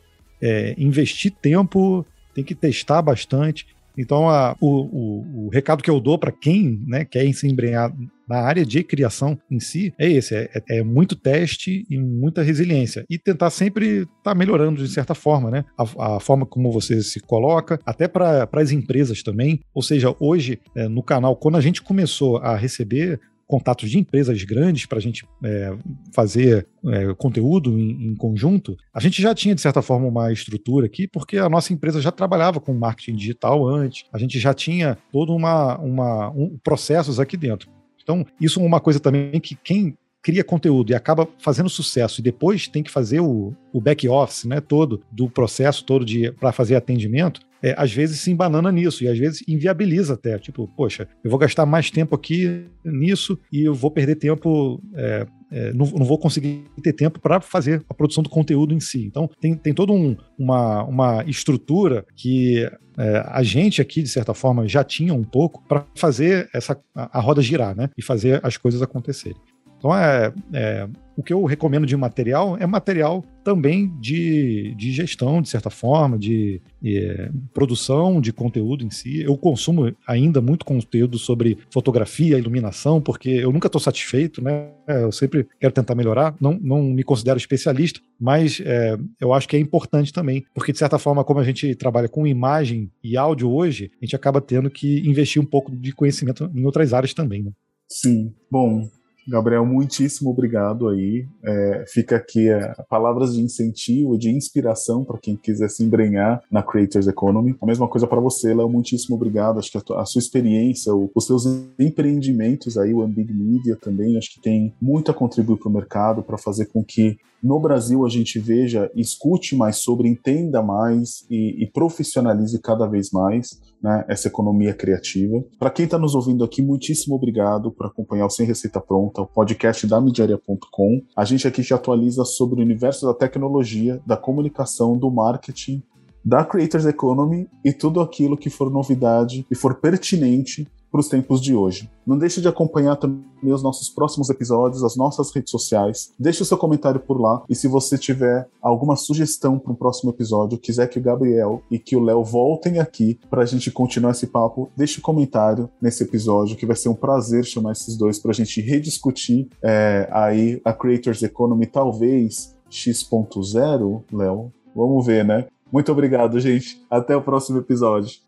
é, 0.42 0.76
investir 0.78 1.32
tempo, 1.42 2.06
tem 2.34 2.44
que 2.44 2.56
testar 2.56 3.02
bastante. 3.02 3.66
Então, 3.98 4.30
a, 4.30 4.56
o, 4.60 4.68
o, 4.68 5.46
o, 5.46 5.50
recado 5.50 5.84
que 5.84 5.90
eu 5.90 6.00
dou 6.00 6.18
para 6.18 6.32
quem 6.32 6.82
né, 6.88 7.06
quer 7.06 7.32
se 7.34 7.48
embrenhar 7.48 7.94
na 8.34 8.42
área 8.42 8.66
de 8.66 8.84
criação 8.84 9.38
em 9.50 9.60
si 9.60 9.94
é 10.00 10.10
esse: 10.10 10.36
é, 10.36 10.50
é 10.70 10.84
muito 10.84 11.16
teste 11.16 11.86
e 11.88 11.98
muita 12.00 12.42
resiliência. 12.42 13.06
E 13.08 13.20
tentar 13.20 13.52
sempre 13.52 14.00
estar 14.00 14.10
tá 14.24 14.36
melhorando 14.36 14.84
de 14.84 14.92
certa 14.92 15.14
forma, 15.14 15.52
né? 15.52 15.66
A, 15.78 16.16
a, 16.16 16.20
forma 16.20 16.46
como 16.46 16.72
você 16.72 17.02
se 17.04 17.20
coloca, 17.20 17.80
até 17.86 18.08
para 18.08 18.50
as 18.54 18.72
empresas 18.72 19.22
também. 19.22 19.60
Ou 19.74 19.84
seja, 19.84 20.16
hoje 20.20 20.60
é, 20.76 20.88
no 20.88 21.04
canal, 21.04 21.36
quando 21.36 21.58
a 21.58 21.62
gente 21.62 21.82
começou 21.82 22.38
a 22.38 22.56
receber 22.56 23.20
contatos 23.46 23.92
de 23.92 24.00
empresas 24.00 24.42
grandes 24.44 24.88
para 24.88 24.98
a 24.98 25.02
gente 25.02 25.28
é, 25.44 25.76
fazer 26.12 26.68
é, 26.88 27.14
conteúdo 27.14 27.78
em, 27.78 28.08
em, 28.08 28.16
conjunto, 28.16 28.76
a 28.92 29.00
gente 29.00 29.22
já 29.22 29.36
tinha, 29.36 29.54
de 29.54 29.62
certa 29.62 29.82
forma, 29.82 30.08
uma 30.08 30.32
estrutura 30.32 30.88
aqui, 30.88 31.08
porque 31.08 31.38
a 31.38 31.50
nossa 31.50 31.72
empresa 31.72 32.02
já 32.02 32.12
trabalhava 32.12 32.60
com 32.60 32.74
marketing 32.74 33.16
digital 33.16 33.68
antes, 33.68 34.06
a 34.12 34.18
gente 34.18 34.40
já 34.40 34.56
tinha 34.56 34.98
todo 35.12 35.36
uma, 35.36 35.78
uma 35.78 36.32
um, 36.32 36.58
processos 36.64 37.20
aqui 37.20 37.38
dentro. 37.38 37.70
Então, 38.04 38.26
isso 38.40 38.60
é 38.60 38.64
uma 38.64 38.80
coisa 38.80 39.00
também 39.00 39.40
que 39.40 39.56
quem 39.56 39.98
cria 40.22 40.44
conteúdo 40.44 40.92
e 40.92 40.96
acaba 40.96 41.28
fazendo 41.38 41.70
sucesso 41.70 42.22
e 42.22 42.24
depois 42.24 42.68
tem 42.68 42.82
que 42.82 42.92
fazer 42.92 43.20
o, 43.20 43.54
o 43.74 43.82
back 43.82 44.08
office, 44.08 44.46
né, 44.46 44.62
todo 44.62 45.04
do 45.12 45.30
processo 45.30 45.84
todo 45.84 46.06
de 46.06 46.32
para 46.32 46.54
fazer 46.54 46.76
atendimento, 46.76 47.42
é, 47.64 47.74
às 47.78 47.94
vezes 47.94 48.20
se 48.20 48.30
embanana 48.30 48.72
nisso 48.72 49.04
e 49.04 49.08
às 49.08 49.18
vezes 49.18 49.44
inviabiliza 49.48 50.16
até. 50.16 50.38
Tipo, 50.38 50.68
poxa, 50.68 51.08
eu 51.24 51.30
vou 51.30 51.40
gastar 51.40 51.66
mais 51.66 51.90
tempo 51.90 52.14
aqui 52.16 52.66
nisso 52.84 53.40
e 53.52 53.64
eu 53.64 53.74
vou 53.74 53.90
perder 53.90 54.16
tempo 54.16 54.82
é, 54.96 55.26
é, 55.54 55.72
não, 55.72 55.86
não, 55.86 56.04
vou 56.04 56.18
conseguir 56.18 56.66
ter 56.82 56.94
tempo 56.94 57.20
para 57.20 57.40
fazer 57.40 57.86
a 57.88 57.94
produção 57.94 58.24
do 58.24 58.30
conteúdo 58.30 58.74
em 58.74 58.80
si. 58.80 59.06
Então, 59.06 59.30
tem, 59.40 59.56
tem 59.56 59.72
toda 59.72 59.94
um, 59.94 60.18
uma, 60.38 60.84
uma 60.84 61.24
estrutura 61.26 62.04
que 62.16 62.68
é, 62.98 63.24
a 63.28 63.44
gente 63.44 63.80
aqui, 63.80 64.02
de 64.02 64.10
certa 64.10 64.34
forma, 64.34 64.68
já 64.68 64.84
tinha 64.84 65.14
um 65.14 65.24
pouco 65.24 65.64
para 65.68 65.86
fazer 65.96 66.50
essa, 66.54 66.78
a, 66.96 67.20
a, 67.20 67.22
roda 67.22 67.42
girar, 67.42 67.76
né? 67.76 67.90
E 67.96 68.02
fazer 68.02 68.40
as 68.44 68.58
coisas 68.58 68.82
acontecerem. 68.82 69.40
Então, 69.78 69.96
é, 69.96 70.34
é, 70.54 70.88
o 71.16 71.24
que 71.24 71.34
eu 71.34 71.44
recomendo 71.46 71.86
de 71.86 71.96
material 71.96 72.58
é 72.60 72.66
material 72.66 73.24
também 73.44 73.92
de, 74.00 74.74
de 74.76 74.92
gestão, 74.92 75.42
de 75.42 75.50
certa 75.50 75.70
forma, 75.70 76.18
de, 76.18 76.62
é, 76.84 77.30
produção 77.54 78.22
de 78.22 78.32
conteúdo 78.32 78.86
em 78.86 78.90
si. 78.90 79.22
Eu 79.22 79.38
consumo 79.38 79.94
ainda 80.08 80.42
muito 80.42 80.66
conteúdo 80.66 81.18
sobre 81.18 81.58
fotografia, 81.70 82.38
iluminação, 82.38 83.02
porque 83.02 83.30
eu 83.30 83.52
nunca 83.52 83.68
estou 83.68 83.82
satisfeito, 83.82 84.42
né? 84.42 84.70
Eu 84.88 85.12
sempre 85.12 85.48
quero 85.60 85.74
tentar 85.74 85.96
melhorar. 85.96 86.36
Não, 86.40 86.58
não 86.62 86.84
me 86.84 87.04
considero 87.04 87.38
especialista, 87.38 88.00
mas 88.20 88.62
é, 88.66 88.98
eu 89.20 89.34
acho 89.34 89.48
que 89.48 89.56
é 89.56 89.60
importante 89.60 90.14
também, 90.14 90.46
porque 90.54 90.72
de 90.72 90.80
certa 90.80 90.98
forma, 90.98 91.24
como 91.24 91.40
a 91.40 91.44
gente 91.44 91.76
trabalha 91.76 92.08
com 92.08 92.26
imagem 92.26 92.90
e 93.04 93.18
áudio 93.18 93.52
hoje, 93.52 93.92
a 94.02 94.06
gente 94.06 94.16
acaba 94.16 94.40
tendo 94.40 94.70
que 94.70 95.00
investir 95.08 95.42
um 95.42 95.46
pouco 95.46 95.76
de 95.76 95.92
conhecimento 95.92 96.50
em 96.56 96.66
outras 96.66 96.94
áreas 96.94 97.14
também, 97.14 97.44
né? 97.44 97.52
Sim. 97.90 98.34
Bom, 98.50 98.90
Gabriel, 99.28 99.66
muitíssimo 99.66 100.30
obrigado 100.30 100.88
aí. 100.90 101.26
É, 101.44 101.86
fica 101.88 102.16
aqui 102.16 102.50
é, 102.50 102.74
palavras 102.90 103.34
de 103.34 103.42
incentivo, 103.42 104.18
de 104.18 104.30
inspiração 104.30 105.04
para 105.04 105.18
quem 105.18 105.36
quiser 105.36 105.70
se 105.70 105.84
embrenhar 105.84 106.42
na 106.52 106.62
Creators 106.62 107.08
Economy. 107.08 107.56
A 107.62 107.66
mesma 107.66 107.88
coisa 107.88 108.06
para 108.06 108.20
você, 108.20 108.54
Léo, 108.54 108.70
muitíssimo 108.70 109.16
obrigado. 109.16 109.60
Acho 109.60 109.72
que 109.72 109.78
a, 109.78 109.82
tua, 109.82 110.02
a 110.02 110.06
sua 110.06 110.20
experiência, 110.20 110.94
o, 110.94 111.10
os 111.16 111.26
seus 111.26 111.46
empreendimentos 111.80 112.78
aí, 112.78 112.94
o 112.94 113.08
Big 113.08 113.34
Media 113.34 113.76
também, 113.76 114.18
acho 114.18 114.34
que 114.34 114.42
tem 114.42 114.74
muito 114.82 115.10
a 115.10 115.14
contribuir 115.14 115.58
para 115.58 115.70
o 115.70 115.74
mercado, 115.74 116.24
para 116.24 116.38
fazer 116.38 116.66
com 116.66 116.84
que 116.84 117.18
no 117.44 117.60
Brasil 117.60 118.06
a 118.06 118.10
gente 118.10 118.40
veja, 118.40 118.90
escute 118.96 119.56
mais 119.56 119.78
sobre, 119.78 120.08
entenda 120.08 120.64
mais 120.64 121.26
e, 121.30 121.62
e 121.62 121.68
profissionalize 121.70 122.58
cada 122.62 122.88
vez 122.88 123.12
mais 123.12 123.60
né, 123.82 124.06
essa 124.08 124.30
economia 124.30 124.74
criativa. 124.74 125.44
Para 125.60 125.70
quem 125.70 125.84
está 125.84 126.00
nos 126.00 126.16
ouvindo 126.16 126.44
aqui, 126.44 126.62
muitíssimo 126.62 127.16
obrigado 127.16 127.70
por 127.70 127.88
acompanhar 127.88 128.28
o 128.28 128.30
Sem 128.30 128.48
Receita 128.48 128.80
Pronta, 128.80 129.22
o 129.22 129.28
podcast 129.28 129.86
da 129.86 130.00
Midiaria.com. 130.00 131.02
A 131.18 131.26
gente 131.26 131.46
aqui 131.46 131.62
te 131.62 131.74
atualiza 131.74 132.24
sobre 132.24 132.62
o 132.62 132.64
universo 132.64 133.06
da 133.06 133.14
tecnologia, 133.14 134.02
da 134.08 134.16
comunicação, 134.16 134.98
do 134.98 135.12
marketing, 135.12 135.84
da 136.24 136.46
Creators 136.46 136.86
Economy 136.86 137.50
e 137.66 137.74
tudo 137.74 138.00
aquilo 138.00 138.38
que 138.38 138.50
for 138.50 138.72
novidade 138.72 139.46
e 139.52 139.56
for 139.56 139.82
pertinente 139.82 140.66
para 140.94 141.00
os 141.00 141.08
tempos 141.08 141.42
de 141.42 141.56
hoje. 141.56 141.90
Não 142.06 142.20
deixe 142.20 142.40
de 142.40 142.48
acompanhar 142.48 142.96
também 142.98 143.24
os 143.52 143.64
nossos 143.64 143.90
próximos 143.90 144.30
episódios, 144.30 144.84
as 144.84 144.96
nossas 144.96 145.34
redes 145.34 145.50
sociais. 145.50 146.12
Deixe 146.20 146.44
o 146.44 146.46
seu 146.46 146.56
comentário 146.56 147.00
por 147.00 147.20
lá 147.20 147.44
e 147.50 147.56
se 147.56 147.68
você 147.68 147.98
tiver 147.98 148.48
alguma 148.62 148.96
sugestão 148.96 149.58
para 149.58 149.72
um 149.72 149.76
próximo 149.76 150.12
episódio, 150.12 150.60
quiser 150.60 150.88
que 150.88 151.00
o 151.00 151.02
Gabriel 151.02 151.64
e 151.72 151.80
que 151.80 151.96
o 151.96 152.00
Léo 152.00 152.24
voltem 152.24 152.78
aqui 152.78 153.20
para 153.28 153.42
a 153.42 153.46
gente 153.46 153.72
continuar 153.72 154.12
esse 154.12 154.28
papo, 154.28 154.70
deixe 154.78 155.00
um 155.00 155.02
comentário 155.02 155.68
nesse 155.82 156.04
episódio 156.04 156.56
que 156.56 156.66
vai 156.66 156.76
ser 156.76 156.90
um 156.90 156.96
prazer 156.96 157.44
chamar 157.44 157.72
esses 157.72 157.98
dois 157.98 158.20
para 158.20 158.30
a 158.30 158.36
gente 158.36 158.62
rediscutir 158.62 159.48
é, 159.64 160.08
aí 160.12 160.62
a 160.64 160.72
Creators 160.72 161.24
Economy 161.24 161.66
talvez 161.66 162.56
X.0, 162.70 164.04
Léo. 164.12 164.54
Vamos 164.76 165.04
ver, 165.04 165.26
né? 165.26 165.48
Muito 165.72 165.92
obrigado, 165.92 166.40
gente. 166.40 166.80
Até 166.88 167.16
o 167.16 167.22
próximo 167.24 167.58
episódio. 167.58 168.23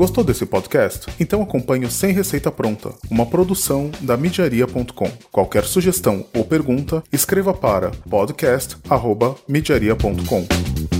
Gostou 0.00 0.24
desse 0.24 0.46
podcast? 0.46 1.08
Então 1.20 1.42
acompanhe 1.42 1.84
o 1.84 1.90
Sem 1.90 2.14
Receita 2.14 2.50
Pronta, 2.50 2.94
uma 3.10 3.26
produção 3.26 3.90
da 4.00 4.16
Midiaria.com. 4.16 5.10
Qualquer 5.30 5.64
sugestão 5.64 6.24
ou 6.34 6.42
pergunta, 6.42 7.04
escreva 7.12 7.52
para 7.52 7.90
podcast.midiaria.com. 8.08 10.99